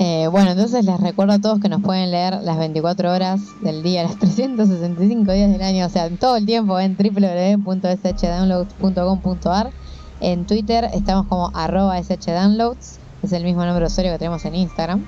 Eh, 0.00 0.28
bueno, 0.28 0.52
entonces 0.52 0.84
les 0.84 1.00
recuerdo 1.00 1.32
a 1.32 1.40
todos 1.40 1.58
que 1.58 1.68
nos 1.68 1.82
pueden 1.82 2.12
leer 2.12 2.38
las 2.42 2.56
24 2.56 3.12
horas 3.12 3.40
del 3.62 3.82
día, 3.82 4.04
los 4.04 4.16
365 4.16 5.32
días 5.32 5.50
del 5.50 5.62
año, 5.62 5.86
o 5.86 5.88
sea, 5.88 6.08
todo 6.10 6.36
el 6.36 6.46
tiempo 6.46 6.78
en 6.78 6.96
www.shdownloads.com.ar. 6.96 9.72
En 10.20 10.46
Twitter 10.46 10.88
estamos 10.92 11.26
como 11.26 11.50
arroba 11.52 12.00
shdownloads, 12.00 13.00
es 13.22 13.32
el 13.32 13.42
mismo 13.42 13.64
nombre 13.64 13.80
de 13.80 13.86
usuario 13.86 14.12
que 14.12 14.18
tenemos 14.18 14.44
en 14.44 14.54
Instagram. 14.54 15.04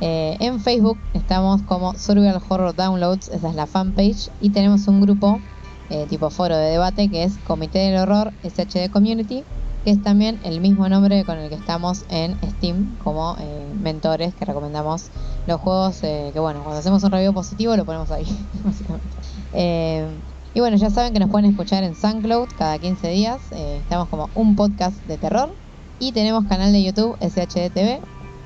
Eh, 0.00 0.36
en 0.40 0.60
Facebook 0.60 0.98
estamos 1.14 1.62
como 1.62 1.94
Survival 1.94 2.42
Horror 2.46 2.74
Downloads, 2.74 3.28
esa 3.28 3.48
es 3.48 3.54
la 3.54 3.66
fanpage, 3.66 4.28
y 4.42 4.50
tenemos 4.50 4.86
un 4.88 5.00
grupo 5.00 5.40
eh, 5.88 6.04
tipo 6.10 6.28
foro 6.28 6.54
de 6.56 6.70
debate 6.70 7.08
que 7.08 7.24
es 7.24 7.38
Comité 7.46 7.78
del 7.78 7.96
Horror 7.98 8.34
SHD 8.42 8.90
Community, 8.90 9.42
que 9.84 9.90
es 9.90 10.02
también 10.02 10.40
el 10.44 10.60
mismo 10.60 10.88
nombre 10.88 11.24
con 11.24 11.38
el 11.38 11.50
que 11.50 11.54
estamos 11.54 12.04
en 12.08 12.36
Steam 12.56 12.96
como 13.04 13.36
eh, 13.38 13.66
mentores 13.80 14.34
que 14.34 14.46
recomendamos 14.46 15.10
los 15.46 15.60
juegos 15.60 16.02
eh, 16.02 16.30
que 16.32 16.40
bueno, 16.40 16.60
cuando 16.62 16.80
hacemos 16.80 17.02
un 17.04 17.10
review 17.10 17.34
positivo 17.34 17.76
lo 17.76 17.84
ponemos 17.84 18.10
ahí, 18.10 18.24
básicamente. 18.64 19.06
Eh, 19.52 20.08
y 20.54 20.60
bueno, 20.60 20.76
ya 20.76 20.88
saben 20.88 21.12
que 21.12 21.18
nos 21.18 21.30
pueden 21.30 21.50
escuchar 21.50 21.84
en 21.84 21.94
SoundCloud 21.94 22.48
cada 22.56 22.78
15 22.78 23.08
días, 23.08 23.40
estamos 23.50 24.08
como 24.08 24.30
un 24.34 24.56
podcast 24.56 24.96
de 25.06 25.18
terror 25.18 25.52
y 25.98 26.12
tenemos 26.12 26.44
canal 26.46 26.72
de 26.72 26.82
YouTube 26.82 27.16
SHDTV, 27.20 28.00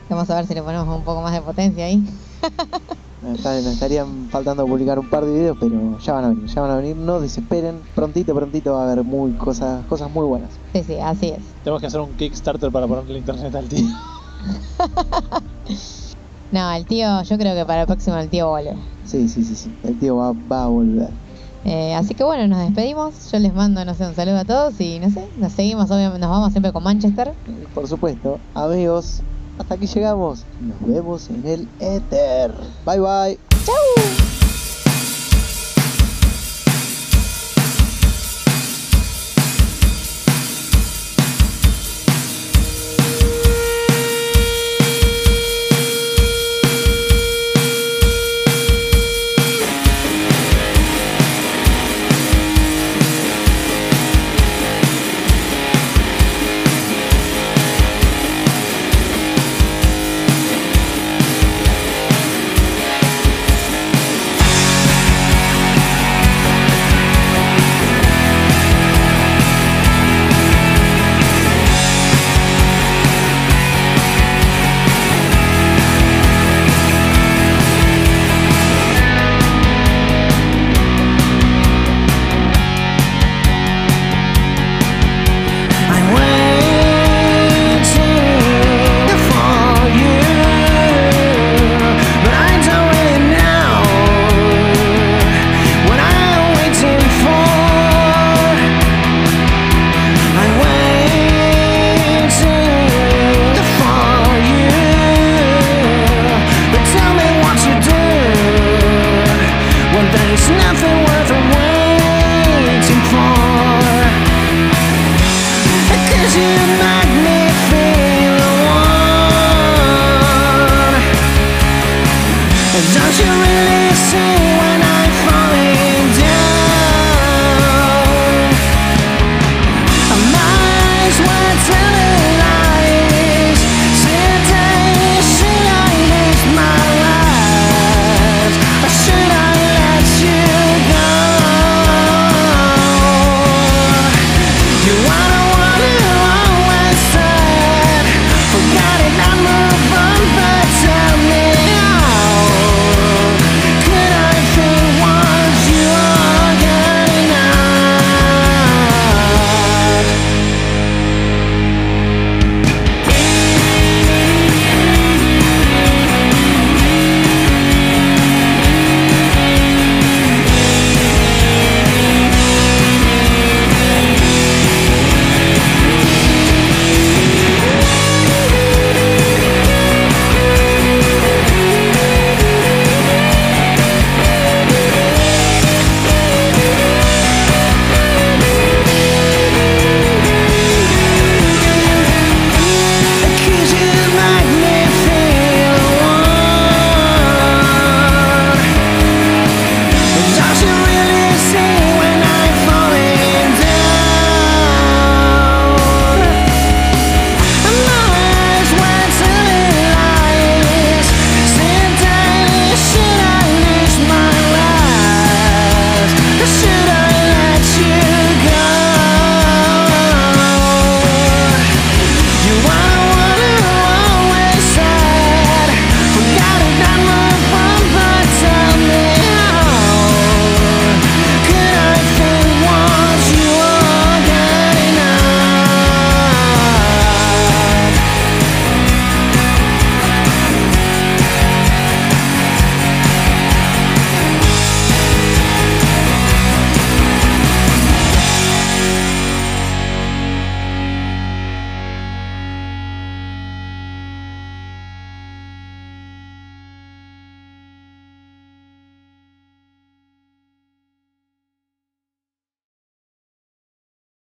vamos 0.09 0.31
a 0.31 0.37
ver 0.37 0.47
si 0.47 0.55
le 0.55 0.63
ponemos 0.63 0.89
un 0.89 1.05
poco 1.05 1.23
más 1.23 1.35
de 1.35 1.43
potencia 1.43 1.85
ahí. 1.85 2.03
Está- 3.23 3.55
Nos 3.57 3.67
estarían 3.75 4.29
faltando 4.31 4.65
publicar 4.67 4.99
un 4.99 5.11
par 5.11 5.25
de 5.25 5.33
videos, 5.33 5.57
pero 5.61 5.99
ya 5.99 6.13
van 6.13 6.25
a 6.25 6.29
venir, 6.29 6.47
ya 6.47 6.61
van 6.63 6.71
a 6.71 6.77
venir, 6.77 6.97
no 6.97 7.21
desesperen, 7.21 7.83
prontito, 7.95 8.35
prontito 8.35 8.75
va 8.75 8.83
a 8.83 8.93
haber 8.93 9.05
muy 9.05 9.35
cosas, 9.37 9.85
cosas 9.87 10.11
muy 10.11 10.25
buenas. 10.25 10.61
Sí, 10.73 10.85
sí, 10.85 10.99
así 11.01 11.31
es. 11.31 11.55
Tenemos 11.63 11.81
que 11.81 11.87
hacer 11.89 12.01
un 12.01 12.17
Kickstarter 12.17 12.71
para 12.71 12.87
ponerle 12.87 13.19
internet 13.19 13.55
al 13.55 13.69
tío. 13.69 13.87
No, 16.51 16.73
el 16.73 16.87
tío, 16.87 17.23
yo 17.25 17.37
creo 17.37 17.55
que 17.55 17.67
para 17.67 17.83
el 17.83 17.87
próximo 17.87 18.17
el 18.17 18.31
tío 18.31 18.49
vuelve. 18.49 18.73
Sí, 19.05 19.29
sí, 19.29 19.45
sí, 19.45 19.55
sí, 19.55 19.71
el 19.83 19.99
tío 19.99 20.17
va, 20.17 20.33
va 20.33 20.65
a 20.65 20.69
volver. 20.69 21.11
Eh, 21.65 21.95
así 21.95 22.15
que 22.15 22.25
bueno, 22.25 22.47
nos 22.49 22.61
despedimos. 22.65 23.31
Yo 23.31 23.39
les 23.39 23.53
mando, 23.53 23.85
no 23.85 23.95
sé, 23.95 24.07
un 24.07 24.15
saludo 24.15 24.39
a 24.39 24.45
todos 24.47 24.81
y 24.81 24.99
no 24.99 25.11
sé, 25.11 25.29
nos 25.37 25.53
seguimos, 25.53 25.91
obviamente, 25.91 26.21
nos 26.21 26.31
vamos 26.31 26.53
siempre 26.53 26.73
con 26.73 26.83
Manchester. 26.85 27.35
Por 27.75 27.87
supuesto, 27.87 28.41
amigos, 28.55 29.23
hasta 29.59 29.75
aquí 29.75 29.87
llegamos. 29.87 30.45
Nos 30.61 30.95
vemos 30.95 31.31
en 31.31 31.47
el 31.47 31.69
Ether. 31.81 32.53
Bye 32.85 33.01
bye. 33.01 33.39
¡Chau! 33.65 34.18